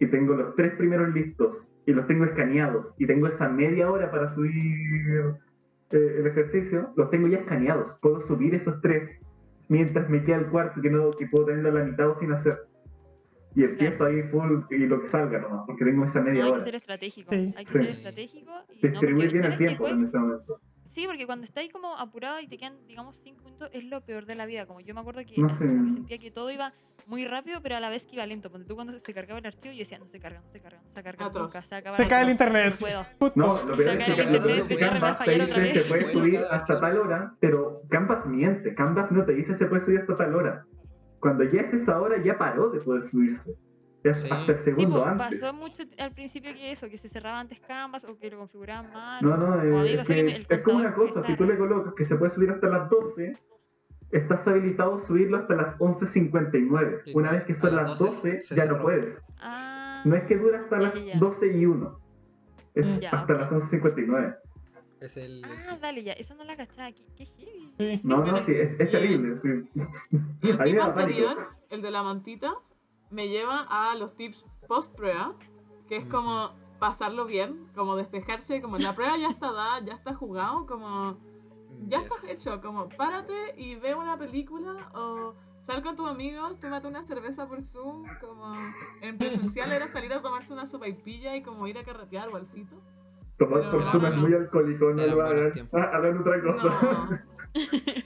y 0.00 0.06
tengo 0.06 0.34
los 0.34 0.54
tres 0.56 0.74
primeros 0.74 1.14
listos, 1.14 1.68
y 1.86 1.92
los 1.92 2.06
tengo 2.08 2.24
escaneados, 2.24 2.92
y 2.98 3.06
tengo 3.06 3.28
esa 3.28 3.48
media 3.48 3.90
hora 3.90 4.10
para 4.10 4.28
subir 4.34 5.34
eh, 5.90 6.16
el 6.18 6.26
ejercicio, 6.26 6.90
los 6.96 7.10
tengo 7.10 7.28
ya 7.28 7.38
escaneados. 7.38 7.92
Puedo 8.00 8.26
subir 8.26 8.54
esos 8.54 8.80
tres 8.80 9.20
mientras 9.72 10.08
me 10.10 10.22
queda 10.22 10.36
el 10.36 10.46
cuarto 10.48 10.80
que 10.82 10.90
no 10.90 11.10
que 11.12 11.26
puedo 11.26 11.46
tenerlo 11.46 11.70
a 11.70 11.72
la 11.72 11.84
mitad 11.84 12.10
o 12.10 12.18
sin 12.20 12.30
hacer. 12.32 12.58
Y 13.54 13.64
empiezo 13.64 14.04
ahí 14.04 14.22
full 14.24 14.60
y 14.70 14.78
lo 14.86 15.02
que 15.02 15.08
salga 15.08 15.38
nomás, 15.38 15.64
porque 15.66 15.84
tengo 15.84 16.04
esa 16.04 16.20
No, 16.20 16.24
media 16.26 16.42
hay 16.44 16.48
que 16.50 16.54
hora. 16.56 16.64
ser 16.64 16.74
estratégico. 16.74 17.30
Sí. 17.34 17.54
Hay 17.56 17.64
que 17.64 17.72
Sí. 17.72 17.82
ser 17.84 17.90
estratégico. 17.96 18.50
Y 18.70 18.74
no, 18.74 18.90
Distribuir 18.90 19.26
porque 19.26 19.38
bien 19.38 19.44
el 19.44 19.50
que 19.52 19.64
tiempo 19.64 19.88
en 19.88 20.04
ese 20.04 20.18
momento. 20.18 20.60
Sí, 20.92 21.06
porque 21.06 21.24
cuando 21.24 21.46
estáis 21.46 21.72
como 21.72 21.96
apurado 21.96 22.38
y 22.40 22.46
te 22.48 22.58
quedan, 22.58 22.74
digamos, 22.86 23.18
5 23.24 23.42
minutos, 23.44 23.70
es 23.72 23.84
lo 23.84 24.02
peor 24.02 24.26
de 24.26 24.34
la 24.34 24.44
vida. 24.44 24.66
Como 24.66 24.80
yo 24.80 24.92
me 24.94 25.00
acuerdo 25.00 25.22
que, 25.24 25.40
No 25.40 25.48
sé. 25.48 25.66
como 25.66 25.84
que 25.84 25.90
sentía 25.94 26.18
que 26.18 26.30
todo 26.30 26.50
iba 26.50 26.74
muy 27.06 27.24
rápido, 27.26 27.62
pero 27.62 27.76
a 27.76 27.80
la 27.80 27.88
vez 27.88 28.04
que 28.04 28.16
iba 28.16 28.26
lento. 28.26 28.50
Porque 28.50 28.66
tú 28.66 28.74
cuando 28.74 28.98
se 28.98 29.14
cargaba 29.14 29.38
el 29.38 29.46
archivo, 29.46 29.72
yo 29.72 29.78
decía, 29.78 29.98
no 29.98 30.06
se 30.06 30.20
carga, 30.20 30.40
no 30.42 30.50
se 30.50 30.60
carga, 30.60 30.82
no 30.84 30.90
se 30.90 31.02
carga 31.02 31.30
nunca, 31.30 31.62
se 31.62 31.74
acaba 31.74 31.96
Se 31.96 32.06
cae 32.06 32.24
el 32.24 32.30
internet. 32.32 32.74
No 32.74 32.78
puedo. 32.78 33.32
No, 33.34 33.62
lo 33.62 33.74
peor 33.74 33.96
es 33.96 34.04
que 34.04 34.16
Canvas 34.16 34.32
te 34.32 34.38
voy 34.38 34.82
a 34.82 34.90
Canvas 34.90 35.18
te 35.18 35.24
fallar 35.24 35.40
otra 35.48 35.62
dice 35.62 35.72
vez. 35.72 35.82
se 35.82 35.88
puede 35.88 36.12
subir 36.12 36.40
hasta 36.50 36.80
tal 36.80 36.98
hora, 36.98 37.34
pero 37.40 37.80
Canvas 37.88 38.26
miente. 38.26 38.74
Canvas 38.74 39.10
no 39.10 39.24
te 39.24 39.32
dice 39.32 39.54
se 39.54 39.64
puede 39.64 39.82
subir 39.86 40.00
hasta 40.00 40.14
tal 40.18 40.34
hora. 40.34 40.66
Cuando 41.20 41.44
ya 41.44 41.62
es 41.62 41.72
esa 41.72 41.98
hora, 42.02 42.22
ya 42.22 42.36
paró 42.36 42.68
de 42.68 42.80
poder 42.80 43.04
subirse. 43.08 43.56
Sí. 44.02 44.28
hasta 44.30 44.52
el 44.52 44.58
Sí, 44.58 44.64
segundo 44.64 44.96
pues, 45.02 45.06
antes. 45.12 45.40
pasó 45.40 45.52
mucho 45.54 45.82
al 45.98 46.10
principio 46.12 46.52
que 46.54 46.72
eso, 46.72 46.88
que 46.88 46.98
se 46.98 47.08
cerraba 47.08 47.40
antes 47.40 47.60
Canvas 47.60 48.04
o 48.04 48.18
que 48.18 48.30
lo 48.30 48.38
configuraban 48.38 48.92
mal. 48.92 49.22
No, 49.24 49.36
no, 49.36 49.46
o 49.54 49.84
eh, 49.84 50.02
que 50.06 50.46
es 50.48 50.60
como 50.62 50.78
una 50.78 50.92
cosa, 50.94 51.24
si 51.26 51.36
tú 51.36 51.44
le 51.44 51.56
colocas 51.56 51.94
que 51.94 52.04
se 52.04 52.16
puede 52.16 52.32
subir 52.34 52.50
hasta 52.50 52.68
las 52.68 52.88
12, 52.90 53.36
estás 54.10 54.46
habilitado 54.48 54.96
a 54.96 55.06
subirlo 55.06 55.38
hasta 55.38 55.54
las 55.54 55.78
11.59. 55.78 57.02
Sí, 57.04 57.12
Una 57.14 57.32
vez 57.32 57.44
que 57.44 57.54
son 57.54 57.74
las 57.76 57.90
las 57.90 57.98
12 57.98 58.14
12, 58.32 58.40
se 58.42 58.54
ya 58.56 58.64
no 58.64 58.72
cerró. 58.72 58.82
puedes. 58.82 59.18
Ah, 59.38 60.02
No 60.04 60.16
es 60.16 60.24
que 60.24 60.36
dura 60.36 60.60
hasta 60.60 60.78
las 60.78 60.94
ya, 60.94 61.00
ya. 61.14 61.18
12 61.18 61.56
y 61.56 61.66
1. 61.66 61.98
Es 62.74 63.00
Ya, 63.00 63.10
hasta 63.10 63.34
ok. 63.34 63.40
las 63.40 63.50
11.59. 63.52 64.36
Es 65.00 65.16
el. 65.16 65.42
ah, 65.44 65.78
dale, 65.80 66.02
ya, 66.04 66.12
eso 66.12 66.34
no 66.34 66.44
la 66.44 66.56
cachaba. 66.56 66.90
Qué, 66.92 67.02
qué 67.16 67.24
heavy. 67.26 67.72
Sí. 67.78 68.00
No, 68.04 68.24
no, 68.24 68.38
sí, 68.44 68.52
es, 68.52 68.78
es 68.78 68.90
terrible. 68.90 69.36
Sí. 69.36 69.48
Y 70.42 70.50
el 70.50 70.60
el 71.70 71.82
de 71.82 71.90
la 71.90 72.02
mantita, 72.02 72.54
me 73.12 73.28
lleva 73.28 73.66
a 73.68 73.94
los 73.94 74.14
tips 74.16 74.46
post 74.66 74.94
prueba, 74.96 75.34
que 75.88 75.96
es 75.96 76.06
como 76.06 76.50
pasarlo 76.78 77.26
bien, 77.26 77.68
como 77.74 77.94
despejarse, 77.96 78.60
como 78.60 78.78
la 78.78 78.94
prueba 78.94 79.16
ya 79.16 79.28
está 79.28 79.52
dada, 79.52 79.80
ya 79.84 79.92
está 79.94 80.14
jugado, 80.14 80.66
como 80.66 81.16
ya 81.88 81.98
Yes. 81.98 82.06
estás 82.06 82.24
hecho, 82.30 82.60
como 82.60 82.88
párate 82.88 83.54
y 83.56 83.76
ve 83.76 83.94
una 83.94 84.16
película 84.18 84.90
o 84.94 85.34
sal 85.60 85.82
con 85.82 85.94
tus 85.96 86.08
amigos, 86.08 86.58
tómate 86.58 86.88
una 86.88 87.02
cerveza 87.02 87.46
por 87.46 87.62
Zoom, 87.62 88.04
como 88.20 88.54
en 89.00 89.16
presencial 89.18 89.72
era 89.72 89.86
salir 89.88 90.12
a 90.12 90.20
tomarse 90.20 90.52
una 90.52 90.66
sopaipilla 90.66 91.36
y 91.36 91.42
como 91.42 91.66
ir 91.66 91.78
a 91.78 91.84
carretear 91.84 92.28
o 92.30 92.36
al 92.36 92.46
fito. 92.46 92.76
Tomar 93.38 93.70
por 93.70 93.80
no, 93.84 93.90
Zoom 93.92 94.02
no, 94.02 94.08
es 94.08 94.14
no. 94.16 94.20
muy 94.22 94.34
alcohólico, 94.34 94.90
no 94.92 95.06
lo 95.06 95.22
hagan. 95.22 95.52
Ah, 95.72 95.90
hagan 95.96 96.18
otra 96.18 96.40
cosa. 96.42 96.68
No, 96.68 97.32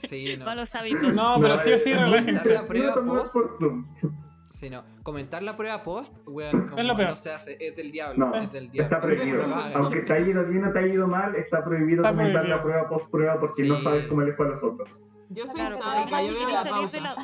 Sí, 0.07 0.35
no. 0.39 0.45
Malos 0.45 0.73
hábitos. 0.75 1.13
No, 1.13 1.35
pero 1.39 1.57
sí 1.59 1.73
o 1.73 1.77
sí, 1.79 1.91
es 1.91 1.99
muy 2.01 2.09
relájense. 2.19 2.53
La 2.53 2.67
prueba 2.67 2.95
post. 3.03 3.33
por 3.33 3.57
Zoom. 3.59 3.85
Sí, 4.59 4.71
no. 4.71 4.83
Comentar 5.03 5.43
la 5.43 5.55
prueba 5.55 5.83
post, 5.83 6.17
weón, 6.25 6.69
como 6.69 6.79
Es 6.81 6.85
lo 6.85 6.95
peor. 6.95 7.09
no 7.09 7.15
se 7.15 7.31
hace, 7.31 7.57
es 7.59 7.75
del 7.75 7.91
diablo. 7.91 8.25
No, 8.25 8.35
es 8.35 8.51
del 8.51 8.71
diablo. 8.71 8.95
Está 8.97 9.05
prohibido. 9.07 9.45
No. 9.45 9.55
Aunque 9.75 9.99
te 10.01 10.13
haya 10.13 10.27
ido 10.27 10.43
bien 10.49 10.65
o 10.65 10.71
te 10.73 10.79
haya 10.79 10.93
ido 10.93 11.07
mal, 11.07 11.35
está 11.35 11.63
prohibido 11.63 12.01
Está 12.03 12.09
comentar 12.15 12.41
prohibido. 12.41 12.57
la 12.57 12.63
prueba 12.63 12.89
post 12.89 13.11
prueba 13.11 13.39
porque 13.39 13.61
Sí. 13.63 13.69
no 13.69 13.75
sabes 13.81 14.07
cómo 14.07 14.21
les 14.23 14.35
fue 14.35 14.47
a 14.47 14.49
los 14.49 14.63
otros. 14.63 14.89
yo 15.29 15.45
soy 15.45 15.61
Claro, 15.61 15.77
sádica, 15.77 16.21
yo 16.23 16.33
veo 16.33 16.49
la 16.49 16.63
salir 16.63 16.89
de 16.89 16.99
pauta. 17.01 17.15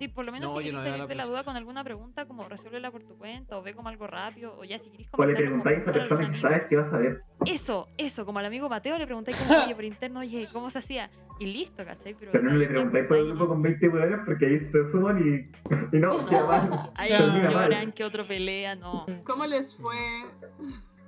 Sí, 0.00 0.08
por 0.08 0.24
lo 0.24 0.32
menos 0.32 0.50
No, 0.50 0.58
si 0.58 0.64
yo 0.64 0.70
querés 0.70 0.72
no 0.72 0.80
salir 0.80 0.98
la 0.98 1.06
de 1.06 1.14
la 1.14 1.26
duda 1.26 1.44
con 1.44 1.56
alguna 1.58 1.84
pregunta, 1.84 2.24
como 2.24 2.48
resuélvela 2.48 2.90
por 2.90 3.02
tu 3.02 3.18
cuenta 3.18 3.58
o 3.58 3.62
ve 3.62 3.74
como 3.74 3.90
algo 3.90 4.06
rápido 4.06 4.56
o 4.58 4.64
ya 4.64 4.78
si 4.78 4.88
querés 4.88 5.08
O 5.12 5.22
le 5.26 5.34
comentar 5.34 5.50
como 5.50 5.62
preguntáis 5.62 5.76
a 5.76 5.82
esa 5.82 5.92
persona 5.92 6.32
que 6.32 6.38
sabes 6.38 6.62
que 6.68 6.76
vas 6.76 6.90
a 6.90 6.96
ver. 6.96 7.22
Eso, 7.44 7.86
eso, 7.98 8.24
como 8.24 8.38
al 8.38 8.46
amigo 8.46 8.70
Mateo 8.70 8.96
le 8.96 9.04
preguntáis 9.04 9.36
como, 9.36 9.62
oye, 9.62 9.74
por 9.74 9.84
interno, 9.84 10.20
oye, 10.20 10.48
¿cómo 10.54 10.70
se 10.70 10.78
hacía? 10.78 11.10
Y 11.38 11.44
listo, 11.52 11.84
¿cachai? 11.84 12.14
Pero, 12.14 12.32
Pero 12.32 12.44
no 12.44 12.54
le 12.54 12.66
preguntáis 12.66 13.06
por 13.08 13.18
el 13.18 13.26
grupo 13.28 13.48
con 13.48 13.60
20 13.60 13.88
hueones 13.90 14.20
porque 14.24 14.46
ahí 14.46 14.60
se 14.72 14.90
suman 14.90 15.18
y, 15.18 15.94
y 15.94 16.00
no, 16.00 16.08
ya 16.30 16.44
van. 16.44 16.70
Ahí 16.94 17.10
lloran 17.10 17.92
que 17.92 18.02
otro 18.02 18.24
pelea, 18.24 18.76
no. 18.76 19.04
¿Cómo 19.24 19.44
les 19.44 19.76
fue? 19.76 19.96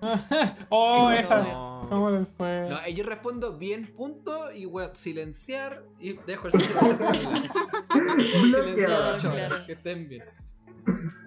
oh, 0.71 1.11
esa. 1.11 1.39
no. 1.39 1.45
No. 1.45 1.83
No. 1.85 1.89
¿Cómo 1.89 2.11
les 2.11 2.29
fue? 2.37 2.67
No, 2.71 2.79
eh, 2.87 2.95
yo 2.95 3.05
respondo 3.05 3.57
bien, 3.59 3.93
punto, 3.95 4.51
y 4.53 4.67
weón, 4.67 4.97
silenciar 4.97 5.83
y 6.01 6.15
dejo 6.15 6.47
el 6.49 6.53
silencio. 6.53 6.99
silenciar, 8.41 9.19
Claro. 9.21 9.67
que 9.67 9.73
estén 9.73 10.09
bien. 10.09 10.25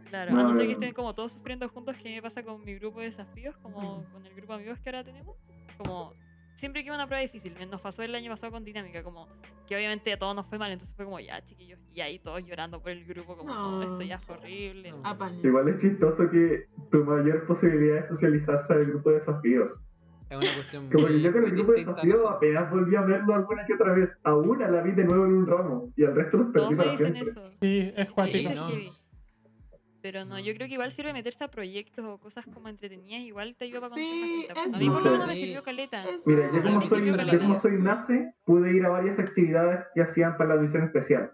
Claro, 0.09 0.34
No, 0.34 0.39
a 0.39 0.43
no 0.43 0.53
ser 0.53 0.65
que 0.67 0.73
estén 0.73 0.93
como 0.93 1.13
todos 1.13 1.34
sufriendo 1.34 1.67
juntos, 1.69 1.95
que 1.97 2.09
me 2.09 2.21
pasa 2.21 2.43
con 2.43 2.63
mi 2.63 2.76
grupo 2.76 2.99
de 2.99 3.05
desafíos, 3.07 3.55
como 3.57 4.03
con 4.11 4.26
el 4.26 4.34
grupo 4.34 4.53
de 4.53 4.59
amigos 4.59 4.80
que 4.80 4.89
ahora 4.89 5.03
tenemos. 5.03 5.36
Como 5.78 6.13
siempre 6.56 6.82
que 6.82 6.88
iba 6.88 6.95
una 6.95 7.08
prueba 7.08 7.22
difícil, 7.22 7.53
nos 7.70 7.82
pasó 7.82 8.01
el 8.03 8.14
año 8.16 8.32
pasado 8.32 8.51
con 8.51 8.64
dinámica, 8.64 9.03
como 9.03 9.28
que 9.68 9.76
obviamente 9.76 10.12
a 10.14 10.18
todos 10.18 10.36
nos 10.36 10.45
fue 10.47 10.58
mal, 10.58 10.72
entonces 10.72 10.95
fue 10.95 11.06
como 11.06 11.20
ya, 11.20 11.41
chiquillos, 11.43 11.80
y 11.93 12.01
ahí 12.01 12.20
todos 12.20 12.43
llorando 12.45 12.82
por 12.82 12.91
el 12.91 13.06
grupo, 13.06 13.36
como 13.38 13.53
no, 13.53 13.72
No. 13.72 13.84
esto 13.84 14.01
ya 14.01 14.20
fue 14.20 14.38
horrible. 14.38 14.91
No. 14.91 15.03
Igual 15.43 15.68
es 15.70 15.80
chistoso 15.82 16.30
que 16.30 16.66
tu 16.91 17.03
mayor 17.03 17.45
posibilidad 17.45 17.97
es 17.99 18.08
socializarse 18.10 18.74
al 18.74 18.86
grupo 18.86 19.10
de 19.12 19.20
desafíos. 19.20 19.72
Es 20.30 20.38
una 20.38 20.53
cuestión 20.56 20.89
Como 20.89 21.06
que 21.06 21.14
muy, 21.14 21.22
yo 21.22 21.32
con 21.32 21.43
el 21.45 21.51
grupo 21.51 21.72
de 21.74 21.78
desafíos 21.86 22.26
apenas 22.28 22.72
volví 22.72 22.95
a 22.95 23.01
verlo 23.01 23.36
alguna 23.36 23.64
que 23.66 23.74
otra 23.76 23.93
vez. 23.93 24.10
A 24.24 24.34
una 24.36 24.68
la 24.72 24.82
vi 24.82 24.91
de 24.93 25.03
nuevo 25.03 25.26
en 25.26 25.34
un 25.34 25.45
ramo 25.47 25.93
y 25.95 26.03
al 26.03 26.16
resto 26.16 26.38
los 26.38 26.51
Todos 26.51 26.66
perdí 26.70 26.76
me 26.76 26.78
para 26.84 26.91
dicen 26.93 27.14
siempre. 27.14 27.32
eso. 27.32 27.51
Sí, 27.62 27.93
es 27.95 28.08
Sí, 28.08 28.14
cuático. 28.14 28.49
es. 28.49 29.05
Pero 30.06 30.24
no, 30.24 30.38
yo 30.38 30.53
creo 30.53 30.68
que 30.68 30.76
igual 30.76 30.91
sirve 30.91 31.14
meterse 31.14 31.43
a 31.43 31.47
proyectos 31.47 32.06
o 32.06 32.20
cosas 32.20 32.45
como 32.53 32.70
entretenidas, 32.70 33.22
igual 33.22 33.56
te 33.58 33.66
ayuda 33.66 33.89
para 33.89 33.89
conocer 33.89 34.06
Sí, 34.14 34.30
más 34.38 34.45
gente. 34.45 34.60
A 34.60 34.66
eso. 34.66 34.78
mí 34.78 34.89
por 34.91 35.03
lo 35.03 35.12
menos 35.14 35.28
me 35.28 35.34
sirvió 35.34 35.64
caleta. 35.64 36.03
Mira, 36.28 36.51
yo 36.53 36.62
como 36.62 36.82
soy, 36.86 37.06
yo 37.08 37.39
como 37.39 37.60
soy 37.60 37.82
nace, 37.82 38.34
pude 38.45 38.78
ir 38.78 38.86
a 38.86 38.89
varias 38.89 39.18
actividades 39.18 39.84
que 39.95 40.03
hacían 40.03 40.38
para 40.38 40.53
la 40.53 40.62
misión 40.62 40.84
especial. 40.84 41.32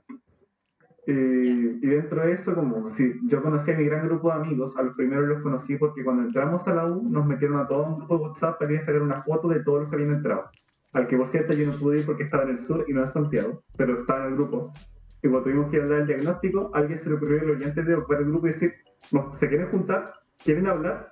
Eh, 1.06 1.80
y 1.82 1.86
dentro 1.86 2.26
de 2.26 2.32
eso, 2.32 2.56
como 2.56 2.90
si 2.92 3.12
yo 3.28 3.44
conocí 3.44 3.72
a 3.72 3.78
mi 3.78 3.84
gran 3.84 4.08
grupo 4.08 4.30
de 4.30 4.36
amigos, 4.36 4.74
a 4.78 4.84
los 4.84 4.96
primeros 4.96 5.28
los 5.28 5.44
conocí 5.44 5.76
porque 5.76 6.06
cuando 6.06 6.24
entramos 6.24 6.66
a 6.66 6.74
la 6.74 6.86
U 6.86 7.10
nos 7.10 7.26
metieron 7.26 7.60
a 7.60 7.68
todo 7.68 7.84
un 7.84 7.98
grupo 7.98 8.18
de 8.20 8.24
WhatsApp 8.24 8.58
para 8.58 8.72
ir 8.72 8.80
a 8.80 8.86
sacar 8.86 9.02
una 9.02 9.22
foto 9.24 9.50
de 9.50 9.66
todos 9.66 9.82
los 9.82 9.90
que 9.90 9.98
habían 9.98 10.12
entrado. 10.12 10.50
Al 10.94 11.08
que 11.10 11.18
por 11.18 11.30
cierto 11.30 11.52
yo 11.52 11.68
no 11.68 11.74
pude 11.74 12.00
ir 12.00 12.06
porque 12.06 12.24
estaba 12.24 12.44
en 12.44 12.52
el 12.52 12.62
sur 12.66 12.86
y 12.88 12.94
no 12.94 13.02
en 13.04 13.12
Santiago, 13.12 13.64
pero 13.76 14.00
estaba 14.00 14.28
en 14.28 14.30
el 14.30 14.36
grupo. 14.36 14.72
Y 15.24 15.28
cuando 15.28 15.44
tuvimos 15.44 15.70
que 15.72 15.80
dar 15.80 16.00
el 16.02 16.08
diagnóstico, 16.08 16.72
a 16.74 16.80
alguien 16.80 17.00
se 17.00 17.10
le 17.10 17.16
ocurrió 17.16 17.42
el 17.44 17.52
oyente 17.52 17.84
de 17.84 17.96
ocupar 17.96 18.20
el 18.20 18.26
grupo 18.26 18.48
y 18.48 18.52
decir, 18.54 18.74
"No, 19.12 19.34
¿se 19.36 19.48
quieren 19.48 19.70
juntar? 19.70 20.14
¿Quieren 20.44 20.68
hablar? 20.68 21.10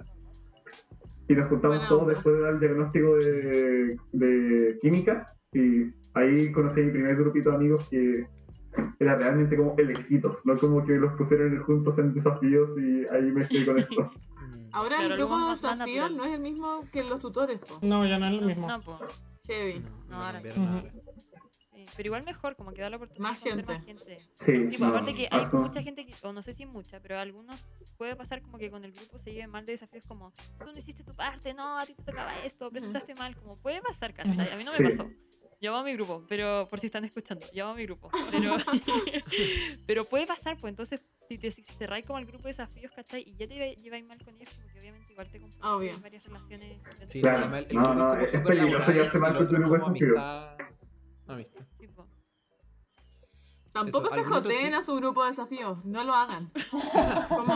Y 1.28 1.36
nos 1.36 1.48
juntamos 1.48 1.78
Buena 1.78 1.90
todos 1.90 2.08
después 2.08 2.36
de 2.36 2.42
dar 2.42 2.54
el 2.54 2.60
diagnóstico 2.60 3.16
de, 3.18 3.98
de 4.14 4.80
química 4.82 5.28
y 5.54 5.84
ahí 6.16 6.52
conocí 6.52 6.82
a 6.82 6.86
mi 6.86 6.92
primer 6.92 7.16
grupito 7.18 7.52
de 7.52 7.56
amigos 7.56 7.88
que 7.90 8.26
era 9.00 9.16
realmente 9.16 9.56
como 9.56 9.76
elegidos, 9.78 10.38
no 10.44 10.58
como 10.58 10.84
que 10.86 10.94
los 10.94 11.14
pusieron 11.14 11.56
juntos 11.64 11.98
en 12.00 12.14
desafíos 12.16 12.70
y 12.80 13.06
ahí 13.14 13.32
me 13.32 13.44
estoy 13.44 13.66
con 13.66 13.78
esto. 13.80 14.12
Mm. 14.40 14.70
Ahora 14.72 14.96
Claro, 14.98 15.14
el 15.16 15.20
grupo 15.20 15.38
de 15.40 15.50
desafíos 15.50 16.12
no 16.16 16.24
es 16.24 16.32
el 16.34 16.40
mismo 16.40 16.84
que 16.94 17.04
los 17.04 17.20
tutores, 17.20 17.60
po. 17.60 17.78
No, 17.82 18.06
ya 18.08 18.18
no 18.18 18.28
es 18.28 18.42
lo 18.42 18.48
mismo. 18.48 18.68
No, 18.68 18.80
po. 18.82 18.98
Heavy. 19.46 19.80
No, 19.80 19.90
No, 20.10 20.18
no 20.18 20.24
ahora- 20.26 20.40
Ujú. 20.40 20.88
Sí, 21.80 21.86
pero 21.96 22.08
igual 22.08 22.24
mejor, 22.24 22.56
como 22.56 22.72
que 22.74 22.82
da 22.82 22.90
la 22.90 22.98
oportunidad 22.98 23.30
Más 23.30 23.44
de 23.44 23.50
conocer 23.52 23.82
gente. 23.82 23.94
más 23.96 24.18
gente. 24.18 24.30
Sí, 24.46 24.70
Tipo, 24.72 24.84
no, 24.86 24.90
aparte 24.92 25.16
que 25.16 25.28
hay 25.32 25.46
mucha 25.54 25.82
gente, 25.82 26.06
que, 26.06 26.14
o 26.28 26.34
no 26.34 26.42
sé 26.42 26.54
si 26.54 26.66
mucha, 26.66 27.00
pero 27.00 27.18
algunos 27.20 27.60
puede 27.98 28.16
pasar 28.16 28.42
como 28.42 28.58
que 28.58 28.70
con 28.70 28.84
el 28.84 28.92
grupo 28.92 29.18
se 29.20 29.32
lleven 29.32 29.50
mal 29.50 29.66
de 29.66 29.74
desafíos 29.74 30.06
como 30.06 30.32
tú 30.60 30.66
no 30.72 30.78
hiciste 30.78 31.04
tu 31.04 31.14
parte, 31.16 31.54
no, 31.54 31.78
a 31.78 31.86
ti 31.86 31.94
te 31.94 32.04
tocaba 32.04 32.38
esto, 32.44 32.70
presentaste 32.70 33.16
mal, 33.16 33.36
como 33.36 33.58
puede 33.58 33.82
pasar, 33.82 34.14
¿cachai? 34.14 34.52
A 34.52 34.56
mí 34.58 34.64
no 34.64 34.72
me 34.72 34.78
Sí. 34.78 34.84
pasó. 34.84 35.10
Llamo 35.62 35.78
a 35.80 35.84
mi 35.84 35.92
grupo, 35.94 36.22
pero 36.30 36.68
por 36.70 36.80
si 36.80 36.86
están 36.86 37.04
escuchando, 37.04 37.46
llamo 37.52 37.72
a 37.72 37.76
mi 37.76 37.84
grupo. 37.86 38.10
Pero, 38.32 38.56
pero 39.86 40.06
puede 40.06 40.26
pasar, 40.26 40.58
pues 40.58 40.72
entonces 40.72 41.02
si 41.28 41.38
te 41.38 41.52
si 41.52 41.64
cerráis 41.64 42.06
como 42.06 42.18
el 42.18 42.26
grupo 42.26 42.44
de 42.44 42.50
desafíos, 42.50 42.92
¿cachai? 42.96 43.24
Y 43.28 43.36
ya 43.36 43.46
te 43.48 43.76
lleváis 43.76 44.06
mal 44.06 44.18
con 44.24 44.34
ellos, 44.36 44.54
como 44.56 44.68
que 44.72 44.80
obviamente 44.80 45.12
igual 45.12 45.28
te 45.30 45.40
complica 45.40 45.68
varias 46.02 46.24
relaciones. 46.26 46.82
Sí, 47.08 47.20
Claro. 47.22 47.40
además 47.40 47.66
el 47.70 47.76
No, 47.76 47.94
no, 47.94 48.16
es 48.16 48.32
peligroso 48.40 48.92
llevarse 48.92 49.18
mal 49.20 49.32
el 49.32 49.38
con 49.38 49.48
tu 49.48 49.54
grupo 49.56 49.76
de 49.78 49.84
amistad. 49.86 50.58
Po. 51.96 52.08
Tampoco 53.72 54.08
Eso, 54.08 54.16
se 54.16 54.22
¿algún 54.22 54.34
joteen 54.34 54.74
a 54.74 54.82
su 54.82 54.96
grupo 54.96 55.22
de 55.24 55.30
desafíos, 55.30 55.86
no 55.86 56.04
lo 56.04 56.14
hagan. 56.14 56.52
Como, 57.30 57.54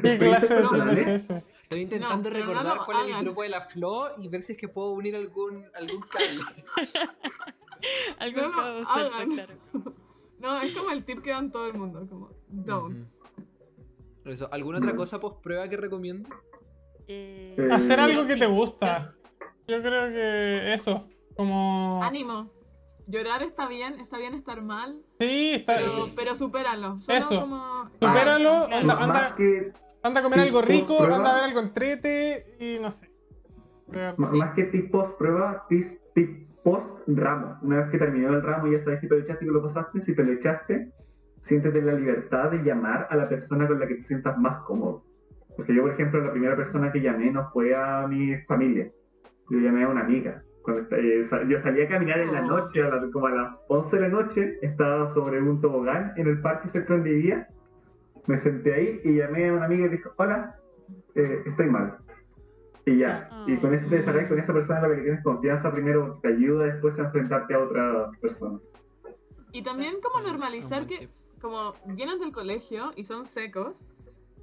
¿Qué 0.00 0.18
clase 0.18 0.48
de 0.48 0.54
personal, 0.54 0.94
plan 0.94 0.98
¿eh? 0.98 1.14
es 1.14 1.24
ese? 1.24 1.44
Estoy 1.64 1.80
intentando 1.80 2.30
no 2.30 2.36
recordar 2.36 2.76
lo 2.76 2.84
cuál 2.84 3.08
es 3.08 3.16
el 3.16 3.24
grupo 3.24 3.42
de 3.42 3.48
la 3.50 3.60
Flo 3.62 4.14
y 4.18 4.28
ver 4.28 4.42
si 4.42 4.52
es 4.52 4.58
que 4.58 4.68
puedo 4.68 4.92
unir 4.92 5.14
algún, 5.14 5.66
algún 5.74 6.02
cable. 6.02 6.40
Algo 8.20 8.42
No 8.42 8.84
claro. 9.34 9.54
no, 10.38 10.60
es 10.62 10.72
como 10.72 10.90
el 10.90 11.04
tip 11.04 11.20
que 11.20 11.30
dan 11.30 11.50
todo 11.50 11.66
el 11.66 11.74
mundo, 11.74 12.06
como, 12.08 12.30
don't. 12.48 13.08
Eso, 14.24 14.48
¿Alguna 14.52 14.78
otra 14.78 14.94
cosa 14.94 15.18
post 15.18 15.42
prueba 15.42 15.68
que 15.68 15.76
recomiendo? 15.76 16.28
Eh, 17.08 17.56
Hacer 17.72 17.98
algo 17.98 18.24
que 18.24 18.36
te 18.36 18.46
gusta. 18.46 19.16
Yo 19.66 19.82
creo 19.82 20.08
que 20.10 20.74
eso. 20.74 21.08
Como. 21.36 22.00
Ánimo. 22.02 22.50
Llorar 23.08 23.42
está 23.42 23.68
bien, 23.68 23.94
está 23.94 24.16
bien 24.18 24.32
estar 24.34 24.62
mal, 24.62 24.96
Sí, 25.18 25.54
está. 25.54 25.74
pero, 25.76 25.90
Sí. 26.06 26.12
pero 26.16 26.34
supéralo. 26.34 27.00
Solo 27.00 27.18
Eso. 27.18 27.40
como. 27.40 27.90
Supéralo, 27.94 28.66
claro. 28.66 28.76
anda- 28.76 28.94
Más- 28.94 29.02
anda- 29.02 29.06
más 29.14 29.32
que 29.34 29.72
Anda 30.04 30.18
a 30.20 30.22
comer 30.24 30.40
algo 30.40 30.60
Sí, 30.62 30.66
rico, 30.66 30.96
prueba. 30.98 31.16
anda 31.16 31.30
a 31.30 31.34
ver 31.36 31.44
algo 31.44 31.60
entrete 31.60 32.56
y 32.58 32.78
no 32.80 32.90
sé. 32.92 33.08
De 33.88 33.98
verdad. 33.98 34.14
M- 34.18 34.38
Más 34.38 34.54
que 34.54 34.64
tip 34.64 34.90
post 34.90 35.16
prueba, 35.16 35.64
tip, 35.68 35.84
tip 36.14 36.48
post 36.64 36.84
ramo. 37.06 37.56
Una 37.62 37.76
vez 37.82 37.90
que 37.90 37.98
terminó 37.98 38.30
el 38.30 38.42
ramo 38.42 38.66
y 38.66 38.72
ya 38.72 38.82
sabes 38.84 39.00
que 39.00 39.06
te 39.06 39.14
lo 39.16 39.20
echaste 39.22 39.44
y 39.44 39.48
que 39.48 39.52
lo 39.54 39.62
pasaste, 39.62 40.00
si 40.00 40.14
te 40.14 40.24
lo 40.24 40.32
echaste, 40.32 40.90
siéntete 41.42 41.82
la 41.82 41.92
libertad 41.92 42.50
de 42.50 42.58
llamar 42.64 43.06
a 43.10 43.16
la 43.16 43.28
persona 43.28 43.66
con 43.68 43.78
la 43.78 43.86
que 43.86 43.94
te 43.96 44.02
sientas 44.04 44.36
más 44.38 44.62
cómodo. 44.64 45.04
Porque 45.56 45.72
yo, 45.74 45.82
por 45.82 45.92
ejemplo, 45.92 46.20
la 46.20 46.32
primera 46.32 46.56
persona 46.56 46.90
que 46.90 47.00
llamé 47.00 47.30
no 47.30 47.50
fue 47.52 47.74
a 47.74 48.04
mi 48.08 48.36
familia, 48.48 48.90
yo 49.50 49.58
llamé 49.58 49.84
a 49.84 49.88
una 49.88 50.00
amiga. 50.00 50.42
Cuando, 50.62 50.96
eh, 50.96 51.26
sa- 51.28 51.42
yo 51.44 51.60
salí 51.60 51.82
a 51.82 51.88
caminar 51.88 52.20
en 52.20 52.32
la 52.32 52.42
Oh. 52.42 52.46
noche, 52.46 52.82
a 52.82 52.88
la- 52.88 53.10
como 53.10 53.26
a 53.26 53.30
las 53.32 53.54
11 53.68 53.96
de 53.96 54.02
la 54.02 54.08
noche, 54.08 54.58
estaba 54.62 55.12
sobre 55.14 55.40
un 55.42 55.60
tobogán 55.60 56.12
en 56.16 56.28
el 56.28 56.40
parque 56.40 56.68
cerca 56.70 56.94
donde 56.94 57.10
vivía. 57.10 57.48
Me 58.26 58.38
senté 58.38 58.72
ahí 58.74 59.00
y 59.04 59.14
llamé 59.16 59.48
a 59.48 59.52
una 59.54 59.64
amiga 59.66 59.86
y 59.86 59.90
le 59.90 59.96
dijo, 59.96 60.12
hola, 60.16 60.54
eh, 61.14 61.42
estoy 61.46 61.66
mal. 61.66 61.96
Y 62.84 62.98
ya, 62.98 63.28
y 63.46 63.56
con 63.58 63.74
eso 63.74 63.88
te 63.88 63.96
desarrollas 63.98 64.28
con 64.28 64.38
esa 64.40 64.52
persona 64.52 64.80
en 64.80 64.90
la 64.90 64.96
que 64.96 65.02
tienes 65.02 65.22
confianza 65.22 65.72
primero, 65.72 66.18
te 66.22 66.28
ayuda 66.28 66.64
después 66.66 66.98
a 66.98 67.02
enfrentarte 67.02 67.54
a 67.54 67.58
otras 67.60 68.18
personas. 68.18 68.60
Y 69.52 69.62
también 69.62 69.96
como 70.02 70.26
normalizar 70.26 70.86
que 70.86 71.08
como 71.40 71.74
vienen 71.86 72.18
del 72.20 72.32
colegio 72.32 72.92
y 72.96 73.04
son 73.04 73.26
secos 73.26 73.84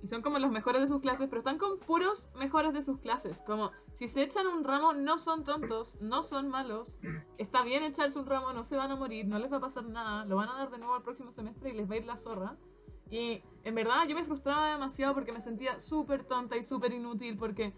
y 0.01 0.07
son 0.07 0.21
como 0.21 0.39
los 0.39 0.51
mejores 0.51 0.81
de 0.81 0.87
sus 0.87 1.01
clases, 1.01 1.27
pero 1.27 1.39
están 1.39 1.57
con 1.57 1.79
puros 1.79 2.29
mejores 2.35 2.73
de 2.73 2.81
sus 2.81 2.99
clases. 2.99 3.41
Como 3.41 3.71
si 3.93 4.07
se 4.07 4.23
echan 4.23 4.47
un 4.47 4.63
ramo, 4.63 4.93
no 4.93 5.17
son 5.17 5.43
tontos, 5.43 5.97
no 5.99 6.23
son 6.23 6.49
malos. 6.49 6.97
Está 7.37 7.63
bien 7.63 7.83
echarse 7.83 8.17
un 8.19 8.25
ramo, 8.25 8.53
no 8.53 8.63
se 8.63 8.77
van 8.77 8.91
a 8.91 8.95
morir, 8.95 9.27
no 9.27 9.39
les 9.39 9.51
va 9.51 9.57
a 9.57 9.61
pasar 9.61 9.85
nada, 9.85 10.25
lo 10.25 10.37
van 10.37 10.49
a 10.49 10.53
dar 10.53 10.71
de 10.71 10.77
nuevo 10.77 10.95
el 10.95 11.03
próximo 11.03 11.31
semestre 11.31 11.71
y 11.71 11.73
les 11.73 11.89
va 11.89 11.95
a 11.95 11.97
ir 11.97 12.05
la 12.05 12.17
zorra. 12.17 12.57
Y 13.09 13.43
en 13.63 13.75
verdad 13.75 14.07
yo 14.07 14.15
me 14.15 14.23
frustraba 14.23 14.69
demasiado 14.69 15.13
porque 15.13 15.31
me 15.31 15.41
sentía 15.41 15.79
súper 15.79 16.23
tonta 16.23 16.55
y 16.55 16.63
súper 16.63 16.93
inútil 16.93 17.37
porque 17.37 17.73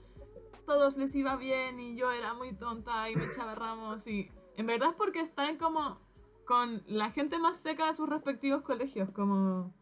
todos 0.65 0.97
les 0.97 1.15
iba 1.15 1.35
bien 1.37 1.79
y 1.79 1.95
yo 1.95 2.11
era 2.11 2.33
muy 2.33 2.53
tonta 2.53 3.09
y 3.09 3.15
me 3.15 3.25
echaba 3.25 3.55
ramos 3.55 4.05
y 4.07 4.29
en 4.57 4.67
verdad 4.67 4.89
es 4.89 4.95
porque 4.95 5.21
están 5.21 5.57
como 5.57 5.99
con 6.45 6.83
la 6.85 7.11
gente 7.11 7.39
más 7.39 7.57
seca 7.57 7.87
de 7.87 7.93
sus 7.93 8.09
respectivos 8.09 8.61
colegios, 8.61 9.09
como... 9.11 9.73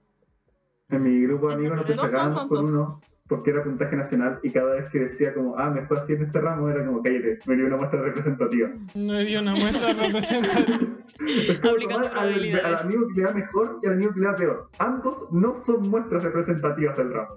En 0.90 1.04
mi 1.04 1.22
grupo 1.22 1.50
de 1.50 1.56
amigos 1.56 1.78
nos 1.78 1.88
destacábamos 1.88 2.46
por 2.46 2.64
uno 2.64 3.00
porque 3.30 3.52
era 3.52 3.64
puntaje 3.64 3.96
nacional 3.96 4.40
y 4.42 4.50
cada 4.50 4.74
vez 4.74 4.90
que 4.90 5.00
decía 5.00 5.34
como, 5.36 5.56
ah, 5.56 5.70
me 5.70 5.86
fue 5.86 6.00
así 6.00 6.14
en 6.14 6.24
este 6.24 6.42
ramo, 6.42 6.68
era 6.68 6.84
como, 6.84 7.04
cállate, 7.04 7.38
me 7.46 7.56
dio 7.56 7.68
una 7.68 7.78
muestra 7.78 8.02
representativa. 8.02 8.72
No 8.96 9.20
dio 9.20 9.40
una 9.40 9.54
muestra 9.54 9.94
representativa. 9.94 11.72
Aplicando 11.72 12.08
al, 12.16 12.60
al 12.66 12.76
amigo 12.76 13.08
que 13.08 13.22
le 13.22 13.28
va 13.28 13.34
mejor 13.34 13.80
y 13.84 13.88
al 13.88 13.94
amigo 13.94 14.14
que 14.14 14.20
le 14.20 14.26
va 14.26 14.36
peor. 14.36 14.70
Ambos 14.80 15.32
no 15.32 15.64
son 15.64 15.90
muestras 15.90 16.24
representativas 16.24 16.98
del 16.98 17.14
ramo. 17.14 17.36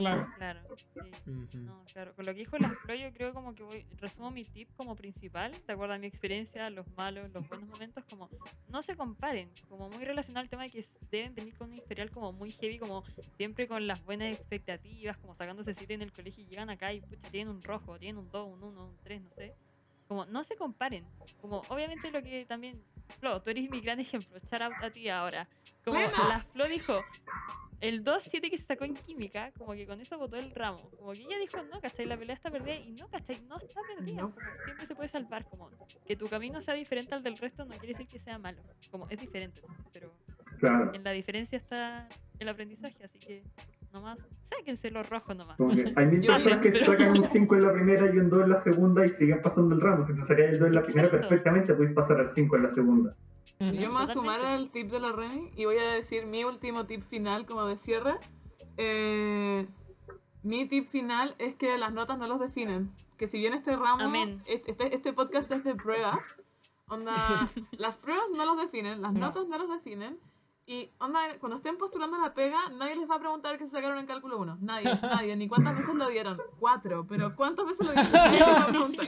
Claro. 0.00 0.26
Claro, 0.38 0.60
sí. 0.94 1.10
No, 1.58 1.84
claro. 1.92 2.14
Con 2.14 2.24
lo 2.24 2.32
que 2.32 2.38
dijo 2.38 2.56
la 2.56 2.70
Flo, 2.70 2.94
yo 2.94 3.12
creo 3.12 3.34
como 3.34 3.54
que 3.54 3.62
voy, 3.62 3.84
resumo 3.98 4.30
mi 4.30 4.44
tip 4.44 4.66
como 4.74 4.96
principal, 4.96 5.52
de 5.66 5.72
acuerdo 5.74 5.92
a 5.92 5.98
mi 5.98 6.06
experiencia, 6.06 6.70
los 6.70 6.88
malos, 6.96 7.30
los 7.34 7.46
buenos 7.46 7.68
momentos, 7.68 8.02
como 8.08 8.30
no 8.70 8.82
se 8.82 8.96
comparen, 8.96 9.50
como 9.68 9.90
muy 9.90 10.02
relacionado 10.06 10.42
al 10.42 10.48
tema 10.48 10.62
de 10.62 10.70
que 10.70 10.82
deben 11.10 11.34
venir 11.34 11.54
con 11.54 11.68
un 11.68 11.76
historial 11.76 12.10
como 12.10 12.32
muy 12.32 12.50
heavy, 12.50 12.78
como 12.78 13.04
siempre 13.36 13.68
con 13.68 13.86
las 13.86 14.02
buenas 14.06 14.32
expectativas, 14.32 15.18
como 15.18 15.34
sacándose 15.34 15.74
7 15.74 15.92
en 15.92 16.00
el 16.00 16.12
colegio 16.12 16.44
y 16.44 16.46
llegan 16.46 16.70
acá 16.70 16.94
y 16.94 17.02
pucha, 17.02 17.28
tienen 17.30 17.54
un 17.54 17.62
rojo, 17.62 17.98
tienen 17.98 18.16
un 18.16 18.30
2, 18.30 18.48
un 18.54 18.64
1, 18.64 18.86
un 18.86 18.96
3, 19.02 19.20
no 19.20 19.28
sé. 19.36 19.52
Como 20.08 20.24
no 20.24 20.44
se 20.44 20.56
comparen, 20.56 21.04
como 21.42 21.58
obviamente 21.68 22.10
lo 22.10 22.22
que 22.22 22.46
también, 22.46 22.82
Flo, 23.10 23.40
tú 23.42 23.50
eres 23.50 23.68
mi 23.70 23.80
gran 23.80 24.00
ejemplo, 24.00 24.38
shout 24.50 24.62
out 24.62 24.72
a 24.82 24.90
ti 24.90 25.08
ahora. 25.08 25.48
Como 25.84 25.98
la 26.00 26.44
Flo 26.52 26.66
dijo, 26.68 27.02
el 27.80 28.04
2-7 28.04 28.50
que 28.50 28.58
se 28.58 28.64
sacó 28.64 28.84
en 28.84 28.94
química, 28.94 29.52
como 29.58 29.72
que 29.72 29.86
con 29.86 30.00
eso 30.00 30.18
votó 30.18 30.36
el 30.36 30.50
ramo. 30.50 30.90
Como 30.98 31.12
que 31.12 31.20
ella 31.22 31.38
dijo, 31.38 31.62
no, 31.62 31.80
¿cachai? 31.80 32.06
La 32.06 32.16
pelea 32.16 32.34
está 32.34 32.50
perdida. 32.50 32.76
Y 32.76 32.92
no, 32.92 33.08
¿cachai? 33.08 33.40
No 33.48 33.58
está 33.58 33.80
perdida. 33.96 34.22
No. 34.22 34.34
Como 34.34 34.46
siempre 34.64 34.86
se 34.86 34.94
puede 34.94 35.08
salvar. 35.08 35.44
Como 35.46 35.70
que 36.06 36.16
tu 36.16 36.28
camino 36.28 36.60
sea 36.60 36.74
diferente 36.74 37.14
al 37.14 37.22
del 37.22 37.38
resto 37.38 37.64
no 37.64 37.70
quiere 37.72 37.88
decir 37.88 38.06
que 38.06 38.18
sea 38.18 38.38
malo. 38.38 38.62
Como 38.90 39.08
es 39.08 39.18
diferente, 39.20 39.62
pero 39.92 40.12
Claro. 40.58 40.92
en 40.94 41.02
la 41.04 41.12
diferencia 41.12 41.56
está 41.56 42.06
el 42.38 42.48
aprendizaje. 42.48 43.02
Así 43.02 43.18
que 43.18 43.42
nomás. 43.92 44.18
Sáquense 44.44 44.90
los 44.90 45.08
rojos 45.08 45.36
nomás. 45.36 45.56
Que 45.56 45.92
hay 45.96 46.06
mil 46.06 46.20
Yo 46.22 46.32
personas 46.32 46.58
sé, 46.58 46.60
que 46.60 46.70
pero- 46.72 46.86
sacan 46.86 47.18
un 47.18 47.24
5 47.32 47.54
en 47.56 47.62
la 47.62 47.72
primera 47.72 48.14
y 48.14 48.18
un 48.18 48.30
2 48.30 48.42
en 48.44 48.50
la 48.50 48.60
segunda 48.62 49.06
y 49.06 49.10
siguen 49.10 49.42
pasando 49.42 49.74
el 49.74 49.80
ramo. 49.80 50.06
Si 50.06 50.14
te 50.14 50.20
sacáis 50.22 50.50
el 50.50 50.58
2 50.58 50.68
en 50.68 50.74
la 50.74 50.82
primera, 50.82 51.06
Exacto. 51.08 51.28
perfectamente 51.28 51.74
podéis 51.74 51.94
pasar 51.94 52.20
al 52.20 52.34
5 52.34 52.56
en 52.56 52.62
la 52.62 52.74
segunda. 52.74 53.16
Yo 53.60 53.72
me 53.72 53.88
voy 53.88 54.02
a 54.02 54.06
sumar 54.06 54.40
al 54.40 54.70
tip 54.70 54.90
de 54.90 55.00
la 55.00 55.12
Reni 55.12 55.50
y 55.54 55.66
voy 55.66 55.76
a 55.76 55.90
decir 55.92 56.24
mi 56.26 56.44
último 56.44 56.86
tip 56.86 57.02
final 57.02 57.44
como 57.44 57.66
de 57.66 57.76
cierre. 57.76 58.14
Eh, 58.78 59.66
mi 60.42 60.66
tip 60.66 60.88
final 60.88 61.34
es 61.38 61.54
que 61.56 61.76
las 61.76 61.92
notas 61.92 62.16
no 62.18 62.26
los 62.26 62.40
definen. 62.40 62.90
Que 63.18 63.26
si 63.28 63.38
bien 63.38 63.52
este 63.52 63.76
ramo, 63.76 64.02
Amén. 64.02 64.42
este, 64.46 64.94
este 64.94 65.12
podcast 65.12 65.50
es 65.52 65.62
de 65.62 65.74
pruebas, 65.74 66.40
onda, 66.88 67.12
las 67.72 67.98
pruebas 67.98 68.30
no 68.34 68.46
los 68.46 68.56
definen, 68.56 69.02
las 69.02 69.12
No. 69.12 69.20
notas 69.20 69.46
no 69.46 69.58
los 69.58 69.68
definen. 69.68 70.18
Y 70.70 70.88
onda, 71.00 71.18
cuando 71.40 71.56
estén 71.56 71.76
postulando 71.76 72.16
la 72.16 72.32
pega, 72.32 72.56
nadie 72.78 72.94
les 72.94 73.10
va 73.10 73.16
a 73.16 73.18
preguntar 73.18 73.58
qué 73.58 73.66
se 73.66 73.72
sacaron 73.72 73.98
en 73.98 74.06
cálculo 74.06 74.38
1. 74.38 74.58
Nadie, 74.60 74.94
nadie, 75.02 75.34
ni 75.34 75.48
cuántas 75.48 75.74
veces 75.74 75.92
lo 75.96 76.06
dieron. 76.06 76.40
Cuatro, 76.60 77.04
pero 77.08 77.34
¿cuántas 77.34 77.66
veces 77.66 77.88
lo 77.88 77.92
dieron? 77.92 78.12
Nadie 78.12 78.38
les 78.38 78.48
va 78.48 78.62
a 78.62 78.66
preguntar. 78.68 79.06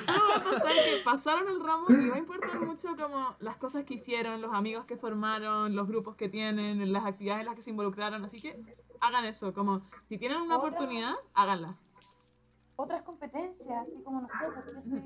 Solo 0.00 0.20
va 0.30 0.36
a 0.36 0.42
pasar 0.44 0.72
que 0.72 1.02
pasaron 1.04 1.48
el 1.48 1.62
ramo 1.62 1.84
y 1.90 2.08
va 2.08 2.16
a 2.16 2.18
importar 2.18 2.58
mucho 2.60 2.96
como 2.96 3.36
las 3.40 3.58
cosas 3.58 3.84
que 3.84 3.92
hicieron, 3.92 4.40
los 4.40 4.54
amigos 4.54 4.86
que 4.86 4.96
formaron, 4.96 5.76
los 5.76 5.86
grupos 5.86 6.16
que 6.16 6.30
tienen, 6.30 6.90
las 6.90 7.04
actividades 7.04 7.40
en 7.40 7.46
las 7.46 7.56
que 7.56 7.60
se 7.62 7.72
involucraron. 7.72 8.24
Así 8.24 8.40
que 8.40 8.58
hagan 9.02 9.26
eso, 9.26 9.52
como 9.52 9.82
si 10.04 10.16
tienen 10.16 10.40
una 10.40 10.56
Otra- 10.56 10.70
oportunidad, 10.70 11.12
háganla. 11.34 11.76
otras 12.76 13.02
competencias, 13.02 13.82
así 13.86 14.00
como, 14.02 14.22
no 14.22 14.28
sé, 14.28 14.34
porque 14.54 14.72
yo 14.72 14.80
soy 14.80 15.02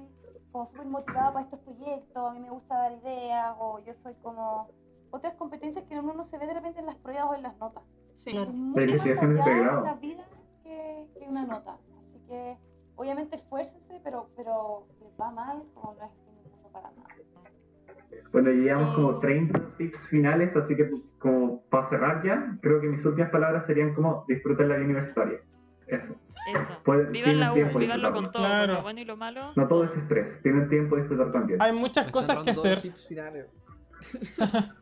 como 0.53 0.67
súper 0.67 0.87
motivada 0.87 1.33
para 1.33 1.45
estos 1.47 1.59
proyectos, 1.61 2.31
a 2.31 2.33
mí 2.33 2.39
me 2.39 2.51
gusta 2.51 2.77
dar 2.77 2.93
ideas, 2.93 3.57
o 3.59 3.81
yo 3.85 3.93
soy 3.95 4.15
como 4.23 4.71
otras 5.11 5.35
competencias 5.35 5.85
que 5.87 5.99
uno 5.99 6.13
no 6.15 6.25
se 6.25 6.39
ve 6.39 6.47
de 6.47 6.55
repente 6.55 6.81
en 6.81 6.87
las 6.87 6.97
pruebas 6.97 7.25
o 7.31 7.35
en 7.35 7.43
las 7.43 7.57
notas. 7.59 7.83
Sí. 8.15 8.33
Claro. 8.33 8.51
Es 8.51 8.55
mucho 8.57 8.87
más 8.87 9.05
de 9.05 9.13
allá 9.13 9.21
en 9.79 9.85
la 9.85 9.95
vida 9.95 10.25
que, 10.63 11.07
que 11.19 11.29
una 11.29 11.45
nota. 11.47 11.79
Así 12.01 12.19
que, 12.29 12.57
obviamente, 12.97 13.37
esfuércense, 13.37 14.01
pero, 14.05 14.29
pero 14.37 14.87
si 14.99 15.05
les 15.05 15.13
va 15.21 15.31
mal, 15.31 15.63
como 15.75 15.95
no 15.95 16.05
es 16.05 16.11
mundo 16.53 16.69
para 16.73 16.91
nada. 16.91 17.09
Bueno, 18.33 18.51
llevamos 18.51 18.95
como 18.95 19.11
Eh. 19.13 19.19
30 19.21 19.77
tips 19.79 19.99
finales, 20.09 20.55
así 20.57 20.77
que 20.77 20.91
como 21.19 21.63
para 21.71 21.89
cerrar 21.89 22.23
ya, 22.25 22.57
creo 22.61 22.81
que 22.81 22.89
mis 22.89 23.05
últimas 23.05 23.31
palabras 23.31 23.67
serían 23.67 23.95
como 23.95 24.25
disfrutar 24.29 24.67
la 24.67 24.77
vida 24.77 24.85
universitaria. 24.87 25.41
Eso. 25.87 26.15
Eso. 26.55 27.11
Vivan 27.11 27.41
la 27.41 27.53
U, 27.53 27.57
de 27.57 27.65
vivanlo 27.65 28.13
con 28.13 28.31
todo, 28.31 28.43
con 28.45 28.51
Claro. 28.53 28.75
lo 28.75 28.83
bueno 28.83 29.01
y 29.01 29.05
lo 29.05 29.17
malo. 29.17 29.53
No 29.57 29.67
todo 29.67 29.85
es 29.85 29.97
estrés, 29.97 30.41
tienen 30.43 30.69
tiempo 30.69 30.95
de 30.95 31.03
disfrutar 31.03 31.33
también. 31.33 31.61
Hay 31.61 31.73
muchas 31.73 32.11
cosas 32.13 32.45
que 32.45 32.51
hacer. 32.51 32.81
tips 32.83 33.09
finales. 33.09 33.47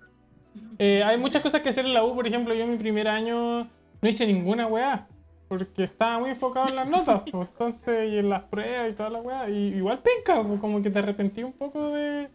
Eh, 0.78 1.02
hay 1.04 1.18
muchas 1.18 1.42
cosas 1.42 1.60
que 1.62 1.68
hacer 1.70 1.84
en 1.86 1.94
la 1.94 2.04
U, 2.04 2.14
por 2.14 2.26
ejemplo, 2.26 2.54
yo 2.54 2.64
en 2.64 2.70
mi 2.70 2.76
primer 2.76 3.08
año 3.08 3.64
no 4.00 4.08
hice 4.08 4.26
ninguna 4.26 4.66
weá. 4.66 5.06
Porque 5.48 5.84
estaba 5.84 6.18
muy 6.18 6.30
enfocado 6.30 6.68
en 6.68 6.76
las 6.76 6.88
notas, 6.90 7.22
pues, 7.30 7.48
entonces, 7.52 8.12
y 8.12 8.18
en 8.18 8.28
las 8.28 8.42
pruebas 8.44 8.90
y 8.90 8.92
toda 8.92 9.08
la 9.10 9.20
weá. 9.20 9.48
Y 9.48 9.74
igual 9.74 10.00
penca, 10.00 10.42
pues, 10.46 10.60
como 10.60 10.82
que 10.82 10.90
te 10.90 10.98
arrepentí 10.98 11.42
un 11.42 11.54
poco 11.54 11.90
de, 11.92 12.28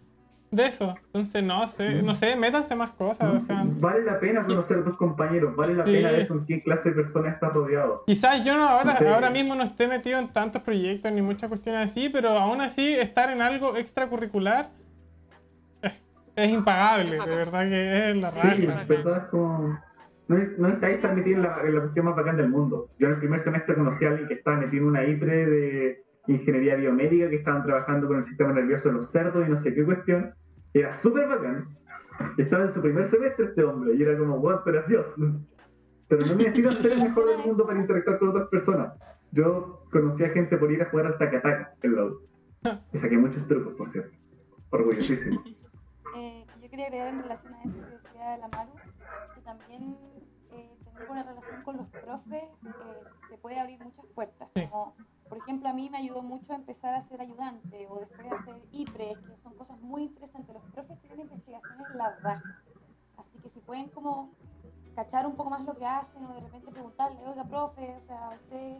de 0.49 0.65
eso. 0.67 0.95
Entonces, 1.13 1.43
no 1.43 1.67
sé, 1.69 2.01
no 2.01 2.15
sé, 2.15 2.35
métanse 2.35 2.73
más 2.75 2.89
cosas, 2.93 3.35
o 3.35 3.39
sea. 3.45 3.63
Vale 3.65 4.03
la 4.03 4.19
pena 4.19 4.43
conocer 4.45 4.77
a 4.79 4.83
tus 4.83 4.97
compañeros, 4.97 5.55
vale 5.55 5.75
la 5.75 5.85
Sí. 5.85 5.91
pena 5.91 6.09
ver 6.11 6.27
con 6.27 6.43
qué 6.47 6.63
clase 6.63 6.89
de 6.89 7.03
personas 7.03 7.35
estás 7.35 7.53
rodeado. 7.53 8.03
Quizás 8.07 8.43
yo 8.43 8.57
no 8.57 8.67
ahora, 8.67 8.97
Sí. 8.97 9.05
ahora 9.05 9.29
mismo 9.29 9.53
no 9.53 9.63
esté 9.63 9.87
metido 9.87 10.17
en 10.17 10.29
tantos 10.29 10.63
proyectos 10.63 11.11
ni 11.11 11.21
muchas 11.21 11.49
cuestiones 11.49 11.91
así, 11.91 12.09
pero 12.09 12.29
aún 12.31 12.61
así 12.61 12.93
estar 12.95 13.29
en 13.29 13.43
algo 13.43 13.77
extracurricular 13.77 14.69
es, 16.35 16.51
impagable, 16.51 17.11
de 17.19 17.35
verdad 17.35 17.69
que 17.69 18.09
es 18.11 18.15
la 18.17 18.31
Sí, 18.31 18.37
raja. 18.39 18.81
en 18.81 18.87
verdad 18.87 19.17
es 19.17 19.23
como... 19.29 19.79
No, 20.27 20.37
es- 20.37 20.57
no 20.57 20.67
estáis 20.69 21.01
tan 21.01 21.15
metidos 21.15 21.37
en 21.37 21.43
la, 21.43 21.61
en 21.63 21.75
la 21.75 21.81
cuestión 21.81 22.05
más 22.05 22.15
bacán 22.15 22.37
del 22.37 22.49
mundo. 22.49 22.89
Yo 22.97 23.07
en 23.07 23.13
el 23.13 23.19
primer 23.19 23.41
semestre 23.43 23.75
conocí 23.75 24.05
a 24.05 24.09
alguien 24.09 24.27
que 24.27 24.35
estaba 24.35 24.57
metido 24.57 24.83
en 24.83 24.89
una 24.89 25.05
IPRE 25.05 25.45
de 25.49 26.03
ingeniería 26.27 26.75
biomédica, 26.75 27.29
que 27.29 27.35
estaban 27.35 27.63
trabajando 27.63 28.07
con 28.07 28.19
el 28.19 28.25
sistema 28.25 28.53
nervioso 28.53 28.87
de 28.89 28.95
los 28.95 29.11
cerdos 29.11 29.45
y 29.45 29.51
no 29.51 29.59
sé 29.61 29.73
qué 29.73 29.83
cuestión. 29.83 30.33
Era 30.73 30.93
súper 31.01 31.27
bacán. 31.27 31.65
Estaba 32.37 32.63
en 32.65 32.73
su 32.73 32.81
primer 32.81 33.09
semestre 33.09 33.45
este 33.45 33.63
hombre 33.63 33.93
y 33.95 34.01
era 34.01 34.17
como, 34.17 34.37
wow, 34.39 34.59
pero 34.63 34.81
Dios. 34.87 35.05
Pero 36.07 36.25
no 36.25 36.35
necesito 36.35 36.71
ser 36.81 36.93
el 36.93 37.03
mejor 37.03 37.25
del 37.27 37.45
mundo 37.45 37.65
para 37.67 37.79
interactuar 37.79 38.19
con 38.19 38.29
otras 38.29 38.47
personas. 38.47 38.93
Yo 39.31 39.83
conocí 39.91 40.23
a 40.23 40.29
gente 40.29 40.55
por 40.57 40.71
ir 40.71 40.81
a 40.81 40.85
jugar 40.89 41.07
al 41.07 41.17
tacataca 41.17 41.73
en 41.81 41.95
la 41.95 42.05
U. 42.05 42.19
Y 42.93 42.97
saqué 42.97 43.17
muchos 43.17 43.45
trucos, 43.47 43.73
por 43.73 43.91
cierto. 43.91 44.15
Orgullosísimo. 44.69 45.43
Quería 46.73 46.87
agregar 46.87 47.09
en 47.09 47.21
relación 47.21 47.53
a 47.53 47.61
eso 47.61 47.79
que 47.81 47.91
decía 47.91 48.35
la 48.37 48.47
Maru, 48.47 48.73
que 49.35 49.41
también 49.41 49.95
eh, 50.49 50.75
tener 50.83 51.05
buena 51.07 51.21
relación 51.21 51.61
con 51.61 51.77
los 51.77 51.87
profes 51.89 52.45
eh, 52.45 53.03
te 53.29 53.37
puede 53.37 53.59
abrir 53.59 53.79
muchas 53.79 54.07
puertas. 54.07 54.49
Como, 54.55 54.95
por 55.29 55.37
ejemplo, 55.37 55.69
a 55.69 55.73
mí 55.73 55.91
me 55.91 55.99
ayudó 55.99 56.23
mucho 56.23 56.51
a 56.51 56.55
empezar 56.55 56.95
a 56.95 57.01
ser 57.01 57.21
ayudante 57.21 57.85
o 57.87 57.99
después 57.99 58.25
a 58.31 58.35
hacer 58.37 58.55
IPRES, 58.71 59.19
que 59.19 59.37
son 59.43 59.53
cosas 59.53 59.79
muy 59.81 60.05
interesantes. 60.05 60.51
Los 60.51 60.63
profes 60.71 60.99
tienen 61.01 61.19
investigaciones 61.19 61.91
en 61.91 61.97
la 61.99 62.09
raja. 62.15 62.63
Así 63.17 63.37
que 63.37 63.49
si 63.49 63.59
pueden 63.59 63.89
como 63.89 64.31
cachar 64.95 65.27
un 65.27 65.35
poco 65.35 65.51
más 65.51 65.63
lo 65.65 65.75
que 65.75 65.85
hacen 65.85 66.25
o 66.25 66.33
de 66.33 66.39
repente 66.39 66.71
preguntarle, 66.71 67.23
oiga, 67.23 67.43
profe, 67.43 67.95
o 67.97 68.01
sea, 68.01 68.31
¿usted 68.33 68.77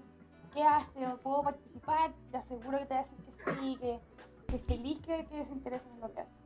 qué 0.52 0.64
hace? 0.64 1.06
¿O 1.06 1.22
puedo 1.22 1.44
participar? 1.44 2.12
Te 2.32 2.38
aseguro 2.38 2.80
que 2.80 2.88
te 2.88 2.96
va 2.96 3.02
a 3.02 3.04
decir 3.04 3.20
que 3.20 3.32
sí, 3.32 3.78
que, 3.80 4.00
que 4.48 4.58
feliz 4.58 5.00
que, 5.02 5.26
que 5.26 5.46
se 5.46 5.54
interesen 5.54 5.92
en 5.92 6.00
lo 6.00 6.12
que 6.12 6.22
hacen. 6.22 6.43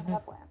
Que, 0.00 0.12
puedan. 0.24 0.42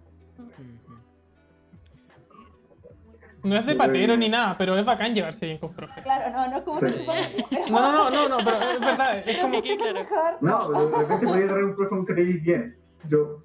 No 3.44 3.56
es 3.58 3.66
de 3.66 3.74
patero 3.76 4.16
ni 4.18 4.30
nada, 4.30 4.56
pero 4.56 4.78
es 4.78 4.86
bacán 4.86 5.16
llevarse 5.16 5.48
bien 5.48 5.58
con 5.58 5.74
profe. 5.74 6.00
Claro, 6.04 6.32
no, 6.32 6.48
no 6.52 6.58
es 6.58 6.64
como 6.64 6.80
Sí. 6.80 6.86
pero... 7.08 7.70
No, 7.72 7.92
no, 7.92 8.10
no, 8.12 8.30
no, 8.30 8.38
pero 8.38 8.72
es 8.72 8.80
verdad, 8.80 9.18
es 9.18 9.24
Pero 9.26 9.42
como 9.42 9.56
el 9.58 9.64
claro. 9.64 9.94
mejor. 9.94 10.34
No, 10.42 10.68
pero 10.72 10.90
de 10.90 10.98
repente 11.02 11.26
voy 11.26 11.42
a 11.42 11.46
agarrar 11.46 11.64
un 11.64 11.76
profe 11.76 11.96
que 12.08 12.14
te 12.14 12.22
lleves 12.26 12.44
bien. 12.44 12.78
Yo 13.10 13.44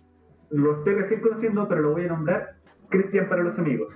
lo 0.51 0.79
estoy 0.79 0.95
recién 0.97 1.21
conociendo, 1.23 1.67
pero 1.67 1.81
lo 1.81 1.93
voy 1.93 2.05
a 2.05 2.09
nombrar 2.09 2.57
Cristian 2.91 3.29
para 3.31 3.43
los 3.43 3.59
amigos. 3.59 3.95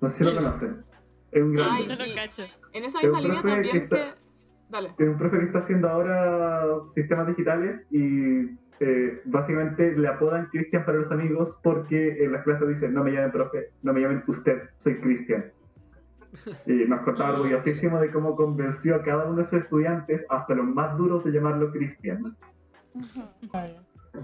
No 0.00 0.08
sé 0.10 0.18
si 0.18 0.24
lo 0.24 0.34
conocen. 0.36 0.84
Es 1.32 1.42
un 1.42 1.58
Ay, 1.60 1.86
No 1.88 1.96
grande. 1.96 2.06
lo 2.06 2.14
cacho. 2.14 2.42
En 2.72 2.84
esa 2.84 2.98
Es 3.00 3.04
misma 3.04 3.20
línea 3.20 3.42
también 3.42 3.62
que 3.72 3.78
está- 3.78 3.96
que... 3.96 4.20
Dale. 4.68 4.94
Es 4.96 5.08
un 5.08 5.18
profe 5.18 5.38
que 5.40 5.44
está 5.46 5.58
haciendo 5.58 5.88
ahora 5.88 6.62
sistemas 6.94 7.26
digitales 7.26 7.80
y 7.90 8.46
eh, 8.80 9.20
básicamente 9.26 9.92
le 9.96 10.08
apodan 10.08 10.46
Cristian 10.46 10.86
para 10.86 10.98
los 10.98 11.12
amigos 11.12 11.54
porque 11.62 12.24
en 12.24 12.32
las 12.32 12.42
clases 12.44 12.66
dicen 12.66 12.94
no 12.94 13.04
me 13.04 13.12
llamen 13.12 13.30
profe, 13.30 13.70
no 13.82 13.92
me 13.92 14.00
llamen 14.00 14.24
usted, 14.26 14.70
soy 14.82 14.98
Cristian. 15.00 15.52
Y 16.64 16.72
nos 16.86 17.02
contaba 17.02 17.34
orgullosísimo 17.34 18.00
de 18.00 18.10
cómo 18.10 18.36
convenció 18.36 18.94
a 18.94 19.02
cada 19.02 19.26
uno 19.26 19.42
de 19.42 19.48
sus 19.48 19.60
estudiantes, 19.62 20.24
hasta 20.30 20.54
los 20.54 20.66
más 20.66 20.96
duros, 20.96 21.24
de 21.24 21.32
llamarlo 21.32 21.70
Cristian. 21.72 22.36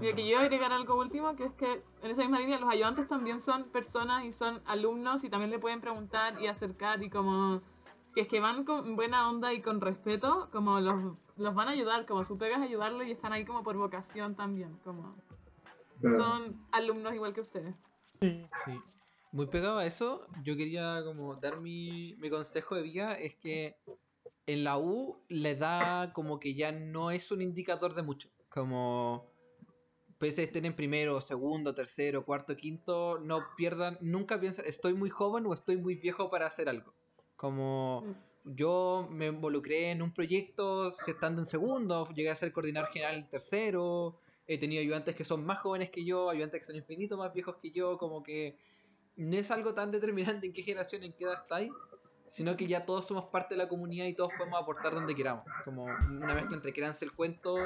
Y 0.01 0.07
aquí 0.07 0.27
yo 0.27 0.35
voy 0.37 0.43
a 0.43 0.45
agregar 0.45 0.71
algo 0.71 0.99
último, 0.99 1.35
que 1.35 1.45
es 1.45 1.53
que 1.53 1.83
en 2.01 2.11
esa 2.11 2.21
misma 2.21 2.39
línea 2.39 2.59
los 2.59 2.69
ayudantes 2.69 3.07
también 3.07 3.39
son 3.39 3.65
personas 3.65 4.25
y 4.25 4.31
son 4.31 4.61
alumnos 4.65 5.23
y 5.23 5.29
también 5.29 5.51
le 5.51 5.59
pueden 5.59 5.81
preguntar 5.81 6.41
y 6.41 6.47
acercar 6.47 7.03
y 7.03 7.09
como 7.09 7.61
si 8.07 8.19
es 8.21 8.27
que 8.27 8.39
van 8.39 8.63
con 8.63 8.95
buena 8.95 9.29
onda 9.29 9.53
y 9.53 9.61
con 9.61 9.81
respeto, 9.81 10.49
como 10.51 10.79
los, 10.79 11.15
los 11.37 11.55
van 11.55 11.67
a 11.67 11.71
ayudar, 11.71 12.05
como 12.05 12.23
su 12.23 12.37
pega 12.37 12.57
es 12.57 12.61
ayudarlo 12.63 13.03
y 13.03 13.11
están 13.11 13.33
ahí 13.33 13.45
como 13.45 13.63
por 13.63 13.77
vocación 13.77 14.35
también, 14.35 14.77
como 14.83 15.15
Claro. 15.99 16.15
son 16.15 16.67
alumnos 16.71 17.13
igual 17.15 17.33
que 17.33 17.41
ustedes. 17.41 17.75
Sí. 18.21 18.47
Sí. 18.65 18.79
Muy 19.31 19.47
pegado 19.47 19.77
a 19.77 19.85
eso, 19.85 20.25
yo 20.43 20.55
quería 20.55 21.01
como 21.03 21.35
dar 21.35 21.59
mi, 21.59 22.15
mi 22.17 22.29
consejo 22.29 22.75
de 22.75 22.83
vida, 22.83 23.13
es 23.15 23.35
que 23.35 23.75
en 24.45 24.63
la 24.63 24.77
U 24.77 25.21
le 25.27 25.55
da 25.55 26.13
como 26.13 26.39
que 26.39 26.55
ya 26.55 26.71
no 26.71 27.11
es 27.11 27.31
un 27.31 27.41
indicador 27.41 27.93
de 27.93 28.03
mucho. 28.03 28.29
Como 28.49 29.29
pese 30.17 30.41
a 30.41 30.43
estén 30.45 30.65
en 30.65 30.75
primero, 30.75 31.19
segundo, 31.21 31.75
tercero, 31.75 32.25
cuarto, 32.25 32.55
quinto, 32.55 33.19
no 33.19 33.39
pierdan, 33.55 33.97
nunca 34.01 34.39
piensen, 34.39 34.65
estoy 34.65 34.93
muy 34.93 35.09
joven 35.09 35.45
o 35.45 35.53
estoy 35.53 35.77
muy 35.77 35.95
viejo 35.95 36.29
para 36.29 36.47
hacer 36.47 36.69
algo. 36.69 36.93
Como 37.37 38.03
yo 38.43 39.07
me 39.09 39.27
involucré 39.27 39.91
en 39.91 40.01
un 40.01 40.11
proyecto 40.13 40.91
estando 41.05 41.41
en 41.41 41.45
segundo, 41.45 42.09
llegué 42.09 42.29
a 42.29 42.35
ser 42.35 42.51
coordinador 42.51 42.89
general 42.89 43.15
en 43.15 43.29
tercero, 43.29 44.19
he 44.47 44.57
tenido 44.57 44.81
ayudantes 44.81 45.15
que 45.15 45.23
son 45.23 45.45
más 45.45 45.59
jóvenes 45.59 45.89
que 45.91 46.03
yo, 46.03 46.29
ayudantes 46.29 46.61
que 46.61 46.65
son 46.65 46.75
infinito 46.75 47.17
más 47.17 47.33
viejos 47.33 47.57
que 47.61 47.71
yo, 47.71 47.97
como 47.97 48.23
que 48.23 48.57
no 49.17 49.35
es 49.37 49.51
algo 49.51 49.73
tan 49.73 49.91
determinante 49.91 50.47
en 50.47 50.53
qué 50.53 50.63
generación, 50.63 51.03
en 51.03 51.13
qué 51.13 51.25
edad 51.25 51.41
estáis, 51.43 51.71
sino 52.27 52.57
que 52.57 52.67
ya 52.67 52.85
todos 52.85 53.05
somos 53.05 53.25
parte 53.25 53.55
de 53.55 53.59
la 53.63 53.69
comunidad 53.69 54.05
y 54.05 54.13
todos 54.13 54.31
podemos 54.37 54.61
aportar 54.61 54.93
donde 54.93 55.15
queramos. 55.15 55.45
Como 55.63 55.85
una 55.85 56.33
mezcla 56.33 56.55
entre 56.55 56.73
créanse 56.73 57.05
el 57.05 57.13
cuento, 57.13 57.57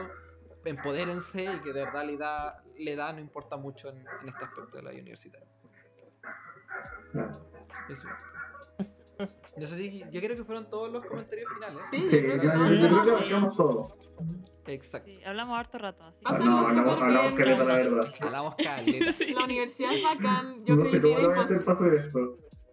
empodérense 0.65 1.43
y 1.43 1.60
que 1.60 1.73
de 1.73 1.85
verdad 1.85 2.06
le 2.06 2.18
da, 2.18 2.64
le 2.77 2.95
da 2.95 3.14
no 3.14 3.19
importa 3.19 3.57
mucho 3.57 3.89
en, 3.89 3.99
en 3.99 4.30
este 4.30 4.43
aspecto 4.43 4.77
de 4.77 4.84
la. 4.84 4.91
Claro. 7.11 7.52
Eso. 7.89 8.07
No 9.57 9.68
sé 9.68 9.76
si, 9.77 9.99
yo 10.11 10.22
creo 10.22 10.35
que 10.38 10.43
fueron 10.43 10.69
todos 10.69 10.91
los 10.91 11.06
comentarios 11.06 11.52
finales. 11.53 11.81
Sí, 11.89 11.98
Sí, 11.98 12.03
yo 12.03 12.10
creo 12.10 12.39
que 12.39 12.45
yo 12.48 12.53
todos 12.53 12.68
creo 12.68 12.80
que 12.80 12.88
somos- 12.89 13.10
abarcamos 13.11 13.57
todo. 13.57 13.98
Exacto. 14.68 15.10
Sí, 15.10 15.19
hablamos 15.26 15.60
harto 15.60 15.77
rato. 15.77 16.03
Así. 16.06 16.23
Va 16.23 16.30
a 16.30 16.34
ser 16.34 16.45
No, 16.45 16.57
hablamos, 16.60 17.02
hablamos 17.02 17.34
caleta, 17.35 17.64
la 17.64 17.73
verdad. 17.76 18.14
Hablamos 18.22 18.56
caleta. 18.56 19.11
Sí. 19.11 19.34
La 19.34 19.43
universidad 19.45 19.91
es 19.93 20.03
bacán, 20.03 20.64
yo 20.65 20.76
no 20.76 20.81
creí 20.84 21.02
que 21.02 21.11
era 21.14 21.22
imposible. 21.23 22.11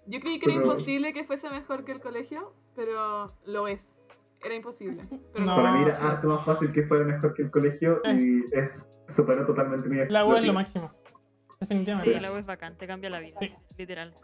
Yo 0.07 0.20
creí 0.20 0.39
que 0.39 0.47
era 0.51 0.55
Pero- 0.61 0.66
imposible 0.66 1.12
que 1.12 1.25
fuese 1.25 1.51
mejor 1.51 1.85
que 1.85 1.93
el 1.93 2.01
colegio, 2.01 2.55
pero 2.77 3.35
lo 3.45 3.66
es. 3.69 3.95
Era 4.43 4.55
imposible. 4.55 5.05
Pero 5.33 5.45
No. 5.45 5.57
Para 5.57 5.73
mí 5.73 5.83
era 5.85 5.97
harto 5.97 6.29
más 6.29 6.45
fácil 6.45 6.73
que 6.73 6.83
fuera 6.85 7.05
mejor 7.05 7.35
que 7.35 7.43
el 7.43 7.51
colegio 7.51 8.01
y 8.05 8.45
es 8.53 8.70
superó 9.09 9.45
totalmente 9.47 9.89
mi 9.89 10.07
La 10.09 10.25
U 10.25 10.35
es 10.37 10.45
lo 10.45 10.53
máximo. 10.53 10.93
Sí, 10.95 11.57
Definitivamente. 11.61 12.20
la 12.20 12.33
U 12.33 12.37
es 12.37 12.47
bacán, 12.47 12.77
te 12.79 12.87
cambia 12.87 13.11
la 13.11 13.19
vida. 13.20 13.37
Sí. 13.41 13.53
Literal. 13.77 14.15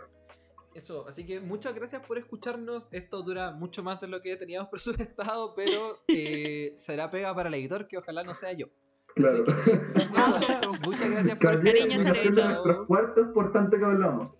Eso, 0.74 1.06
así 1.06 1.24
que 1.24 1.40
muchas 1.40 1.74
gracias 1.74 2.04
por 2.04 2.18
escucharnos. 2.18 2.88
Esto 2.90 3.22
dura 3.22 3.52
mucho 3.52 3.82
más 3.82 4.00
de 4.00 4.08
lo 4.08 4.20
que 4.20 4.36
teníamos 4.36 4.68
presupuestado, 4.70 5.54
pero 5.54 5.98
eh, 6.08 6.74
será 6.76 7.10
pega 7.10 7.34
para 7.34 7.48
el 7.48 7.54
editor, 7.54 7.86
que 7.86 7.98
ojalá 7.98 8.24
no 8.24 8.34
sea 8.34 8.52
yo. 8.52 8.66
Claro. 9.14 9.44
Así 9.46 10.46
que, 10.46 10.52
eso, 10.52 10.72
muchas 10.84 11.10
gracias 11.10 11.38
por 11.38 11.66
escucharnos. 11.66 12.86
cuartos 12.86 13.28
por 13.32 13.52
tanto 13.52 13.78
que 13.78 13.84
hablamos. 13.84 14.32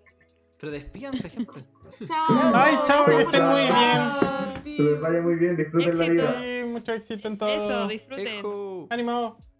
Pero 0.58 0.72
despídanse, 0.72 1.30
gente. 1.30 1.64
Chao. 2.04 2.26
Ay, 2.54 2.76
chao, 2.86 3.04
que 3.04 3.22
estén 3.22 3.44
muy 3.44 3.60
escuchar. 3.62 4.62
Que 4.64 4.82
les 4.82 5.00
vaya 5.00 5.20
muy 5.20 5.36
bien, 5.36 5.56
disfruten 5.56 5.98
la 5.98 6.08
vida. 6.08 6.42
Sí, 6.42 6.68
mucho 6.68 6.92
éxito 6.92 7.28
en 7.28 7.38
todo. 7.38 7.48
Eso, 7.50 7.88
disfruten. 7.88 8.26
Ejo. 8.26 8.86
Ánimo. 8.90 9.53